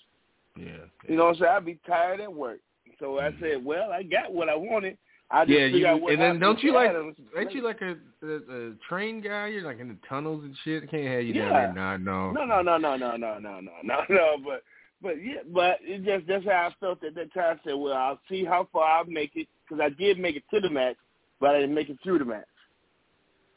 yeah. 0.57 0.85
You 1.07 1.17
know 1.17 1.25
what 1.25 1.35
I'm 1.35 1.41
saying? 1.41 1.51
I'd 1.55 1.65
be 1.65 1.79
tired 1.85 2.21
at 2.21 2.33
work. 2.33 2.59
So 2.99 3.19
I 3.19 3.31
said, 3.39 3.63
well, 3.63 3.91
I 3.91 4.03
got 4.03 4.33
what 4.33 4.49
I 4.49 4.55
wanted. 4.55 4.97
I 5.29 5.45
just. 5.45 5.51
Yeah, 5.51 5.65
figured 5.65 5.81
you, 5.81 5.87
out 5.87 6.01
what 6.01 6.13
and 6.13 6.21
then 6.21 6.39
don't 6.39 6.63
you 6.63 6.73
like? 6.73 6.89
Adams. 6.89 7.15
Ain't 7.37 7.53
you 7.53 7.63
like 7.63 7.81
a, 7.81 7.95
a, 8.25 8.69
a 8.69 8.73
train 8.87 9.21
guy? 9.21 9.47
You're 9.47 9.63
like 9.63 9.79
in 9.79 9.89
the 9.89 9.97
tunnels 10.07 10.43
and 10.43 10.55
shit. 10.63 10.83
I 10.83 10.85
can't 10.87 11.07
have 11.07 11.23
you 11.23 11.33
Yeah. 11.33 11.51
down 11.51 11.75
there. 11.75 11.97
No, 11.97 12.31
No, 12.31 12.45
no, 12.45 12.61
no, 12.61 12.77
no, 12.77 12.95
no, 12.95 13.17
no, 13.17 13.39
no, 13.39 13.59
no, 13.59 13.71
no, 13.83 14.01
no. 14.09 14.35
But 14.43 14.63
but 15.01 15.23
yeah, 15.23 15.41
but 15.53 15.79
it 15.81 16.03
just 16.05 16.27
that's 16.27 16.45
how 16.45 16.69
I 16.69 16.73
felt 16.79 17.03
at 17.03 17.15
that 17.15 17.33
time. 17.33 17.59
I 17.59 17.63
said, 17.63 17.75
well, 17.75 17.93
I'll 17.93 18.19
see 18.29 18.45
how 18.45 18.67
far 18.71 18.99
I'll 18.99 19.05
make 19.05 19.31
it 19.35 19.47
because 19.67 19.81
I 19.81 19.89
did 19.89 20.17
make 20.17 20.35
it 20.35 20.43
to 20.53 20.59
the 20.61 20.69
match, 20.69 20.95
but 21.39 21.51
I 21.51 21.59
didn't 21.59 21.75
make 21.75 21.89
it 21.89 21.97
through 22.03 22.19
the 22.19 22.25
match. 22.25 22.45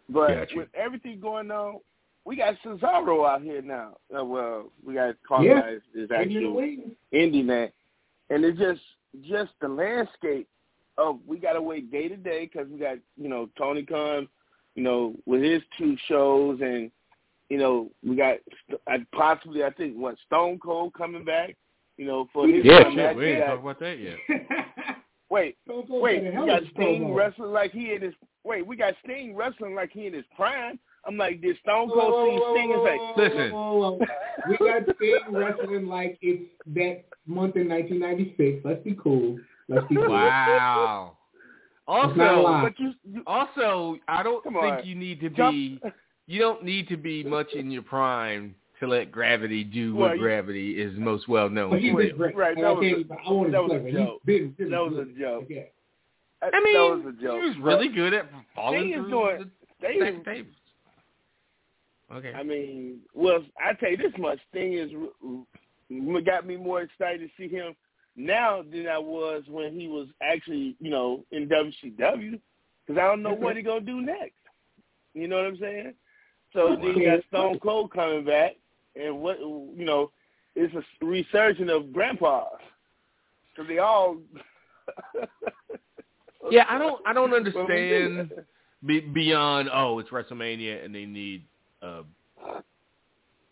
But 0.08 0.34
Gotcha. 0.34 0.56
with 0.56 0.68
everything 0.74 1.20
going 1.20 1.50
on, 1.50 1.78
we 2.24 2.36
got 2.36 2.56
Cesaro 2.64 3.28
out 3.28 3.42
here 3.42 3.62
now. 3.62 3.96
Uh, 4.16 4.24
well, 4.24 4.72
we 4.84 4.94
got 4.94 5.14
Carl 5.26 5.44
Yeah. 5.44 5.70
is 5.70 5.82
Waiting 5.94 6.02
in 6.02 6.08
the 6.08 6.16
actual 6.16 6.62
indie 7.12 7.44
man, 7.44 7.70
and 8.28 8.44
it's 8.44 8.58
just 8.58 8.80
just 9.22 9.52
the 9.60 9.68
landscape 9.68 10.48
of 10.98 11.18
we 11.26 11.38
got 11.38 11.54
to 11.54 11.62
wait 11.62 11.90
day 11.90 12.08
to 12.08 12.16
day 12.16 12.46
because 12.52 12.68
we 12.70 12.78
got 12.78 12.98
you 13.16 13.28
know 13.28 13.48
Tony 13.56 13.82
Khan, 13.84 14.28
you 14.74 14.82
know 14.82 15.14
with 15.26 15.42
his 15.42 15.62
two 15.78 15.96
shows, 16.06 16.60
and 16.60 16.90
you 17.48 17.58
know 17.58 17.90
we 18.06 18.16
got 18.16 18.36
I 18.88 19.04
possibly 19.14 19.64
I 19.64 19.70
think 19.70 19.96
what 19.96 20.16
Stone 20.26 20.58
Cold 20.58 20.94
coming 20.94 21.24
back, 21.24 21.56
you 21.96 22.06
know 22.06 22.28
for 22.32 22.46
his 22.48 22.64
Yeah, 22.64 22.84
time 22.84 22.94
shit. 22.96 23.16
We 23.16 23.24
We 23.24 23.30
ain't 23.32 23.40
got- 23.40 23.46
talking 23.46 23.62
about 23.64 23.80
that 23.80 23.98
yet. 23.98 24.16
wait, 25.30 25.56
wait, 25.88 26.24
we 26.24 26.46
got 26.46 26.62
of 26.62 26.68
Sting 26.74 27.14
wrestling 27.14 27.52
like 27.52 27.72
he 27.72 27.94
in 27.94 28.02
his 28.02 28.14
wait, 28.44 28.66
we 28.66 28.76
got 28.76 28.94
Sting 29.04 29.34
wrestling 29.34 29.74
like 29.74 29.90
he 29.92 30.06
in 30.06 30.12
his 30.14 30.24
prime. 30.36 30.78
I'm 31.06 31.16
like, 31.16 31.40
did 31.40 31.56
Stone 31.62 31.88
Cold 31.90 32.12
whoa, 32.12 32.26
see 32.26 32.38
whoa, 32.40 32.54
Sting 32.54 32.72
and 32.72 32.80
whoa, 32.82 33.14
say, 33.16 33.22
Listen. 33.22 33.52
whoa, 33.52 33.74
whoa, 33.78 33.90
whoa. 33.92 34.06
we 34.48 34.56
got 34.58 34.96
Sting 34.96 35.18
wrestling 35.34 35.86
like 35.86 36.18
it's 36.20 36.42
that 36.74 37.04
month 37.26 37.56
in 37.56 37.68
1996. 37.68 38.60
Let's 38.64 38.82
be 38.84 38.96
cool. 39.02 39.38
Let's 39.68 39.86
be 39.88 39.96
cool. 39.96 40.08
Wow. 40.10 41.16
It's 41.88 42.16
not 42.16 42.34
a 42.34 42.36
Also, 42.38 42.66
but 42.68 42.78
you, 42.78 42.92
you 43.04 43.22
also, 43.26 43.96
I 44.08 44.22
don't 44.22 44.42
think 44.44 44.54
on. 44.56 44.84
you 44.84 44.94
need 44.94 45.20
to 45.20 45.30
jump, 45.30 45.54
be. 45.56 45.80
You 46.26 46.38
don't 46.38 46.62
need 46.64 46.86
to 46.88 46.96
be 46.96 47.24
much 47.24 47.52
in 47.54 47.70
your 47.70 47.82
prime 47.82 48.54
to 48.78 48.86
let 48.86 49.10
gravity 49.10 49.64
do 49.64 49.94
Well, 49.96 50.10
what 50.10 50.16
you- 50.16 50.22
gravity 50.22 50.80
is 50.80 50.96
most 50.98 51.28
well 51.28 51.48
known 51.50 51.70
for. 51.70 51.78
he's 51.78 51.90
to 51.90 51.96
been 51.96 52.08
do. 52.10 52.14
great. 52.16 52.36
Right, 52.36 52.56
I 52.56 52.60
that 52.60 52.76
was 52.76 52.82
can't 52.82 52.96
a- 52.96 53.00
even- 53.00 53.16
I 53.26 53.32
want 53.32 53.52
that 53.52 53.62
was 53.64 53.72
a 53.72 53.90
joke. 53.92 54.20
Been 54.24 54.54
That 54.58 54.68
was 54.70 54.92
a 55.08 55.18
joke. 55.20 55.46
Yeah. 55.48 55.62
I 56.42 56.60
mean, 56.62 56.74
that 56.74 57.04
was 57.04 57.14
a 57.18 57.22
joke. 57.22 57.42
he 57.42 57.48
was 57.48 57.58
really 57.58 57.88
good 57.88 58.14
at 58.14 58.26
falling 58.54 58.80
Sting 58.80 58.90
is 58.92 58.96
through 59.00 59.10
doing- 59.10 59.38
the 59.38 59.50
They 59.80 59.96
stack 60.12 60.24
tables. 60.24 60.54
Okay. 62.12 62.32
I 62.32 62.42
mean, 62.42 62.98
well, 63.14 63.44
I 63.58 63.74
tell 63.74 63.90
you 63.90 63.96
this 63.96 64.12
much: 64.18 64.38
thing 64.52 64.74
is 64.74 64.90
got 66.24 66.46
me 66.46 66.56
more 66.56 66.82
excited 66.82 67.20
to 67.20 67.28
see 67.36 67.48
him 67.48 67.74
now 68.16 68.62
than 68.62 68.86
I 68.86 68.98
was 68.98 69.42
when 69.48 69.72
he 69.78 69.88
was 69.88 70.08
actually, 70.22 70.76
you 70.80 70.90
know, 70.90 71.24
in 71.30 71.48
WCW, 71.48 72.40
because 72.86 73.00
I 73.00 73.06
don't 73.06 73.22
know 73.22 73.30
mm-hmm. 73.30 73.44
what 73.44 73.56
he's 73.56 73.66
gonna 73.66 73.80
do 73.80 74.00
next. 74.00 74.34
You 75.14 75.28
know 75.28 75.36
what 75.36 75.46
I'm 75.46 75.58
saying? 75.58 75.94
So 76.52 76.76
then 76.76 76.96
you 76.96 77.06
got 77.06 77.24
Stone 77.28 77.60
Cold 77.60 77.92
coming 77.92 78.24
back, 78.24 78.56
and 78.96 79.20
what 79.20 79.38
you 79.38 79.84
know, 79.84 80.10
it's 80.56 80.74
a 80.74 81.04
resurgence 81.04 81.70
of 81.70 81.92
grandpas. 81.92 82.46
So 83.56 83.62
they 83.62 83.78
all. 83.78 84.18
Yeah, 86.50 86.64
I 86.68 86.78
don't. 86.78 87.00
I 87.06 87.12
don't 87.12 87.34
understand 87.34 88.32
be, 88.84 89.00
beyond. 89.00 89.68
Oh, 89.72 89.98
it's 89.98 90.10
WrestleMania, 90.10 90.84
and 90.84 90.94
they 90.94 91.04
need, 91.04 91.44
uh, 91.82 92.02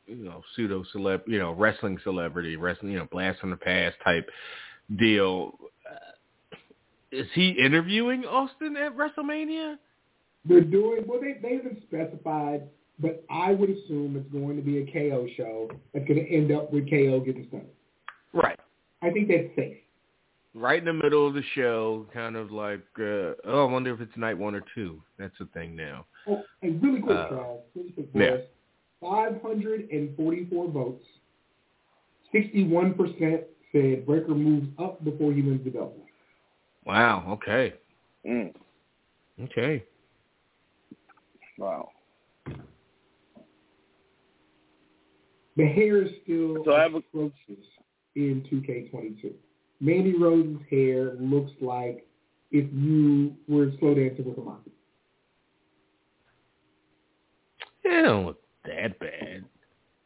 you 0.06 0.24
know, 0.24 0.42
pseudo 0.56 0.84
celeb, 0.94 1.22
you 1.26 1.38
know, 1.38 1.52
wrestling 1.52 1.98
celebrity, 2.02 2.56
wrestling, 2.56 2.92
you 2.92 2.98
know, 2.98 3.09
blast 3.10 3.40
from 3.40 3.50
the 3.50 3.56
past 3.56 3.96
type 4.02 4.28
deal. 4.98 5.52
Uh, 5.88 6.56
is 7.12 7.26
he 7.34 7.50
interviewing 7.50 8.24
Austin 8.24 8.76
at 8.76 8.96
WrestleMania? 8.96 9.76
They're 10.44 10.60
doing 10.62 11.05
well. 11.06 11.20
They 11.20 11.38
they 11.42 11.56
haven't 11.56 11.82
specified, 11.82 12.68
but 12.98 13.24
I 13.30 13.52
would 13.52 13.70
assume 13.70 14.16
it's 14.16 14.32
going 14.32 14.56
to 14.56 14.62
be 14.62 14.78
a 14.78 14.86
KO 14.86 15.26
show 15.36 15.70
that's 15.92 16.06
going 16.06 16.24
to 16.24 16.30
end 16.30 16.52
up 16.52 16.72
with 16.72 16.88
KO 16.88 17.20
getting 17.20 17.46
started. 17.48 17.70
Right. 18.32 18.59
I 19.02 19.10
think 19.10 19.28
that's 19.28 19.55
safe. 19.56 19.76
Right 20.55 20.78
in 20.78 20.86
the 20.86 20.92
middle 20.92 21.26
of 21.26 21.34
the 21.34 21.42
show, 21.55 22.06
kind 22.12 22.34
of 22.34 22.50
like, 22.50 22.82
uh, 22.98 23.34
oh, 23.44 23.66
I 23.68 23.70
wonder 23.70 23.92
if 23.92 24.00
it's 24.00 24.16
night 24.16 24.36
one 24.36 24.55
or 24.55 24.62
two. 24.74 25.00
That's 25.18 25.36
the 25.38 25.46
thing 25.46 25.76
now. 25.76 26.06
Oh, 26.28 26.42
and 26.62 26.82
really 26.82 27.00
quick, 27.00 27.16
Uh, 27.16 27.28
Charles. 27.30 27.62
Really 27.74 27.90
quick, 27.92 28.06
yeah. 28.14 28.36
544 29.00 30.68
votes. 30.70 31.05
61% 32.34 33.44
said 33.72 34.05
Breakker 34.06 34.34
moves 34.34 34.66
up 34.78 35.02
before 35.05 35.32
he 35.32 35.40
wins 35.42 35.64
the 35.64 35.70
belt. 35.70 35.94
Wow. 36.84 37.24
Okay. 37.32 37.74
Mm, 38.26 38.55
Okay. 39.44 39.84
wow. 41.59 41.90
The 45.56 45.66
hair 45.66 46.02
is 46.02 46.10
still 46.22 46.64
So 46.64 46.74
I 46.74 46.82
have 46.82 46.94
a- 46.94 46.98
atrocious 46.98 47.64
in 48.14 48.42
2K22. 48.50 49.34
Mandy 49.80 50.14
Rose's 50.16 50.60
hair 50.70 51.14
looks 51.14 51.52
like 51.60 52.06
if 52.50 52.70
you 52.72 53.36
were 53.48 53.70
slow 53.78 53.94
dancing 53.94 54.24
with 54.24 54.38
a 54.38 54.40
mom. 54.40 54.64
It 57.89 58.02
don't 58.02 58.27
look 58.27 58.40
that 58.65 58.98
bad. 58.98 59.44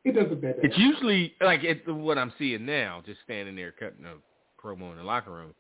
It 0.05 0.13
doesn't 0.15 0.41
that 0.41 0.57
bad. 0.57 0.65
It's 0.65 0.79
usually 0.79 1.35
like 1.41 1.61
it's 1.65 1.81
what 1.87 2.19
I'm 2.19 2.33
seeing 2.39 2.65
now, 2.65 3.03
just 3.05 3.21
standing 3.25 3.57
there 3.57 3.73
cutting 3.73 4.05
a 4.05 4.15
promo 4.65 4.93
in 4.93 4.99
the 4.99 5.05
locker 5.05 5.33
room. 5.33 5.55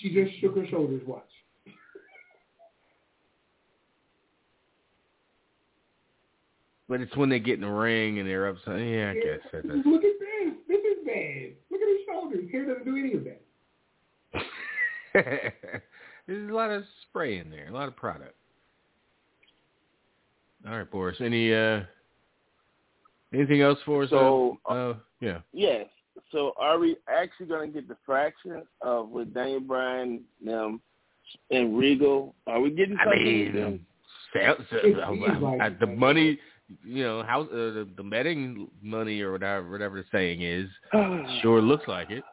She 0.00 0.12
just 0.12 0.38
shook 0.40 0.56
her 0.56 0.66
shoulders. 0.66 1.02
Watch. 1.06 1.24
but 6.88 7.00
it's 7.00 7.16
when 7.16 7.28
they 7.28 7.38
get 7.38 7.54
in 7.54 7.62
the 7.62 7.70
ring 7.70 8.18
and 8.18 8.28
they're 8.28 8.46
upset. 8.48 8.78
Yeah, 8.78 9.10
I 9.10 9.14
guess 9.14 9.40
that, 9.52 9.66
that's 9.66 9.86
Look 9.86 10.04
at 10.04 10.12
this. 10.20 10.54
This 10.68 10.78
is 10.78 11.04
bad. 11.04 11.52
Look 11.70 11.80
at 11.80 11.88
his 11.88 11.98
shoulders. 12.06 12.50
Hair 12.50 12.66
doesn't 12.66 12.84
do 12.84 12.96
any 12.96 13.14
of 13.14 13.24
that. 13.24 13.42
There's 16.26 16.50
a 16.50 16.54
lot 16.54 16.70
of 16.70 16.84
spray 17.02 17.38
in 17.38 17.50
there, 17.50 17.68
a 17.68 17.72
lot 17.72 17.88
of 17.88 17.96
product. 17.96 18.34
All 20.66 20.78
right, 20.78 20.90
Boris. 20.90 21.16
Any 21.20 21.52
uh 21.54 21.80
anything 23.32 23.60
else 23.60 23.78
for 23.84 24.04
us? 24.04 24.10
So, 24.10 24.58
uh, 24.68 24.72
uh, 24.72 24.94
yeah. 25.20 25.38
Yes. 25.52 25.86
So 26.32 26.52
are 26.58 26.78
we 26.78 26.96
actually 27.08 27.46
going 27.46 27.72
to 27.72 27.74
get 27.80 27.88
the 27.88 27.96
fraction 28.04 28.62
of 28.80 29.10
with 29.10 29.34
Daniel 29.34 29.60
Bryan 29.60 30.22
them 30.44 30.80
and 31.50 31.76
Regal? 31.78 32.34
Are 32.46 32.60
we 32.60 32.70
getting 32.70 32.96
something? 33.04 33.20
I 33.20 33.24
mean, 33.24 33.54
then? 33.54 33.86
sales, 34.34 34.58
uh, 34.72 34.82
seems 34.82 34.96
like 34.96 35.60
uh, 35.60 35.64
it. 35.66 35.80
the 35.80 35.86
money, 35.86 36.38
you 36.84 37.04
know, 37.04 37.22
how 37.22 37.42
uh, 37.42 37.46
the, 37.52 37.88
the 37.96 38.02
betting 38.02 38.68
money 38.82 39.20
or 39.20 39.32
whatever, 39.32 39.70
whatever 39.70 39.98
the 40.02 40.04
saying 40.10 40.42
is, 40.42 40.68
sure 41.42 41.60
looks 41.60 41.86
like 41.86 42.10
it, 42.10 42.24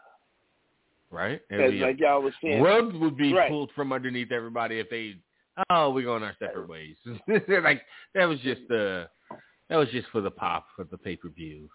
right? 1.11 1.41
It'd 1.49 1.71
be- 1.71 1.79
like 1.79 1.99
y'all 1.99 2.21
was 2.21 2.33
saying, 2.41 2.61
rug 2.61 2.93
would 2.93 3.17
be 3.17 3.33
Right. 3.33 3.49
pulled 3.49 3.71
from 3.75 3.91
underneath 3.91 4.31
everybody 4.31 4.79
if 4.79 4.89
they, 4.89 5.15
oh, 5.69 5.91
we're 5.91 6.03
going 6.03 6.23
our 6.23 6.35
separate 6.39 6.67
ways. 6.69 6.95
like 7.27 7.81
that 8.15 8.25
was 8.25 8.39
just 8.41 8.61
the, 8.69 9.07
that 9.69 9.75
was 9.77 9.89
just 9.89 10.07
for 10.11 10.21
the 10.21 10.31
pop 10.31 10.67
for 10.75 10.83
the 10.85 10.97
pay 10.97 11.15
per 11.15 11.29
view. 11.29 11.69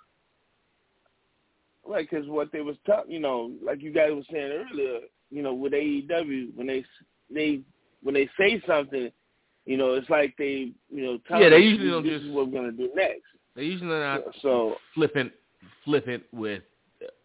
right? 1.86 2.08
Because 2.08 2.26
what 2.28 2.52
they 2.52 2.60
was 2.60 2.76
talking, 2.86 3.12
you 3.12 3.20
know, 3.20 3.52
like 3.62 3.82
you 3.82 3.92
guys 3.92 4.10
were 4.12 4.22
saying 4.30 4.66
earlier, 4.70 5.00
you 5.30 5.42
know, 5.42 5.54
with 5.54 5.72
AEW 5.72 6.54
when 6.54 6.66
they 6.66 6.84
they 7.32 7.60
when 8.02 8.14
they 8.14 8.28
say 8.38 8.62
something, 8.66 9.10
you 9.66 9.76
know, 9.76 9.94
it's 9.94 10.08
like 10.08 10.34
they, 10.38 10.72
you 10.90 11.02
know, 11.04 11.18
tell 11.28 11.40
Yeah, 11.40 11.50
they 11.50 11.58
you, 11.58 11.70
usually 11.70 11.90
don't 11.90 12.02
this 12.04 12.12
just- 12.14 12.24
is 12.26 12.32
what 12.32 12.46
we're 12.48 12.60
gonna 12.60 12.72
do 12.72 12.90
next. 12.94 13.22
They 13.56 13.64
usually 13.64 13.90
not 13.90 14.22
So 14.40 14.76
flippant, 14.94 15.32
flippant 15.84 16.22
with 16.32 16.62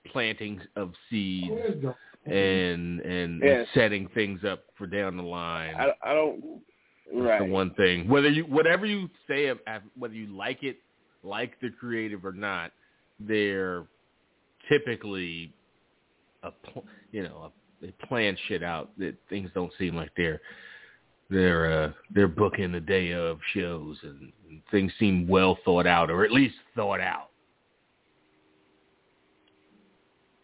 plantings 0.08 0.62
of 0.76 0.94
seeds 1.10 1.48
Oh, 1.52 1.56
that's 1.64 1.80
dumb. 1.82 1.96
And 2.26 3.00
and, 3.02 3.42
Yes. 3.44 3.68
setting 3.74 4.08
things 4.10 4.44
up 4.44 4.64
for 4.78 4.88
down 4.88 5.18
the 5.18 5.24
line. 5.24 5.76
I, 5.76 5.94
I 6.02 6.14
don't. 6.14 6.62
That's 7.06 7.26
Right. 7.26 7.40
the 7.40 7.46
one 7.46 7.74
thing. 7.76 8.08
Whether 8.08 8.30
you 8.30 8.44
whatever 8.44 8.86
you 8.86 9.10
say, 9.28 9.52
whether 9.98 10.14
you 10.14 10.28
like 10.28 10.64
it, 10.64 10.78
like 11.22 11.60
the 11.60 11.70
creative 11.70 12.26
or 12.26 12.32
not, 12.32 12.72
they're 13.20 13.86
typically 14.70 15.54
a 16.44 16.52
you 17.12 17.24
know 17.24 17.52
a, 17.52 17.86
they 17.86 17.92
plan 18.08 18.38
shit 18.48 18.64
out 18.64 18.98
that 18.98 19.16
things 19.30 19.50
don't 19.54 19.72
seem 19.78 19.96
like 19.96 20.12
they're 20.16 20.42
they're 21.30 21.84
uh, 21.84 21.92
they're 22.14 22.28
booking 22.28 22.72
the 22.72 22.80
day 22.80 23.12
of 23.12 23.40
shows 23.54 23.98
and, 24.04 24.32
and 24.50 24.62
things 24.72 24.92
seem 25.00 25.28
well 25.28 25.58
thought 25.66 25.86
out 25.86 26.10
or 26.10 26.24
at 26.24 26.32
least 26.32 26.56
thought 26.76 27.02
out. 27.02 27.30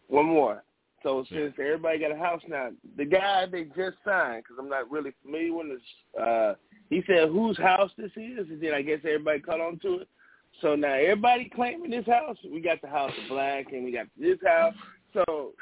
One 0.08 0.26
more. 0.26 0.64
So 1.04 1.24
since 1.30 1.54
everybody 1.60 2.00
got 2.00 2.12
a 2.12 2.18
house 2.18 2.42
now, 2.48 2.70
the 2.98 3.06
guy 3.06 3.46
they 3.46 3.64
just 3.66 3.98
signed, 4.06 4.44
because 4.44 4.58
I'm 4.60 4.70
not 4.70 4.90
really 4.92 5.12
familiar 5.24 5.54
with 5.54 5.68
this, 5.70 6.22
uh, 6.22 6.54
he 6.90 7.04
said 7.08 7.30
whose 7.30 7.58
house 7.58 7.92
this 7.98 8.12
is, 8.18 8.50
and 8.50 8.62
then 8.62 8.74
I 8.74 8.82
guess 8.82 9.00
everybody 9.04 9.40
caught 9.40 9.62
on 9.62 9.80
to 9.80 10.00
it. 10.02 10.08
So 10.62 10.76
now 10.76 10.94
everybody 10.94 11.50
claiming 11.54 11.92
this 11.92 12.06
house. 12.06 12.38
We 12.52 12.60
got 12.60 12.82
the 12.82 12.90
house 12.90 13.12
of 13.24 13.30
black, 13.30 13.72
and 13.72 13.86
we 13.86 13.92
got 13.92 14.08
this 14.20 14.40
house. 14.46 14.74
So, 15.14 15.24
so 15.28 15.54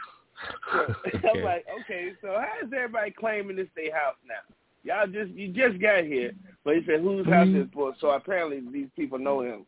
Okay. 1.14 1.30
I'm 1.30 1.44
like, 1.44 1.66
okay, 1.82 2.14
so 2.22 2.30
how 2.40 2.66
is 2.66 2.72
everybody 2.76 3.12
claiming 3.12 3.58
this 3.58 3.68
their 3.76 3.94
house 3.94 4.16
now? 4.28 4.56
Y'all 4.84 5.06
just 5.08 5.32
you 5.32 5.50
just 5.50 5.80
got 5.82 6.04
here, 6.06 6.32
but 6.64 6.76
he 6.78 6.82
said 6.86 7.02
whose 7.02 7.26
house 7.28 7.48
Mm-hmm. 7.48 7.62
is 7.62 7.68
for? 7.74 7.94
So 8.00 8.10
apparently 8.12 8.62
these 8.72 8.88
people 8.96 9.20
know 9.20 9.42
him. 9.42 9.66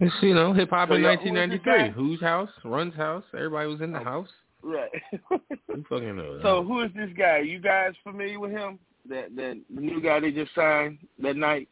It's 0.00 0.14
you 0.22 0.34
know 0.34 0.52
hip 0.52 0.70
hop 0.70 0.88
So 0.88 0.94
in 0.94 1.02
y'all- 1.02 1.16
who 1.16 1.26
is 1.26 1.32
1993. 1.32 1.72
guy? 1.72 1.88
Whose 1.90 2.20
house? 2.20 2.50
Run's 2.64 2.94
house. 2.94 3.24
Everybody 3.34 3.68
was 3.68 3.80
in 3.80 3.92
the 3.92 4.00
house. 4.00 4.28
Right. 4.64 4.90
Who 5.28 5.84
fucking 5.90 6.16
knows? 6.16 6.40
So 6.42 6.64
who 6.64 6.82
is 6.82 6.90
this 6.96 7.10
guy? 7.18 7.40
You 7.40 7.58
guys 7.60 7.92
familiar 8.02 8.40
with 8.40 8.50
him? 8.50 8.78
That 9.08 9.36
that 9.36 9.60
the 9.74 9.80
new 9.80 10.00
guy 10.00 10.20
they 10.20 10.30
just 10.30 10.54
signed 10.54 10.98
that 11.18 11.36
night? 11.36 11.68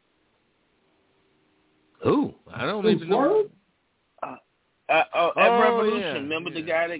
Who? 2.03 2.33
I 2.53 2.65
don't 2.65 2.85
even 2.87 3.09
know. 3.09 3.15
Swerve? 3.15 3.51
Uh, 4.21 4.35
uh, 4.89 4.97
at 4.99 5.07
Oh, 5.15 5.61
Revolution. 5.61 5.99
yeah, 6.01 6.13
Remember 6.13 6.51
the 6.51 6.61
guy 6.61 6.87
that 6.89 6.99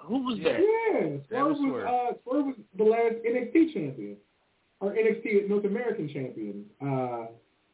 who 0.00 0.24
was 0.24 0.38
that? 0.40 0.58
Yeah, 0.60 1.08
That 1.08 1.22
Swerve 1.28 1.46
was 1.46 1.58
was, 1.60 1.70
Swerve. 1.70 1.86
uh, 1.86 2.12
Swerve 2.24 2.46
was 2.46 2.54
the 2.76 2.84
last 2.84 3.14
NXT 3.26 3.72
champion 3.72 4.16
or 4.80 4.92
NXT 4.92 5.48
North 5.48 5.64
American 5.64 6.08
champion 6.12 6.64
uh, 6.84 7.26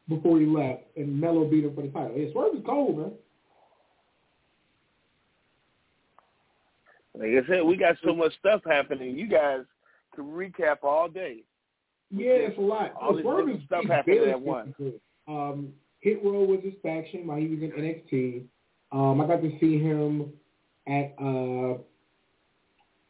before 0.07 0.39
he 0.39 0.45
left, 0.45 0.83
and 0.95 1.19
Mello 1.19 1.45
beat 1.45 1.63
him 1.65 1.73
for 1.75 1.81
the 1.81 1.89
title. 1.89 2.13
Yeah, 2.15 2.31
Swerve 2.31 2.55
is 2.55 2.61
cold, 2.65 2.99
man. 2.99 3.11
Like 7.19 7.43
I 7.43 7.47
said, 7.47 7.63
we 7.63 7.75
got 7.75 7.97
so 8.03 8.15
much 8.15 8.31
stuff 8.39 8.61
happening. 8.65 9.17
You 9.17 9.27
guys 9.27 9.61
can 10.15 10.23
recap 10.25 10.77
all 10.83 11.09
day. 11.09 11.43
Yeah, 12.09 12.31
it's 12.31 12.57
a 12.57 12.61
lot. 12.61 12.93
All 12.99 13.13
this 13.13 13.23
Swerve 13.23 13.49
is 13.49 13.61
stuff 13.65 13.83
very 14.05 14.31
at 14.31 14.39
once. 14.39 14.73
Um, 15.27 15.73
Hit 15.99 16.23
Row 16.23 16.43
was 16.45 16.61
his 16.63 16.73
faction 16.81 17.27
while 17.27 17.37
he 17.37 17.47
was 17.47 17.59
in 17.61 17.71
NXT. 17.71 18.43
Um, 18.91 19.21
I 19.21 19.27
got 19.27 19.41
to 19.41 19.51
see 19.59 19.77
him 19.77 20.31
at 20.87 21.13
uh, 21.21 21.77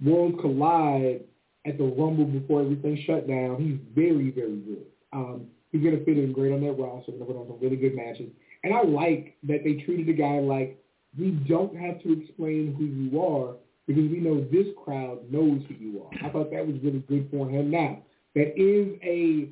Worlds 0.03 0.37
Collide 0.41 1.21
at 1.65 1.77
the 1.77 1.83
Rumble 1.83 2.25
before 2.25 2.61
everything 2.61 3.01
shut 3.05 3.27
down. 3.27 3.57
He's 3.61 3.77
very, 3.95 4.31
very 4.31 4.57
good. 4.57 4.85
Um, 5.13 5.45
he's 5.71 5.83
going 5.83 5.97
to 5.97 6.03
fit 6.03 6.17
in 6.17 6.33
great 6.33 6.51
on 6.51 6.61
that 6.61 6.73
roster. 6.73 7.11
Going 7.11 7.19
to 7.19 7.25
put 7.25 7.39
on 7.39 7.47
some 7.47 7.59
really 7.61 7.77
good 7.77 7.95
matches. 7.95 8.29
And 8.63 8.73
I 8.73 8.81
like 8.81 9.37
that 9.43 9.63
they 9.63 9.73
treated 9.85 10.07
the 10.07 10.13
guy 10.13 10.39
like 10.39 10.83
we 11.17 11.31
don't 11.47 11.75
have 11.77 12.01
to 12.03 12.19
explain 12.19 12.75
who 12.77 12.85
you 12.85 13.21
are 13.21 13.55
because 13.89 14.03
we 14.11 14.19
know 14.19 14.39
this 14.51 14.67
crowd 14.85 15.17
knows 15.31 15.63
who 15.67 15.73
you 15.73 16.03
are. 16.03 16.27
I 16.27 16.31
thought 16.31 16.51
that 16.51 16.65
was 16.65 16.75
really 16.83 16.99
good 17.09 17.27
for 17.31 17.49
him. 17.49 17.71
Now, 17.71 17.97
that 18.35 18.53
is 18.55 18.95
a 19.01 19.49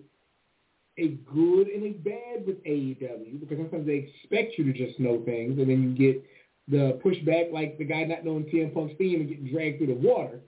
a 1.00 1.08
good 1.32 1.68
and 1.70 1.84
a 1.84 1.92
bad 1.94 2.46
with 2.46 2.64
AEW 2.64 3.40
because 3.40 3.58
sometimes 3.58 3.88
they 3.88 4.08
expect 4.10 4.58
you 4.60 4.72
to 4.72 4.74
just 4.74 5.00
know 5.00 5.24
things 5.26 5.58
and 5.60 5.68
then 5.70 5.82
you 5.84 6.14
get 6.14 6.24
the 6.68 7.00
pushback 7.04 7.52
like 7.52 7.80
the 7.80 7.84
guy 7.84 8.04
not 8.04 8.24
knowing 8.26 8.44
CM 8.46 8.74
Punk's 8.76 8.96
theme 9.00 9.22
and 9.22 9.30
getting 9.30 9.52
dragged 9.52 9.80
through 9.80 9.88
the 9.88 9.94
water. 10.08 10.40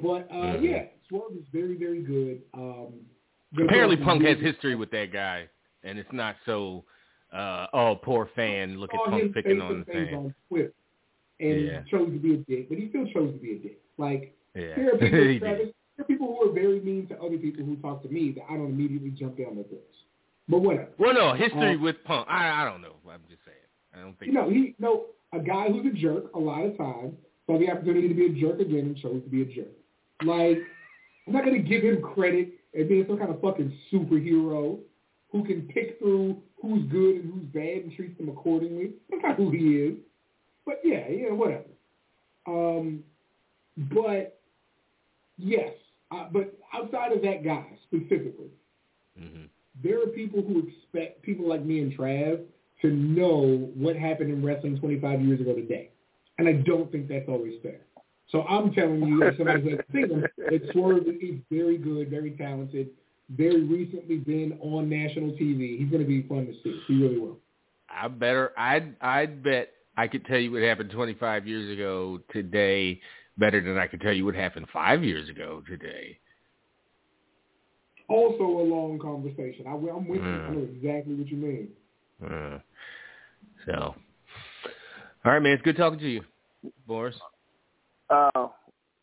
But 0.00 0.28
uh, 0.28 0.56
Mhm. 0.56 0.62
yeah, 0.62 0.84
Swerve 1.08 1.36
is 1.36 1.46
very, 1.52 1.76
very 1.76 2.02
good. 2.02 2.42
Um, 2.52 2.94
Apparently, 3.52 3.96
put 3.96 4.02
on 4.08 4.16
some 4.18 4.24
Punk 4.24 4.38
has 4.38 4.40
history 4.40 4.74
with 4.74 4.90
that 4.90 5.12
guy, 5.12 5.48
and 5.84 6.00
it's 6.00 6.12
not 6.12 6.34
so. 6.44 6.84
Uh, 7.32 7.66
oh, 7.72 7.94
poor 8.02 8.28
fan. 8.34 8.78
Look 8.78 8.92
at 8.92 9.00
Punk 9.08 9.34
picking 9.34 9.60
on 9.60 9.80
the 9.80 9.84
fan. 9.84 10.14
on 10.14 10.34
Twitter 10.48 10.72
and 11.40 11.60
Yeah. 11.66 11.82
chose 11.90 12.10
to 12.12 12.18
be 12.18 12.34
a 12.34 12.38
dick, 12.38 12.68
but 12.68 12.78
he 12.78 12.88
still 12.88 13.06
chose 13.06 13.32
to 13.32 13.38
be 13.38 13.52
a 13.52 13.58
dick. 13.58 13.78
Like 13.98 14.36
Yeah, 14.54 14.74
there 14.76 14.94
are 14.94 14.98
people, 14.98 15.38
Travis, 15.40 15.68
there 15.96 16.04
are 16.04 16.06
people 16.06 16.26
who 16.28 16.50
are 16.50 16.52
very 16.52 16.80
mean 16.80 17.06
to 17.08 17.18
other 17.20 17.36
people 17.38 17.64
who 17.64 17.76
talk 17.76 18.02
to 18.02 18.08
me 18.08 18.32
that 18.32 18.44
I 18.50 18.56
don't 18.56 18.70
immediately 18.70 19.10
jump 19.10 19.38
down 19.38 19.54
their 19.56 19.64
throats. 19.64 19.96
But 20.48 20.58
whatever. 20.62 20.88
Well, 20.98 21.12
no, 21.14 21.34
history 21.34 21.74
Uh, 21.74 21.78
with 21.78 21.96
Punk. 22.04 22.26
I 22.30 22.62
I 22.62 22.64
don't 22.70 22.80
know. 22.80 22.94
I'm 23.10 23.22
just 23.28 23.44
saying. 23.44 23.56
I 23.94 24.00
don't 24.00 24.16
think. 24.18 24.28
You 24.32 24.34
know, 24.38 24.48
he 24.48 24.74
no 24.78 25.06
a 25.32 25.40
guy 25.40 25.68
who's 25.70 25.86
a 25.86 25.90
jerk 25.96 26.32
a 26.34 26.38
lot 26.38 26.64
of 26.64 26.76
times 26.78 27.14
saw 27.46 27.58
the 27.58 27.70
opportunity 27.70 28.08
to 28.08 28.14
be 28.14 28.26
a 28.26 28.40
jerk 28.40 28.60
again 28.60 28.86
and 28.86 28.96
chose 28.96 29.22
to 29.22 29.28
be 29.28 29.42
a 29.42 29.44
jerk. 29.44 29.72
Like 30.24 30.58
I'm 31.26 31.32
not 31.32 31.44
gonna 31.44 31.58
give 31.58 31.82
him 31.82 32.00
credit 32.00 32.52
as 32.78 32.86
being 32.86 33.04
some 33.08 33.18
kind 33.18 33.30
of 33.30 33.40
fucking 33.40 33.72
superhero 33.92 34.78
who 35.32 35.44
can 35.44 35.62
pick 35.62 35.98
through 35.98 36.40
who's 36.62 36.84
good 36.90 37.16
and 37.16 37.32
who's 37.32 37.42
bad 37.52 37.82
and 37.84 37.92
treats 37.94 38.16
them 38.18 38.28
accordingly. 38.28 38.92
That's 39.10 39.22
not 39.22 39.36
who 39.36 39.50
he 39.50 39.76
is. 39.82 39.94
But 40.66 40.80
yeah, 40.84 41.08
yeah, 41.08 41.32
whatever. 41.32 41.64
Um, 42.46 43.04
but 43.92 44.40
yes, 45.38 45.70
uh, 46.10 46.26
but 46.32 46.58
outside 46.74 47.12
of 47.12 47.22
that 47.22 47.44
guy 47.44 47.66
specifically, 47.86 48.50
hmm 49.18 49.44
there 49.82 50.02
are 50.02 50.06
people 50.06 50.40
who 50.42 50.66
expect 50.66 51.22
people 51.22 51.46
like 51.46 51.62
me 51.62 51.80
and 51.80 51.92
Trav 51.96 52.40
to 52.80 52.88
know 52.90 53.70
what 53.74 53.96
happened 53.96 54.30
in 54.30 54.44
wrestling 54.44 54.78
25 54.78 55.20
years 55.20 55.40
ago 55.40 55.54
today. 55.54 55.90
And 56.38 56.48
I 56.48 56.52
don't 56.52 56.90
think 56.90 57.08
that's 57.08 57.28
always 57.28 57.54
fair. 57.62 57.80
So 58.30 58.42
I'm 58.42 58.72
telling 58.72 59.02
you, 59.02 59.22
as 59.22 59.36
somebody 59.36 59.76
that's 59.76 59.92
seen 59.92 60.24
that 60.38 60.62
Swerve 60.72 61.06
is 61.06 61.40
very 61.50 61.78
good, 61.78 62.10
very 62.10 62.32
talented, 62.32 62.88
very 63.30 63.64
recently 63.64 64.16
been 64.16 64.58
on 64.60 64.88
national 64.88 65.30
TV. 65.32 65.78
He's 65.78 65.90
going 65.90 66.02
to 66.02 66.08
be 66.08 66.22
fun 66.22 66.46
to 66.46 66.52
see. 66.62 66.80
He 66.88 67.02
really 67.02 67.18
will. 67.18 67.38
I 67.88 68.08
better. 68.08 68.52
I'd 68.58 68.96
I'd 69.00 69.42
bet 69.42 69.72
I 69.96 70.06
could 70.08 70.24
tell 70.26 70.38
you 70.38 70.52
what 70.52 70.62
happened 70.62 70.90
25 70.90 71.46
years 71.46 71.70
ago 71.72 72.20
today 72.32 73.00
better 73.38 73.60
than 73.62 73.78
I 73.78 73.86
could 73.86 74.00
tell 74.00 74.12
you 74.12 74.24
what 74.24 74.34
happened 74.34 74.66
five 74.72 75.02
years 75.04 75.28
ago 75.28 75.62
today. 75.68 76.18
Also 78.08 78.42
a 78.44 78.62
long 78.62 78.98
conversation. 78.98 79.66
I, 79.66 79.70
I'm 79.72 80.06
with 80.08 80.20
you. 80.20 80.26
I 80.26 80.36
Mm. 80.38 80.54
know 80.54 80.62
exactly 80.74 81.14
what 81.14 81.28
you 81.28 81.36
mean. 81.36 81.68
Uh, 82.24 82.58
so, 83.66 83.94
all 85.24 85.32
right, 85.32 85.40
man. 85.40 85.52
It's 85.52 85.62
good 85.62 85.76
talking 85.76 85.98
to 85.98 86.08
you, 86.08 86.22
Boris. 86.86 87.16
Uh, 88.08 88.48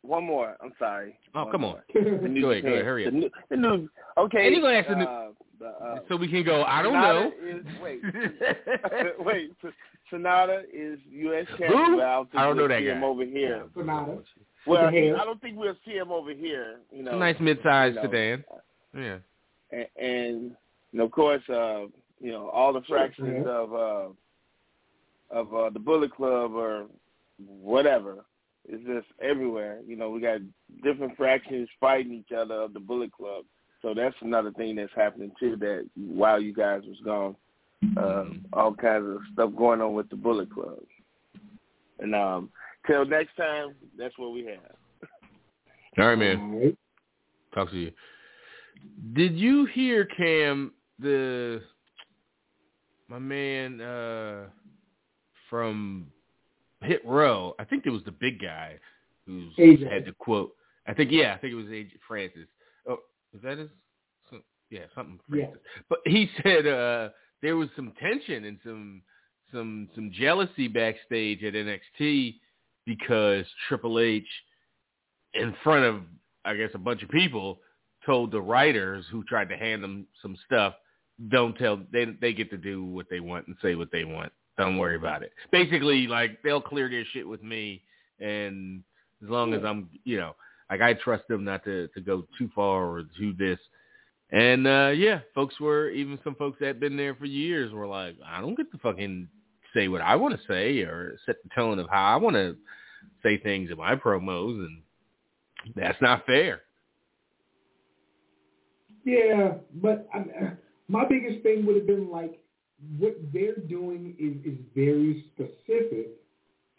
one 0.04 0.24
more. 0.24 0.56
I'm 0.64 0.74
sorry. 0.80 1.18
Oh, 1.36 1.44
One 1.44 1.52
come 1.52 1.62
more. 1.62 1.84
on. 1.96 2.04
Go 2.04 2.10
ahead, 2.10 2.42
go 2.42 2.50
ahead, 2.50 2.64
Japan- 2.64 2.86
hurry 2.86 3.04
the 3.04 3.08
up. 3.10 3.14
new, 3.14 3.30
the 3.50 3.58
new, 3.58 3.90
okay. 4.18 4.48
And 4.48 4.56
you 4.56 4.62
gonna 4.62 4.78
ask 4.78 4.88
the 4.90 4.96
new- 4.96 5.04
uh, 5.04 5.30
uh, 5.66 6.00
so 6.10 6.16
we 6.18 6.28
can 6.28 6.44
go. 6.44 6.64
I 6.64 6.82
don't 6.82 6.94
Sonata 6.94 7.20
know. 7.20 7.32
Is, 7.46 7.66
wait, 7.82 8.02
wait. 9.20 9.52
Sonata 10.10 10.64
is 10.74 11.00
U.S. 11.10 11.46
champion. 11.58 11.72
Who? 11.72 11.98
but 11.98 12.06
I 12.06 12.16
don't, 12.16 12.32
think 12.32 12.40
I 12.42 12.46
don't 12.46 12.56
know 12.58 12.62
we'll 12.64 12.70
that 12.70 12.80
see 12.80 12.86
guy. 12.86 12.92
him 12.94 13.04
over 13.04 13.26
here. 13.26 13.64
Sonata. 13.74 14.18
Well, 14.66 14.86
With 14.86 14.94
the 14.94 15.00
hair. 15.00 15.20
I 15.20 15.26
don't 15.26 15.42
think 15.42 15.58
we'll 15.58 15.76
see 15.86 15.94
him 15.94 16.12
over 16.12 16.32
here. 16.34 16.78
You 16.92 17.04
know, 17.04 17.12
It's 17.12 17.16
a 17.16 17.20
nice 17.20 17.36
mid-sized 17.40 17.96
you 17.96 18.02
know. 18.04 18.10
sedan. 18.10 18.44
Yeah. 18.96 19.18
and, 19.72 19.88
and, 19.98 20.52
and 20.94 21.02
of 21.02 21.12
course, 21.12 21.42
uh, 21.50 21.86
you 22.22 22.32
know, 22.32 22.50
all 22.50 22.72
the 22.74 22.82
fractions 22.88 23.44
Yeah. 23.46 23.52
of 23.52 23.74
uh, 23.74 24.08
of 25.32 25.54
uh, 25.54 25.70
the 25.72 25.80
Bullet 25.80 26.14
Club 26.14 26.54
or 26.54 26.86
whatever 27.46 28.24
is 28.70 28.80
just 28.86 29.08
everywhere. 29.22 29.80
You 29.86 29.96
know, 29.96 30.10
we 30.12 30.22
got 30.22 30.40
different 30.84 31.18
fractions 31.18 31.68
fighting 31.80 32.14
each 32.14 32.32
other 32.32 32.54
of 32.56 32.74
the 32.74 32.80
Bullet 32.80 33.12
Club. 33.12 33.46
So 33.82 33.94
that's 33.94 34.16
another 34.22 34.52
thing 34.52 34.76
that's 34.76 34.94
happening 34.96 35.32
too. 35.40 35.58
That 35.58 35.90
while 35.96 36.40
you 36.42 36.54
guys 36.54 36.84
was 36.88 37.00
gone, 37.04 37.36
um, 37.98 38.46
all 38.54 38.74
kinds 38.74 39.06
of 39.08 39.18
stuff 39.34 39.52
going 39.58 39.82
on 39.82 39.94
with 39.94 40.10
the 40.10 40.16
Bullet 40.16 40.52
Club. 40.54 40.80
And 42.00 42.16
um, 42.16 42.50
till 42.88 43.06
next 43.06 43.36
time, 43.36 43.76
that's 43.98 44.18
what 44.18 44.34
we 44.34 44.46
have. 44.46 44.76
All 46.00 46.08
right, 46.08 46.16
man. 46.18 46.76
Talk 47.54 47.70
to 47.72 47.78
you. 47.78 47.92
Did 49.14 49.36
you 49.38 49.66
hear 49.66 50.06
Cam 50.06 50.74
the 51.00 51.62
my 53.08 53.20
man 53.20 53.80
uh 53.80 54.46
from 55.50 56.08
Hit 56.82 57.02
Row? 57.06 57.54
I 57.60 57.64
think 57.64 57.86
it 57.86 57.92
was 57.92 58.04
the 58.06 58.12
big 58.12 58.42
guy 58.42 58.80
who 59.26 59.50
had 59.58 60.06
the 60.06 60.14
quote. 60.18 60.54
I 60.88 60.94
think 60.94 61.12
yeah, 61.12 61.34
I 61.36 61.38
think 61.38 61.54
it 61.54 61.56
was 61.56 61.68
AJ 61.68 61.92
Francis. 62.08 62.48
Oh, 62.90 62.98
is 63.36 63.42
that 63.44 63.58
his? 63.60 63.70
some- 64.30 64.44
Yeah, 64.70 64.86
something 64.96 65.20
Yeah. 65.32 65.46
Francis. 65.46 65.62
But 65.90 66.00
he 66.06 66.30
said 66.44 66.68
uh 66.68 67.10
there 67.44 67.58
was 67.58 67.70
some 67.76 67.92
tension 68.02 68.46
and 68.46 68.58
some 68.64 69.02
some 69.52 69.90
some 69.94 70.12
jealousy 70.12 70.68
backstage 70.68 71.44
at 71.44 71.54
NXT 71.54 72.38
because 72.86 73.46
Triple 73.68 74.00
H 74.00 74.26
in 75.36 75.54
front 75.64 75.86
of 75.86 76.02
I 76.46 76.56
guess 76.56 76.72
a 76.74 76.80
bunch 76.80 77.04
of 77.04 77.10
people 77.10 77.60
told 78.06 78.32
the 78.32 78.42
writers 78.42 79.06
who 79.12 79.24
tried 79.24 79.50
to 79.50 79.58
hand 79.58 79.84
them 79.84 80.08
some 80.22 80.36
stuff, 80.46 80.74
don't 81.30 81.56
tell 81.58 81.80
they 81.92 82.06
they 82.20 82.34
get 82.34 82.50
to 82.52 82.58
do 82.58 82.84
what 82.84 83.08
they 83.10 83.20
want 83.20 83.48
and 83.48 83.56
say 83.62 83.76
what 83.76 83.92
they 83.92 84.06
want. 84.06 84.32
Don't 84.58 84.78
worry 84.78 84.96
about 84.96 85.22
it. 85.22 85.32
Basically, 85.52 86.08
like 86.08 86.42
they'll 86.44 86.62
clear 86.62 86.90
their 86.90 87.06
shit 87.12 87.28
with 87.28 87.44
me, 87.44 87.84
and 88.20 88.84
as 89.24 89.30
long 89.30 89.54
as 89.54 89.64
I'm, 89.66 89.90
you 90.04 90.18
know, 90.18 90.36
like 90.70 90.82
I 90.82 90.94
trust 90.94 91.28
them 91.28 91.44
not 91.44 91.64
to 91.66 91.88
to 91.90 92.02
go 92.02 92.26
too 92.38 92.50
far 92.56 92.86
or 92.86 93.04
do 93.20 93.34
this. 93.34 93.60
And 94.34 94.68
uh 94.68 94.92
yeah, 94.96 95.20
folks 95.36 95.60
were 95.60 95.90
even 95.92 96.20
some 96.24 96.36
folks 96.36 96.58
that 96.60 96.66
had 96.66 96.80
been 96.80 96.98
there 96.98 97.16
for 97.16 97.26
years 97.26 97.72
were 97.72 97.88
like, 97.88 98.16
I 98.26 98.42
don't 98.42 98.56
get 98.56 98.72
to 98.72 98.80
fucking 98.80 99.28
say 99.76 99.88
what 99.88 100.02
I 100.02 100.16
want 100.16 100.36
to 100.36 100.48
say 100.48 100.82
or 100.82 101.18
set 101.26 101.36
the 101.44 101.50
tone 101.56 101.80
of 101.80 101.88
how 101.90 102.04
I 102.04 102.16
want 102.16 102.36
to 102.36 102.58
say 103.22 103.38
things 103.38 103.70
in 103.72 103.78
my 103.78 103.96
promos, 103.96 104.66
and 104.66 104.82
that's 105.76 106.02
not 106.02 106.26
fair. 106.26 106.62
Yeah, 109.06 109.56
but 109.76 110.08
I, 110.14 110.54
my 110.88 111.06
biggest 111.08 111.44
thing 111.44 111.66
would 111.66 111.76
have 111.76 111.88
been 111.88 112.10
like 112.10 112.40
what 112.98 113.16
they're 113.32 113.56
doing 113.56 114.16
is 114.20 114.54
is 114.54 114.60
very 114.76 115.26
specific, 115.34 116.08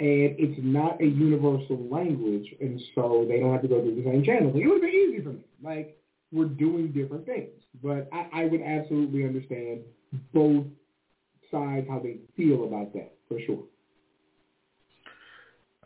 and 0.01 0.35
it's 0.39 0.59
not 0.61 1.01
a 1.01 1.07
universal 1.07 1.87
language, 1.89 2.53
and 2.61 2.81
so 2.97 3.27
they 3.29 3.39
don't 3.39 3.53
have 3.53 3.63
to 3.63 3.69
go 3.69 3.81
through 3.81 3.95
the 3.95 4.05
same 4.05 4.25
channel. 4.25 4.49
It 4.51 4.67
would 4.67 4.83
have 4.83 4.83
been 4.83 4.91
easy 4.91 5.23
for 5.23 5.31
me. 5.31 5.45
Like 5.63 5.99
we're 6.35 6.47
doing 6.47 6.89
different 6.93 7.25
things, 7.27 7.53
but 7.83 8.09
I, 8.13 8.43
I 8.43 8.45
would 8.47 8.61
absolutely 8.61 9.25
understand 9.25 9.81
both 10.33 10.67
sides 11.51 11.87
how 11.89 12.01
they 12.01 12.17
feel 12.37 12.65
about 12.65 12.93
that 12.95 13.13
for 13.29 13.39
sure. 13.47 13.63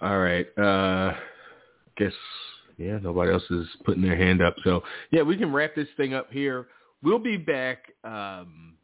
All 0.01 0.19
right. 0.19 0.47
Uh 0.59 1.15
guess 1.97 2.13
yeah, 2.77 2.99
nobody 3.03 3.33
else 3.33 3.43
is 3.51 3.67
putting 3.85 4.03
their 4.03 4.17
hand 4.17 4.41
up. 4.41 4.55
So 4.65 4.83
yeah, 5.11 5.23
we 5.23 5.37
can 5.37 5.53
wrap 5.53 5.75
this 5.75 5.89
thing 5.97 6.15
up 6.15 6.31
here. 6.31 6.69
We'll 7.03 7.19
be 7.19 7.37
back 7.37 7.93
um 8.05 8.77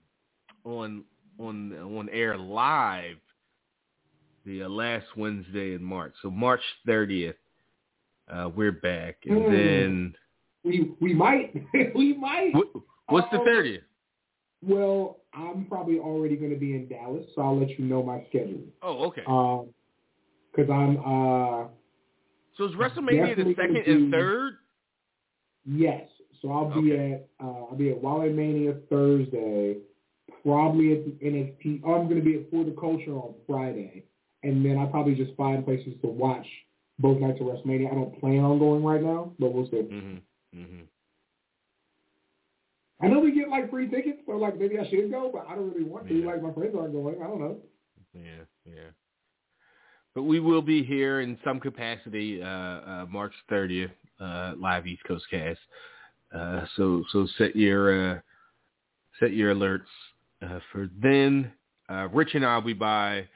on 0.64 1.04
on 1.38 1.72
on 1.72 2.08
air 2.10 2.36
live 2.36 3.16
the 4.44 4.64
uh, 4.64 4.68
last 4.68 5.06
Wednesday 5.16 5.74
in 5.74 5.82
March. 5.82 6.12
So 6.22 6.30
March 6.30 6.60
thirtieth, 6.86 7.36
uh, 8.28 8.50
we're 8.54 8.72
back, 8.72 9.16
and 9.24 9.46
Hmm. 9.46 9.52
then 9.52 10.14
We 10.64 10.92
we 11.00 11.12
might 11.14 11.54
we 11.94 12.14
might. 12.14 12.52
what's 13.08 13.30
the 13.30 13.38
Oh. 13.40 13.44
thirtieth? 13.44 13.82
Well, 14.62 15.18
I'm 15.34 15.66
probably 15.66 15.98
already 15.98 16.36
going 16.36 16.50
to 16.52 16.56
be 16.58 16.74
in 16.74 16.88
Dallas, 16.88 17.26
so 17.34 17.42
I'll 17.42 17.58
let 17.58 17.68
you 17.78 17.84
know 17.84 18.02
my 18.02 18.24
schedule. 18.30 18.62
Oh, 18.82 19.04
okay. 19.08 19.22
Um, 19.26 19.68
because 20.50 20.70
I'm 20.70 20.96
uh 20.98 21.68
so 22.56 22.64
is 22.64 22.72
WrestleMania 22.76 23.36
the 23.36 23.54
second 23.56 23.76
and 23.86 24.12
third? 24.12 24.54
yes, 25.66 26.08
so 26.40 26.50
I'll 26.52 26.80
be 26.80 26.92
at 26.96 27.28
uh 27.42 27.64
I'll 27.70 27.76
be 27.76 27.90
at 27.90 28.00
Wale 28.00 28.30
Mania 28.32 28.74
Thursday, 28.88 29.78
probably 30.42 30.92
at 30.92 31.04
the 31.04 31.10
NXT. 31.26 31.82
Oh, 31.84 31.94
I'm 31.94 32.04
going 32.08 32.20
to 32.20 32.24
be 32.24 32.36
at 32.36 32.50
For 32.50 32.64
the 32.64 32.76
Culture 32.80 33.12
on 33.16 33.34
Friday, 33.46 34.04
and 34.44 34.64
then 34.64 34.78
I 34.78 34.86
probably 34.86 35.14
just 35.14 35.36
find 35.36 35.64
places 35.64 35.94
to 36.02 36.06
watch 36.08 36.46
both 37.00 37.20
nights 37.20 37.40
of 37.40 37.48
WrestleMania. 37.48 37.90
I 37.90 37.94
don't 37.94 38.18
plan 38.20 38.40
on 38.44 38.58
going 38.60 38.84
right 38.84 39.02
now, 39.02 39.32
but 39.40 39.52
we'll 39.52 39.66
see. 39.66 39.76
Mm-hmm. 39.78 40.16
Mm-hmm. 40.54 40.84
I 43.02 43.08
know 43.08 43.20
we 43.20 43.32
get 43.32 43.48
like 43.48 43.70
free 43.70 43.88
tickets, 43.88 44.20
so 44.26 44.32
like 44.32 44.58
maybe 44.58 44.78
I 44.78 44.88
should 44.88 45.10
go, 45.10 45.30
but 45.32 45.46
I 45.48 45.54
don't 45.54 45.72
really 45.72 45.84
want 45.84 46.08
to. 46.08 46.14
Yeah. 46.14 46.26
Like 46.26 46.42
my 46.42 46.52
friends 46.52 46.74
aren't 46.78 46.92
going. 46.92 47.16
I 47.22 47.26
don't 47.26 47.40
know. 47.40 47.56
Yeah, 48.14 48.44
yeah. 48.64 48.90
But 50.14 50.22
we 50.22 50.38
will 50.38 50.62
be 50.62 50.84
here 50.84 51.20
in 51.20 51.36
some 51.44 51.58
capacity 51.58 52.40
uh, 52.40 52.46
uh, 52.46 53.06
March 53.10 53.32
30th, 53.50 53.90
uh, 54.20 54.54
live 54.56 54.86
East 54.86 55.02
Coast 55.08 55.24
cast. 55.30 55.58
Uh, 56.34 56.64
so 56.76 57.02
so 57.10 57.26
set 57.36 57.56
your 57.56 58.12
uh, 58.12 58.20
set 59.20 59.32
your 59.32 59.54
alerts 59.54 59.80
uh, 60.42 60.60
for 60.72 60.88
then. 61.02 61.52
Uh, 61.90 62.08
Rich 62.12 62.34
and 62.34 62.46
I'll 62.46 62.62
be 62.62 62.72
by 62.72 63.28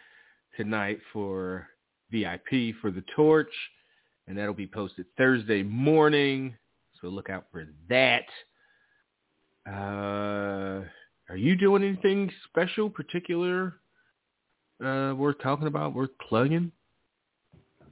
tonight 0.56 1.00
for 1.12 1.66
VIP 2.10 2.74
for 2.80 2.90
the 2.90 3.04
Torch, 3.14 3.52
and 4.26 4.38
that'll 4.38 4.54
be 4.54 4.66
posted 4.66 5.04
Thursday 5.16 5.62
morning. 5.62 6.54
So 7.00 7.08
look 7.08 7.30
out 7.30 7.46
for 7.52 7.66
that. 7.88 8.24
Uh, 9.68 10.84
are 11.28 11.36
you 11.36 11.56
doing 11.56 11.84
anything 11.84 12.30
special, 12.48 12.88
particular 12.88 13.80
uh, 14.84 15.14
worth 15.16 15.36
talking 15.42 15.66
about, 15.66 15.94
worth 15.94 16.10
plugging? 16.28 16.72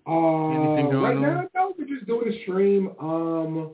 Uh, 0.07 0.49
Anything 0.49 0.91
going 0.91 1.03
right 1.03 1.17
on? 1.17 1.23
now, 1.23 1.49
no, 1.55 1.75
we're 1.79 1.87
just 1.87 2.07
doing 2.07 2.33
a 2.33 2.43
stream. 2.43 2.93
Um, 3.01 3.73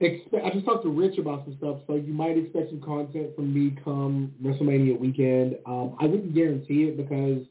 expect, 0.00 0.44
I 0.44 0.50
just 0.50 0.64
talked 0.64 0.84
to 0.84 0.90
Rich 0.90 1.18
about 1.18 1.44
some 1.44 1.56
stuff, 1.58 1.78
so 1.86 1.96
you 1.96 2.12
might 2.12 2.38
expect 2.38 2.70
some 2.70 2.80
content 2.80 3.34
from 3.34 3.52
me 3.52 3.76
come 3.84 4.32
WrestleMania 4.42 4.98
weekend. 4.98 5.56
Um, 5.66 5.96
I 6.00 6.06
wouldn't 6.06 6.34
guarantee 6.34 6.84
it 6.84 6.96
because 6.96 7.44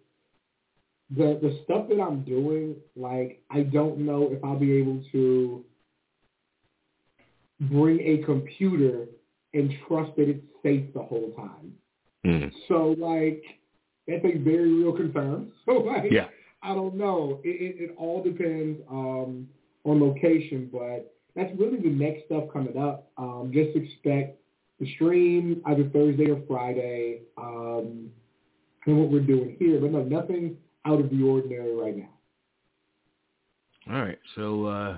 the 1.11 1.37
the 1.41 1.59
stuff 1.65 1.87
that 1.89 2.01
I'm 2.01 2.23
doing, 2.23 2.75
like, 2.95 3.43
I 3.51 3.61
don't 3.61 3.99
know 3.99 4.29
if 4.31 4.43
I'll 4.43 4.57
be 4.57 4.71
able 4.73 5.03
to 5.11 5.63
bring 7.69 7.99
a 7.99 8.23
computer 8.25 9.05
and 9.53 9.73
trust 9.87 10.15
that 10.17 10.29
it's 10.29 10.43
safe 10.63 10.93
the 10.93 11.01
whole 11.01 11.31
time. 11.31 11.73
Mm. 12.25 12.51
So, 12.67 12.95
like, 12.97 13.43
that's 14.07 14.25
a 14.25 14.37
very 14.37 14.71
real 14.71 14.93
concern. 14.93 15.51
So, 15.65 15.73
like, 15.73 16.11
Yeah. 16.11 16.27
I 16.61 16.73
don't 16.73 16.95
know. 16.95 17.41
It, 17.43 17.49
it, 17.61 17.83
it 17.83 17.95
all 17.97 18.23
depends 18.23 18.81
um, 18.89 19.47
on 19.83 20.01
location, 20.01 20.67
but 20.71 21.13
that's 21.35 21.51
really 21.59 21.79
the 21.79 21.89
next 21.89 22.25
stuff 22.25 22.45
coming 22.51 22.77
up. 22.77 23.11
Um, 23.17 23.51
just 23.53 23.75
expect 23.75 24.39
the 24.79 24.91
stream 24.95 25.61
either 25.67 25.83
Thursday 25.89 26.31
or 26.31 26.41
Friday, 26.47 27.21
um, 27.37 28.09
and 28.85 28.99
what 28.99 29.11
we're 29.11 29.19
doing 29.19 29.55
here. 29.59 29.79
But 29.79 29.91
no, 29.91 30.03
nothing 30.03 30.57
out 30.85 30.99
of 30.99 31.09
the 31.09 31.21
ordinary 31.21 31.75
right 31.75 31.95
now. 31.95 32.09
All 33.93 34.01
right, 34.01 34.19
so 34.35 34.65
uh, 34.65 34.97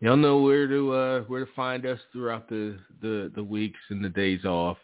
y'all 0.00 0.16
know 0.16 0.38
where 0.38 0.66
to 0.66 0.92
uh, 0.92 1.20
where 1.22 1.44
to 1.44 1.52
find 1.54 1.86
us 1.86 1.98
throughout 2.12 2.48
the, 2.48 2.78
the, 3.00 3.30
the 3.34 3.44
weeks 3.44 3.78
and 3.90 4.04
the 4.04 4.08
days 4.08 4.44
off. 4.44 4.78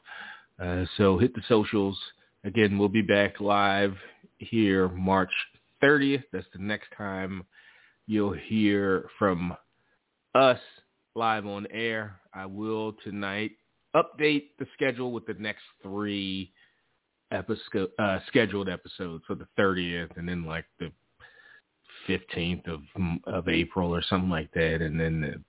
Uh, 0.63 0.85
so 0.97 1.19
hit 1.19 1.35
the 1.35 1.43
socials. 1.49 1.99
Again, 2.45 2.79
we'll 2.79 2.89
be 2.89 3.03
back 3.03 3.41
live 3.41 3.95
here 4.39 4.89
March 4.89 5.33
30th. 5.83 6.25
That's 6.33 6.47
the 6.53 6.63
next 6.63 6.89
time 6.97 7.45
you'll 8.07 8.33
hear 8.33 9.09
from 9.19 9.57
us 10.35 10.61
live 11.15 11.47
on 11.47 11.67
air. 11.71 12.21
I 12.33 12.47
will 12.47 12.95
tonight 13.03 13.53
update 13.95 14.51
the 14.59 14.67
schedule 14.75 15.13
with 15.13 15.27
the 15.27 15.35
next 15.35 15.63
three 15.83 16.53
episode 17.33 17.91
uh, 17.99 18.21
scheduled 18.29 18.69
episodes 18.69 19.25
for 19.27 19.35
the 19.35 19.49
30th, 19.59 20.17
and 20.17 20.29
then 20.29 20.45
like 20.45 20.67
the 20.79 20.93
15th 22.09 22.69
of 22.69 22.81
of 23.27 23.49
April 23.49 23.95
or 23.95 24.03
something 24.03 24.31
like 24.31 24.53
that, 24.53 24.83
and 24.83 24.99
then 24.99 25.21
the 25.21 25.43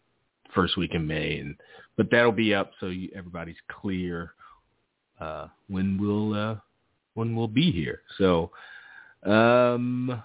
first 0.53 0.77
week 0.77 0.93
in 0.93 1.05
May. 1.05 1.39
And 1.39 1.55
but 1.95 2.09
that'll 2.11 2.31
be 2.31 2.53
up 2.53 2.71
so 2.79 2.87
you, 2.87 3.09
everybody's 3.15 3.55
clear 3.69 4.33
uh, 5.19 5.47
when 5.67 5.97
we'll 5.99 6.33
uh, 6.33 6.55
when 7.13 7.35
we'll 7.35 7.47
be 7.47 7.71
here. 7.71 8.01
So, 8.17 8.51
um, 9.23 10.21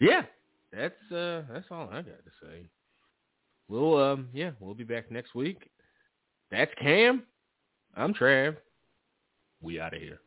yeah, 0.00 0.22
that's 0.72 1.12
uh, 1.12 1.42
that's 1.52 1.66
all 1.70 1.88
I 1.90 2.02
got 2.02 2.24
to 2.24 2.32
say. 2.42 2.68
We'll 3.68 3.98
um, 3.98 4.28
yeah, 4.32 4.50
we'll 4.60 4.74
be 4.74 4.84
back 4.84 5.10
next 5.10 5.34
week. 5.34 5.70
That's 6.50 6.72
Cam. 6.80 7.22
I'm 7.96 8.14
Trav. 8.14 8.56
We 9.60 9.80
out 9.80 9.94
of 9.94 10.00
here. 10.00 10.20